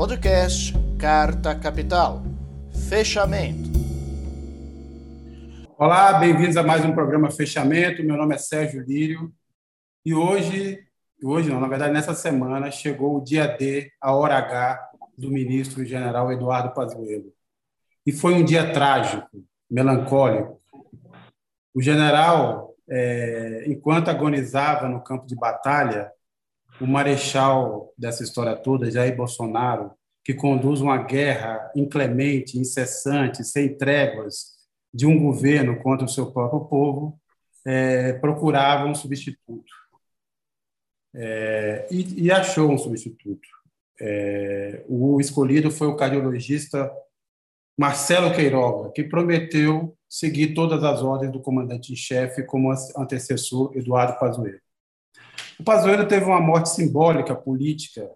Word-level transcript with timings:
Podcast 0.00 0.72
Carta 0.98 1.54
Capital. 1.54 2.22
Fechamento. 2.88 3.68
Olá, 5.76 6.14
bem-vindos 6.14 6.56
a 6.56 6.62
mais 6.62 6.82
um 6.86 6.94
programa 6.94 7.30
Fechamento. 7.30 8.02
Meu 8.02 8.16
nome 8.16 8.34
é 8.34 8.38
Sérgio 8.38 8.82
Lírio 8.82 9.30
e 10.02 10.14
hoje, 10.14 10.82
hoje 11.22 11.50
não, 11.50 11.60
na 11.60 11.68
verdade 11.68 11.92
nessa 11.92 12.14
semana 12.14 12.70
chegou 12.70 13.18
o 13.18 13.20
dia 13.22 13.46
D, 13.46 13.92
a 14.00 14.14
hora 14.14 14.38
H 14.38 14.90
do 15.18 15.30
ministro 15.30 15.84
general 15.84 16.32
Eduardo 16.32 16.72
Pazuello. 16.72 17.30
E 18.06 18.10
foi 18.10 18.32
um 18.32 18.42
dia 18.42 18.72
trágico, 18.72 19.28
melancólico. 19.70 20.62
O 21.74 21.82
general, 21.82 22.74
é, 22.88 23.64
enquanto 23.66 24.08
agonizava 24.08 24.88
no 24.88 25.04
campo 25.04 25.26
de 25.26 25.36
batalha, 25.36 26.10
o 26.80 26.86
marechal 26.86 27.92
dessa 27.96 28.22
história 28.22 28.56
toda, 28.56 28.90
Jair 28.90 29.14
Bolsonaro, 29.14 29.92
que 30.24 30.34
conduz 30.34 30.80
uma 30.80 30.98
guerra 30.98 31.70
inclemente, 31.74 32.58
incessante, 32.58 33.44
sem 33.44 33.76
tréguas 33.76 34.58
de 34.92 35.06
um 35.06 35.18
governo 35.18 35.80
contra 35.82 36.04
o 36.04 36.08
seu 36.08 36.32
próprio 36.32 36.60
povo, 36.66 37.20
é, 37.66 38.14
procurava 38.14 38.86
um 38.86 38.94
substituto. 38.94 39.72
É, 41.14 41.88
e, 41.90 42.26
e, 42.26 42.30
achou 42.32 42.70
um 42.70 42.78
substituto. 42.78 43.48
É, 44.00 44.84
o 44.88 45.20
escolhido 45.20 45.70
foi 45.70 45.88
o 45.88 45.96
cardiologista 45.96 46.90
Marcelo 47.78 48.34
Queiroga, 48.34 48.92
que 48.92 49.04
prometeu 49.04 49.96
seguir 50.08 50.54
todas 50.54 50.82
as 50.84 51.02
ordens 51.02 51.32
do 51.32 51.40
comandante-chefe 51.40 52.44
como 52.44 52.72
antecessor 52.96 53.72
Eduardo 53.76 54.18
Pazuello. 54.18 54.60
O 55.60 55.62
Pazuello 55.62 56.08
teve 56.08 56.24
uma 56.24 56.40
morte 56.40 56.70
simbólica, 56.70 57.34
política, 57.34 58.10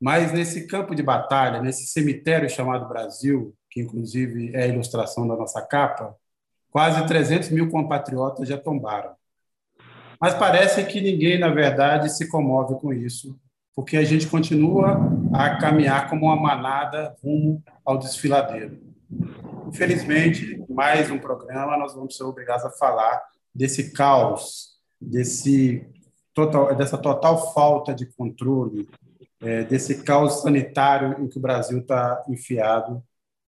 mas 0.00 0.32
nesse 0.32 0.66
campo 0.66 0.94
de 0.94 1.02
batalha, 1.02 1.60
nesse 1.60 1.86
cemitério 1.86 2.48
chamado 2.48 2.88
Brasil, 2.88 3.54
que 3.70 3.82
inclusive 3.82 4.56
é 4.56 4.62
a 4.62 4.66
ilustração 4.66 5.28
da 5.28 5.36
nossa 5.36 5.60
capa, 5.60 6.16
quase 6.70 7.06
300 7.06 7.50
mil 7.50 7.68
compatriotas 7.68 8.48
já 8.48 8.56
tombaram. 8.56 9.10
Mas 10.18 10.32
parece 10.32 10.82
que 10.86 10.98
ninguém, 10.98 11.38
na 11.38 11.50
verdade, 11.50 12.08
se 12.08 12.26
comove 12.26 12.76
com 12.76 12.90
isso, 12.90 13.38
porque 13.74 13.98
a 13.98 14.04
gente 14.04 14.26
continua 14.26 14.98
a 15.34 15.56
caminhar 15.58 16.08
como 16.08 16.24
uma 16.24 16.36
manada 16.36 17.14
rumo 17.22 17.62
ao 17.84 17.98
desfiladeiro. 17.98 18.80
Infelizmente, 19.66 20.64
mais 20.70 21.10
um 21.10 21.18
programa, 21.18 21.76
nós 21.76 21.94
vamos 21.94 22.16
ser 22.16 22.24
obrigados 22.24 22.64
a 22.64 22.70
falar 22.70 23.22
desse 23.54 23.92
caos, 23.92 24.78
desse 24.98 25.86
total, 26.38 26.74
dessa 26.76 26.96
total 26.96 27.52
falta 27.52 27.92
de 27.92 28.06
controle, 28.06 28.88
é, 29.40 29.64
desse 29.64 30.02
caos 30.04 30.42
sanitário 30.42 31.20
em 31.22 31.28
que 31.28 31.38
o 31.38 31.40
Brasil 31.40 31.80
está 31.80 32.24
enfiado 32.28 33.02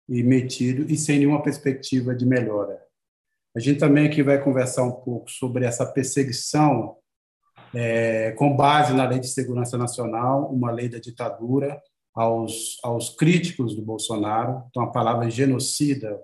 e 0.09 0.23
metido 0.25 0.91
e 0.91 0.97
sem 0.97 1.21
nenhuma 1.21 1.43
perspectiva 1.43 2.15
de 2.15 2.27
melhora. 2.27 2.81
A 3.57 3.61
gente 3.61 3.79
também 3.79 4.07
aqui 4.07 4.23
vai 4.23 4.43
conversar 4.43 4.83
um 4.83 4.93
pouco 4.93 5.31
sobre 5.31 5.65
essa 5.65 5.87
perseguição 5.87 6.97
é, 7.73 8.33
com 8.33 8.57
base 8.57 8.93
na 8.93 9.07
Lei 9.07 9.21
de 9.21 9.29
Segurança 9.29 9.79
Nacional, 9.79 10.53
uma 10.53 10.73
lei 10.73 10.89
da 10.89 10.99
ditadura, 10.99 11.81
aos, 12.13 12.79
aos 12.83 13.11
críticos 13.11 13.77
do 13.77 13.83
Bolsonaro. 13.83 14.65
Então, 14.69 14.83
a 14.83 14.91
palavra 14.91 15.31
genocida 15.31 16.21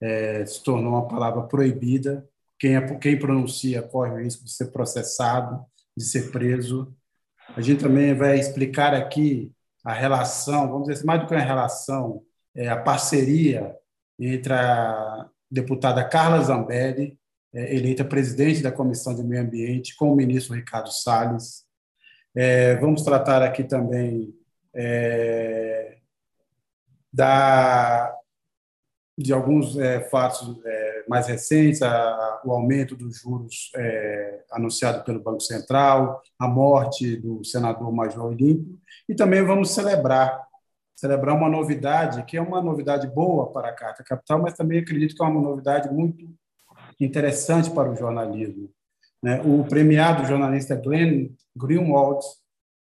é, 0.00 0.46
se 0.46 0.62
tornou 0.62 0.92
uma 0.92 1.06
palavra 1.06 1.42
proibida. 1.42 2.26
Quem, 2.58 2.76
é, 2.76 2.94
quem 2.96 3.18
pronuncia 3.18 3.82
corre 3.82 4.12
o 4.12 4.22
risco 4.22 4.44
de 4.44 4.52
ser 4.52 4.70
processado 4.72 5.62
de 6.00 6.06
ser 6.06 6.30
preso. 6.30 6.94
A 7.54 7.60
gente 7.60 7.82
também 7.82 8.14
vai 8.14 8.38
explicar 8.38 8.94
aqui 8.94 9.52
a 9.84 9.92
relação, 9.92 10.68
vamos 10.68 10.82
dizer 10.82 10.94
assim, 10.94 11.06
mais 11.06 11.20
do 11.20 11.26
que 11.26 11.34
uma 11.34 11.40
relação, 11.42 12.22
é 12.54 12.68
a 12.68 12.76
parceria 12.76 13.76
entre 14.18 14.52
a 14.52 15.28
deputada 15.50 16.04
Carla 16.04 16.42
Zambelli, 16.42 17.18
é, 17.52 17.74
eleita 17.74 18.04
presidente 18.04 18.62
da 18.62 18.72
Comissão 18.72 19.14
de 19.14 19.22
Meio 19.22 19.42
Ambiente, 19.42 19.96
com 19.96 20.12
o 20.12 20.16
ministro 20.16 20.54
Ricardo 20.54 20.90
Salles. 20.90 21.64
É, 22.34 22.76
vamos 22.76 23.02
tratar 23.02 23.42
aqui 23.42 23.64
também 23.64 24.32
é, 24.74 25.98
da, 27.12 28.14
de 29.18 29.32
alguns 29.32 29.76
é, 29.76 30.00
fatos 30.00 30.56
é, 30.64 30.89
mais 31.10 31.26
recentes, 31.26 31.82
a, 31.82 32.40
o 32.44 32.52
aumento 32.52 32.94
dos 32.94 33.18
juros 33.18 33.72
é, 33.74 34.44
anunciado 34.52 35.02
pelo 35.02 35.20
Banco 35.20 35.40
Central, 35.40 36.22
a 36.38 36.46
morte 36.46 37.16
do 37.16 37.44
senador 37.44 37.92
Major 37.92 38.26
Olímpio, 38.26 38.78
e 39.08 39.14
também 39.16 39.44
vamos 39.44 39.72
celebrar 39.72 40.48
celebrar 40.94 41.34
uma 41.34 41.48
novidade 41.48 42.22
que 42.24 42.36
é 42.36 42.40
uma 42.40 42.60
novidade 42.62 43.08
boa 43.08 43.50
para 43.50 43.70
a 43.70 43.72
Carta 43.72 44.04
Capital, 44.04 44.40
mas 44.40 44.52
também 44.52 44.78
acredito 44.78 45.16
que 45.16 45.22
é 45.22 45.26
uma 45.26 45.40
novidade 45.40 45.92
muito 45.92 46.28
interessante 47.00 47.70
para 47.70 47.90
o 47.90 47.96
jornalismo. 47.96 48.70
Né? 49.20 49.40
O 49.42 49.64
premiado 49.64 50.26
jornalista 50.26 50.76
Glenn 50.76 51.30
Greenwald, 51.56 52.20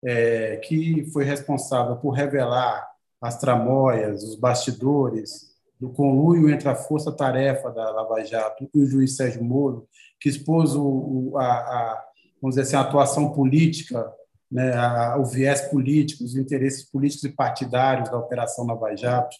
é, 0.03 0.57
que 0.57 1.05
foi 1.13 1.23
responsável 1.23 1.95
por 1.95 2.09
revelar 2.09 2.89
as 3.21 3.37
tramóias, 3.37 4.23
os 4.23 4.35
bastidores 4.35 5.46
do 5.79 5.89
conluio 5.89 6.49
entre 6.49 6.67
a 6.67 6.75
força-tarefa 6.75 7.71
da 7.71 7.91
Lava 7.91 8.23
Jato 8.23 8.69
e 8.73 8.81
o 8.81 8.85
juiz 8.85 9.15
Sérgio 9.15 9.43
Moro, 9.43 9.87
que 10.19 10.29
expôs 10.29 10.75
o, 10.75 11.33
a, 11.37 11.45
a, 11.45 12.05
vamos 12.41 12.55
dizer 12.55 12.67
assim, 12.67 12.75
a 12.75 12.81
atuação 12.81 13.31
política, 13.31 14.11
né, 14.51 14.73
a, 14.73 15.17
o 15.17 15.25
viés 15.25 15.61
político, 15.69 16.23
os 16.23 16.35
interesses 16.35 16.89
políticos 16.89 17.25
e 17.25 17.35
partidários 17.35 18.09
da 18.09 18.17
Operação 18.17 18.65
Lava 18.65 18.95
Jato, 18.95 19.35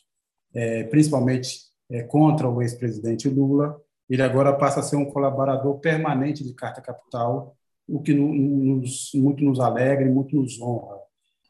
é, 0.53 0.83
principalmente 0.83 1.61
é, 1.89 2.03
contra 2.03 2.47
o 2.47 2.61
ex-presidente 2.61 3.29
Lula. 3.29 3.79
Ele 4.09 4.21
agora 4.21 4.53
passa 4.53 4.79
a 4.79 4.83
ser 4.83 4.95
um 4.95 5.05
colaborador 5.05 5.79
permanente 5.79 6.43
de 6.43 6.53
Carta 6.53 6.81
Capital, 6.81 7.55
o 7.87 8.01
que 8.01 8.13
nos, 8.13 9.11
muito 9.15 9.43
nos 9.43 9.59
alegra 9.59 10.05
e 10.05 10.11
muito 10.11 10.35
nos 10.35 10.59
honra. 10.61 10.97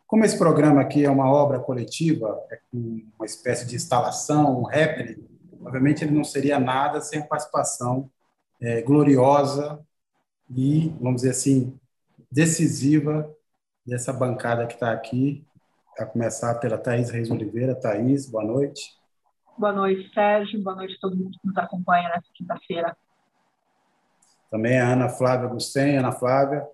Como 0.07 0.23
esse 0.23 0.37
programa 0.37 0.81
aqui 0.81 1.03
é 1.03 1.09
uma 1.09 1.29
obra 1.29 1.59
coletiva, 1.59 2.41
é 2.49 2.59
uma 2.73 3.25
espécie 3.25 3.67
de 3.67 3.75
instalação, 3.75 4.61
um 4.61 4.67
happening, 4.67 5.27
obviamente 5.61 6.03
ele 6.03 6.15
não 6.15 6.23
seria 6.23 6.57
nada 6.59 7.01
sem 7.01 7.19
a 7.19 7.25
participação 7.25 8.09
é, 8.61 8.81
gloriosa 8.81 9.85
e, 10.49 10.89
vamos 11.01 11.17
dizer 11.17 11.31
assim, 11.31 11.77
decisiva 12.31 13.29
dessa 13.85 14.13
bancada 14.13 14.65
que 14.65 14.75
está 14.75 14.91
aqui, 14.91 15.45
a 15.99 16.05
começar 16.05 16.55
pela 16.55 16.77
Thaís 16.77 17.09
Reis 17.09 17.29
Oliveira. 17.29 17.75
Thaís, 17.75 18.29
boa 18.29 18.43
noite. 18.43 18.95
Boa 19.57 19.73
noite, 19.73 20.13
Sérgio. 20.13 20.61
Boa 20.61 20.75
noite 20.75 20.95
a 20.95 20.99
todo 21.01 21.17
mundo 21.17 21.31
que 21.31 21.47
nos 21.47 21.57
acompanha 21.57 22.07
nessa 22.09 22.27
quinta-feira. 22.33 22.95
Também 24.51 24.79
a 24.79 24.87
Ana 24.87 25.09
Flávia 25.09 25.47
Gusten. 25.47 25.97
Ana 25.97 26.11
Flávia. 26.11 26.65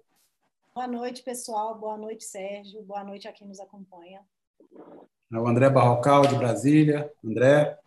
Boa 0.76 0.88
noite, 0.88 1.22
pessoal. 1.22 1.76
Boa 1.76 1.96
noite, 1.96 2.24
Sérgio. 2.24 2.82
Boa 2.82 3.04
noite 3.04 3.28
a 3.28 3.32
quem 3.32 3.48
nos 3.48 3.60
acompanha. 3.60 4.22
É 5.32 5.38
o 5.38 5.48
André 5.48 5.70
Barrocal, 5.70 6.26
de 6.26 6.36
Brasília. 6.36 7.14
André. 7.24 7.78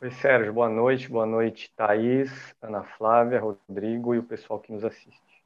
Oi, 0.00 0.10
Sérgio. 0.12 0.54
Boa 0.54 0.70
noite. 0.70 1.10
Boa 1.10 1.26
noite, 1.26 1.70
Thaís, 1.76 2.30
Ana 2.62 2.84
Flávia, 2.84 3.38
Rodrigo 3.38 4.14
e 4.14 4.18
o 4.18 4.22
pessoal 4.22 4.58
que 4.58 4.72
nos 4.72 4.82
assiste. 4.82 5.44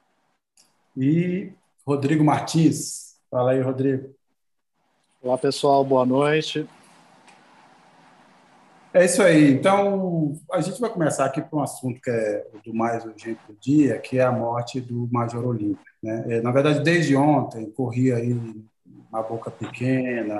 E 0.96 1.52
Rodrigo 1.84 2.22
Martins. 2.22 3.18
Fala 3.28 3.50
aí, 3.50 3.60
Rodrigo. 3.60 4.14
Olá, 5.20 5.36
pessoal. 5.36 5.84
Boa 5.84 6.06
noite. 6.06 6.68
É 8.94 9.04
isso 9.04 9.20
aí. 9.24 9.50
Então, 9.50 10.38
a 10.52 10.60
gente 10.60 10.80
vai 10.80 10.88
começar 10.88 11.24
aqui 11.24 11.42
por 11.42 11.58
um 11.58 11.62
assunto 11.62 12.00
que 12.00 12.10
é 12.10 12.46
do 12.64 12.72
mais 12.72 13.04
urgente 13.04 13.40
do 13.48 13.54
dia, 13.54 13.98
que 13.98 14.20
é 14.20 14.22
a 14.22 14.30
morte 14.30 14.80
do 14.80 15.08
Major 15.10 15.44
Olímpio. 15.44 15.91
Né? 16.02 16.24
É, 16.28 16.40
na 16.42 16.50
verdade, 16.50 16.82
desde 16.82 17.14
ontem, 17.14 17.70
corria 17.70 18.16
aí 18.16 18.32
uma 19.10 19.22
boca 19.22 19.50
pequena, 19.50 20.34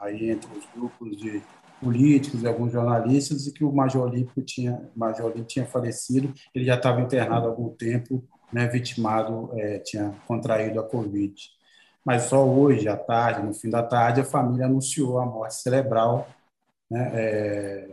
aí 0.00 0.30
entre 0.30 0.48
os 0.56 0.64
grupos 0.74 1.16
de 1.16 1.42
políticos 1.80 2.42
e 2.42 2.46
alguns 2.46 2.72
jornalistas, 2.72 3.46
e 3.46 3.52
que 3.52 3.64
o 3.64 3.72
Major 3.72 4.08
Olímpio 4.08 4.42
tinha, 4.42 4.80
Major 4.96 5.32
tinha 5.44 5.66
falecido, 5.66 6.32
ele 6.54 6.64
já 6.64 6.76
estava 6.76 7.00
internado 7.00 7.46
há 7.46 7.50
algum 7.50 7.68
tempo, 7.70 8.24
né, 8.52 8.66
vitimado, 8.68 9.50
é, 9.54 9.78
tinha 9.80 10.14
contraído 10.26 10.80
a 10.80 10.82
Covid. 10.82 11.34
Mas 12.04 12.24
só 12.24 12.46
hoje, 12.46 12.88
à 12.88 12.96
tarde, 12.96 13.46
no 13.46 13.52
fim 13.52 13.68
da 13.68 13.82
tarde, 13.82 14.20
a 14.20 14.24
família 14.24 14.66
anunciou 14.66 15.18
a 15.18 15.26
morte 15.26 15.54
cerebral 15.56 16.28
né, 16.90 17.10
é, 17.14 17.88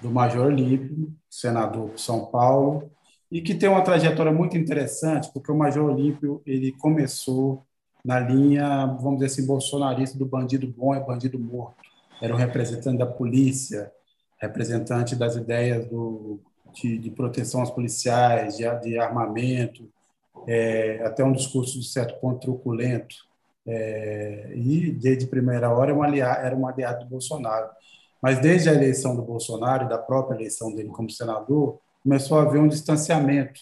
do 0.00 0.10
Major 0.10 0.46
Olímpio, 0.46 1.12
senador 1.28 1.90
de 1.90 2.00
São 2.00 2.26
Paulo, 2.26 2.90
e 3.30 3.40
que 3.40 3.54
tem 3.54 3.68
uma 3.68 3.82
trajetória 3.82 4.32
muito 4.32 4.56
interessante, 4.56 5.30
porque 5.32 5.50
o 5.50 5.56
Major 5.56 5.84
Olímpio 5.84 6.42
ele 6.46 6.72
começou 6.72 7.64
na 8.04 8.20
linha, 8.20 8.86
vamos 9.00 9.18
dizer 9.18 9.26
assim, 9.26 9.46
bolsonarista 9.46 10.16
do 10.16 10.26
bandido 10.26 10.66
bom 10.68 10.94
é 10.94 11.00
bandido 11.00 11.38
morto. 11.38 11.76
Era 12.22 12.32
um 12.32 12.38
representante 12.38 12.98
da 12.98 13.06
polícia, 13.06 13.92
representante 14.40 15.16
das 15.16 15.34
ideias 15.34 15.86
do, 15.86 16.38
de, 16.72 16.98
de 16.98 17.10
proteção 17.10 17.60
aos 17.60 17.70
policiais, 17.70 18.56
de, 18.56 18.64
de 18.80 18.98
armamento, 18.98 19.90
é, 20.46 21.02
até 21.04 21.24
um 21.24 21.32
discurso 21.32 21.80
de 21.80 21.86
certo 21.86 22.20
ponto 22.20 22.40
truculento 22.40 23.16
é, 23.66 24.52
e 24.54 24.92
desde 24.92 25.26
primeira 25.26 25.72
hora 25.74 25.92
um 25.92 26.02
aliado, 26.02 26.46
era 26.46 26.56
um 26.56 26.66
aliado 26.66 27.04
do 27.04 27.10
Bolsonaro. 27.10 27.68
Mas 28.22 28.38
desde 28.38 28.68
a 28.68 28.72
eleição 28.72 29.16
do 29.16 29.22
Bolsonaro 29.22 29.84
e 29.84 29.88
da 29.88 29.98
própria 29.98 30.36
eleição 30.36 30.72
dele 30.74 30.88
como 30.88 31.10
senador, 31.10 31.80
começou 32.06 32.38
a 32.38 32.42
haver 32.42 32.60
um 32.60 32.68
distanciamento. 32.68 33.60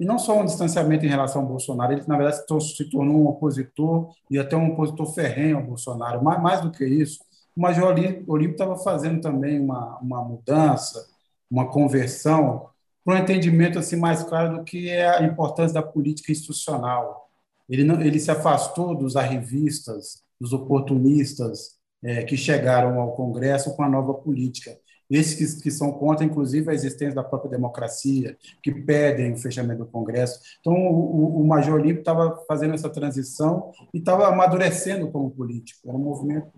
E 0.00 0.04
não 0.04 0.18
só 0.18 0.40
um 0.40 0.44
distanciamento 0.44 1.06
em 1.06 1.08
relação 1.08 1.42
ao 1.42 1.46
Bolsonaro, 1.46 1.92
ele, 1.92 2.02
na 2.08 2.16
verdade, 2.16 2.42
se 2.64 2.84
tornou 2.90 3.16
um 3.16 3.28
opositor 3.28 4.12
e 4.28 4.40
até 4.40 4.56
um 4.56 4.72
opositor 4.72 5.06
ferrenho 5.14 5.58
ao 5.58 5.62
Bolsonaro. 5.62 6.24
Mais, 6.24 6.42
mais 6.42 6.60
do 6.62 6.72
que 6.72 6.84
isso, 6.84 7.20
o 7.56 7.60
Major 7.60 7.94
Olímpio 8.26 8.52
estava 8.52 8.76
fazendo 8.76 9.20
também 9.20 9.60
uma, 9.60 9.98
uma 10.00 10.24
mudança, 10.24 11.06
uma 11.48 11.70
conversão 11.70 12.68
para 13.04 13.14
um 13.14 13.18
entendimento 13.18 13.78
assim 13.78 13.96
mais 13.96 14.24
claro 14.24 14.58
do 14.58 14.64
que 14.64 14.88
é 14.90 15.08
a 15.08 15.22
importância 15.22 15.74
da 15.74 15.82
política 15.82 16.32
institucional. 16.32 17.30
Ele 17.68 17.84
não, 17.84 18.00
ele 18.00 18.18
se 18.18 18.32
afastou 18.32 18.96
dos 18.96 19.14
arrivistas, 19.14 20.24
dos 20.40 20.52
oportunistas 20.52 21.78
é, 22.02 22.24
que 22.24 22.36
chegaram 22.36 23.00
ao 23.00 23.12
Congresso 23.12 23.76
com 23.76 23.84
a 23.84 23.88
nova 23.88 24.14
política. 24.14 24.76
Esses 25.10 25.54
que, 25.54 25.62
que, 25.64 25.70
são 25.70 25.90
contra, 25.92 26.24
inclusive, 26.24 26.70
a 26.70 26.74
existência 26.74 27.14
da 27.14 27.24
própria 27.24 27.50
democracia, 27.50 28.36
que 28.62 28.72
pedem 28.72 29.32
o 29.32 29.36
fechamento 29.36 29.84
do 29.84 29.90
Congresso. 29.90 30.40
Então, 30.60 30.72
o, 30.72 31.40
o 31.40 31.46
Major 31.46 31.74
Olímpio 31.74 32.00
estava 32.00 32.44
fazendo 32.46 32.74
essa 32.74 32.88
transição 32.88 33.72
e 33.92 33.98
estava 33.98 34.28
amadurecendo 34.28 35.08
como 35.08 35.30
político. 35.30 35.88
Era 35.88 35.96
um 35.96 36.00
movimento 36.00 36.52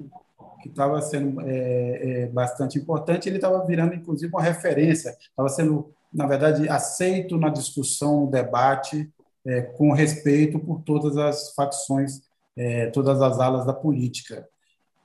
que 0.62 0.68
estava 0.68 1.00
sendo 1.02 1.40
é, 1.40 2.24
é, 2.24 2.26
bastante 2.28 2.78
importante. 2.78 3.28
Ele 3.28 3.36
estava 3.36 3.64
virando, 3.66 3.94
inclusive, 3.94 4.32
uma 4.32 4.42
referência. 4.42 5.16
Estava 5.20 5.48
sendo, 5.48 5.90
na 6.12 6.26
verdade, 6.26 6.68
aceito 6.68 7.36
na 7.36 7.48
discussão, 7.48 8.22
no 8.22 8.30
debate, 8.30 9.10
é, 9.44 9.62
com 9.62 9.92
respeito 9.92 10.58
por 10.58 10.82
todas 10.82 11.16
as 11.16 11.52
facções, 11.54 12.22
é, 12.56 12.86
todas 12.86 13.20
as 13.20 13.40
alas 13.40 13.66
da 13.66 13.72
política. 13.72 14.46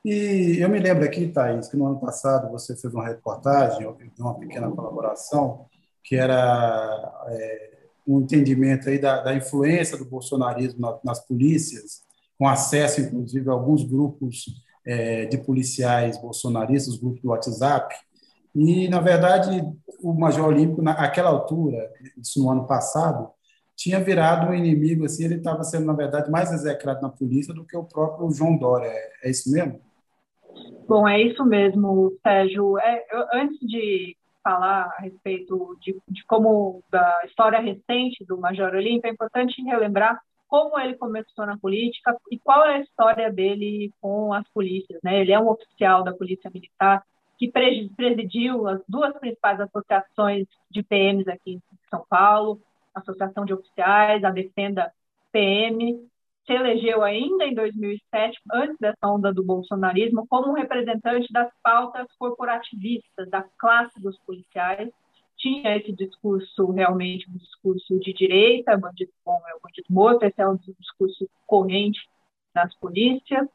E 0.09 0.61
eu 0.61 0.69
me 0.69 0.79
lembro 0.79 1.03
aqui, 1.03 1.27
Thaís, 1.27 1.67
que 1.67 1.75
no 1.75 1.85
ano 1.85 1.99
passado 1.99 2.49
você 2.49 2.73
fez 2.77 2.93
uma 2.93 3.05
reportagem, 3.05 3.85
uma 4.17 4.35
pequena 4.35 4.71
colaboração, 4.71 5.65
que 6.01 6.15
era 6.15 7.25
é, 7.27 7.71
um 8.07 8.21
entendimento 8.21 8.87
aí 8.87 8.99
da, 8.99 9.21
da, 9.21 9.35
influência 9.35 9.97
do 9.97 10.05
bolsonarismo 10.05 10.79
nas, 10.79 11.03
nas, 11.03 11.19
polícias, 11.19 12.03
com 12.39 12.47
acesso, 12.47 13.01
inclusive, 13.01 13.49
a 13.49 13.51
alguns 13.51 13.83
grupos 13.83 14.45
é, 14.85 15.25
de 15.25 15.39
policiais 15.39 16.17
bolsonaristas, 16.17 16.93
os 16.93 17.01
grupos 17.01 17.21
do 17.21 17.27
WhatsApp. 17.27 17.93
E, 18.55 18.87
na 18.87 19.01
verdade, 19.01 19.61
o 20.01 20.13
Major 20.13 20.47
Olímpico, 20.47 20.81
naquela 20.81 21.31
altura, 21.31 21.91
isso 22.17 22.41
no 22.41 22.49
ano 22.49 22.65
passado, 22.65 23.29
tinha 23.75 23.99
virado 23.99 24.49
um 24.49 24.53
inimigo, 24.53 25.03
assim, 25.03 25.25
ele 25.25 25.35
estava 25.35 25.65
sendo, 25.65 25.85
na 25.85 25.93
verdade, 25.93 26.31
mais 26.31 26.49
execrado 26.53 27.01
na 27.01 27.09
polícia 27.09 27.53
do 27.53 27.65
que 27.65 27.75
o 27.75 27.83
próprio 27.83 28.31
João 28.31 28.55
Dória. 28.57 28.87
É, 28.87 29.11
é 29.25 29.29
isso 29.29 29.51
mesmo? 29.51 29.85
Bom, 30.87 31.07
é 31.07 31.21
isso 31.21 31.43
mesmo, 31.45 32.17
Sérgio. 32.23 32.77
É, 32.79 33.05
eu, 33.11 33.25
antes 33.33 33.59
de 33.59 34.15
falar 34.43 34.93
a 34.97 35.01
respeito 35.01 35.77
de, 35.81 35.99
de, 36.07 36.23
como 36.25 36.81
da 36.89 37.21
história 37.25 37.59
recente 37.59 38.23
do 38.25 38.37
Major 38.37 38.73
Olímpio, 38.73 39.09
é 39.09 39.11
importante 39.11 39.61
relembrar 39.61 40.21
como 40.47 40.79
ele 40.79 40.95
começou 40.95 41.45
na 41.45 41.57
política 41.57 42.15
e 42.31 42.39
qual 42.39 42.65
é 42.65 42.75
a 42.75 42.79
história 42.79 43.31
dele 43.31 43.91
com 43.99 44.33
as 44.33 44.47
polícias. 44.49 44.99
Né? 45.03 45.19
Ele 45.19 45.33
é 45.33 45.39
um 45.39 45.49
oficial 45.49 46.03
da 46.03 46.13
Polícia 46.13 46.49
Militar 46.49 47.03
que 47.37 47.51
presidiu 47.51 48.67
as 48.67 48.81
duas 48.87 49.13
principais 49.19 49.59
associações 49.59 50.47
de 50.71 50.81
PMs 50.81 51.27
aqui 51.27 51.55
em 51.55 51.61
São 51.89 52.03
Paulo, 52.09 52.59
Associação 52.95 53.45
de 53.45 53.53
Oficiais, 53.53 54.23
a 54.23 54.31
Defenda 54.31 54.91
PM, 55.31 55.99
se 56.47 56.53
elegeu 56.53 57.03
ainda 57.03 57.45
em 57.45 57.53
2007, 57.53 58.39
antes 58.53 58.77
dessa 58.79 59.05
onda 59.05 59.33
do 59.33 59.43
bolsonarismo, 59.43 60.25
como 60.27 60.49
um 60.49 60.53
representante 60.53 61.31
das 61.31 61.51
pautas 61.61 62.07
corporativistas, 62.17 63.29
da 63.29 63.43
classe 63.59 64.01
dos 64.01 64.17
policiais. 64.19 64.89
Tinha 65.37 65.75
esse 65.75 65.91
discurso 65.91 66.71
realmente, 66.71 67.29
um 67.29 67.37
discurso 67.37 67.99
de 67.99 68.13
direita, 68.13 68.77
bandido 68.77 69.11
bom 69.23 69.39
é 69.47 69.55
o 69.55 69.59
bandido 69.61 69.87
morto, 69.89 70.23
esse 70.23 70.41
é 70.41 70.47
um 70.47 70.57
discurso 70.79 71.29
corrente 71.45 71.99
nas 72.55 72.73
polícias. 72.79 73.47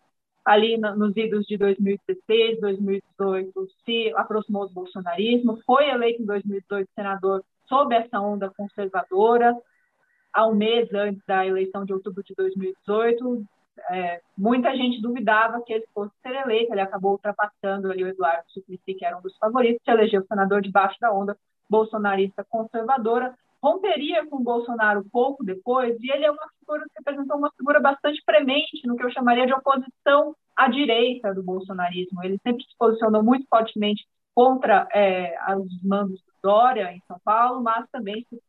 Ali 0.45 0.77
nos 0.77 1.17
idos 1.17 1.47
de 1.47 1.57
2016, 1.57 2.61
2018, 2.61 3.69
se 3.85 4.13
aproximou 4.17 4.69
do 4.69 4.75
bolsonarismo, 4.75 5.61
foi 5.65 5.89
eleito 5.89 6.23
em 6.23 6.27
2018 6.27 6.91
senador 6.95 7.45
sob 7.69 7.95
essa 7.95 8.21
onda 8.21 8.51
conservadora, 8.51 9.57
há 10.33 10.47
um 10.47 10.55
mês 10.55 10.93
antes 10.93 11.23
da 11.27 11.47
eleição 11.47 11.85
de 11.85 11.93
outubro 11.93 12.23
de 12.23 12.35
2018, 12.35 13.45
é, 13.91 14.21
muita 14.37 14.75
gente 14.77 15.01
duvidava 15.01 15.63
que 15.63 15.73
ele 15.73 15.85
fosse 15.95 16.13
ser 16.23 16.35
eleito, 16.35 16.73
ele 16.73 16.81
acabou 16.81 17.13
ultrapassando 17.13 17.91
ali 17.91 18.05
o 18.05 18.09
Eduardo 18.09 18.45
Suplicy, 18.49 18.95
que 18.95 19.05
era 19.05 19.17
um 19.17 19.23
dos 19.23 19.37
favoritos, 19.39 19.83
se 19.85 19.91
elegeu 19.91 20.25
senador 20.27 20.61
debaixo 20.61 20.99
da 21.01 21.13
onda 21.13 21.37
bolsonarista 21.69 22.45
conservadora, 22.45 23.35
romperia 23.63 24.27
com 24.27 24.43
Bolsonaro 24.43 25.05
pouco 25.11 25.45
depois, 25.45 25.97
e 26.01 26.11
ele 26.11 26.25
é 26.25 26.31
uma 26.31 26.49
figura 26.59 26.85
que 26.85 26.99
representou 26.99 27.39
uma 27.39 27.51
figura 27.57 27.81
bastante 27.81 28.21
premente 28.27 28.87
no 28.87 28.97
que 28.97 29.05
eu 29.05 29.11
chamaria 29.11 29.47
de 29.47 29.55
oposição 29.55 30.35
à 30.57 30.69
direita 30.69 31.33
do 31.33 31.43
bolsonarismo. 31.43 32.23
Ele 32.23 32.39
sempre 32.43 32.65
se 32.65 32.77
posicionou 32.77 33.23
muito 33.23 33.47
fortemente 33.49 34.05
contra 34.35 34.89
é, 34.93 35.37
os 35.57 35.83
mandos 35.83 36.21
do 36.21 36.33
Dória 36.43 36.93
em 36.93 37.01
São 37.07 37.19
Paulo, 37.25 37.63
mas 37.63 37.89
também 37.91 38.27
se 38.29 38.43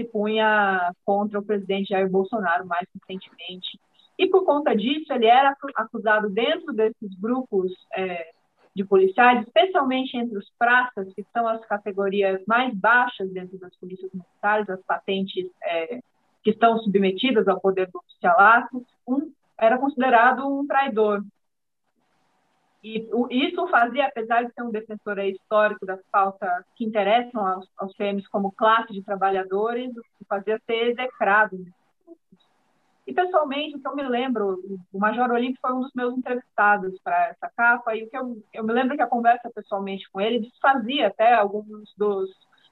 se 0.00 0.04
punha 0.04 0.92
contra 1.04 1.38
o 1.38 1.44
presidente 1.44 1.90
Jair 1.90 2.08
Bolsonaro 2.08 2.66
mais 2.66 2.86
recentemente. 2.94 3.78
E 4.18 4.26
por 4.28 4.44
conta 4.44 4.74
disso, 4.74 5.12
ele 5.12 5.26
era 5.26 5.56
acusado 5.76 6.28
dentro 6.30 6.72
desses 6.72 7.14
grupos 7.18 7.72
é, 7.94 8.30
de 8.74 8.84
policiais, 8.84 9.46
especialmente 9.46 10.16
entre 10.16 10.36
os 10.36 10.50
praças, 10.58 11.12
que 11.14 11.24
são 11.32 11.46
as 11.46 11.64
categorias 11.66 12.40
mais 12.46 12.74
baixas 12.74 13.30
dentro 13.30 13.58
das 13.58 13.74
polícias 13.76 14.10
militares, 14.12 14.68
as 14.68 14.82
patentes 14.82 15.46
é, 15.62 16.00
que 16.42 16.50
estão 16.50 16.78
submetidas 16.78 17.46
ao 17.48 17.60
poder 17.60 17.90
do 17.90 17.98
oficialato, 17.98 18.84
um, 19.06 19.32
era 19.58 19.78
considerado 19.78 20.46
um 20.46 20.66
traidor. 20.66 21.22
E 22.82 23.06
isso 23.30 23.66
fazia, 23.68 24.06
apesar 24.06 24.44
de 24.44 24.54
ser 24.54 24.62
um 24.62 24.70
defensor 24.70 25.18
histórico 25.18 25.84
das 25.84 26.00
pautas 26.10 26.64
que 26.76 26.84
interessam 26.84 27.46
aos, 27.46 27.68
aos 27.76 27.94
PMs 27.94 28.26
como 28.28 28.52
classe 28.52 28.92
de 28.92 29.02
trabalhadores, 29.02 29.92
fazia 30.26 30.58
ser 30.66 30.90
execrado. 30.90 31.58
E, 33.06 33.12
pessoalmente, 33.12 33.76
o 33.76 33.80
que 33.80 33.88
eu 33.88 33.96
me 33.96 34.08
lembro, 34.08 34.62
o 34.92 34.98
Major 34.98 35.30
Olímpio 35.30 35.58
foi 35.60 35.72
um 35.72 35.80
dos 35.80 35.92
meus 35.94 36.16
entrevistados 36.16 36.98
para 37.02 37.28
essa 37.28 37.50
capa, 37.54 37.94
e 37.96 38.04
o 38.04 38.08
que 38.08 38.16
eu, 38.16 38.42
eu 38.54 38.64
me 38.64 38.72
lembro 38.72 38.96
que 38.96 39.02
a 39.02 39.08
conversa 39.08 39.50
pessoalmente 39.54 40.08
com 40.10 40.20
ele 40.20 40.40
desfazia 40.40 41.08
até 41.08 41.34
alguns 41.34 41.92
dos, 41.96 42.30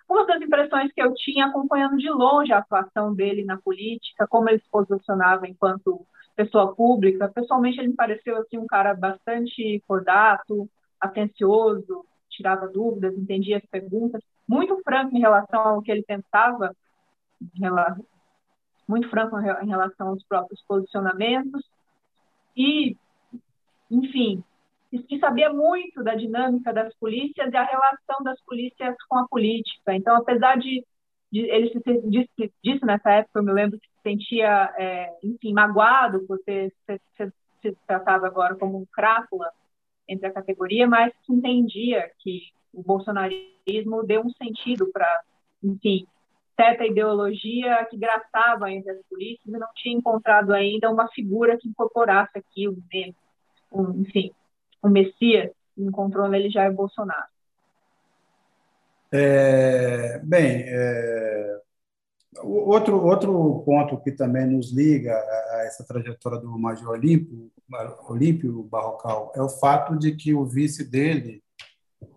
algumas 0.09 0.29
das 0.29 0.41
impressões 0.41 0.93
que 0.93 1.03
eu 1.03 1.13
tinha 1.15 1.47
acompanhando 1.47 1.97
de 1.97 2.09
longe 2.09 2.53
a 2.53 2.59
atuação 2.59 3.13
dele 3.13 3.45
na 3.45 3.59
política, 3.59 4.27
como 4.29 4.49
ele 4.49 4.61
se 4.61 4.69
posicionava 4.71 5.47
enquanto 5.47 6.07
pessoa 6.39 6.73
pública, 6.73 7.29
pessoalmente 7.29 7.81
ele 7.81 7.89
me 7.89 7.97
pareceu 7.97 8.37
assim 8.37 8.59
um 8.59 8.67
cara 8.67 8.95
bastante 8.95 9.83
cordato, 9.89 10.71
atencioso, 11.01 12.07
tirava 12.31 12.69
dúvidas, 12.69 13.19
entendia 13.19 13.57
as 13.57 13.67
perguntas, 13.67 14.23
muito 14.47 14.81
franco 14.85 15.17
em 15.17 15.21
relação 15.21 15.61
ao 15.61 15.83
que 15.83 15.91
ele 15.91 16.05
pensava, 16.05 16.73
muito 18.87 19.11
franco 19.11 19.37
em 19.37 19.67
relação 19.67 20.11
aos 20.11 20.23
próprios 20.23 20.63
posicionamentos 20.63 21.61
e, 22.57 22.97
enfim, 23.91 24.45
que 25.09 25.19
sabia 25.19 25.53
muito 25.53 26.05
da 26.05 26.15
dinâmica 26.15 26.73
das 26.73 26.95
polícias 26.95 27.53
e 27.53 27.57
a 27.57 27.65
relação 27.65 28.23
das 28.23 28.41
polícias 28.43 28.95
com 29.09 29.19
a 29.19 29.27
política. 29.27 29.93
Então, 29.93 30.17
apesar 30.17 30.57
de 30.57 30.85
ele 31.33 31.69
se 31.71 32.09
disse, 32.09 32.53
disse, 32.63 32.87
nessa 32.87 33.11
época, 33.11 33.41
eu 33.41 33.45
me 33.45 33.53
lembro 33.53 33.79
que 33.79 33.89
sentia, 34.03 34.75
é, 34.79 35.13
enfim, 35.23 35.53
magoado 35.53 36.21
por 36.27 36.39
ter 36.41 36.73
se 36.87 37.77
tratado 37.87 38.25
agora 38.25 38.55
como 38.55 38.79
um 38.79 38.87
crápula 38.87 39.51
entre 40.09 40.27
a 40.27 40.33
categoria, 40.33 40.87
mas 40.87 41.13
que 41.25 41.33
entendia 41.33 42.11
que 42.21 42.43
o 42.73 42.83
bolsonarismo 42.83 44.05
deu 44.07 44.23
um 44.23 44.31
sentido 44.31 44.91
para, 44.93 45.23
enfim, 45.63 46.07
certa 46.57 46.87
ideologia 46.87 47.85
que 47.87 47.97
graçava 47.97 48.71
entre 48.71 48.93
as 48.93 49.03
polícias 49.09 49.47
e 49.47 49.59
não 49.59 49.69
tinha 49.75 49.97
encontrado 49.97 50.53
ainda 50.53 50.91
uma 50.91 51.09
figura 51.09 51.57
que 51.57 51.69
incorporasse 51.69 52.39
aqui, 52.39 52.69
um, 52.69 54.01
enfim, 54.01 54.33
um 54.83 54.89
Messias, 54.89 55.51
encontrou 55.77 56.29
nele 56.29 56.51
Jair 56.51 56.73
Bolsonaro. 56.73 57.29
É, 59.13 60.19
bem, 60.19 60.65
é, 60.67 61.61
outro, 62.43 63.05
outro 63.05 63.63
ponto 63.65 63.99
que 63.99 64.13
também 64.13 64.47
nos 64.47 64.73
liga 64.73 65.13
a 65.15 65.65
essa 65.67 65.85
trajetória 65.85 66.39
do 66.39 66.59
Major 66.59 66.91
Olímpio, 66.91 67.51
Olímpio 68.09 68.63
Barrocal 68.65 69.33
é 69.35 69.43
o 69.43 69.49
fato 69.49 69.97
de 69.99 70.15
que 70.15 70.35
o 70.35 70.47
vice 70.47 70.85
dele 70.85 71.43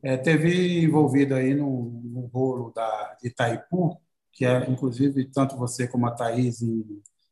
é, 0.03 0.15
teve 0.17 0.83
envolvido 0.83 1.35
aí 1.35 1.53
no, 1.53 2.01
no 2.03 2.21
rolo 2.27 2.71
da, 2.73 3.17
de 3.21 3.27
Itaipu, 3.29 3.99
que 4.31 4.45
é, 4.45 4.69
inclusive, 4.69 5.25
tanto 5.25 5.57
você 5.57 5.87
como 5.87 6.07
a 6.07 6.11
Thaís 6.11 6.61
em, 6.61 6.85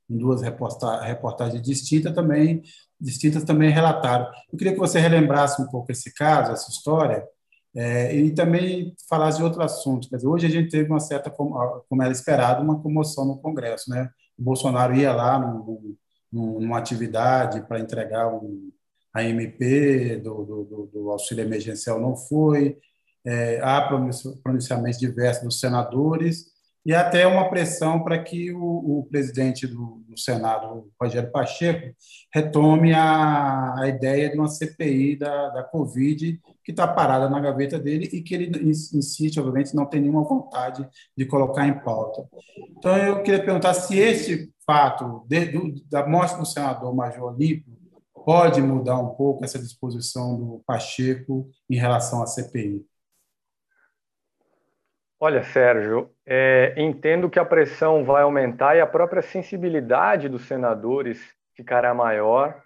em 0.09 0.17
duas 0.17 0.41
reportagens 0.41 1.61
distintas 1.61 2.13
também, 2.13 2.61
distintas 2.99 3.43
também 3.43 3.69
relataram. 3.69 4.29
Eu 4.51 4.57
queria 4.57 4.73
que 4.73 4.79
você 4.79 4.99
relembrasse 4.99 5.61
um 5.61 5.67
pouco 5.67 5.91
esse 5.91 6.13
caso, 6.13 6.51
essa 6.51 6.69
história, 6.69 7.25
é, 7.75 8.15
e 8.15 8.31
também 8.31 8.95
falasse 9.07 9.37
de 9.37 9.43
outro 9.43 9.61
assunto. 9.61 10.09
Quer 10.09 10.17
dizer, 10.17 10.27
hoje 10.27 10.47
a 10.47 10.49
gente 10.49 10.69
teve 10.69 10.89
uma 10.89 10.99
certa, 10.99 11.29
como 11.29 12.01
era 12.01 12.11
esperado, 12.11 12.63
uma 12.63 12.81
comoção 12.81 13.25
no 13.25 13.37
Congresso. 13.37 13.89
Né? 13.89 14.09
O 14.37 14.43
Bolsonaro 14.43 14.95
ia 14.95 15.13
lá 15.13 15.39
numa 16.31 16.77
atividade 16.77 17.61
para 17.67 17.79
entregar 17.79 18.27
um, 18.27 18.71
a 19.13 19.23
MP 19.23 20.17
do, 20.17 20.43
do, 20.43 20.89
do, 20.93 21.11
auxílio 21.11 21.43
emergencial, 21.43 21.99
não 21.99 22.15
foi. 22.15 22.77
É, 23.25 23.59
há 23.61 23.81
pronunciamentos 24.41 24.99
diversos 24.99 25.43
dos 25.43 25.59
senadores, 25.59 26.48
e 26.85 26.93
até 26.93 27.27
uma 27.27 27.49
pressão 27.49 28.01
para 28.03 28.21
que 28.21 28.51
o, 28.53 28.99
o 28.99 29.07
presidente 29.09 29.67
do, 29.67 30.01
do, 30.07 30.17
Senado, 30.17 30.89
Rogério 30.99 31.31
Pacheco, 31.31 31.93
retome 32.33 32.93
a, 32.93 33.75
a 33.79 33.87
ideia 33.87 34.29
de 34.29 34.37
uma 34.37 34.47
CPI 34.47 35.17
da, 35.17 35.49
da 35.49 35.63
Covid, 35.63 36.39
que 36.63 36.71
está 36.71 36.87
parada 36.87 37.29
na 37.29 37.39
gaveta 37.39 37.77
dele 37.77 38.09
e 38.11 38.21
que 38.21 38.33
ele 38.33 38.51
insiste, 38.67 39.39
obviamente, 39.39 39.75
não 39.75 39.85
tem 39.85 40.01
nenhuma 40.01 40.23
vontade 40.23 40.87
de 41.15 41.25
colocar 41.25 41.67
em 41.67 41.79
pauta. 41.79 42.27
Então, 42.77 42.97
eu 42.97 43.21
queria 43.23 43.43
perguntar 43.43 43.73
se 43.73 43.97
esse 43.97 44.51
fato 44.65 45.25
de, 45.27 45.45
do, 45.45 45.73
da 45.89 46.07
morte 46.07 46.37
do 46.37 46.45
senador 46.45 46.95
Major 46.95 47.33
Olímpio 47.33 47.77
pode 48.25 48.61
mudar 48.61 48.99
um 48.99 49.15
pouco 49.15 49.43
essa 49.43 49.59
disposição 49.59 50.37
do 50.37 50.63
Pacheco 50.65 51.49
em 51.69 51.75
relação 51.75 52.21
à 52.21 52.27
CPI. 52.27 52.85
Olha, 55.19 55.43
Sérgio, 55.43 56.09
é, 56.31 56.75
entendo 56.77 57.27
que 57.27 57.39
a 57.39 57.43
pressão 57.43 58.03
vai 58.05 58.21
aumentar 58.21 58.75
e 58.75 58.81
a 58.81 58.85
própria 58.85 59.19
sensibilidade 59.19 60.29
dos 60.29 60.45
senadores 60.45 61.19
ficará 61.55 61.91
maior, 61.91 62.61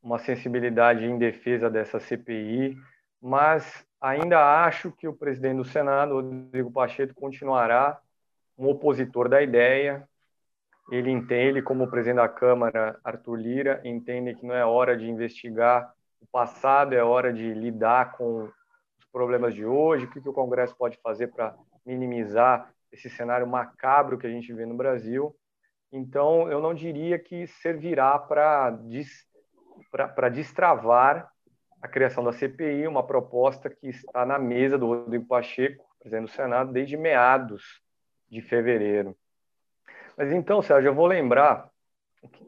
uma 0.00 0.16
sensibilidade 0.20 1.04
em 1.04 1.18
defesa 1.18 1.68
dessa 1.68 1.98
CPI, 1.98 2.76
mas 3.20 3.84
ainda 4.00 4.64
acho 4.64 4.92
que 4.92 5.08
o 5.08 5.12
presidente 5.12 5.56
do 5.56 5.64
Senado, 5.64 6.14
Rodrigo 6.14 6.70
Pacheco, 6.70 7.12
continuará 7.14 7.98
um 8.56 8.68
opositor 8.68 9.28
da 9.28 9.42
ideia. 9.42 10.08
Ele 10.88 11.10
entende, 11.10 11.62
como 11.62 11.82
o 11.82 11.90
presidente 11.90 12.18
da 12.18 12.28
Câmara, 12.28 12.96
Arthur 13.02 13.40
Lira, 13.40 13.80
entende 13.84 14.36
que 14.36 14.46
não 14.46 14.54
é 14.54 14.64
hora 14.64 14.96
de 14.96 15.10
investigar 15.10 15.92
o 16.20 16.26
passado, 16.26 16.94
é 16.94 17.02
hora 17.02 17.32
de 17.32 17.52
lidar 17.54 18.12
com 18.12 18.48
problemas 19.12 19.52
de 19.52 19.64
hoje, 19.64 20.04
o 20.04 20.08
que 20.08 20.28
o 20.28 20.32
Congresso 20.32 20.76
pode 20.76 20.96
fazer 21.02 21.26
para 21.26 21.56
minimizar 21.84 22.72
esse 22.92 23.08
cenário 23.08 23.46
macabro 23.46 24.18
que 24.18 24.26
a 24.26 24.30
gente 24.30 24.52
vê 24.52 24.66
no 24.66 24.76
Brasil. 24.76 25.34
Então, 25.90 26.50
eu 26.50 26.60
não 26.60 26.74
diria 26.74 27.18
que 27.18 27.46
servirá 27.46 28.18
para 28.18 28.70
dis, 28.70 29.26
destravar 30.32 31.30
a 31.80 31.88
criação 31.88 32.22
da 32.22 32.32
CPI, 32.32 32.86
uma 32.86 33.02
proposta 33.02 33.68
que 33.68 33.88
está 33.88 34.24
na 34.24 34.38
mesa 34.38 34.78
do 34.78 34.86
Rodrigo 34.86 35.26
Pacheco, 35.26 35.84
presidente 35.98 36.30
do 36.30 36.34
Senado, 36.34 36.72
desde 36.72 36.96
meados 36.96 37.80
de 38.30 38.40
fevereiro. 38.40 39.16
Mas 40.16 40.32
então, 40.32 40.62
Sérgio, 40.62 40.90
eu 40.90 40.94
vou 40.94 41.06
lembrar 41.06 41.68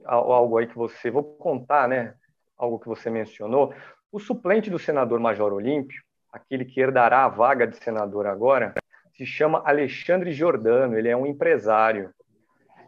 algo 0.05 0.59
aí 0.59 0.67
que 0.67 0.77
você, 0.77 1.11
vou 1.11 1.25
contar, 1.37 1.89
né? 1.89 2.15
Algo 2.57 2.79
que 2.79 2.87
você 2.87 3.11
mencionou. 3.11 3.75
O 4.13 4.21
suplente 4.21 4.71
do 4.71 4.79
senador 4.79 5.19
Major 5.19 5.53
Olímpio, 5.53 6.01
aquele 6.33 6.65
que 6.65 6.81
herdará 6.81 7.25
a 7.25 7.29
vaga 7.29 7.67
de 7.67 7.77
senador 7.77 8.27
agora, 8.27 8.75
se 9.17 9.25
chama 9.25 9.63
Alexandre 9.65 10.33
Giordano, 10.33 10.99
ele 10.99 11.09
é 11.09 11.17
um 11.17 11.27
empresário. 11.27 12.13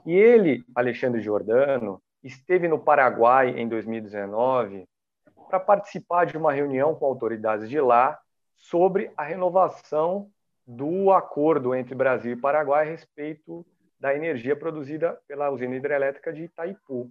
E 0.05 0.15
ele, 0.15 0.65
Alexandre 0.75 1.21
Giordano, 1.21 2.03
esteve 2.23 2.69
no 2.69 2.79
Paraguai 2.79 3.51
em 3.51 3.69
2019 3.69 4.87
para 5.49 5.61
participar 5.61 6.27
de 6.27 6.37
uma 6.37 6.53
reunião 6.53 6.95
com 6.95 7.07
autoridades 7.07 7.69
de 7.69 7.81
lá 7.81 8.19
sobre 8.57 9.11
a 9.17 9.23
renovação 9.23 10.31
do 10.67 11.13
acordo 11.13 11.75
entre 11.75 11.95
Brasil 11.95 12.33
e 12.33 12.41
Paraguai 12.41 12.87
a 12.87 12.91
respeito 12.91 13.65
da 13.99 14.15
energia 14.15 14.57
produzida 14.57 15.19
pela 15.29 15.51
usina 15.51 15.77
hidrelétrica 15.77 16.33
de 16.33 16.45
Itaipu. 16.45 17.11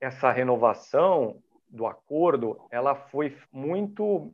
Essa 0.00 0.30
renovação 0.30 1.42
do 1.68 1.86
acordo, 1.86 2.60
ela 2.70 2.94
foi 2.94 3.36
muito 3.52 4.32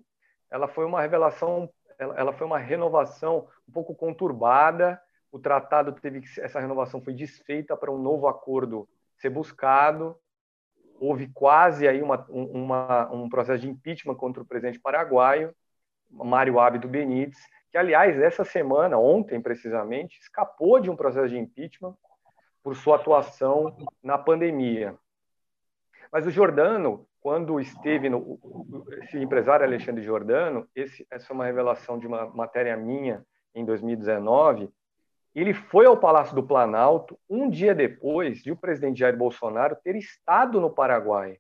ela 0.51 0.67
foi 0.67 0.85
uma 0.85 1.01
revelação, 1.01 1.71
ela, 1.99 2.33
foi 2.33 2.47
uma 2.47 2.59
renovação 2.59 3.47
um 3.71 3.73
pouco 3.73 3.95
conturbada. 3.95 5.01
O 5.31 5.39
tratado 5.39 5.93
teve 5.93 6.21
que 6.21 6.41
essa 6.41 6.59
renovação 6.59 7.01
foi 7.01 7.15
desfeita 7.15 7.77
para 7.77 7.93
um 7.93 7.99
novo 7.99 8.27
acordo 8.27 8.89
ser 9.17 9.31
buscado. 9.31 10.17
Houve 10.99 11.29
quase 11.29 11.87
aí 11.87 12.03
uma, 12.03 12.27
uma, 12.29 13.11
um 13.13 13.29
processo 13.29 13.61
de 13.61 13.71
impeachment 13.71 14.17
contra 14.17 14.43
o 14.43 14.47
presidente 14.47 14.81
paraguaio, 14.81 15.55
Mário 16.11 16.59
Abdo 16.59 16.89
Benítez, 16.89 17.39
que, 17.71 17.79
aliás, 17.79 18.21
essa 18.21 18.45
semana, 18.45 18.99
ontem 18.99 19.41
precisamente, 19.41 20.19
escapou 20.19 20.81
de 20.81 20.91
um 20.91 20.97
processo 20.97 21.29
de 21.29 21.39
impeachment 21.39 21.95
por 22.63 22.75
sua 22.75 22.97
atuação 22.97 23.75
na 24.03 24.19
pandemia. 24.19 24.99
Mas 26.13 26.27
o 26.27 26.31
Jordano 26.31 27.07
quando 27.21 27.61
esteve 27.61 28.09
no 28.09 28.41
esse 29.03 29.19
empresário 29.19 29.65
Alexandre 29.65 30.03
Giordano, 30.03 30.67
esse, 30.75 31.07
essa 31.11 31.33
é 31.33 31.35
uma 31.35 31.45
revelação 31.45 31.99
de 31.99 32.07
uma 32.07 32.27
matéria 32.27 32.77
minha 32.77 33.25
em 33.55 33.65
2019, 33.65 34.71
ele 35.35 35.55
foi 35.55 35.87
ao 35.87 35.97
Palácio 35.97 36.35
do 36.35 36.43
Planalto 36.43 37.19
um 37.29 37.49
dia 37.49 37.75
depois 37.75 38.43
de 38.43 38.51
o 38.51 38.57
presidente 38.57 38.99
Jair 38.99 39.17
Bolsonaro 39.17 39.77
ter 39.83 39.97
estado 39.97 40.61
no 40.61 40.71
Paraguai. 40.71 41.39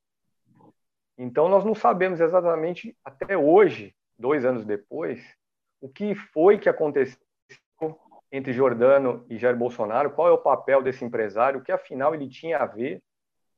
Então 1.18 1.48
nós 1.48 1.64
não 1.64 1.74
sabemos 1.74 2.20
exatamente 2.20 2.96
até 3.04 3.36
hoje, 3.36 3.94
dois 4.18 4.44
anos 4.44 4.64
depois, 4.64 5.22
o 5.80 5.88
que 5.88 6.14
foi 6.14 6.58
que 6.58 6.68
aconteceu 6.68 7.18
entre 8.32 8.52
Jordano 8.52 9.24
e 9.28 9.36
Jair 9.36 9.56
Bolsonaro, 9.56 10.12
qual 10.12 10.28
é 10.28 10.30
o 10.30 10.38
papel 10.38 10.82
desse 10.82 11.04
empresário, 11.04 11.60
o 11.60 11.62
que 11.62 11.72
afinal 11.72 12.14
ele 12.14 12.28
tinha 12.28 12.58
a 12.58 12.66
ver 12.66 13.02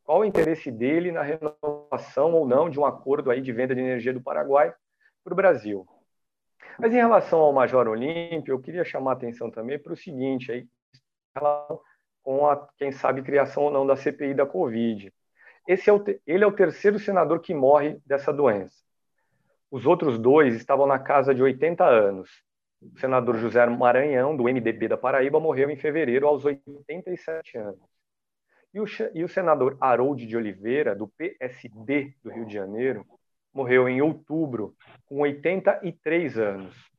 qual 0.02 0.20
o 0.20 0.24
interesse 0.24 0.70
dele 0.70 1.12
na 1.12 1.22
renovação 1.22 2.32
ou 2.32 2.46
não 2.46 2.68
de 2.68 2.80
um 2.80 2.86
acordo 2.86 3.30
aí 3.30 3.40
de 3.40 3.52
venda 3.52 3.74
de 3.74 3.80
energia 3.80 4.12
do 4.12 4.20
Paraguai 4.20 4.74
para 5.22 5.32
o 5.32 5.36
Brasil. 5.36 5.86
Mas 6.78 6.92
em 6.92 6.96
relação 6.96 7.40
ao 7.40 7.52
Major 7.52 7.86
Olímpio, 7.88 8.52
eu 8.52 8.60
queria 8.60 8.84
chamar 8.84 9.12
a 9.12 9.14
atenção 9.14 9.50
também 9.50 9.78
para 9.78 9.92
o 9.92 9.96
seguinte, 9.96 10.50
aí, 10.52 10.66
com 12.22 12.46
a, 12.46 12.68
quem 12.76 12.92
sabe, 12.92 13.22
criação 13.22 13.64
ou 13.64 13.70
não 13.70 13.86
da 13.86 13.96
CPI 13.96 14.34
da 14.34 14.46
Covid. 14.46 15.12
Esse 15.66 15.90
é 15.90 15.92
o, 15.92 16.02
ele 16.26 16.44
é 16.44 16.46
o 16.46 16.52
terceiro 16.52 16.98
senador 16.98 17.40
que 17.40 17.54
morre 17.54 18.00
dessa 18.04 18.32
doença. 18.32 18.76
Os 19.70 19.86
outros 19.86 20.18
dois 20.18 20.54
estavam 20.54 20.86
na 20.86 20.98
casa 20.98 21.34
de 21.34 21.42
80 21.42 21.84
anos. 21.84 22.42
O 22.80 22.98
senador 22.98 23.36
José 23.36 23.64
Maranhão, 23.66 24.36
do 24.36 24.44
MDB 24.44 24.88
da 24.88 24.96
Paraíba, 24.96 25.38
morreu 25.38 25.70
em 25.70 25.76
fevereiro 25.76 26.26
aos 26.26 26.44
87 26.44 27.58
anos. 27.58 27.80
E 28.74 28.80
o, 28.80 28.84
e 29.14 29.22
o 29.22 29.28
senador 29.28 29.76
Harold 29.80 30.26
de 30.26 30.36
Oliveira, 30.36 30.94
do 30.94 31.06
PSD 31.06 32.14
do 32.22 32.30
Rio 32.30 32.46
de 32.46 32.54
Janeiro, 32.54 33.06
morreu 33.52 33.88
em 33.88 34.00
outubro, 34.00 34.74
com 35.06 35.20
83 35.20 36.38
anos. 36.38 36.92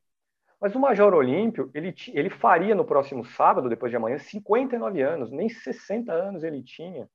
Mas 0.60 0.74
o 0.74 0.80
Major 0.80 1.12
Olímpio, 1.12 1.70
ele, 1.74 1.94
ele 2.12 2.30
faria 2.30 2.74
no 2.74 2.84
próximo 2.84 3.24
sábado, 3.24 3.68
depois 3.68 3.90
de 3.90 3.96
amanhã, 3.96 4.18
59 4.18 5.02
anos, 5.02 5.30
nem 5.30 5.48
60 5.48 6.12
anos 6.12 6.42
ele 6.42 6.62
tinha. 6.62 7.08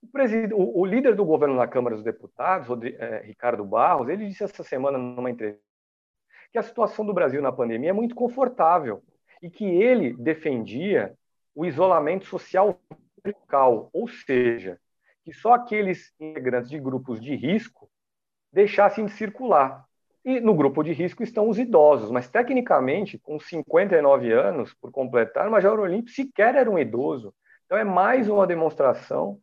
O, 0.00 0.08
o, 0.54 0.80
o 0.80 0.86
líder 0.86 1.14
do 1.14 1.24
governo 1.24 1.56
na 1.56 1.66
Câmara 1.66 1.96
dos 1.96 2.04
Deputados, 2.04 2.68
é, 2.98 3.22
Ricardo 3.24 3.64
Barros, 3.64 4.08
ele 4.08 4.28
disse 4.28 4.44
essa 4.44 4.62
semana 4.62 4.98
numa 4.98 5.30
entrevista 5.30 5.62
que 6.52 6.58
a 6.58 6.62
situação 6.62 7.04
do 7.04 7.14
Brasil 7.14 7.40
na 7.40 7.50
pandemia 7.50 7.90
é 7.90 7.94
muito 7.94 8.14
confortável 8.14 9.02
e 9.40 9.50
que 9.50 9.64
ele 9.64 10.12
defendia 10.14 11.16
o 11.54 11.64
isolamento 11.64 12.26
social 12.26 12.78
vertical, 13.24 13.88
ou 13.92 14.06
seja, 14.06 14.78
que 15.24 15.32
só 15.32 15.54
aqueles 15.54 16.12
integrantes 16.20 16.68
de 16.68 16.78
grupos 16.78 17.20
de 17.20 17.34
risco 17.34 17.90
deixassem 18.52 19.06
de 19.06 19.12
circular. 19.12 19.84
E 20.24 20.40
no 20.40 20.54
grupo 20.54 20.84
de 20.84 20.92
risco 20.92 21.22
estão 21.22 21.48
os 21.48 21.58
idosos, 21.58 22.10
mas 22.10 22.28
tecnicamente, 22.28 23.18
com 23.18 23.40
59 23.40 24.32
anos 24.32 24.72
por 24.74 24.92
completar, 24.92 25.48
o 25.48 25.50
Major 25.50 25.80
Olímpio 25.80 26.14
sequer 26.14 26.54
era 26.54 26.70
um 26.70 26.78
idoso. 26.78 27.34
Então 27.66 27.76
é 27.76 27.82
mais 27.82 28.28
uma 28.28 28.46
demonstração 28.46 29.38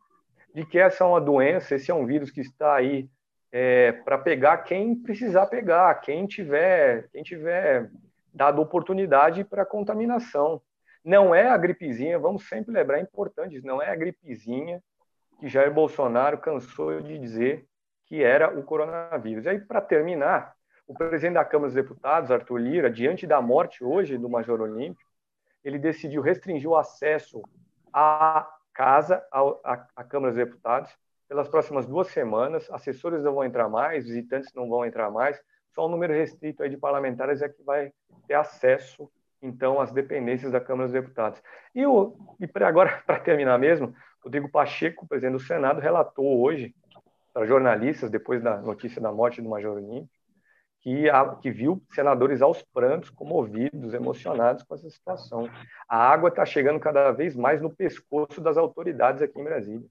de 0.54 0.64
que 0.64 0.78
essa 0.78 1.04
é 1.04 1.06
uma 1.06 1.20
doença, 1.20 1.74
esse 1.74 1.90
é 1.90 1.94
um 1.94 2.06
vírus 2.06 2.30
que 2.30 2.40
está 2.40 2.74
aí 2.74 3.08
é, 3.52 3.92
para 3.92 4.16
pegar 4.16 4.58
quem 4.58 4.94
precisar 4.94 5.46
pegar, 5.46 5.94
quem 5.96 6.26
tiver, 6.26 7.08
quem 7.12 7.22
tiver 7.22 7.90
dado 8.32 8.62
oportunidade 8.62 9.44
para 9.44 9.66
contaminação. 9.66 10.62
Não 11.04 11.34
é 11.34 11.48
a 11.48 11.56
gripezinha, 11.56 12.18
vamos 12.18 12.48
sempre 12.48 12.72
lembrar, 12.72 12.98
é 12.98 13.02
importante 13.02 13.60
não 13.62 13.82
é 13.82 13.90
a 13.90 13.96
gripezinha 13.96 14.82
que 15.38 15.48
Jair 15.48 15.72
Bolsonaro 15.72 16.38
cansou 16.38 17.00
de 17.00 17.18
dizer 17.18 17.66
que 18.10 18.24
era 18.24 18.52
o 18.58 18.64
coronavírus. 18.64 19.44
E 19.44 19.50
aí, 19.50 19.60
para 19.60 19.80
terminar, 19.80 20.52
o 20.84 20.92
presidente 20.92 21.34
da 21.34 21.44
Câmara 21.44 21.68
dos 21.68 21.76
Deputados, 21.76 22.32
Arthur 22.32 22.56
Lira, 22.56 22.90
diante 22.90 23.24
da 23.24 23.40
morte 23.40 23.84
hoje 23.84 24.18
do 24.18 24.28
Major 24.28 24.60
Olímpio, 24.60 25.06
ele 25.62 25.78
decidiu 25.78 26.20
restringir 26.20 26.68
o 26.68 26.76
acesso 26.76 27.40
a 27.92 28.50
casa 28.74 29.24
à 29.94 30.02
Câmara 30.02 30.32
dos 30.32 30.44
Deputados 30.44 30.92
pelas 31.28 31.48
próximas 31.48 31.86
duas 31.86 32.08
semanas. 32.08 32.68
Assessores 32.72 33.22
não 33.22 33.32
vão 33.32 33.44
entrar 33.44 33.68
mais, 33.68 34.06
visitantes 34.06 34.52
não 34.54 34.68
vão 34.68 34.84
entrar 34.84 35.08
mais. 35.08 35.40
Só 35.68 35.86
um 35.86 35.90
número 35.90 36.12
restrito 36.12 36.68
de 36.68 36.76
parlamentares 36.76 37.40
é 37.42 37.48
que 37.48 37.62
vai 37.62 37.92
ter 38.26 38.34
acesso, 38.34 39.08
então, 39.40 39.80
às 39.80 39.92
dependências 39.92 40.50
da 40.50 40.60
Câmara 40.60 40.88
dos 40.88 40.92
Deputados. 40.92 41.40
E, 41.72 41.86
o, 41.86 42.16
e 42.40 42.46
pra, 42.48 42.66
agora, 42.66 43.00
para 43.06 43.20
terminar 43.20 43.56
mesmo, 43.56 43.94
Rodrigo 44.20 44.50
Pacheco, 44.50 45.06
presidente 45.06 45.34
do 45.34 45.40
Senado, 45.40 45.80
relatou 45.80 46.42
hoje 46.42 46.74
para 47.32 47.46
jornalistas, 47.46 48.10
depois 48.10 48.42
da 48.42 48.60
notícia 48.60 49.00
da 49.00 49.12
morte 49.12 49.40
do 49.40 49.48
Major 49.48 49.76
Olímpio, 49.76 50.08
que, 50.80 51.08
a, 51.10 51.36
que 51.36 51.50
viu 51.50 51.82
senadores 51.92 52.40
aos 52.42 52.62
prantos, 52.62 53.10
comovidos, 53.10 53.94
emocionados 53.94 54.62
com 54.62 54.74
essa 54.74 54.88
situação. 54.88 55.48
A 55.88 55.96
água 55.96 56.28
está 56.28 56.44
chegando 56.44 56.80
cada 56.80 57.12
vez 57.12 57.36
mais 57.36 57.60
no 57.60 57.70
pescoço 57.70 58.40
das 58.40 58.56
autoridades 58.56 59.22
aqui 59.22 59.38
em 59.38 59.44
Brasília. 59.44 59.86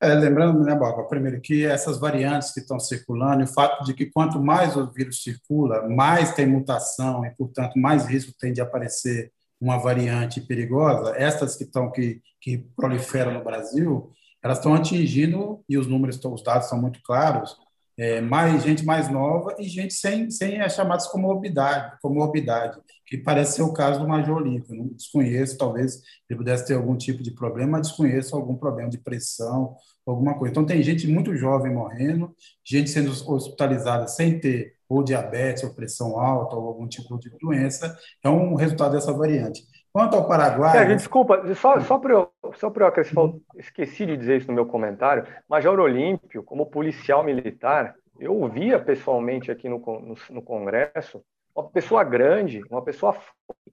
É, 0.00 0.12
lembrando, 0.12 0.62
né, 0.64 0.74
Bob, 0.74 1.08
primeiro 1.08 1.40
que 1.40 1.64
essas 1.64 1.98
variantes 1.98 2.52
que 2.52 2.60
estão 2.60 2.78
circulando, 2.78 3.40
e 3.40 3.44
o 3.44 3.48
fato 3.48 3.84
de 3.84 3.94
que 3.94 4.06
quanto 4.06 4.38
mais 4.38 4.76
o 4.76 4.90
vírus 4.90 5.22
circula, 5.22 5.88
mais 5.88 6.34
tem 6.34 6.46
mutação 6.46 7.24
e, 7.24 7.30
portanto, 7.30 7.78
mais 7.78 8.04
risco 8.06 8.32
tem 8.38 8.52
de 8.52 8.60
aparecer 8.60 9.32
uma 9.60 9.78
variante 9.78 10.40
perigosa. 10.40 11.16
Estas 11.16 11.56
que 11.56 11.64
estão 11.64 11.90
que, 11.90 12.20
que 12.40 12.58
proliferam 12.76 13.32
no 13.32 13.44
Brasil, 13.44 14.12
elas 14.44 14.58
estão 14.58 14.74
atingindo 14.74 15.64
e 15.66 15.78
os 15.78 15.86
números, 15.86 16.22
os 16.22 16.42
dados 16.42 16.68
são 16.68 16.78
muito 16.80 17.00
claros, 17.02 17.56
é, 17.96 18.20
mais 18.20 18.62
gente 18.62 18.84
mais 18.84 19.08
nova 19.08 19.54
e 19.58 19.64
gente 19.64 19.94
sem, 19.94 20.30
sem 20.30 20.60
as 20.60 20.74
chamadas 20.74 21.06
comorbidade, 21.06 21.96
comorbidade, 22.02 22.78
que 23.06 23.16
parece 23.16 23.56
ser 23.56 23.62
o 23.62 23.72
caso 23.72 24.00
do 24.00 24.08
Major 24.08 24.36
Olímpio. 24.36 24.74
Não 24.74 24.88
desconheço, 24.88 25.56
talvez 25.56 26.02
ele 26.28 26.36
pudesse 26.36 26.66
ter 26.66 26.74
algum 26.74 26.96
tipo 26.96 27.22
de 27.22 27.30
problema, 27.30 27.80
desconheço 27.80 28.36
algum 28.36 28.56
problema 28.56 28.90
de 28.90 28.98
pressão, 28.98 29.76
alguma 30.04 30.34
coisa. 30.34 30.50
Então, 30.50 30.66
tem 30.66 30.82
gente 30.82 31.06
muito 31.06 31.36
jovem 31.36 31.72
morrendo, 31.72 32.34
gente 32.64 32.90
sendo 32.90 33.10
hospitalizada 33.10 34.06
sem 34.08 34.38
ter 34.38 34.74
ou 34.88 35.02
diabetes, 35.02 35.64
ou 35.64 35.72
pressão 35.72 36.18
alta, 36.18 36.56
ou 36.56 36.68
algum 36.68 36.86
tipo 36.86 37.18
de 37.18 37.30
doença. 37.40 37.96
É 38.22 38.28
um 38.28 38.54
resultado 38.54 38.92
dessa 38.92 39.12
variante. 39.12 39.64
Quanto 39.94 40.16
ao 40.16 40.26
Paraguai. 40.26 40.76
É, 40.76 40.84
desculpa, 40.86 41.54
só, 41.54 41.78
só 41.78 42.00
para 42.00 42.12
eu, 42.12 42.32
só 42.56 42.72
eu 42.74 42.86
acrescentar, 42.86 43.30
esqueci 43.54 44.04
de 44.04 44.16
dizer 44.16 44.38
isso 44.38 44.48
no 44.48 44.54
meu 44.54 44.66
comentário. 44.66 45.24
Major 45.48 45.78
Olímpio, 45.78 46.42
como 46.42 46.66
policial 46.66 47.22
militar, 47.22 47.94
eu 48.18 48.34
ouvia 48.34 48.80
pessoalmente 48.80 49.52
aqui 49.52 49.68
no, 49.68 49.78
no, 49.78 50.16
no 50.30 50.42
Congresso 50.42 51.22
uma 51.54 51.68
pessoa 51.68 52.02
grande, 52.02 52.60
uma 52.68 52.82
pessoa 52.82 53.12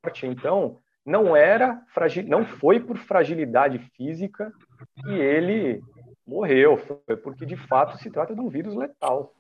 forte. 0.03 0.27
Então, 0.27 0.77
não 1.03 1.35
era 1.35 1.81
não 2.27 2.45
foi 2.45 2.79
por 2.79 2.97
fragilidade 2.97 3.79
física 3.97 4.53
que 4.97 5.09
ele 5.09 5.81
morreu, 6.25 6.77
foi 6.77 7.17
porque 7.17 7.47
de 7.47 7.57
fato 7.57 7.97
se 7.97 8.11
trata 8.11 8.35
de 8.35 8.41
um 8.41 8.47
vírus 8.47 8.75
letal. 8.75 9.33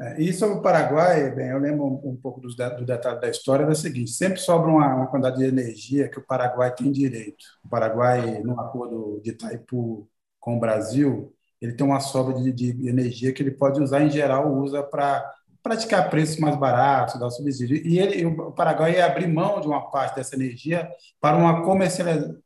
É, 0.00 0.22
e 0.22 0.32
sobre 0.32 0.56
o 0.58 0.62
Paraguai, 0.62 1.30
bem, 1.30 1.48
eu 1.48 1.58
lembro 1.58 1.84
um, 1.84 2.16
pouco 2.16 2.40
do, 2.40 2.48
do 2.48 2.86
detalhe 2.86 3.20
da 3.20 3.28
história, 3.28 3.64
é 3.64 3.68
o 3.68 3.74
seguinte, 3.74 4.10
sempre 4.10 4.40
sobra 4.40 4.70
uma, 4.70 4.94
uma, 4.94 5.06
quantidade 5.08 5.36
de 5.36 5.44
energia 5.44 6.08
que 6.08 6.18
o 6.18 6.24
Paraguai 6.26 6.74
tem 6.74 6.90
direito. 6.90 7.44
O 7.62 7.68
Paraguai, 7.68 8.40
no 8.42 8.58
acordo 8.58 9.20
de 9.22 9.30
Itaipu 9.30 10.08
com 10.38 10.56
o 10.56 10.60
Brasil, 10.60 11.34
ele 11.60 11.74
tem 11.74 11.86
uma 11.86 12.00
sobra 12.00 12.34
de, 12.34 12.50
de 12.50 12.88
energia 12.88 13.30
que 13.30 13.42
ele 13.42 13.50
pode 13.50 13.82
usar, 13.82 14.02
em 14.02 14.10
geral, 14.10 14.50
usa 14.56 14.82
para 14.82 15.22
praticar 15.62 16.08
preços 16.08 16.38
mais 16.38 16.56
baratos, 16.56 17.20
dar 17.20 17.28
subsídio. 17.28 17.76
E 17.76 17.98
ele, 17.98 18.24
o 18.24 18.52
Paraguai 18.52 18.94
ia 18.94 19.04
abrir 19.04 19.26
mão 19.26 19.60
de 19.60 19.66
uma 19.66 19.90
parte 19.90 20.16
dessa 20.16 20.34
energia 20.34 20.88
para 21.20 21.36
uma 21.36 21.62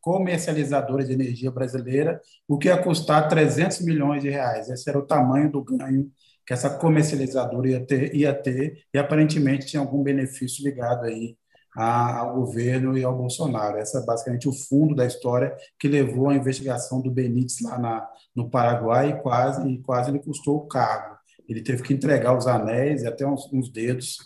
comercializadora 0.01 1.05
de 1.05 1.13
energia 1.13 1.53
brasileira, 1.53 2.21
o 2.49 2.59
que 2.59 2.67
ia 2.67 2.83
custar 2.83 3.29
300 3.29 3.83
milhões 3.83 4.23
de 4.23 4.31
reais. 4.31 4.69
Esse 4.69 4.91
era 4.91 4.99
o 4.99 5.07
tamanho 5.07 5.49
do 5.53 5.63
ganho 5.63 6.11
que 6.47 6.53
essa 6.53 6.71
comercializadora 6.71 7.69
ia 7.69 7.87
ter, 7.87 8.15
ia 8.15 8.35
ter 8.35 8.85
e 8.93 8.99
aparentemente 8.99 9.67
tinha 9.67 9.81
algum 9.81 10.03
benefício 10.03 10.65
ligado 10.65 11.05
aí 11.05 11.37
ao 11.77 12.35
governo 12.35 12.97
e 12.97 13.03
ao 13.03 13.17
Bolsonaro. 13.17 13.79
Essa 13.79 13.99
é 13.99 14.05
basicamente 14.05 14.49
o 14.49 14.53
fundo 14.53 14.95
da 14.95 15.05
história 15.05 15.55
que 15.79 15.89
levou 15.89 16.29
à 16.29 16.35
investigação 16.35 17.01
do 17.01 17.11
Benítez 17.11 17.61
lá 17.63 17.79
na, 17.79 18.09
no 18.35 18.49
Paraguai 18.49 19.11
e 19.11 19.21
quase, 19.21 19.69
e 19.69 19.83
quase 19.83 20.13
lhe 20.13 20.21
custou 20.21 20.57
o 20.57 20.67
cargo. 20.69 21.17
Ele 21.49 21.63
teve 21.63 21.83
que 21.83 21.93
entregar 21.93 22.37
os 22.37 22.47
anéis 22.47 23.03
e 23.03 23.07
até 23.07 23.27
uns, 23.27 23.53
uns 23.53 23.71
dedos 23.71 24.19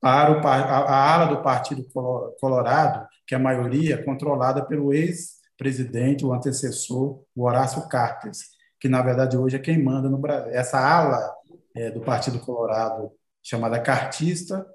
para 0.00 0.32
o, 0.32 0.46
a, 0.46 0.54
a 0.54 1.14
ala 1.14 1.26
do 1.26 1.42
Partido 1.42 1.84
Colorado, 2.40 3.06
que 3.26 3.34
é 3.34 3.36
a 3.36 3.40
maioria 3.40 3.94
é 3.94 4.02
controlada 4.02 4.64
pelo 4.64 4.92
ex-presidente, 4.92 6.24
o 6.24 6.32
antecessor, 6.32 7.22
o 7.34 7.44
Horácio 7.44 7.88
Cartes, 7.88 8.46
que 8.80 8.88
na 8.88 9.02
verdade 9.02 9.36
hoje 9.36 9.56
é 9.56 9.60
quem 9.60 9.82
manda 9.82 10.08
no 10.08 10.18
Brasil. 10.18 10.52
Essa 10.52 10.78
ala 10.78 11.32
é, 11.74 11.90
do 11.90 12.00
Partido 12.00 12.38
Colorado, 12.40 13.10
chamada 13.42 13.80
Cartista, 13.80 14.66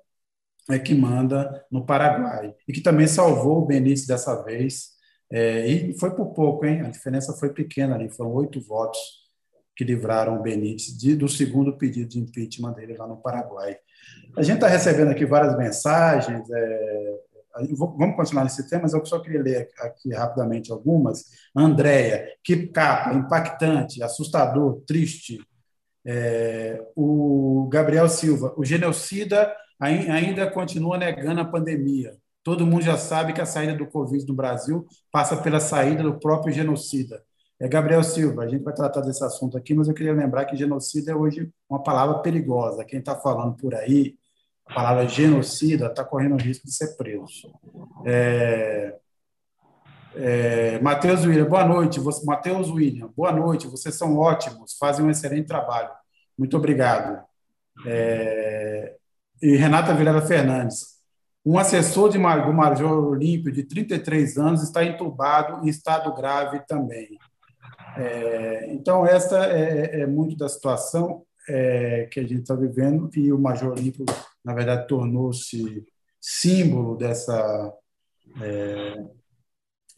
é 0.69 0.77
que 0.77 0.93
manda 0.93 1.65
no 1.71 1.85
Paraguai 1.85 2.53
e 2.67 2.73
que 2.73 2.81
também 2.81 3.07
salvou 3.07 3.59
o 3.59 3.65
Benítez 3.65 4.05
dessa 4.05 4.43
vez. 4.43 4.97
É, 5.31 5.65
e 5.67 5.97
foi 5.97 6.15
por 6.15 6.33
pouco, 6.33 6.65
hein? 6.65 6.81
A 6.81 6.89
diferença 6.89 7.33
foi 7.33 7.53
pequena 7.53 7.95
ali, 7.95 8.09
foram 8.09 8.31
oito 8.33 8.61
votos 8.61 8.99
que 9.75 9.83
livraram 9.83 10.37
o 10.37 10.41
Benítez 10.41 10.97
de, 10.97 11.15
do 11.15 11.29
segundo 11.29 11.77
pedido 11.77 12.09
de 12.09 12.19
impeachment 12.19 12.73
dele 12.73 12.97
lá 12.97 13.07
no 13.07 13.17
Paraguai. 13.17 13.77
A 14.35 14.41
gente 14.41 14.55
está 14.55 14.67
recebendo 14.67 15.11
aqui 15.11 15.25
várias 15.25 15.57
mensagens. 15.57 16.49
É, 16.49 17.19
vamos 17.71 18.15
continuar 18.15 18.43
nesse 18.43 18.67
tema, 18.69 18.83
mas 18.83 18.93
eu 18.93 19.05
só 19.05 19.19
queria 19.19 19.41
ler 19.41 19.69
aqui 19.79 20.13
rapidamente 20.13 20.71
algumas. 20.71 21.25
Andréia, 21.55 22.27
que 22.43 22.67
capa, 22.67 23.13
impactante, 23.13 24.03
assustador, 24.03 24.81
triste, 24.85 25.39
é, 26.09 26.81
o 26.95 27.67
Gabriel 27.69 28.07
Silva, 28.07 28.53
o 28.55 28.63
genocida 28.63 29.53
ainda 29.77 30.49
continua 30.49 30.97
negando 30.97 31.41
a 31.41 31.45
pandemia. 31.45 32.15
Todo 32.41 32.65
mundo 32.65 32.81
já 32.81 32.97
sabe 32.97 33.33
que 33.33 33.41
a 33.41 33.45
saída 33.45 33.75
do 33.75 33.85
Covid 33.85 34.25
no 34.25 34.33
Brasil 34.33 34.87
passa 35.11 35.35
pela 35.35 35.59
saída 35.59 36.01
do 36.01 36.17
próprio 36.17 36.53
genocida. 36.53 37.21
É 37.59 37.67
Gabriel 37.67 38.03
Silva, 38.03 38.43
a 38.43 38.47
gente 38.47 38.63
vai 38.63 38.73
tratar 38.73 39.01
desse 39.01 39.21
assunto 39.21 39.57
aqui, 39.57 39.73
mas 39.73 39.89
eu 39.89 39.93
queria 39.93 40.13
lembrar 40.13 40.45
que 40.45 40.55
genocida 40.55 41.11
é 41.11 41.15
hoje 41.15 41.49
uma 41.69 41.83
palavra 41.83 42.19
perigosa. 42.19 42.85
Quem 42.85 42.99
está 42.99 43.13
falando 43.15 43.57
por 43.57 43.75
aí, 43.75 44.15
a 44.65 44.73
palavra 44.73 45.07
genocida, 45.09 45.87
está 45.87 46.05
correndo 46.05 46.35
o 46.35 46.41
risco 46.41 46.65
de 46.65 46.73
ser 46.73 46.95
preso. 46.95 47.51
É, 48.05 48.95
é, 50.19 50.79
Matheus 50.79 51.25
William, 51.25 51.45
boa 51.45 51.65
noite. 51.65 52.01
Matheus 52.25 52.69
William, 52.69 53.09
boa 53.15 53.31
noite. 53.31 53.67
Vocês 53.67 53.95
são 53.95 54.17
ótimos, 54.17 54.75
fazem 54.77 55.05
um 55.05 55.09
excelente 55.09 55.47
trabalho. 55.47 55.89
Muito 56.37 56.57
obrigado. 56.57 57.23
É, 57.85 58.95
e 59.41 59.55
Renata 59.55 59.93
Vilela 59.93 60.21
Fernandes, 60.21 60.97
um 61.45 61.57
assessor 61.59 62.09
de, 62.09 62.17
do 62.17 62.53
Major 62.53 63.07
Olímpio 63.07 63.51
de 63.51 63.63
33 63.63 64.37
anos 64.37 64.63
está 64.63 64.83
entubado 64.83 65.65
em 65.65 65.69
estado 65.69 66.13
grave 66.13 66.59
também. 66.67 67.17
É, 67.95 68.73
então, 68.73 69.05
esta 69.05 69.45
é, 69.45 70.01
é, 70.01 70.07
muito 70.07 70.35
da 70.35 70.49
situação 70.49 71.23
é, 71.47 72.07
que 72.11 72.19
a 72.19 72.23
gente 72.23 72.41
está 72.41 72.55
vivendo 72.55 73.09
e 73.15 73.31
o 73.31 73.39
Major 73.39 73.71
Olímpio, 73.71 74.05
na 74.43 74.53
verdade, 74.53 74.87
tornou-se 74.87 75.85
símbolo 76.19 76.97
dessa 76.97 77.73
é, 78.41 79.05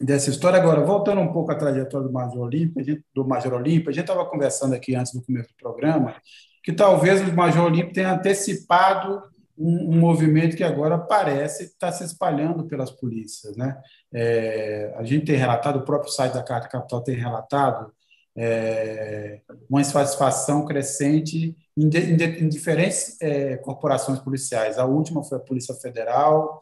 dessa 0.00 0.30
história. 0.30 0.58
Agora, 0.58 0.80
voltando 0.80 1.20
um 1.20 1.32
pouco 1.32 1.52
à 1.52 1.54
trajetória 1.54 2.06
do 2.06 2.12
Major 2.12 2.40
Olímpio, 2.40 2.82
gente, 2.82 3.04
do 3.14 3.26
Major 3.26 3.52
Olímpio, 3.52 3.90
a 3.90 3.92
gente 3.92 4.04
estava 4.04 4.24
conversando 4.24 4.74
aqui 4.74 4.94
antes 4.94 5.12
do 5.12 5.22
começo 5.22 5.50
do 5.50 5.56
programa 5.56 6.14
que 6.62 6.72
talvez 6.72 7.20
o 7.20 7.32
Major 7.34 7.64
Olímpio 7.64 7.92
tenha 7.92 8.12
antecipado 8.12 9.22
um, 9.56 9.94
um, 9.94 9.98
movimento 9.98 10.56
que 10.56 10.64
agora 10.64 10.98
parece 10.98 11.64
estar 11.64 11.92
se 11.92 12.04
espalhando 12.04 12.66
pelas 12.66 12.90
polícias. 12.90 13.56
Né? 13.56 13.76
É, 14.12 14.94
a 14.96 15.04
gente 15.04 15.26
tem 15.26 15.36
relatado, 15.36 15.76
o 15.76 15.84
próprio 15.84 16.12
site 16.12 16.34
da 16.34 16.42
Carta 16.42 16.68
Capital 16.68 17.02
tem 17.02 17.14
relatado 17.14 17.92
é, 18.36 19.40
uma 19.68 19.80
insatisfação 19.80 20.64
crescente 20.64 21.56
em, 21.76 21.88
de, 21.88 21.98
em 22.42 22.48
diferentes 22.48 23.20
é, 23.20 23.56
corporações 23.56 24.18
policiais. 24.18 24.78
A 24.78 24.84
última 24.84 25.22
foi 25.22 25.38
a 25.38 25.42
Polícia 25.42 25.74
Federal, 25.74 26.60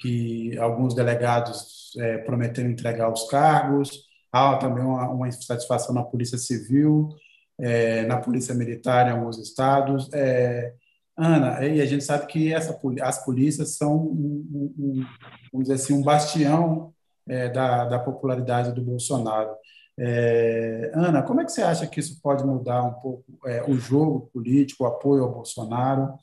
que 0.00 0.56
alguns 0.58 0.94
delegados 0.94 1.92
é, 1.98 2.18
prometeram 2.18 2.70
entregar 2.70 3.12
os 3.12 3.28
cargos, 3.28 4.08
há 4.32 4.56
também 4.56 4.82
uma, 4.82 5.08
uma 5.10 5.28
insatisfação 5.28 5.94
na 5.94 6.02
Polícia 6.02 6.38
Civil, 6.38 7.10
é, 7.58 8.06
na 8.06 8.16
Polícia 8.16 8.54
Militar 8.54 9.06
em 9.06 9.12
alguns 9.12 9.38
estados. 9.38 10.08
É, 10.12 10.72
Ana, 11.16 11.62
e 11.66 11.82
a 11.82 11.86
gente 11.86 12.02
sabe 12.02 12.26
que 12.26 12.52
essa, 12.52 12.78
as 13.02 13.24
polícias 13.24 13.76
são, 13.76 13.94
um, 13.94 14.72
um, 14.78 15.06
vamos 15.52 15.68
dizer 15.68 15.74
assim, 15.74 15.92
um 15.92 16.02
bastião 16.02 16.94
é, 17.28 17.50
da, 17.50 17.84
da 17.84 17.98
popularidade 17.98 18.72
do 18.72 18.82
Bolsonaro. 18.82 19.50
É, 19.98 20.90
Ana, 20.94 21.22
como 21.22 21.42
é 21.42 21.44
que 21.44 21.52
você 21.52 21.60
acha 21.60 21.86
que 21.86 22.00
isso 22.00 22.18
pode 22.22 22.42
mudar 22.42 22.82
um 22.82 22.94
pouco 22.94 23.24
é, 23.44 23.62
o 23.64 23.76
jogo 23.76 24.30
político, 24.32 24.84
o 24.84 24.86
apoio 24.86 25.24
ao 25.24 25.32
Bolsonaro? 25.32 26.14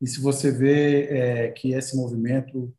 E 0.00 0.06
se 0.06 0.20
você 0.20 0.52
vê 0.52 1.52
que 1.56 1.72
esse 1.72 1.96
movimento 1.96 2.72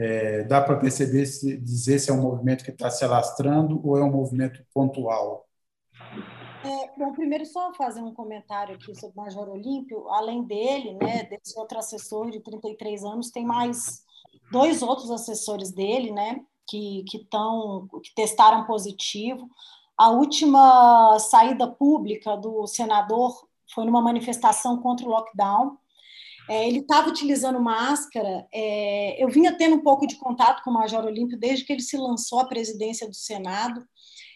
É, 0.00 0.44
dá 0.44 0.60
para 0.60 0.76
perceber, 0.76 1.26
se, 1.26 1.56
dizer 1.56 1.98
se 1.98 2.08
é 2.08 2.14
um 2.14 2.22
movimento 2.22 2.62
que 2.62 2.70
está 2.70 2.88
se 2.88 3.04
alastrando 3.04 3.84
ou 3.84 3.98
é 3.98 4.04
um 4.04 4.12
movimento 4.12 4.64
pontual? 4.72 5.44
É, 6.64 6.90
bom, 6.96 7.12
primeiro 7.12 7.44
só 7.44 7.72
fazer 7.74 8.00
um 8.00 8.14
comentário 8.14 8.76
aqui 8.76 8.94
sobre 8.94 9.18
o 9.18 9.22
Major 9.24 9.48
Olímpio. 9.48 10.08
Além 10.10 10.44
dele, 10.44 10.94
né, 10.94 11.24
desse 11.24 11.58
outro 11.58 11.78
assessor 11.78 12.30
de 12.30 12.38
33 12.38 13.04
anos, 13.04 13.32
tem 13.32 13.44
mais 13.44 14.04
dois 14.52 14.82
outros 14.82 15.10
assessores 15.10 15.72
dele, 15.72 16.12
né, 16.12 16.44
que 16.68 17.02
que, 17.08 17.24
tão, 17.24 17.88
que 18.00 18.14
testaram 18.14 18.64
positivo. 18.66 19.50
A 19.96 20.10
última 20.10 21.18
saída 21.18 21.66
pública 21.66 22.36
do 22.36 22.68
senador 22.68 23.48
foi 23.74 23.84
numa 23.84 24.00
manifestação 24.00 24.80
contra 24.80 25.04
o 25.04 25.10
lockdown. 25.10 25.76
É, 26.48 26.66
ele 26.66 26.78
estava 26.78 27.08
utilizando 27.08 27.60
máscara. 27.60 28.46
É, 28.52 29.22
eu 29.22 29.28
vinha 29.28 29.56
tendo 29.56 29.76
um 29.76 29.82
pouco 29.82 30.06
de 30.06 30.16
contato 30.16 30.62
com 30.62 30.70
o 30.70 30.74
Major 30.74 31.04
Olímpio 31.04 31.38
desde 31.38 31.64
que 31.64 31.72
ele 31.72 31.82
se 31.82 31.96
lançou 31.96 32.40
à 32.40 32.46
presidência 32.46 33.06
do 33.06 33.14
Senado. 33.14 33.86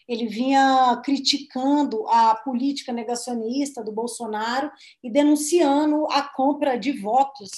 Ele 0.07 0.27
vinha 0.27 1.01
criticando 1.05 2.07
a 2.09 2.35
política 2.35 2.93
negacionista 2.93 3.83
do 3.83 3.93
Bolsonaro 3.93 4.71
e 5.03 5.11
denunciando 5.11 6.07
a 6.11 6.23
compra 6.23 6.79
de 6.79 6.93
votos 6.93 7.51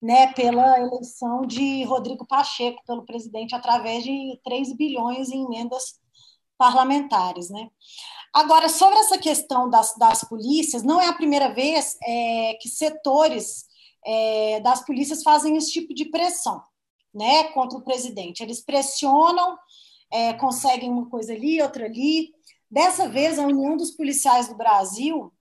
né, 0.00 0.32
pela 0.34 0.78
eleição 0.78 1.42
de 1.42 1.82
Rodrigo 1.84 2.26
Pacheco 2.26 2.82
pelo 2.86 3.04
presidente 3.04 3.54
através 3.54 4.04
de 4.04 4.38
3 4.44 4.74
bilhões 4.76 5.30
em 5.30 5.44
emendas 5.44 5.98
parlamentares. 6.56 7.50
Né? 7.50 7.68
Agora, 8.32 8.68
sobre 8.68 8.98
essa 8.98 9.18
questão 9.18 9.68
das, 9.68 9.96
das 9.96 10.22
polícias, 10.24 10.82
não 10.82 11.00
é 11.00 11.08
a 11.08 11.14
primeira 11.14 11.52
vez 11.52 11.98
é, 12.02 12.54
que 12.60 12.68
setores 12.68 13.69
é, 14.04 14.60
das 14.60 14.84
polícias 14.84 15.22
fazem 15.22 15.56
esse 15.56 15.72
tipo 15.72 15.94
de 15.94 16.06
pressão 16.06 16.62
né, 17.12 17.44
contra 17.52 17.78
o 17.78 17.82
presidente. 17.82 18.42
Eles 18.42 18.60
pressionam, 18.60 19.58
é, 20.10 20.32
conseguem 20.34 20.90
uma 20.90 21.08
coisa 21.08 21.32
ali, 21.32 21.60
outra 21.60 21.86
ali. 21.86 22.32
Dessa 22.70 23.08
vez, 23.08 23.38
a 23.38 23.46
União 23.46 23.76
dos 23.76 23.90
Policiais 23.90 24.48
do 24.48 24.54
Brasil 24.54 25.32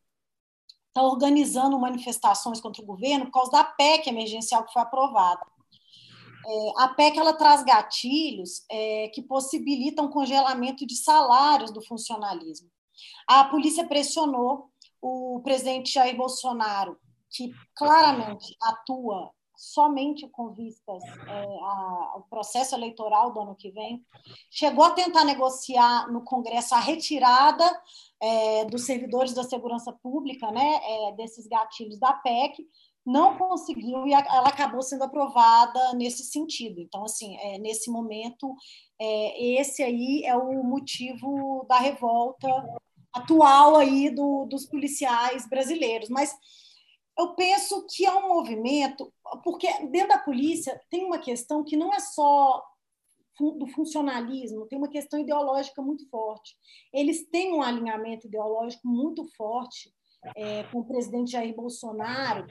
está 0.88 1.04
organizando 1.04 1.80
manifestações 1.80 2.60
contra 2.60 2.82
o 2.82 2.86
governo 2.86 3.26
por 3.26 3.34
causa 3.34 3.52
da 3.52 3.64
PEC 3.64 4.10
emergencial 4.10 4.66
que 4.66 4.74
foi 4.74 4.82
aprovada. 4.82 5.46
É, 6.46 6.84
a 6.84 6.88
PEC 6.90 7.20
ela 7.20 7.34
traz 7.34 7.64
gatilhos 7.64 8.64
é, 8.70 9.10
que 9.10 9.22
possibilitam 9.22 10.10
congelamento 10.10 10.86
de 10.86 10.96
salários 10.96 11.72
do 11.72 11.82
funcionalismo. 11.82 12.70
A 13.28 13.44
polícia 13.46 13.86
pressionou 13.86 14.70
o 15.02 15.40
presidente 15.44 15.94
Jair 15.94 16.18
Bolsonaro, 16.18 16.98
que 17.30 17.52
claramente 17.76 18.56
atua 18.62 19.32
somente 19.60 20.26
com 20.30 20.54
vistas 20.54 21.04
é, 21.04 21.60
ao 21.62 22.26
processo 22.30 22.74
eleitoral 22.74 23.34
do 23.34 23.42
ano 23.42 23.56
que 23.56 23.70
vem, 23.72 24.02
chegou 24.50 24.86
a 24.86 24.92
tentar 24.92 25.26
negociar 25.26 26.10
no 26.10 26.24
Congresso 26.24 26.74
a 26.74 26.80
retirada 26.80 27.70
é, 28.22 28.64
dos 28.66 28.86
servidores 28.86 29.34
da 29.34 29.44
segurança 29.44 29.92
pública, 29.92 30.50
né, 30.50 30.80
é, 30.82 31.12
desses 31.12 31.46
gatilhos 31.46 32.00
da 32.00 32.14
PEC, 32.14 32.66
não 33.06 33.38
conseguiu 33.38 34.08
e 34.08 34.14
ela 34.14 34.48
acabou 34.48 34.82
sendo 34.82 35.04
aprovada 35.04 35.94
nesse 35.94 36.24
sentido. 36.24 36.80
Então, 36.80 37.04
assim, 37.04 37.36
é, 37.38 37.58
nesse 37.58 37.92
momento, 37.92 38.56
é, 38.98 39.60
esse 39.60 39.84
aí 39.84 40.24
é 40.24 40.38
o 40.38 40.64
motivo 40.64 41.66
da 41.68 41.80
revolta 41.80 42.48
atual 43.12 43.76
aí 43.76 44.10
do, 44.10 44.46
dos 44.46 44.66
policiais 44.66 45.50
brasileiros. 45.50 46.08
Mas 46.08 46.34
eu 47.20 47.36
penso 47.36 47.86
que 47.90 48.06
é 48.06 48.14
um 48.14 48.30
movimento, 48.30 49.12
porque 49.44 49.68
dentro 49.88 50.10
da 50.10 50.18
polícia 50.18 50.80
tem 50.90 51.06
uma 51.06 51.20
questão 51.20 51.64
que 51.64 51.76
não 51.76 51.94
é 51.94 52.00
só 52.00 52.64
do 53.38 53.68
funcionalismo, 53.68 54.68
tem 54.68 54.78
uma 54.78 54.90
questão 54.90 55.20
ideológica 55.20 55.82
muito 55.82 56.10
forte. 56.10 56.56
Eles 56.94 57.30
têm 57.30 57.54
um 57.54 57.62
alinhamento 57.62 58.28
ideológico 58.28 58.88
muito 58.88 59.26
forte 59.36 59.94
é, 60.36 60.64
com 60.64 60.80
o 60.80 60.86
presidente 60.86 61.32
Jair 61.32 61.56
Bolsonaro 61.56 62.48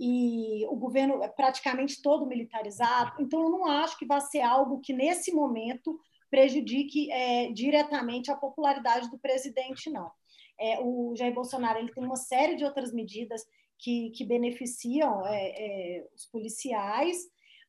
e 0.00 0.66
o 0.66 0.76
governo 0.76 1.22
é 1.22 1.28
praticamente 1.28 2.00
todo 2.00 2.26
militarizado. 2.26 3.12
Então, 3.20 3.42
eu 3.42 3.50
não 3.50 3.66
acho 3.66 3.98
que 3.98 4.06
vai 4.06 4.20
ser 4.20 4.40
algo 4.40 4.80
que, 4.80 4.92
nesse 4.92 5.32
momento, 5.32 5.98
prejudique 6.30 7.10
é, 7.10 7.52
diretamente 7.52 8.30
a 8.30 8.36
popularidade 8.36 9.10
do 9.10 9.18
presidente, 9.18 9.90
não. 9.90 10.10
É, 10.58 10.80
o 10.80 11.14
Jair 11.16 11.34
Bolsonaro 11.34 11.78
ele 11.78 11.92
tem 11.92 12.04
uma 12.04 12.16
série 12.16 12.56
de 12.56 12.64
outras 12.64 12.92
medidas 12.92 13.42
que, 13.82 14.10
que 14.10 14.24
beneficiam 14.24 15.26
é, 15.26 15.48
é, 15.48 16.06
os 16.14 16.26
policiais, 16.26 17.18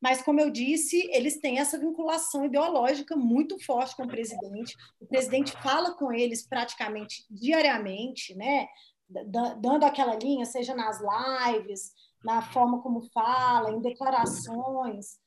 mas, 0.04 0.22
como 0.22 0.42
eu 0.42 0.52
disse, 0.52 1.10
eles 1.14 1.40
têm 1.40 1.60
essa 1.60 1.80
vinculação 1.80 2.44
ideológica 2.44 3.16
muito 3.16 3.58
forte 3.64 3.96
com 3.96 4.04
o 4.04 4.08
presidente. 4.08 4.76
O 5.00 5.06
presidente 5.06 5.54
fala 5.64 5.96
com 5.96 6.12
eles 6.12 6.46
praticamente 6.46 7.26
diariamente, 7.32 8.36
né? 8.36 8.68
dando 9.08 9.86
aquela 9.86 10.16
linha, 10.16 10.46
seja 10.46 10.76
nas 10.76 11.00
lives, 11.00 11.94
na 12.24 12.42
forma 12.42 12.82
como 12.82 13.10
fala, 13.14 13.72
em 13.72 13.80
declarações. 13.80 15.18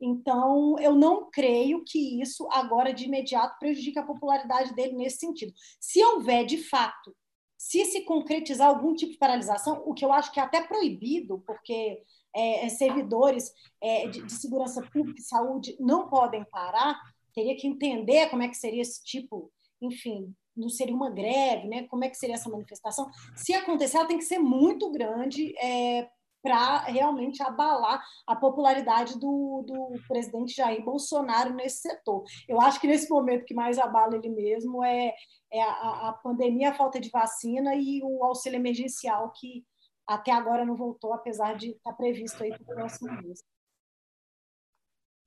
Então, 0.00 0.76
eu 0.78 0.94
não 0.94 1.30
creio 1.30 1.84
que 1.84 2.20
isso 2.22 2.48
agora 2.52 2.94
de 2.94 3.04
imediato 3.04 3.58
prejudique 3.58 3.98
a 3.98 4.06
popularidade 4.06 4.74
dele 4.74 4.94
nesse 4.94 5.18
sentido. 5.18 5.52
Se 5.78 6.02
houver 6.02 6.46
de 6.46 6.56
fato 6.56 7.14
se 7.62 7.84
se 7.84 8.00
concretizar 8.00 8.66
algum 8.66 8.92
tipo 8.92 9.12
de 9.12 9.18
paralisação, 9.18 9.84
o 9.86 9.94
que 9.94 10.04
eu 10.04 10.12
acho 10.12 10.32
que 10.32 10.40
é 10.40 10.42
até 10.42 10.66
proibido, 10.66 11.40
porque 11.46 12.02
é, 12.34 12.66
é, 12.66 12.68
servidores 12.68 13.52
é, 13.80 14.08
de, 14.08 14.20
de, 14.20 14.32
segurança 14.32 14.82
pública 14.82 15.20
e 15.20 15.24
saúde 15.24 15.76
não 15.78 16.08
podem 16.08 16.44
parar, 16.46 17.00
teria 17.32 17.56
que 17.56 17.68
entender 17.68 18.28
como 18.30 18.42
é 18.42 18.48
que 18.48 18.56
seria 18.56 18.82
esse 18.82 19.04
tipo, 19.04 19.52
enfim, 19.80 20.34
não 20.56 20.68
seria 20.68 20.94
uma 20.94 21.08
greve, 21.08 21.68
né? 21.68 21.84
Como 21.84 22.04
é 22.04 22.08
que 22.08 22.16
seria 22.16 22.34
essa 22.34 22.50
manifestação? 22.50 23.08
Se 23.36 23.54
acontecer, 23.54 23.96
ela 23.96 24.08
tem 24.08 24.18
que 24.18 24.24
ser 24.24 24.40
muito 24.40 24.90
grande 24.90 25.56
é, 25.56 26.10
para 26.42 26.80
realmente 26.80 27.42
abalar 27.42 28.02
a 28.26 28.34
popularidade 28.34 29.18
do, 29.18 29.64
do 29.66 29.92
presidente 30.08 30.56
Jair 30.56 30.84
Bolsonaro 30.84 31.54
nesse 31.54 31.82
setor. 31.82 32.24
Eu 32.48 32.60
acho 32.60 32.80
que 32.80 32.86
nesse 32.86 33.08
momento 33.08 33.44
que 33.44 33.54
mais 33.54 33.78
abala 33.78 34.16
ele 34.16 34.28
mesmo 34.28 34.84
é, 34.84 35.14
é 35.52 35.62
a, 35.62 36.08
a 36.08 36.12
pandemia, 36.22 36.70
a 36.70 36.74
falta 36.74 37.00
de 37.00 37.10
vacina 37.10 37.74
e 37.74 38.00
o 38.02 38.24
auxílio 38.24 38.56
emergencial 38.56 39.32
que 39.36 39.64
até 40.06 40.32
agora 40.32 40.64
não 40.64 40.76
voltou, 40.76 41.12
apesar 41.12 41.56
de 41.56 41.70
estar 41.70 41.92
previsto 41.92 42.42
aí 42.42 42.50
para 42.50 42.62
o 42.62 42.76
próximo 42.76 43.12
mês. 43.22 43.40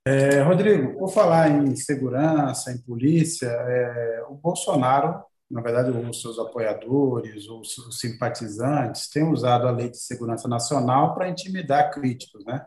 É, 0.08 0.41
Rodrigo, 0.41 0.99
por 0.99 1.10
falar 1.10 1.49
em 1.49 1.75
segurança, 1.75 2.71
em 2.71 2.80
polícia, 2.80 3.47
é, 3.47 4.23
o 4.30 4.36
Bolsonaro 4.36 5.23
na 5.49 5.62
verdade, 5.62 5.91
os 5.91 6.21
seus 6.21 6.39
apoiadores, 6.39 7.47
os, 7.47 7.77
os 7.77 7.99
simpatizantes, 7.99 9.10
têm 9.10 9.23
usado 9.23 9.67
a 9.67 9.71
Lei 9.71 9.89
de 9.89 9.97
Segurança 9.97 10.47
Nacional 10.47 11.13
para 11.13 11.29
intimidar 11.29 11.91
críticos, 11.91 12.43
né? 12.45 12.65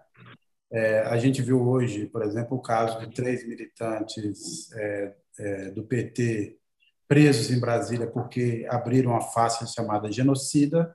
É, 0.71 1.01
a 1.01 1.17
gente 1.17 1.41
viu 1.41 1.67
hoje, 1.67 2.07
por 2.07 2.23
exemplo, 2.23 2.57
o 2.57 2.63
caso 2.63 3.01
de 3.01 3.15
três 3.15 3.47
militantes 3.47 4.71
é, 4.73 5.15
é, 5.39 5.71
do 5.71 5.83
PT 5.83 6.59
presos 7.09 7.51
em 7.51 7.59
Brasília 7.59 8.07
porque 8.07 8.67
abriram 8.69 9.17
a 9.17 9.21
face 9.21 9.67
chamada 9.73 10.13
genocida. 10.13 10.95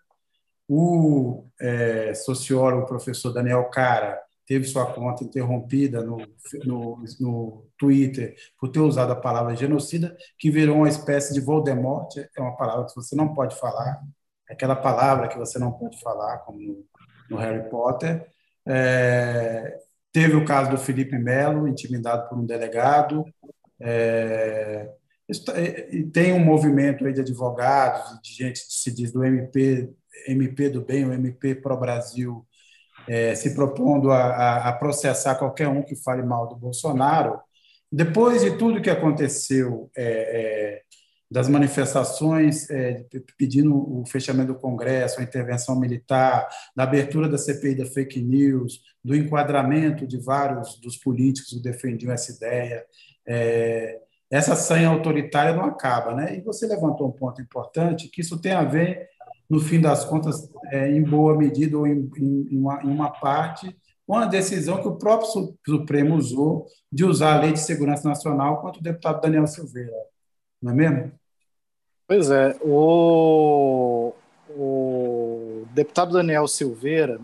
O 0.67 1.47
é, 1.59 2.13
sociólogo, 2.13 2.85
professor 2.85 3.33
Daniel 3.33 3.65
Cara, 3.69 4.22
teve 4.45 4.65
sua 4.65 4.91
conta 4.93 5.23
interrompida 5.23 6.03
no, 6.03 6.17
no, 6.65 7.03
no, 7.19 7.67
Twitter 7.77 8.35
por 8.59 8.69
ter 8.69 8.79
usado 8.79 9.11
a 9.11 9.15
palavra 9.15 9.55
genocida, 9.55 10.15
que 10.37 10.49
virou 10.49 10.77
uma 10.77 10.89
espécie 10.89 11.33
de 11.33 11.41
Voldemort, 11.41 12.15
é 12.17 12.41
uma 12.41 12.55
palavra 12.55 12.85
que 12.85 12.95
você 12.95 13.15
não 13.15 13.33
pode 13.33 13.55
falar, 13.55 14.01
aquela 14.49 14.75
palavra 14.75 15.27
que 15.27 15.37
você 15.37 15.57
não 15.57 15.71
pode 15.71 15.99
falar, 16.01 16.39
como 16.39 16.59
no, 16.59 16.85
no 17.29 17.37
Harry 17.37 17.69
Potter. 17.69 18.27
É, 18.65 19.79
teve 20.11 20.35
o 20.35 20.45
caso 20.45 20.71
do 20.71 20.77
Felipe 20.77 21.17
Melo, 21.17 21.67
intimidado 21.67 22.29
por 22.29 22.37
um 22.37 22.45
delegado. 22.45 23.25
É, 23.79 24.89
e 25.91 26.03
tem 26.03 26.33
um 26.33 26.43
movimento 26.43 27.05
aí 27.05 27.13
de 27.13 27.21
advogados, 27.21 28.21
de 28.21 28.33
gente 28.33 28.65
que 28.65 28.73
se 28.73 28.93
diz 28.93 29.11
do 29.11 29.23
MP, 29.23 29.89
MP 30.27 30.69
do 30.69 30.81
Bem, 30.81 31.05
o 31.05 31.13
MP 31.13 31.55
Pro 31.55 31.79
Brasil, 31.79 32.45
é, 33.07 33.35
se 33.35 33.53
propondo 33.53 34.11
a, 34.11 34.69
a, 34.69 34.73
processar 34.73 35.35
qualquer 35.35 35.67
um 35.67 35.81
que 35.81 35.95
fale 35.95 36.23
mal 36.23 36.47
do 36.47 36.55
Bolsonaro, 36.55 37.39
depois 37.91 38.41
de 38.41 38.57
tudo 38.57 38.81
que 38.81 38.89
aconteceu, 38.89 39.89
é, 39.95 40.03
é, 40.03 40.81
das 41.29 41.49
manifestações 41.49 42.69
é, 42.69 43.05
pedindo 43.35 43.75
o 43.75 44.05
fechamento 44.05 44.53
do 44.53 44.59
Congresso, 44.59 45.19
a 45.19 45.23
intervenção 45.23 45.79
militar, 45.79 46.47
da 46.75 46.83
abertura 46.83 47.27
da 47.27 47.39
CPI 47.39 47.73
da 47.73 47.85
fake 47.87 48.21
news, 48.21 48.81
do 49.03 49.15
enquadramento 49.15 50.05
de 50.05 50.19
vários 50.19 50.79
dos 50.79 50.95
políticos 50.95 51.49
que 51.49 51.59
defendiam 51.59 52.13
essa 52.13 52.31
ideia, 52.31 52.85
é, 53.27 53.99
essa 54.29 54.55
sanha 54.55 54.89
autoritária 54.89 55.55
não 55.55 55.65
acaba, 55.65 56.13
né? 56.13 56.37
E 56.37 56.41
você 56.41 56.67
levantou 56.67 57.07
um 57.07 57.11
ponto 57.11 57.41
importante 57.41 58.09
que 58.09 58.21
isso 58.21 58.39
tem 58.39 58.51
a 58.51 58.63
ver 58.63 59.09
no 59.49 59.59
fim 59.59 59.79
das 59.79 60.05
contas, 60.05 60.49
é, 60.71 60.91
em 60.91 61.03
boa 61.03 61.37
medida 61.37 61.77
ou 61.77 61.85
em, 61.85 62.09
em, 62.17 62.57
uma, 62.57 62.83
em 62.83 62.87
uma 62.87 63.09
parte, 63.09 63.75
com 64.05 64.15
a 64.15 64.25
decisão 64.25 64.81
que 64.81 64.87
o 64.87 64.95
próprio 64.95 65.55
Supremo 65.65 66.15
usou 66.15 66.65
de 66.91 67.05
usar 67.05 67.35
a 67.35 67.41
Lei 67.41 67.53
de 67.53 67.59
Segurança 67.59 68.07
Nacional 68.07 68.61
contra 68.61 68.79
o 68.79 68.83
deputado 68.83 69.21
Daniel 69.21 69.47
Silveira. 69.47 69.93
Não 70.61 70.71
é 70.71 70.75
mesmo? 70.75 71.11
Pois 72.07 72.29
é. 72.29 72.55
O, 72.61 74.13
o 74.49 75.65
deputado 75.73 76.13
Daniel 76.13 76.47
Silveira 76.47 77.19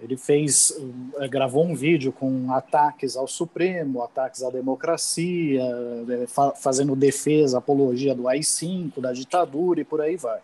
ele 0.00 0.16
fez, 0.16 0.72
eh, 1.18 1.28
gravou 1.28 1.64
um 1.64 1.74
vídeo 1.74 2.12
com 2.12 2.52
ataques 2.52 3.16
ao 3.16 3.26
Supremo, 3.26 4.02
ataques 4.02 4.42
à 4.42 4.50
democracia, 4.50 5.62
eh, 5.62 6.26
fazendo 6.56 6.94
defesa, 6.94 7.58
apologia 7.58 8.14
do 8.14 8.28
AI-5, 8.28 9.00
da 9.00 9.12
ditadura 9.12 9.80
e 9.80 9.84
por 9.84 10.00
aí 10.00 10.16
vai. 10.16 10.40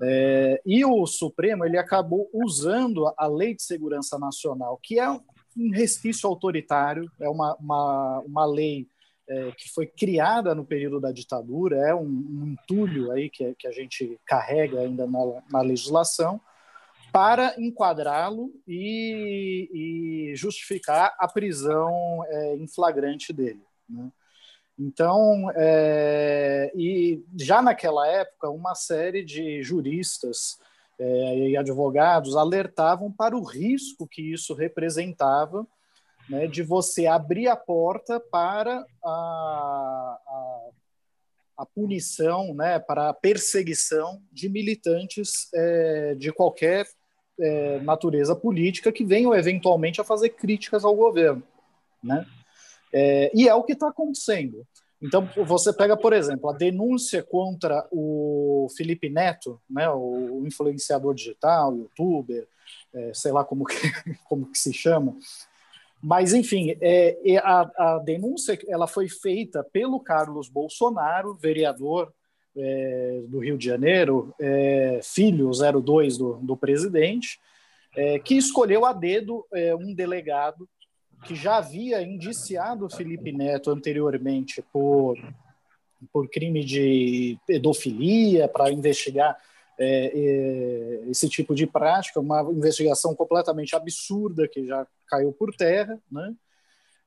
É, 0.00 0.62
e 0.64 0.84
o 0.84 1.06
Supremo 1.06 1.64
ele 1.64 1.76
acabou 1.76 2.30
usando 2.32 3.12
a 3.16 3.26
Lei 3.26 3.54
de 3.54 3.62
Segurança 3.62 4.18
Nacional, 4.18 4.78
que 4.82 4.98
é 4.98 5.10
um 5.10 5.70
resquício 5.70 6.28
autoritário, 6.28 7.10
é 7.20 7.28
uma, 7.28 7.54
uma, 7.56 8.20
uma 8.20 8.46
lei 8.46 8.88
é, 9.28 9.52
que 9.52 9.68
foi 9.70 9.86
criada 9.86 10.54
no 10.54 10.64
período 10.64 11.00
da 11.00 11.12
ditadura, 11.12 11.76
é 11.76 11.94
um, 11.94 12.06
um 12.06 12.46
entulho 12.52 13.12
aí 13.12 13.28
que, 13.28 13.54
que 13.54 13.68
a 13.68 13.72
gente 13.72 14.18
carrega 14.26 14.80
ainda 14.80 15.06
na, 15.06 15.42
na 15.50 15.60
legislação, 15.60 16.40
para 17.12 17.54
enquadrá-lo 17.58 18.50
e, 18.66 19.68
e, 20.30 20.34
justificar 20.34 21.14
a 21.18 21.28
prisão 21.28 22.24
é, 22.26 22.56
em 22.56 22.66
flagrante 22.66 23.34
dele. 23.34 23.62
Né? 23.86 24.10
Então, 24.78 25.50
é, 25.54 26.72
e 26.74 27.22
já 27.38 27.60
naquela 27.60 28.06
época, 28.06 28.50
uma 28.50 28.74
série 28.74 29.24
de 29.24 29.62
juristas 29.62 30.58
é, 30.98 31.48
e 31.50 31.56
advogados 31.56 32.36
alertavam 32.36 33.10
para 33.12 33.36
o 33.36 33.44
risco 33.44 34.06
que 34.06 34.32
isso 34.32 34.54
representava 34.54 35.66
né, 36.28 36.46
de 36.46 36.62
você 36.62 37.06
abrir 37.06 37.48
a 37.48 37.56
porta 37.56 38.18
para 38.18 38.86
a, 39.04 40.18
a, 40.26 40.68
a 41.58 41.66
punição, 41.66 42.54
né, 42.54 42.78
para 42.78 43.10
a 43.10 43.14
perseguição 43.14 44.22
de 44.32 44.48
militantes 44.48 45.48
é, 45.54 46.14
de 46.14 46.32
qualquer 46.32 46.86
é, 47.38 47.80
natureza 47.80 48.34
política 48.34 48.92
que 48.92 49.04
venham 49.04 49.34
eventualmente 49.34 50.00
a 50.00 50.04
fazer 50.04 50.30
críticas 50.30 50.84
ao 50.84 50.94
governo, 50.94 51.42
né? 52.02 52.26
É, 52.92 53.30
e 53.34 53.48
é 53.48 53.54
o 53.54 53.62
que 53.62 53.72
está 53.72 53.88
acontecendo. 53.88 54.66
Então, 55.00 55.28
você 55.44 55.72
pega, 55.72 55.96
por 55.96 56.12
exemplo, 56.12 56.48
a 56.48 56.52
denúncia 56.52 57.22
contra 57.22 57.86
o 57.90 58.68
Felipe 58.76 59.08
Neto, 59.08 59.60
né, 59.68 59.90
o 59.90 60.44
influenciador 60.46 61.12
digital, 61.14 61.76
youtuber, 61.76 62.46
é, 62.94 63.12
sei 63.12 63.32
lá 63.32 63.44
como 63.44 63.64
que, 63.64 63.74
como 64.28 64.50
que 64.50 64.58
se 64.58 64.72
chama, 64.72 65.16
mas, 66.02 66.32
enfim, 66.32 66.76
é, 66.80 67.16
a, 67.44 67.94
a, 67.94 67.98
denúncia 67.98 68.58
ela 68.66 68.88
foi 68.88 69.08
feita 69.08 69.62
pelo 69.62 70.00
Carlos 70.00 70.48
Bolsonaro, 70.48 71.34
vereador 71.34 72.12
é, 72.56 73.22
do 73.28 73.38
Rio 73.38 73.56
de 73.56 73.66
Janeiro, 73.66 74.34
é, 74.40 74.98
filho 75.02 75.50
02 75.52 76.18
do, 76.18 76.34
do 76.42 76.56
presidente, 76.56 77.38
é, 77.96 78.18
que 78.18 78.34
escolheu 78.36 78.84
a 78.84 78.92
dedo 78.92 79.46
é, 79.52 79.76
um 79.76 79.94
delegado 79.94 80.68
que 81.24 81.34
já 81.34 81.56
havia 81.56 82.02
indiciado 82.02 82.90
Felipe 82.90 83.32
Neto 83.32 83.70
anteriormente 83.70 84.62
por, 84.72 85.16
por 86.12 86.28
crime 86.28 86.64
de 86.64 87.38
pedofilia, 87.46 88.48
para 88.48 88.70
investigar 88.70 89.36
é, 89.78 90.12
é, 90.14 91.10
esse 91.10 91.28
tipo 91.28 91.54
de 91.54 91.66
prática, 91.66 92.20
uma 92.20 92.42
investigação 92.52 93.14
completamente 93.14 93.74
absurda 93.74 94.46
que 94.46 94.66
já 94.66 94.86
caiu 95.06 95.32
por 95.32 95.54
terra, 95.54 95.98
né? 96.10 96.34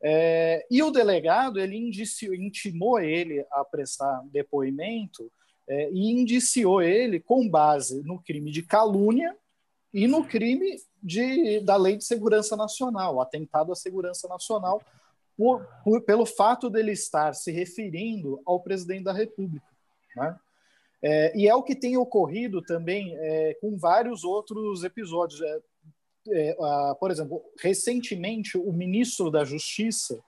É, 0.02 0.66
e 0.70 0.84
o 0.84 0.92
delegado 0.92 1.60
ele 1.60 1.76
indiciou, 1.76 2.36
intimou 2.36 3.00
ele 3.00 3.46
a 3.52 3.64
prestar 3.64 4.24
depoimento 4.32 5.32
é, 5.68 5.90
e 5.92 6.12
indiciou 6.12 6.82
ele 6.82 7.20
com 7.20 7.48
base 7.50 8.04
no 8.04 8.22
crime 8.22 8.52
de 8.52 8.62
calúnia 8.62 9.36
e 9.94 10.08
no 10.08 10.24
crime 10.24 10.78
de, 11.06 11.60
da 11.60 11.78
Lei 11.78 11.96
de 11.96 12.04
Segurança 12.04 12.58
Nacional, 12.58 13.22
atentado 13.22 13.72
à 13.72 13.76
segurança 13.76 14.28
nacional, 14.28 14.82
por, 15.38 15.64
por, 15.84 16.02
pelo 16.02 16.26
fato 16.26 16.68
dele 16.68 16.94
estar 16.94 17.36
se 17.36 17.52
referindo 17.52 18.42
ao 18.44 18.60
presidente 18.60 19.04
da 19.04 19.14
República. 19.14 19.68
Né? 20.16 20.36
É, 21.04 21.38
e 21.38 21.48
é 21.48 21.54
o 21.54 21.62
que 21.62 21.76
tem 21.76 21.96
ocorrido 21.96 22.60
também 22.60 23.16
é, 23.18 23.54
com 23.62 23.78
vários 23.78 24.24
outros 24.24 24.84
episódios. 24.84 25.40
É, 25.42 25.60
é, 26.30 26.58
a, 26.60 26.96
por 27.00 27.12
exemplo, 27.12 27.44
recentemente, 27.60 28.58
o 28.58 28.74
ministro 28.74 29.30
da 29.30 29.46
Justiça 29.46 30.20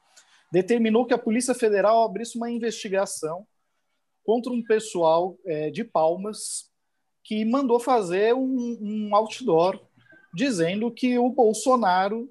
determinou 0.51 1.07
que 1.07 1.13
a 1.13 1.17
Polícia 1.17 1.55
Federal 1.55 2.03
abrisse 2.03 2.37
uma 2.37 2.51
investigação 2.51 3.47
contra 4.23 4.53
um 4.53 4.63
pessoal 4.63 5.35
é, 5.43 5.71
de 5.71 5.83
Palmas 5.83 6.69
que 7.23 7.43
mandou 7.43 7.79
fazer 7.79 8.35
um, 8.35 8.77
um 8.79 9.15
outdoor 9.15 9.86
dizendo 10.33 10.91
que 10.91 11.17
o 11.17 11.29
Bolsonaro 11.29 12.29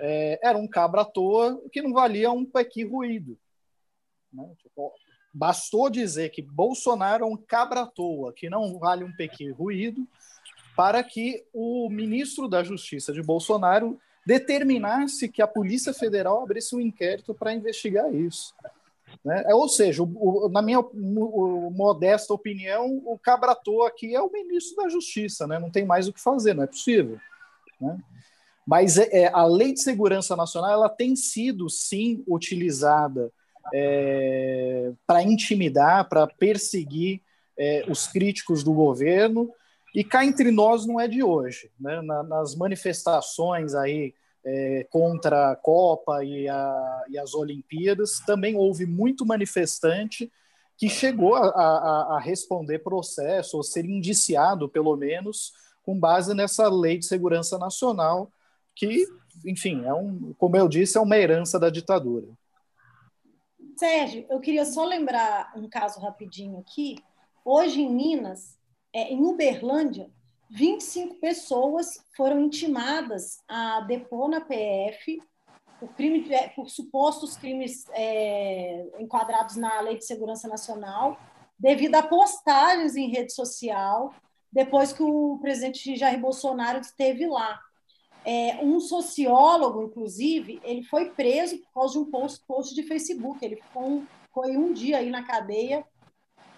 é, 0.00 0.38
era 0.42 0.58
um 0.58 0.68
cabra 0.68 1.02
à 1.02 1.04
toa 1.04 1.62
que 1.72 1.82
não 1.82 1.92
valia 1.92 2.30
um 2.30 2.44
pequi 2.44 2.84
ruído. 2.84 3.38
Né? 4.32 4.48
Tipo, 4.62 4.92
bastou 5.32 5.90
dizer 5.90 6.30
que 6.30 6.42
Bolsonaro 6.42 7.24
é 7.24 7.28
um 7.28 7.36
cabra 7.36 7.82
à 7.82 7.86
toa 7.86 8.32
que 8.32 8.48
não 8.48 8.78
vale 8.78 9.04
um 9.04 9.12
pequi 9.12 9.50
ruído 9.50 10.06
para 10.76 11.02
que 11.02 11.44
o 11.52 11.88
ministro 11.88 12.48
da 12.48 12.62
Justiça 12.62 13.12
de 13.12 13.22
Bolsonaro 13.22 13.98
determinasse 14.26 15.28
que 15.28 15.40
a 15.40 15.46
Polícia 15.46 15.94
Federal 15.94 16.42
abrisse 16.42 16.74
um 16.74 16.80
inquérito 16.80 17.34
para 17.34 17.54
investigar 17.54 18.12
isso. 18.14 18.54
Né? 19.24 19.44
É, 19.46 19.54
ou 19.54 19.68
seja, 19.68 20.02
o, 20.02 20.46
o, 20.46 20.48
na 20.48 20.62
minha 20.62 20.80
o, 20.80 21.70
modesta 21.70 22.32
opinião, 22.32 23.02
o 23.04 23.18
Cabratou 23.18 23.84
aqui 23.84 24.14
é 24.14 24.20
o 24.20 24.30
ministro 24.30 24.76
da 24.76 24.88
Justiça, 24.88 25.46
né? 25.46 25.58
não 25.58 25.70
tem 25.70 25.84
mais 25.84 26.08
o 26.08 26.12
que 26.12 26.20
fazer, 26.20 26.54
não 26.54 26.62
é 26.62 26.66
possível. 26.66 27.18
Né? 27.80 27.98
Mas 28.66 28.98
é, 28.98 29.08
é, 29.12 29.30
a 29.32 29.44
Lei 29.44 29.72
de 29.72 29.80
Segurança 29.80 30.34
Nacional 30.34 30.72
ela 30.72 30.88
tem 30.88 31.14
sido, 31.14 31.68
sim, 31.70 32.24
utilizada 32.26 33.32
é, 33.72 34.92
para 35.06 35.22
intimidar, 35.22 36.08
para 36.08 36.26
perseguir 36.26 37.20
é, 37.58 37.84
os 37.88 38.06
críticos 38.06 38.62
do 38.62 38.72
governo, 38.72 39.52
e 39.94 40.04
cá 40.04 40.24
entre 40.24 40.50
nós 40.50 40.84
não 40.84 41.00
é 41.00 41.08
de 41.08 41.22
hoje. 41.22 41.70
Né? 41.80 42.02
Na, 42.02 42.22
nas 42.22 42.54
manifestações 42.54 43.74
aí 43.74 44.12
é, 44.46 44.86
contra 44.90 45.50
a 45.50 45.56
Copa 45.56 46.24
e, 46.24 46.48
a, 46.48 47.04
e, 47.08 47.18
as 47.18 47.34
Olimpíadas, 47.34 48.20
também 48.24 48.54
houve 48.54 48.86
muito 48.86 49.26
manifestante 49.26 50.32
que 50.78 50.88
chegou 50.88 51.34
a, 51.34 51.48
a, 51.48 52.16
a, 52.16 52.20
responder 52.20 52.78
processo, 52.78 53.56
ou 53.56 53.62
ser 53.64 53.84
indiciado, 53.84 54.68
pelo 54.68 54.94
menos, 54.96 55.52
com 55.82 55.98
base 55.98 56.32
nessa 56.32 56.68
lei 56.68 56.98
de 56.98 57.06
segurança 57.06 57.58
nacional, 57.58 58.30
que, 58.74 59.08
enfim, 59.44 59.84
é 59.84 59.92
um, 59.92 60.32
como 60.38 60.56
eu 60.56 60.68
disse, 60.68 60.96
é 60.96 61.00
uma 61.00 61.16
herança 61.16 61.58
da 61.58 61.70
ditadura. 61.70 62.28
Sérgio, 63.76 64.26
eu 64.30 64.38
queria 64.38 64.64
só 64.64 64.84
lembrar 64.84 65.52
um 65.56 65.68
caso 65.68 65.98
rapidinho 65.98 66.58
aqui. 66.58 66.96
Hoje 67.44 67.80
em 67.80 67.92
Minas, 67.92 68.56
é, 68.92 69.12
em 69.12 69.24
Uberlândia, 69.24 70.08
25 70.50 71.16
pessoas 71.16 72.04
foram 72.16 72.40
intimadas 72.40 73.42
a 73.48 73.80
depor 73.80 74.28
na 74.28 74.40
PF 74.40 75.20
por, 75.78 75.88
crime, 75.94 76.24
por 76.54 76.70
supostos 76.70 77.36
crimes 77.36 77.84
é, 77.90 78.86
enquadrados 78.98 79.56
na 79.56 79.80
Lei 79.80 79.98
de 79.98 80.06
Segurança 80.06 80.48
Nacional, 80.48 81.18
devido 81.58 81.96
a 81.96 82.02
postagens 82.02 82.96
em 82.96 83.10
rede 83.10 83.32
social, 83.32 84.14
depois 84.52 84.92
que 84.92 85.02
o 85.02 85.38
presidente 85.40 85.96
Jair 85.96 86.20
Bolsonaro 86.20 86.80
esteve 86.80 87.26
lá. 87.26 87.60
É, 88.24 88.58
um 88.62 88.80
sociólogo, 88.80 89.82
inclusive, 89.82 90.60
ele 90.64 90.82
foi 90.82 91.10
preso 91.10 91.58
por 91.58 91.72
causa 91.72 91.92
de 91.94 91.98
um 92.00 92.10
post, 92.10 92.44
post 92.46 92.74
de 92.74 92.82
Facebook. 92.82 93.44
Ele 93.44 93.56
ficou 93.56 93.84
um, 93.84 94.06
foi 94.32 94.56
um 94.56 94.72
dia 94.72 94.98
aí 94.98 95.10
na 95.10 95.22
cadeia 95.22 95.84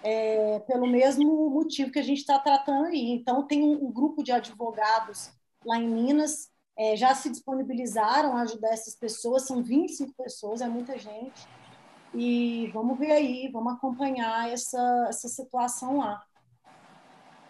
é, 0.03 0.61
pelo 0.61 0.87
mesmo 0.87 1.51
motivo 1.51 1.91
que 1.91 1.99
a 1.99 2.03
gente 2.03 2.19
está 2.19 2.39
tratando 2.39 2.87
aí. 2.87 3.11
Então, 3.11 3.47
tem 3.47 3.63
um, 3.63 3.87
um, 3.87 3.93
grupo 3.93 4.23
de 4.23 4.33
advogados 4.33 5.31
lá 5.65 5.79
em 5.79 5.89
Minas, 5.89 6.49
é, 6.77 6.97
já 6.97 7.15
se 7.15 7.29
disponibilizaram 7.29 8.37
a 8.37 8.43
ajudar 8.43 8.73
essas 8.73 8.95
pessoas, 8.95 9.47
são 9.47 9.63
25 9.63 10.15
pessoas, 10.17 10.61
é 10.61 10.69
muita 10.69 10.97
gente. 10.97 11.47
E 12.15 12.71
vamos 12.73 12.99
ver 12.99 13.13
aí, 13.13 13.51
vamos 13.53 13.75
acompanhar 13.75 14.51
essa, 14.51 15.07
essa 15.09 15.29
situação 15.29 15.99
lá. 15.99 16.23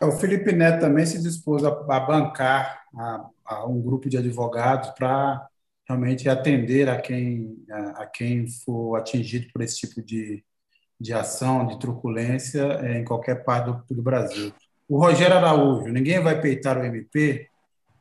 É, 0.00 0.04
o 0.04 0.12
Felipe 0.12 0.52
Neto 0.52 0.80
também 0.80 1.04
se 1.04 1.20
dispôs 1.20 1.64
a, 1.64 1.68
a 1.68 2.00
bancar 2.00 2.84
a, 2.96 3.30
a, 3.44 3.66
um 3.66 3.80
grupo 3.80 4.08
de 4.08 4.16
advogados 4.16 4.90
para 4.90 5.46
realmente 5.86 6.28
atender 6.28 6.88
a 6.88 7.00
quem, 7.00 7.64
a, 7.70 8.02
a, 8.02 8.06
quem 8.06 8.46
for 8.48 8.96
atingido 8.96 9.48
por 9.52 9.62
esse 9.62 9.78
tipo 9.78 10.02
de, 10.02 10.44
de 11.00 11.12
ação, 11.12 11.66
de 11.66 11.78
truculência 11.78 12.62
é, 12.82 12.98
em 12.98 13.04
qualquer 13.04 13.44
parte 13.44 13.66
do, 13.66 13.94
do, 13.94 14.02
Brasil. 14.02 14.52
O 14.88 14.98
Rogério 14.98 15.36
Araújo, 15.36 15.92
ninguém 15.92 16.20
vai 16.20 16.40
peitar 16.40 16.76
o 16.78 16.84
MP, 16.84 17.46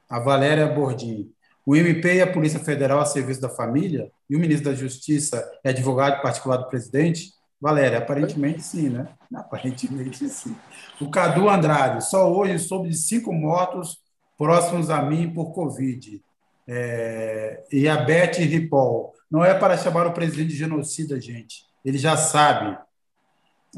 a 0.10 0.20
Valéria 0.20 0.68
Bordim. 0.68 1.32
o 1.66 1.76
MP 1.76 2.16
e 2.16 2.22
a 2.22 2.32
Polícia 2.32 2.60
Federal 2.60 3.00
a 3.00 3.06
serviço 3.06 3.42
da 3.42 3.50
família? 3.50 4.10
E 4.30 4.36
o 4.36 4.40
ministro 4.40 4.72
da 4.72 4.76
Justiça 4.76 5.48
é 5.64 5.70
advogado 5.70 6.22
particular 6.22 6.58
do 6.58 6.70
presidente? 6.70 7.32
Valéria, 7.60 7.98
aparentemente 7.98 8.62
sim, 8.62 8.90
né? 8.90 9.08
Aparentemente 9.34 10.30
sim. 10.30 10.56
O 11.02 11.10
Cadu 11.10 11.50
Andrade, 11.50 12.04
só 12.06 12.32
hoje 12.32 12.60
soube 12.60 12.90
de 12.90 12.98
cinco 12.98 13.34
mortos 13.34 13.98
próximos 14.38 14.90
a 14.90 15.02
mim 15.02 15.34
por 15.34 15.52
Covid. 15.52 16.22
É... 16.68 17.64
E 17.72 17.88
a 17.88 17.98
Beth 17.98 18.38
Ripoll, 18.38 19.14
não 19.30 19.44
é 19.44 19.54
para 19.54 19.78
chamar 19.78 20.08
o 20.08 20.14
presidente 20.14 20.50
de 20.50 20.56
genocida, 20.56 21.20
gente. 21.20 21.64
Ele 21.84 21.98
já 21.98 22.16
sabe. 22.16 22.78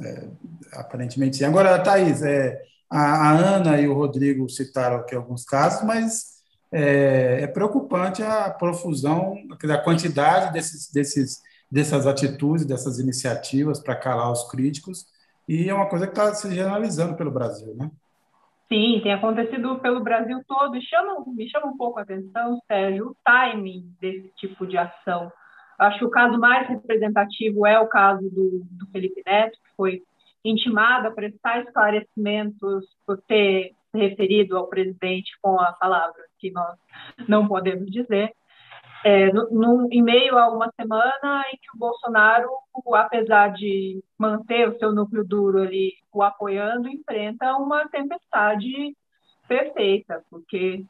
É, 0.01 0.27
aparentemente 0.73 1.37
sim. 1.37 1.45
Agora, 1.45 1.79
Thaís, 1.79 2.21
é, 2.21 2.61
a, 2.89 3.29
a, 3.29 3.31
Ana 3.31 3.79
e 3.79 3.87
o 3.87 3.93
Rodrigo 3.93 4.47
citaram 4.49 4.97
aqui 4.97 5.15
alguns 5.15 5.43
casos, 5.43 5.83
mas 5.83 6.39
é, 6.71 7.39
é 7.41 7.47
preocupante 7.47 8.21
a 8.21 8.49
profusão, 8.49 9.35
a 9.69 9.77
quantidade 9.77 10.53
desses, 10.53 10.91
desses 10.91 11.41
dessas 11.71 12.07
atitudes, 12.07 12.65
dessas 12.65 12.99
iniciativas 12.99 13.79
para 13.79 13.95
calar 13.95 14.31
os 14.31 14.49
críticos, 14.49 15.05
e 15.47 15.69
é 15.69 15.73
uma 15.73 15.87
coisa 15.87 16.07
que 16.07 16.13
está 16.13 16.33
se 16.33 16.53
generalizando 16.53 17.15
pelo 17.15 17.31
Brasil, 17.31 17.75
né? 17.75 17.89
Sim, 18.67 18.99
tem 19.01 19.13
acontecido 19.13 19.79
pelo 19.79 19.99
Brasil 19.99 20.41
todo, 20.47 20.75
e 20.75 20.81
chama, 20.81 21.23
me 21.27 21.49
chama 21.49 21.67
um 21.67 21.77
pouco 21.77 21.99
a 21.99 22.03
atenção, 22.03 22.59
Sérgio, 22.67 23.09
o 23.09 23.15
timing 23.25 23.95
desse 23.99 24.31
tipo 24.37 24.65
de 24.65 24.77
ação. 24.77 25.31
Acho 25.77 25.99
que 25.99 26.05
o 26.05 26.09
caso 26.09 26.37
mais 26.37 26.67
representativo 26.67 27.65
é 27.65 27.79
o 27.79 27.87
caso 27.87 28.29
do, 28.29 28.61
do 28.71 28.87
Felipe 28.91 29.23
Neto, 29.25 29.57
foi 29.79 30.01
intimado 30.43 31.07
a 31.07 31.11
prestar 31.11 31.61
esclarecimentos 31.63 32.85
por 33.05 33.21
ter 33.21 33.71
referido 33.95 34.57
ao 34.57 34.67
presidente 34.67 35.31
com 35.41 35.57
a 35.57 35.71
palavra 35.71 36.21
que 36.37 36.51
nós 36.51 36.77
não 37.29 37.47
podemos 37.47 37.89
dizer 37.89 38.33
é, 39.03 39.31
no, 39.31 39.49
no, 39.49 39.87
em 39.91 40.01
meio 40.01 40.37
a 40.37 40.49
uma 40.49 40.69
semana 40.75 41.45
em 41.53 41.57
que 41.57 41.69
o 41.73 41.79
Bolsonaro, 41.79 42.49
apesar 42.95 43.53
de 43.53 44.03
manter 44.17 44.67
o 44.67 44.77
seu 44.77 44.91
núcleo 44.91 45.23
duro 45.23 45.61
ali 45.61 45.93
o 46.11 46.21
apoiando, 46.21 46.89
enfrenta 46.89 47.55
uma 47.55 47.87
tempestade 47.87 48.95
perfeita, 49.47 50.21
porque 50.29 50.83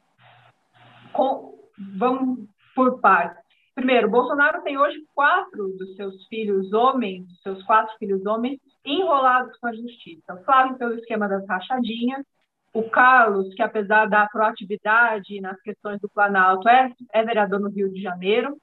com, 1.12 1.54
vamos 1.96 2.48
por 2.74 3.00
partes. 3.00 3.49
Primeiro, 3.80 4.10
Bolsonaro 4.10 4.60
tem 4.60 4.76
hoje 4.76 4.98
quatro 5.14 5.68
dos 5.78 5.96
seus 5.96 6.26
filhos 6.26 6.70
homens, 6.70 7.24
seus 7.42 7.62
quatro 7.62 7.96
filhos 7.96 8.26
homens, 8.26 8.60
enrolados 8.84 9.56
com 9.56 9.68
a 9.68 9.72
justiça. 9.72 10.34
O 10.34 10.44
Flávio 10.44 10.76
pelo 10.76 10.96
esquema 10.96 11.26
das 11.26 11.48
rachadinhas, 11.48 12.22
o 12.74 12.82
Carlos, 12.82 13.54
que 13.54 13.62
apesar 13.62 14.04
da 14.04 14.28
proatividade 14.28 15.40
nas 15.40 15.58
questões 15.62 15.98
do 15.98 16.10
Planalto, 16.10 16.68
é, 16.68 16.92
é 17.10 17.24
vereador 17.24 17.58
no 17.58 17.70
Rio 17.70 17.90
de 17.90 18.02
Janeiro 18.02 18.54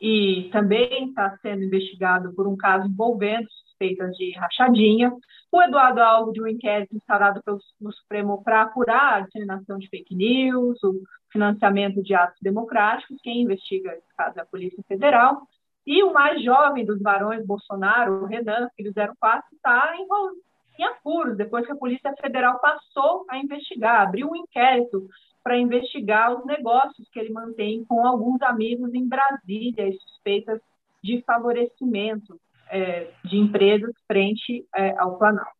e 0.00 0.48
também 0.52 1.08
está 1.08 1.36
sendo 1.42 1.64
investigado 1.64 2.32
por 2.34 2.46
um 2.46 2.56
caso 2.56 2.86
envolvendo 2.86 3.48
suspeitas 3.50 4.16
de 4.16 4.32
rachadinha. 4.36 5.12
O 5.50 5.62
Eduardo 5.62 6.00
Alves, 6.00 6.34
de 6.34 6.42
um 6.42 6.46
inquérito 6.46 6.94
instaurado 6.94 7.42
pelo 7.42 7.58
no 7.80 7.92
Supremo 7.92 8.42
para 8.42 8.62
apurar 8.62 9.14
a 9.14 9.20
disseminação 9.20 9.78
de 9.78 9.88
fake 9.88 10.14
news, 10.14 10.82
o 10.84 11.02
financiamento 11.32 12.02
de 12.02 12.14
atos 12.14 12.38
democráticos. 12.40 13.20
Quem 13.22 13.42
investiga 13.42 13.92
esse 13.92 14.16
caso 14.16 14.38
é 14.38 14.42
a 14.42 14.46
Polícia 14.46 14.82
Federal. 14.86 15.42
E 15.86 16.02
o 16.02 16.12
mais 16.12 16.42
jovem 16.44 16.84
dos 16.84 17.00
varões 17.00 17.46
Bolsonaro, 17.46 18.22
o 18.22 18.26
Renan, 18.26 18.68
filho 18.76 18.92
04, 18.92 19.42
está 19.54 19.96
envolvido 19.98 20.48
em 20.78 20.84
apuros, 20.84 21.36
depois 21.36 21.66
que 21.66 21.72
a 21.72 21.76
Polícia 21.76 22.14
Federal 22.20 22.60
passou 22.60 23.24
a 23.28 23.38
investigar, 23.38 24.02
abriu 24.02 24.30
um 24.30 24.36
inquérito 24.36 25.08
para 25.48 25.56
investigar 25.56 26.38
os 26.38 26.44
negócios 26.44 27.08
que 27.10 27.18
ele 27.18 27.32
mantém 27.32 27.82
com 27.86 28.06
alguns 28.06 28.42
amigos 28.42 28.92
em 28.92 29.08
Brasília 29.08 29.88
e 29.88 29.98
suspeitas 29.98 30.60
de 31.02 31.22
favorecimento 31.22 32.38
é, 32.68 33.10
de 33.24 33.38
empresas 33.38 33.94
frente 34.06 34.66
é, 34.76 34.94
ao 34.98 35.16
Planalto. 35.16 35.50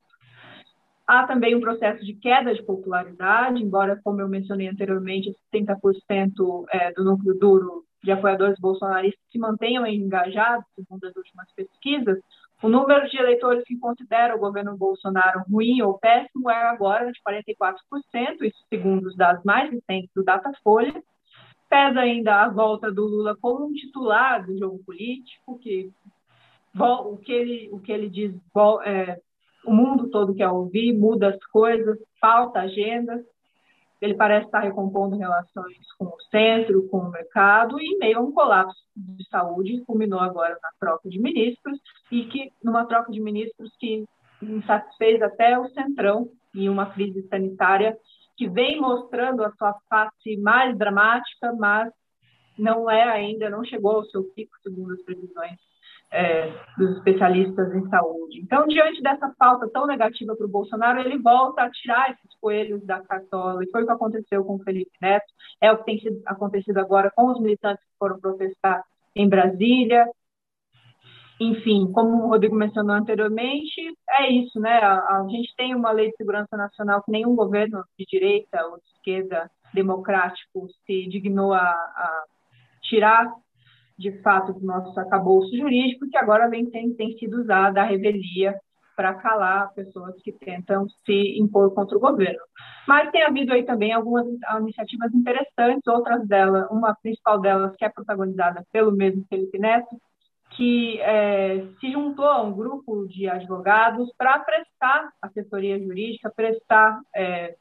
Há 1.07 1.27
também 1.27 1.55
um 1.55 1.61
processo 1.61 2.05
de 2.05 2.13
queda 2.13 2.53
de 2.53 2.63
popularidade, 2.65 3.63
embora, 3.63 3.99
como 4.05 4.21
eu 4.21 4.29
mencionei 4.29 4.69
anteriormente, 4.69 5.35
70% 5.51 6.67
é, 6.71 6.93
do 6.93 7.03
núcleo 7.03 7.39
duro 7.39 7.83
de 8.05 8.13
apoiadores 8.13 8.61
bolsonaristas 8.61 9.25
se 9.33 9.39
mantenham 9.39 9.87
engajados, 9.87 10.67
segundo 10.75 11.03
as 11.07 11.17
últimas 11.17 11.51
pesquisas, 11.55 12.19
o 12.63 12.69
número 12.69 13.09
de 13.09 13.17
eleitores 13.17 13.63
que 13.65 13.79
consideram 13.79 14.37
o 14.37 14.41
governo 14.41 14.77
Bolsonaro 14.77 15.45
ruim 15.49 15.81
ou 15.83 15.99
péssimo 15.99 16.51
é 16.51 16.69
agora 16.69 17.11
de 17.13 17.21
44%, 17.21 17.77
isso 18.43 18.65
segundo 18.69 19.07
os 19.07 19.17
dados 19.17 19.45
mais 19.45 19.71
recentes 19.71 20.11
do 20.15 20.25
Datafolha. 20.25 21.03
Pesa 21.69 22.01
ainda 22.01 22.43
a 22.43 22.49
volta 22.49 22.91
do 22.91 23.07
Lula 23.07 23.37
como 23.41 23.67
um 23.67 23.73
titular 23.73 24.45
do 24.45 24.59
jogo 24.59 24.83
político, 24.85 25.59
que 25.59 25.91
o 26.77 27.17
que 27.19 27.33
ele, 27.33 27.69
o 27.73 27.81
que 27.81 27.93
ele 27.93 28.09
diz, 28.09 28.35
é, 28.85 29.21
o 29.65 29.73
mundo 29.73 30.09
todo 30.09 30.35
quer 30.35 30.49
ouvir, 30.49 30.93
muda 30.93 31.29
as 31.29 31.45
coisas, 31.47 31.99
falta 32.21 32.61
agenda. 32.61 33.23
Ele 34.01 34.15
parece 34.15 34.47
estar 34.47 34.61
recompondo 34.61 35.17
relações 35.17 35.77
com 35.99 36.07
o 36.07 36.21
centro, 36.31 36.89
com 36.89 36.99
o 36.99 37.11
mercado, 37.11 37.81
e 37.81 37.99
meio 37.99 38.19
a 38.19 38.21
um 38.21 38.33
colapso 38.33 38.81
de 38.97 39.27
saúde, 39.29 39.83
culminou 39.87 40.21
agora 40.21 40.57
na 40.63 40.71
troca 40.79 41.09
de 41.09 41.21
ministros, 41.21 41.79
e 42.11 42.25
que 42.27 42.53
numa 42.63 42.87
troca 42.87 43.11
de 43.11 43.21
ministros 43.21 43.75
que 43.79 44.05
insatisfez 44.41 45.21
até 45.21 45.59
o 45.59 45.69
Centrão, 45.71 46.31
em 46.55 46.69
uma 46.69 46.87
crise 46.87 47.27
sanitária 47.29 47.97
que 48.37 48.49
vem 48.49 48.81
mostrando 48.81 49.45
a 49.45 49.51
sua 49.53 49.75
face 49.89 50.37
mais 50.37 50.77
dramática, 50.79 51.53
mas 51.59 51.93
não 52.57 52.89
é 52.89 53.03
ainda, 53.03 53.51
não 53.51 53.65
chegou 53.65 53.97
ao 53.97 54.05
seu 54.05 54.25
pico, 54.35 54.53
segundo 54.63 54.95
as 54.95 55.03
previsões 55.03 55.59
é, 56.11 56.51
dos 56.77 56.97
especialistas 56.97 57.75
em 57.75 57.87
saúde. 57.89 58.41
Então, 58.41 58.67
diante 58.67 59.03
dessa 59.03 59.33
falta 59.39 59.69
tão 59.69 59.87
negativa 59.87 60.35
para 60.35 60.47
o 60.47 60.51
Bolsonaro, 60.51 61.01
ele 61.01 61.19
volta 61.19 61.63
a 61.63 61.71
tirar 61.71 62.11
esses 62.11 62.39
coelhos 62.41 62.85
da 62.85 63.01
cartola, 63.01 63.63
e 63.63 63.71
foi 63.71 63.83
o 63.83 63.87
que 63.87 63.93
aconteceu 63.93 64.45
com 64.45 64.57
o 64.57 64.63
Felipe 64.63 64.93
Neto, 65.01 65.27
é 65.61 65.71
o 65.71 65.79
que 65.79 65.85
tem 65.85 66.01
sido, 66.01 66.23
acontecido 66.27 66.79
agora 66.79 67.13
com 67.15 67.31
os 67.31 67.41
militantes 67.41 67.85
que 67.85 67.99
foram 67.99 68.19
protestar 68.19 68.83
em 69.15 69.29
Brasília. 69.29 70.07
Enfim, 71.41 71.93
como 71.93 72.25
o 72.25 72.29
Rodrigo 72.29 72.57
mencionou 72.57 72.97
anteriormente, 72.97 73.81
é 74.19 74.29
isso, 74.29 74.59
né? 74.59 74.79
A, 74.79 75.19
a 75.19 75.27
gente 75.29 75.55
tem 75.57 75.75
uma 75.75 75.93
lei 75.93 76.11
de 76.11 76.17
segurança 76.17 76.57
nacional 76.57 77.03
que 77.03 77.13
nenhum 77.13 77.37
governo 77.37 77.85
de 77.97 78.05
direita 78.07 78.65
ou 78.67 78.79
de 78.79 78.87
esquerda 78.97 79.49
democrático 79.73 80.67
se 80.85 81.07
dignou 81.09 81.53
a, 81.53 81.61
a 81.61 82.25
tirar 82.83 83.31
de 83.99 84.13
fato, 84.23 84.53
do 84.53 84.65
nosso 84.65 84.99
acabouço 85.01 85.57
jurídico, 85.57 86.09
que 86.09 86.17
agora 86.17 86.49
vem, 86.49 86.71
tem, 86.71 86.95
tem 86.95 87.17
sido 87.19 87.41
usada 87.41 87.83
a 87.83 87.85
revelia 87.85 88.55
para 88.97 89.15
calar 89.15 89.73
pessoas 89.75 90.15
que 90.23 90.33
tentam 90.33 90.87
se 91.07 91.39
impor 91.39 91.73
contra 91.75 91.97
o 91.97 92.01
governo. 92.01 92.41
Mas 92.87 93.11
tem 93.11 93.23
havido 93.23 93.53
aí 93.53 93.65
também 93.65 93.93
algumas 93.93 94.27
iniciativas 94.61 95.13
interessantes, 95.15 95.87
outras 95.87 96.27
delas, 96.27 96.69
uma 96.71 96.95
principal 96.97 97.41
delas 97.41 97.77
que 97.77 97.85
é 97.85 97.89
protagonizada 97.89 98.65
pelo 98.73 98.91
mesmo 98.91 99.25
Felipe 99.29 99.59
Neto, 99.59 99.97
que 100.57 101.01
é, 101.01 101.65
se 101.79 101.93
juntou 101.93 102.25
a 102.25 102.43
um 102.43 102.53
grupo 102.53 103.07
de 103.07 103.29
advogados 103.29 104.11
para 104.17 104.39
prestar 104.41 105.11
assessoria 105.23 105.79
jurídica, 105.79 106.33
prestar 106.35 107.01
é, 107.15 107.55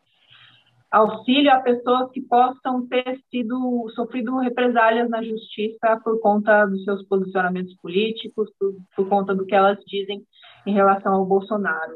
auxílio 0.92 1.52
a 1.52 1.60
pessoas 1.60 2.10
que 2.12 2.22
possam 2.22 2.88
ter 2.88 3.20
sido 3.30 3.90
sofrido 3.96 4.38
represálias 4.40 5.10
na 5.10 5.22
justiça 5.22 6.00
por 6.04 6.20
conta 6.22 6.66
dos 6.66 6.84
seus 6.84 7.04
posicionamentos 7.08 7.76
políticos, 7.82 8.50
por, 8.60 8.74
por 8.96 9.10
conta 9.10 9.36
do 9.36 9.46
que 9.46 9.56
elas 9.56 9.78
dizem 9.86 10.24
em 10.66 10.74
relação 10.74 11.14
ao 11.14 11.26
Bolsonaro. 11.26 11.94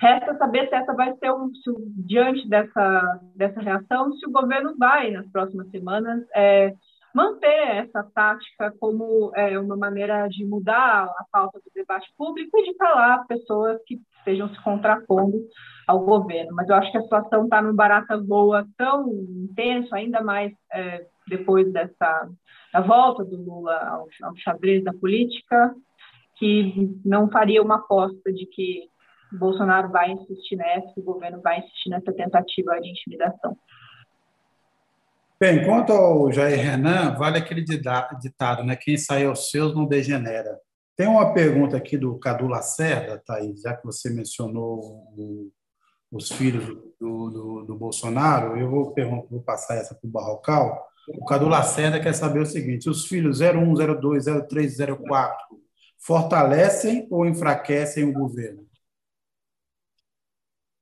Resta 0.00 0.36
saber 0.36 0.68
se 0.68 0.74
essa 0.74 0.92
vai 0.94 1.14
ser 1.16 1.30
um, 1.32 1.54
se, 1.54 1.70
diante 2.04 2.48
dessa 2.48 3.20
dessa 3.36 3.60
reação, 3.60 4.12
se 4.14 4.26
o 4.26 4.32
governo 4.32 4.74
vai 4.76 5.12
nas 5.12 5.30
próximas 5.30 5.70
semanas 5.70 6.24
é, 6.34 6.74
manter 7.14 7.86
essa 7.86 8.02
tática 8.14 8.74
como 8.80 9.30
é, 9.36 9.56
uma 9.58 9.76
maneira 9.76 10.26
de 10.28 10.44
mudar 10.44 11.04
a 11.04 11.24
pauta 11.30 11.60
do 11.60 11.70
debate 11.72 12.12
público 12.16 12.58
e 12.58 12.64
de 12.64 12.74
calar 12.74 13.26
pessoas 13.28 13.78
que 13.86 14.00
estejam 14.22 14.48
se 14.48 14.62
contrapondo 14.62 15.38
ao 15.86 16.00
governo. 16.00 16.54
Mas 16.54 16.68
eu 16.68 16.76
acho 16.76 16.90
que 16.90 16.98
a 16.98 17.02
situação 17.02 17.44
está 17.44 17.60
num 17.60 17.74
barata 17.74 18.16
boa 18.16 18.66
tão 18.76 19.08
intenso, 19.08 19.94
ainda 19.94 20.22
mais 20.22 20.52
é, 20.72 21.06
depois 21.28 21.70
dessa 21.72 22.28
da 22.72 22.80
volta 22.80 23.22
do 23.22 23.36
Lula 23.36 23.76
ao, 23.76 24.08
ao 24.22 24.36
xadrez 24.36 24.82
da 24.82 24.94
política, 24.94 25.74
que 26.38 26.90
não 27.04 27.30
faria 27.30 27.62
uma 27.62 27.76
aposta 27.76 28.32
de 28.32 28.46
que 28.46 28.88
Bolsonaro 29.30 29.90
vai 29.90 30.10
insistir 30.10 30.56
nessa, 30.56 30.92
o 30.96 31.02
governo 31.02 31.40
vai 31.42 31.58
insistir 31.58 31.90
nessa 31.90 32.12
tentativa 32.12 32.80
de 32.80 32.90
intimidação. 32.90 33.56
Bem, 35.38 35.64
quanto 35.64 35.92
ao 35.92 36.30
Jair 36.30 36.58
Renan, 36.58 37.14
vale 37.16 37.36
aquele 37.36 37.62
ditado, 37.62 38.64
né? 38.64 38.76
Quem 38.76 38.96
sai 38.96 39.26
aos 39.26 39.50
seus 39.50 39.74
não 39.74 39.86
degenera. 39.86 40.58
Tem 41.02 41.08
uma 41.08 41.34
pergunta 41.34 41.76
aqui 41.76 41.98
do 41.98 42.16
Cadu 42.16 42.46
Lacerda, 42.46 43.18
Thaís, 43.18 43.62
já 43.62 43.76
que 43.76 43.84
você 43.84 44.08
mencionou 44.08 44.78
o, 45.18 45.50
os 46.12 46.30
filhos 46.30 46.64
do, 47.00 47.28
do, 47.28 47.64
do, 47.64 47.74
Bolsonaro, 47.74 48.56
eu 48.56 48.70
vou, 48.70 48.94
vou 49.28 49.42
passar 49.42 49.78
essa 49.78 49.96
para 49.96 50.06
o 50.06 50.10
Barrocal. 50.12 50.86
O 51.08 51.24
Cadu 51.24 51.48
Lacerda 51.48 51.98
quer 51.98 52.12
saber 52.12 52.38
o 52.38 52.46
seguinte: 52.46 52.88
os 52.88 53.08
filhos 53.08 53.40
01, 53.40 53.74
02, 53.98 54.26
03, 54.46 54.76
04 54.78 55.36
fortalecem 55.98 57.08
ou 57.10 57.26
enfraquecem 57.26 58.04
o 58.04 58.12
governo? 58.12 58.64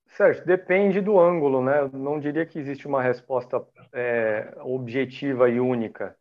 Sérgio, 0.09 0.45
depende 0.45 1.01
do 1.01 1.19
ângulo, 1.19 1.65
né? 1.65 1.81
Eu 1.81 1.99
não 1.99 2.21
diria 2.21 2.45
que 2.45 2.59
existe 2.59 2.87
uma 2.87 3.03
resposta 3.03 3.67
é, 3.91 4.53
objetiva 4.65 5.49
e 5.49 5.59
única. 5.59 6.15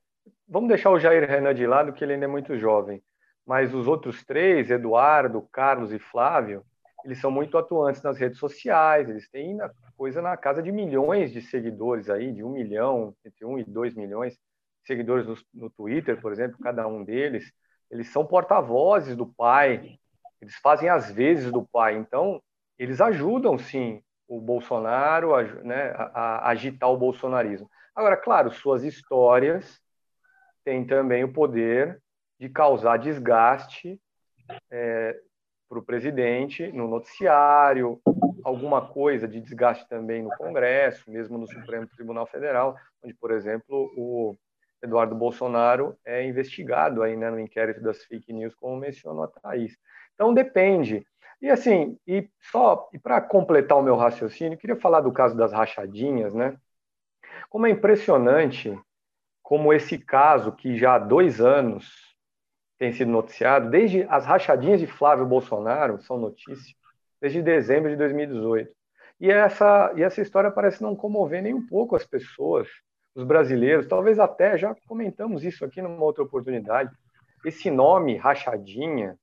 Vamos 0.47 0.70
deixar 0.70 0.89
o 0.89 1.00
Jair 1.00 1.30
Renan 1.30 1.54
de 1.54 1.68
lado, 1.68 1.91
que 1.91 2.02
ele 2.02 2.14
ainda 2.14 2.24
é 2.24 2.30
muito 2.30 2.58
jovem. 2.58 3.04
Mas 3.50 3.74
os 3.74 3.88
outros 3.88 4.24
três, 4.24 4.70
Eduardo, 4.70 5.41
Carlos 5.52 5.91
e 5.91 5.97
Flávio, 5.97 6.64
eles 7.04 7.20
são 7.20 7.32
muito 7.32 7.58
atuantes 7.58 8.04
nas 8.04 8.16
redes 8.16 8.38
sociais, 8.38 9.10
eles 9.10 9.28
têm 9.28 9.58
coisa 9.97 10.22
na 10.22 10.38
casa 10.38 10.62
de 10.62 10.72
milhões 10.72 11.34
de 11.34 11.41
seguidores 11.41 12.12
aí, 12.12 12.32
de 12.32 12.43
um 12.43 12.52
milhão, 12.52 13.12
entre 13.26 13.43
um 13.47 13.58
e 13.58 13.64
dois 13.64 13.95
milhões 13.95 14.34
de 14.34 14.39
seguidores 14.86 15.26
no, 15.26 15.36
no 15.52 15.70
Twitter, 15.72 16.22
por 16.22 16.32
exemplo, 16.32 16.60
cada 16.62 16.88
um 16.88 17.04
deles. 17.04 17.52
Eles 17.89 18.10
são 18.10 18.24
porta-vozes 18.24 19.16
do 19.16 19.26
pai, 19.26 19.97
eles 20.39 20.54
fazem 20.62 20.88
as 20.88 21.12
vezes 21.12 21.52
do 21.52 21.66
pai. 21.66 21.97
Então, 21.97 22.39
eles 22.78 23.02
ajudam, 23.02 23.58
sim, 23.58 24.00
o 24.28 24.39
Bolsonaro 24.39 25.32
né, 25.64 25.91
a, 25.95 26.12
a 26.14 26.50
agitar 26.50 26.91
o 26.91 26.97
bolsonarismo. 26.97 27.68
Agora, 27.95 28.16
claro, 28.16 28.52
suas 28.52 28.84
histórias 28.84 29.82
têm 30.64 30.86
também 30.86 31.24
o 31.24 31.34
poder 31.34 32.00
de 32.39 32.49
causar 32.49 32.97
desgaste 32.97 33.99
é, 34.71 35.19
para 35.67 35.77
o 35.77 35.83
presidente 35.83 36.71
no 36.71 36.87
noticiário, 36.87 38.01
alguma 38.43 38.87
coisa 38.87 39.27
de 39.27 39.39
desgaste 39.39 39.87
também 39.87 40.23
no 40.23 40.29
Congresso, 40.31 41.09
mesmo 41.11 41.37
no 41.37 41.47
Supremo 41.47 41.85
Tribunal 41.87 42.25
Federal, 42.25 42.75
onde, 43.03 43.13
por 43.13 43.31
exemplo, 43.31 43.91
o 43.95 44.35
Eduardo 44.81 45.13
Bolsonaro 45.13 45.95
é 46.05 46.25
investigado 46.25 47.03
aí, 47.03 47.15
né, 47.15 47.29
no 47.29 47.39
inquérito 47.39 47.81
das 47.81 48.03
fake 48.05 48.33
news, 48.33 48.55
como 48.55 48.77
mencionou 48.77 49.25
a 49.25 49.27
Thaís. 49.27 49.77
Então, 50.15 50.33
depende. 50.33 51.05
E 51.41 51.49
assim, 51.49 51.97
e 52.07 52.29
só 52.39 52.89
e 52.93 52.97
para 52.97 53.21
completar 53.21 53.77
o 53.77 53.83
meu 53.83 53.95
raciocínio, 53.95 54.57
queria 54.57 54.75
falar 54.75 55.01
do 55.01 55.11
caso 55.11 55.37
das 55.37 55.53
rachadinhas, 55.53 56.33
né? 56.33 56.57
Como 57.49 57.67
é 57.67 57.69
impressionante 57.69 58.77
como 59.41 59.73
esse 59.73 59.97
caso, 59.97 60.51
que 60.51 60.77
já 60.77 60.95
há 60.95 60.99
dois 60.99 61.41
anos 61.41 62.09
tem 62.80 62.93
sido 62.93 63.11
noticiado, 63.11 63.69
desde 63.69 64.03
as 64.09 64.25
rachadinhas 64.25 64.80
de 64.80 64.88
Flávio 64.88 65.25
Bolsonaro, 65.25 66.01
são 66.01 66.17
notícias, 66.17 66.73
desde 67.19 67.41
dezembro 67.41 67.89
de 67.89 67.97
2018. 67.97 68.71
E 69.19 69.30
essa, 69.30 69.91
e 69.97 70.01
essa 70.01 70.21
história 70.21 70.49
parece 70.49 70.82
não 70.82 70.95
comover 70.95 71.43
nem 71.43 71.53
um 71.53 71.67
pouco 71.67 71.93
as 71.93 72.05
pessoas, 72.05 72.69
os 73.13 73.25
brasileiros, 73.25 73.86
talvez 73.86 74.17
até 74.17 74.57
já 74.57 74.73
comentamos 74.88 75.43
isso 75.43 75.65
aqui 75.65 75.82
numa 75.82 76.01
outra 76.01 76.23
oportunidade. 76.23 76.89
Esse 77.45 77.69
nome, 77.69 78.15
rachadinha, 78.15 79.19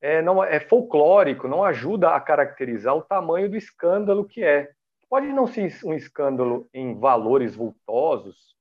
é, 0.00 0.22
não, 0.22 0.42
é 0.42 0.58
folclórico, 0.58 1.46
não 1.46 1.62
ajuda 1.62 2.14
a 2.14 2.20
caracterizar 2.20 2.96
o 2.96 3.02
tamanho 3.02 3.50
do 3.50 3.56
escândalo 3.56 4.24
que 4.24 4.42
é. 4.42 4.70
Pode 5.10 5.26
não 5.26 5.46
ser 5.46 5.70
um 5.84 5.92
escândalo 5.92 6.66
em 6.72 6.98
valores 6.98 7.54
vultosos, 7.54 8.56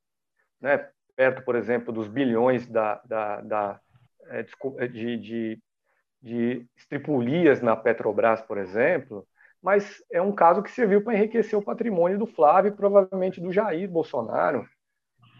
né, 0.59 0.89
perto, 1.15 1.43
por 1.43 1.55
exemplo, 1.55 1.93
dos 1.93 2.09
bilhões 2.09 2.67
da, 2.67 3.01
da, 3.05 3.41
da 3.41 3.79
é, 3.79 3.84
é, 3.84 3.84
de, 4.91 5.17
de, 5.17 5.59
de 6.21 6.65
estripulias 6.75 7.61
na 7.61 7.75
Petrobras, 7.75 8.41
por 8.41 8.57
exemplo, 8.57 9.27
mas 9.61 10.03
é 10.11 10.21
um 10.21 10.31
caso 10.31 10.61
que 10.61 10.69
serviu 10.69 11.03
para 11.03 11.15
enriquecer 11.15 11.57
o 11.57 11.63
patrimônio 11.63 12.19
do 12.19 12.27
Flávio 12.27 12.69
e 12.69 12.75
provavelmente 12.75 13.41
do 13.41 13.51
Jair 13.51 13.89
Bolsonaro. 13.89 14.67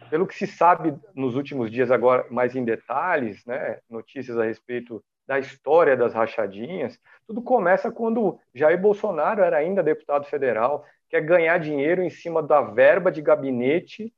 Pelo 0.09 0.27
que 0.27 0.35
se 0.35 0.47
sabe 0.47 0.97
nos 1.13 1.35
últimos 1.35 1.71
dias, 1.71 1.91
agora 1.91 2.25
mais 2.29 2.55
em 2.55 2.63
detalhes, 2.63 3.45
né, 3.45 3.79
notícias 3.89 4.37
a 4.37 4.43
respeito 4.43 5.03
da 5.27 5.39
história 5.39 5.97
das 5.97 6.13
rachadinhas, 6.13 6.99
tudo 7.27 7.41
começa 7.41 7.91
quando 7.91 8.39
Jair 8.53 8.79
Bolsonaro 8.79 9.41
era 9.41 9.57
ainda 9.57 9.81
deputado 9.81 10.25
federal, 10.25 10.85
quer 11.09 11.21
ganhar 11.21 11.57
dinheiro 11.59 12.03
em 12.03 12.09
cima 12.09 12.41
da 12.43 12.61
verba 12.61 13.11
de 13.11 13.21
gabinete 13.21 14.13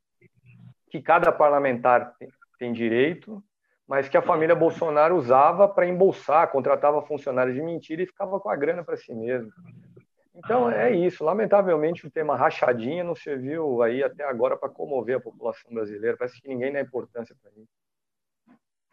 que 0.89 1.01
cada 1.01 1.31
parlamentar 1.31 2.13
tem 2.57 2.73
direito, 2.73 3.43
mas 3.87 4.09
que 4.09 4.17
a 4.17 4.21
família 4.21 4.55
Bolsonaro 4.55 5.15
usava 5.15 5.67
para 5.67 5.87
embolsar, 5.87 6.51
contratava 6.51 7.01
funcionários 7.01 7.55
de 7.55 7.61
mentira 7.61 8.03
e 8.03 8.07
ficava 8.07 8.39
com 8.39 8.49
a 8.49 8.55
grana 8.55 8.83
para 8.83 8.97
si 8.97 9.13
mesmo. 9.13 9.49
Então 10.35 10.69
é 10.69 10.93
isso. 10.95 11.23
Lamentavelmente 11.23 12.05
o 12.05 12.11
tema 12.11 12.35
rachadinha 12.35 13.03
não 13.03 13.15
serviu 13.15 13.81
aí 13.81 14.03
até 14.03 14.23
agora 14.23 14.57
para 14.57 14.69
comover 14.69 15.17
a 15.17 15.21
população 15.21 15.73
brasileira. 15.73 16.17
Parece 16.17 16.41
que 16.41 16.47
ninguém 16.47 16.71
dá 16.71 16.81
importância 16.81 17.35
para 17.41 17.51
isso. 17.51 17.71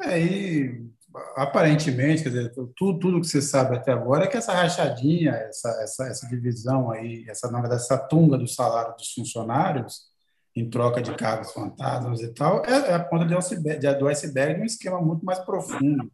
É, 0.00 0.18
e 0.18 0.90
aparentemente, 1.36 2.22
quer 2.24 2.30
dizer, 2.30 2.52
tudo, 2.52 2.98
tudo 2.98 3.20
que 3.20 3.26
você 3.26 3.40
sabe 3.40 3.76
até 3.76 3.92
agora 3.92 4.24
é 4.24 4.26
que 4.26 4.36
essa 4.36 4.52
rachadinha, 4.52 5.32
essa, 5.32 5.68
essa, 5.82 6.06
essa 6.08 6.28
divisão 6.28 6.90
aí, 6.90 7.24
essa, 7.28 7.50
na 7.50 7.60
verdade, 7.60 7.82
essa 7.82 7.98
tunga 7.98 8.36
do 8.36 8.46
salário 8.46 8.96
dos 8.96 9.12
funcionários, 9.12 10.13
em 10.56 10.70
troca 10.70 11.02
de 11.02 11.14
cargos 11.14 11.52
fantasmas 11.52 12.20
e 12.20 12.32
tal, 12.32 12.64
é, 12.64 12.90
é 12.90 12.94
a 12.94 13.00
ponta 13.00 13.26
de 13.26 13.34
iceberg, 13.34 13.98
do 13.98 14.08
iceberg 14.08 14.60
um 14.60 14.64
esquema 14.64 15.00
muito 15.00 15.24
mais 15.24 15.40
profundo. 15.40 16.10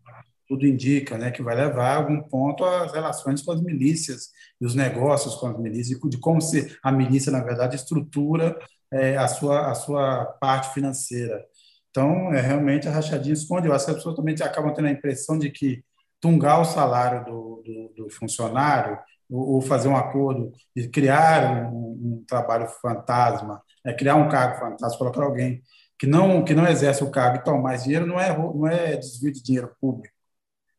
Tudo 0.49 0.66
indica 0.66 1.16
né, 1.16 1.30
que 1.30 1.43
vai 1.43 1.55
levar 1.55 1.93
a 1.93 1.97
algum 1.97 2.22
ponto 2.22 2.64
as 2.64 2.93
relações 2.93 3.43
com 3.43 3.53
as 3.53 3.62
milícias 3.62 4.30
e 4.61 4.66
os 4.66 4.74
negócios 4.74 5.34
com 5.36 5.47
as 5.47 5.59
milícias, 5.59 6.01
de 6.05 6.18
como 6.18 6.41
se 6.41 6.76
a 6.82 6.91
milícia, 6.91 7.30
na 7.30 7.43
verdade, 7.43 7.76
estrutura 7.76 8.59
é, 8.93 9.16
a, 9.16 9.28
sua, 9.28 9.70
a 9.70 9.74
sua 9.74 10.24
parte 10.41 10.74
financeira. 10.74 11.45
Então, 11.91 12.32
é, 12.32 12.41
realmente, 12.41 12.88
a 12.88 12.93
rachadinha 12.93 13.34
esconde. 13.34 13.68
Eu 13.68 13.74
acho 13.74 13.84
que 13.84 13.91
as 13.91 13.97
pessoas 13.99 14.16
também 14.16 14.34
acabam 14.43 14.72
tendo 14.72 14.88
a 14.88 14.93
impressão 14.93 15.38
de 15.38 15.51
que 15.51 15.84
tungar 16.20 16.61
o 16.61 16.64
salário 16.64 17.24
do, 17.24 17.62
do, 17.64 18.05
do 18.05 18.11
funcionário 18.11 18.99
ou, 19.30 19.55
ou, 19.55 19.61
fazer 19.61 19.88
um 19.88 19.97
acordo 19.97 20.53
de 20.76 20.88
criar 20.88 21.72
um, 21.72 21.76
um 21.76 22.24
trabalho 22.26 22.66
fantasma, 22.66 23.62
é, 23.85 23.93
criar 23.93 24.16
um 24.16 24.28
cargo 24.28 24.59
fantasma, 24.59 24.99
colocar 24.99 25.22
alguém 25.22 25.62
que 25.99 26.07
não 26.07 26.45
que 26.45 26.55
não 26.55 26.66
exerce 26.66 27.05
o 27.05 27.11
cargo 27.11 27.39
e 27.39 27.45
toma 27.45 27.61
mais 27.61 27.85
dinheiro, 27.85 28.07
não 28.07 28.18
é, 28.18 28.37
não 28.37 28.66
é 28.66 28.97
desvio 28.97 29.33
de 29.33 29.43
dinheiro 29.43 29.74
público. 29.81 30.14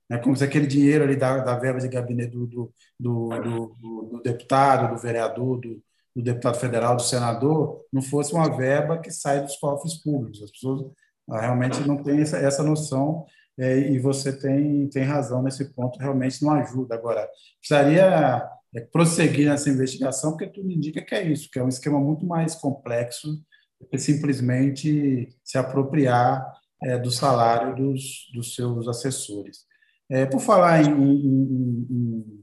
É 0.10 0.18
como 0.18 0.36
se 0.36 0.44
aquele 0.44 0.68
dinheiro 0.68 1.04
ali 1.06 1.16
da, 1.16 1.38
da 1.38 1.58
verba 1.58 1.80
de 1.80 1.88
gabinete 1.88 2.32
do, 2.32 2.46
do, 2.46 2.74
do, 3.00 3.30
do, 3.40 4.10
do 4.12 4.22
deputado, 4.22 4.94
do 4.94 5.02
vereador, 5.02 5.60
do, 5.60 5.82
do 6.16 6.22
deputado 6.22 6.58
federal, 6.58 6.96
do 6.96 7.02
senador, 7.02 7.86
não 7.94 8.02
fosse 8.02 8.34
uma 8.34 8.50
verba 8.56 8.98
que 8.98 9.10
sai 9.10 9.42
dos 9.42 9.56
cofres 9.56 9.94
públicos. 9.96 10.44
As 10.44 10.52
pessoas 10.52 10.92
ah, 11.30 11.40
realmente 11.40 11.80
não 11.88 12.04
têm 12.04 12.20
essa, 12.22 12.38
essa 12.38 12.62
noção 12.62 13.26
é, 13.58 13.78
e 13.78 14.00
você 14.00 14.38
tem, 14.38 14.88
tem 14.90 15.04
razão 15.04 15.42
nesse 15.42 15.74
ponto, 15.74 16.00
realmente 16.00 16.44
não 16.44 16.52
ajuda. 16.52 16.96
Agora, 16.96 17.30
precisaria 17.60 18.50
é, 18.76 18.82
prosseguir 18.82 19.48
nessa 19.48 19.70
investigação, 19.70 20.32
porque 20.32 20.48
tudo 20.48 20.72
indica 20.72 21.02
que 21.02 21.16
é 21.16 21.28
isso, 21.28 21.50
que 21.52 21.60
é 21.60 21.64
um 21.64 21.70
esquema 21.70 22.00
muito 22.00 22.26
mais 22.26 22.56
complexo 22.56 23.42
que 23.90 23.98
simplesmente 23.98 25.36
se 25.44 25.58
apropriar 25.58 26.46
é, 26.84 26.98
do 27.00 27.10
salário 27.10 27.76
dos, 27.76 28.30
dos 28.34 28.54
seus 28.54 28.88
assessores. 28.88 29.66
É, 30.10 30.26
por 30.26 30.40
falar 30.40 30.84
em, 30.84 30.92
em, 30.92 31.88
em, 31.90 32.42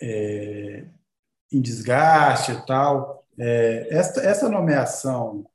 em 0.00 0.92
em 1.52 1.60
desgaste 1.60 2.52
e 2.52 2.66
tal. 2.66 3.24
É, 3.38 3.94
essa, 3.94 4.20
essa 4.22 4.48
nomeação 4.48 5.46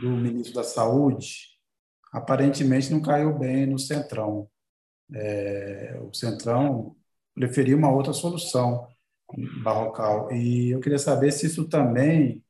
do 0.00 0.10
ministro 0.10 0.54
da 0.54 0.64
Saúde 0.64 1.58
aparentemente 2.12 2.90
não 2.90 3.00
caiu 3.00 3.36
bem 3.36 3.66
no 3.66 3.78
Centrão. 3.78 4.48
É, 5.12 5.98
o 6.02 6.12
Centrão 6.12 6.94
preferiu 7.38 7.78
uma 7.78 7.90
outra 7.90 8.12
solução 8.12 8.86
barrocal. 9.62 10.32
E 10.32 10.70
eu 10.70 10.80
queria 10.80 10.98
saber 10.98 11.32
se 11.32 11.46
isso 11.46 11.68
também, 11.68 12.42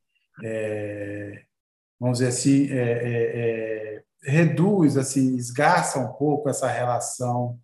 é, 0.43 1.43
vamos 1.99 2.19
dizer 2.19 2.31
assim, 2.31 2.71
é, 2.71 2.79
é, 2.79 3.95
é 3.95 4.03
reduz, 4.23 4.97
assim, 4.97 5.37
esgarça 5.37 5.99
um 5.99 6.13
pouco 6.15 6.49
essa 6.49 6.69
relação 6.69 7.59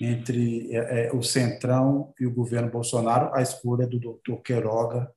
entre 0.00 0.72
é, 0.74 1.06
é, 1.06 1.12
o 1.12 1.22
Centrão 1.22 2.12
e 2.20 2.26
o 2.26 2.32
governo 2.32 2.70
Bolsonaro, 2.70 3.34
a 3.34 3.42
escolha 3.42 3.86
do 3.86 3.98
doutor 3.98 4.40
Queiroga, 4.42 5.12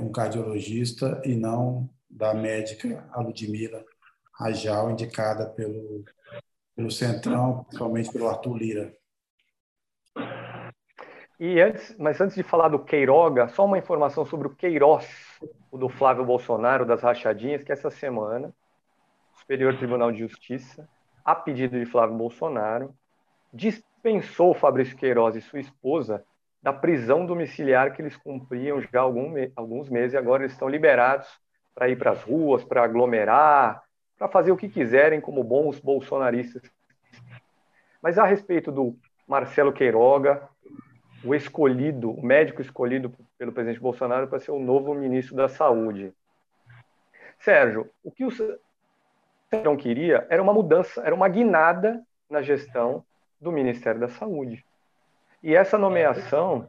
um 0.00 0.10
cardiologista, 0.10 1.22
e 1.24 1.36
não 1.36 1.88
da 2.08 2.34
médica 2.34 3.08
Ludmila 3.16 3.84
Rajal, 4.34 4.90
indicada 4.90 5.48
pelo, 5.50 6.04
pelo 6.74 6.90
Centrão, 6.90 7.64
principalmente 7.64 8.10
pelo 8.10 8.28
Arthur 8.28 8.56
Lira. 8.56 8.99
E 11.40 11.58
antes, 11.58 11.96
mas 11.98 12.20
antes 12.20 12.36
de 12.36 12.42
falar 12.42 12.68
do 12.68 12.78
Queiroga, 12.78 13.48
só 13.48 13.64
uma 13.64 13.78
informação 13.78 14.26
sobre 14.26 14.46
o 14.46 14.54
Queiroz, 14.54 15.08
o 15.72 15.78
do 15.78 15.88
Flávio 15.88 16.22
Bolsonaro, 16.22 16.84
das 16.84 17.00
rachadinhas, 17.00 17.64
que 17.64 17.72
essa 17.72 17.88
semana, 17.88 18.52
o 19.34 19.38
Superior 19.38 19.74
Tribunal 19.78 20.12
de 20.12 20.18
Justiça, 20.18 20.86
a 21.24 21.34
pedido 21.34 21.78
de 21.78 21.86
Flávio 21.86 22.14
Bolsonaro, 22.14 22.94
dispensou 23.54 24.52
Fabrício 24.52 24.94
Queiroz 24.98 25.34
e 25.34 25.40
sua 25.40 25.60
esposa 25.60 26.22
da 26.62 26.74
prisão 26.74 27.24
domiciliar 27.24 27.94
que 27.94 28.02
eles 28.02 28.18
cumpriam 28.18 28.78
já 28.82 29.00
algum, 29.00 29.32
alguns 29.56 29.88
meses 29.88 30.12
e 30.12 30.18
agora 30.18 30.42
eles 30.42 30.52
estão 30.52 30.68
liberados 30.68 31.26
para 31.74 31.88
ir 31.88 31.96
para 31.96 32.10
as 32.10 32.22
ruas, 32.22 32.62
para 32.64 32.84
aglomerar, 32.84 33.82
para 34.18 34.28
fazer 34.28 34.52
o 34.52 34.58
que 34.58 34.68
quiserem 34.68 35.22
como 35.22 35.42
bons 35.42 35.80
bolsonaristas. 35.80 36.70
Mas 38.02 38.18
a 38.18 38.26
respeito 38.26 38.70
do 38.70 38.94
Marcelo 39.26 39.72
Queiroga, 39.72 40.46
o 41.24 41.34
escolhido, 41.34 42.10
o 42.10 42.24
médico 42.24 42.62
escolhido 42.62 43.12
pelo 43.36 43.52
presidente 43.52 43.80
Bolsonaro 43.80 44.28
para 44.28 44.40
ser 44.40 44.50
o 44.50 44.58
novo 44.58 44.94
ministro 44.94 45.36
da 45.36 45.48
Saúde. 45.48 46.12
Sérgio, 47.38 47.90
o 48.02 48.10
que 48.10 48.24
o 48.24 48.30
Centrão 49.50 49.76
queria 49.76 50.26
era 50.30 50.42
uma 50.42 50.52
mudança, 50.52 51.02
era 51.02 51.14
uma 51.14 51.28
guinada 51.28 52.02
na 52.28 52.42
gestão 52.42 53.04
do 53.40 53.50
Ministério 53.50 54.00
da 54.00 54.08
Saúde. 54.08 54.64
E 55.42 55.54
essa 55.54 55.78
nomeação 55.78 56.68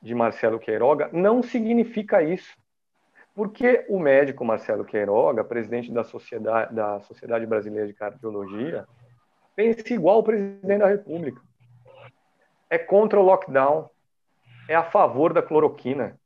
de 0.00 0.14
Marcelo 0.14 0.58
Queiroga 0.58 1.10
não 1.12 1.42
significa 1.42 2.22
isso. 2.22 2.56
Porque 3.34 3.84
o 3.88 3.98
médico 3.98 4.44
Marcelo 4.44 4.84
Queiroga, 4.84 5.44
presidente 5.44 5.92
da 5.92 6.02
Sociedade, 6.02 6.74
da 6.74 7.00
Sociedade 7.00 7.44
Brasileira 7.44 7.86
de 7.86 7.92
Cardiologia, 7.92 8.86
pensa 9.54 9.92
igual 9.92 10.20
o 10.20 10.22
presidente 10.22 10.78
da 10.78 10.86
República. 10.86 11.40
É 12.68 12.78
contra 12.78 13.18
o 13.18 13.22
lockdown, 13.22 13.88
é 14.68 14.74
a 14.74 14.82
favor 14.82 15.32
da 15.32 15.42
cloroquina. 15.42 16.18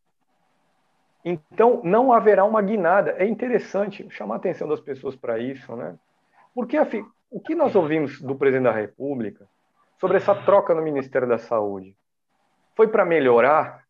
Então, 1.24 1.80
não 1.84 2.12
haverá 2.12 2.44
uma 2.44 2.62
guinada. 2.62 3.12
É 3.18 3.26
interessante 3.26 4.08
chamar 4.10 4.36
a 4.36 4.38
atenção 4.38 4.66
das 4.66 4.80
pessoas 4.80 5.14
para 5.14 5.38
isso, 5.38 5.76
né? 5.76 5.98
Porque 6.54 6.76
o 7.30 7.40
que 7.40 7.54
nós 7.54 7.74
ouvimos 7.76 8.20
do 8.20 8.34
presidente 8.34 8.64
da 8.64 8.72
República 8.72 9.46
sobre 9.98 10.16
essa 10.16 10.34
troca 10.34 10.74
no 10.74 10.82
Ministério 10.82 11.28
da 11.28 11.38
Saúde 11.38 11.94
foi 12.74 12.88
para 12.88 13.04
melhorar? 13.04 13.84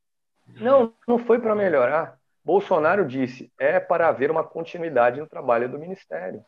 Não, 0.60 0.92
não 1.06 1.18
foi 1.18 1.38
para 1.38 1.54
melhorar. 1.54 2.18
Bolsonaro 2.44 3.06
disse: 3.06 3.52
é 3.58 3.78
para 3.78 4.08
haver 4.08 4.30
uma 4.30 4.42
continuidade 4.42 5.20
no 5.20 5.26
trabalho 5.26 5.68
do 5.68 5.78
Ministério. 5.78 6.44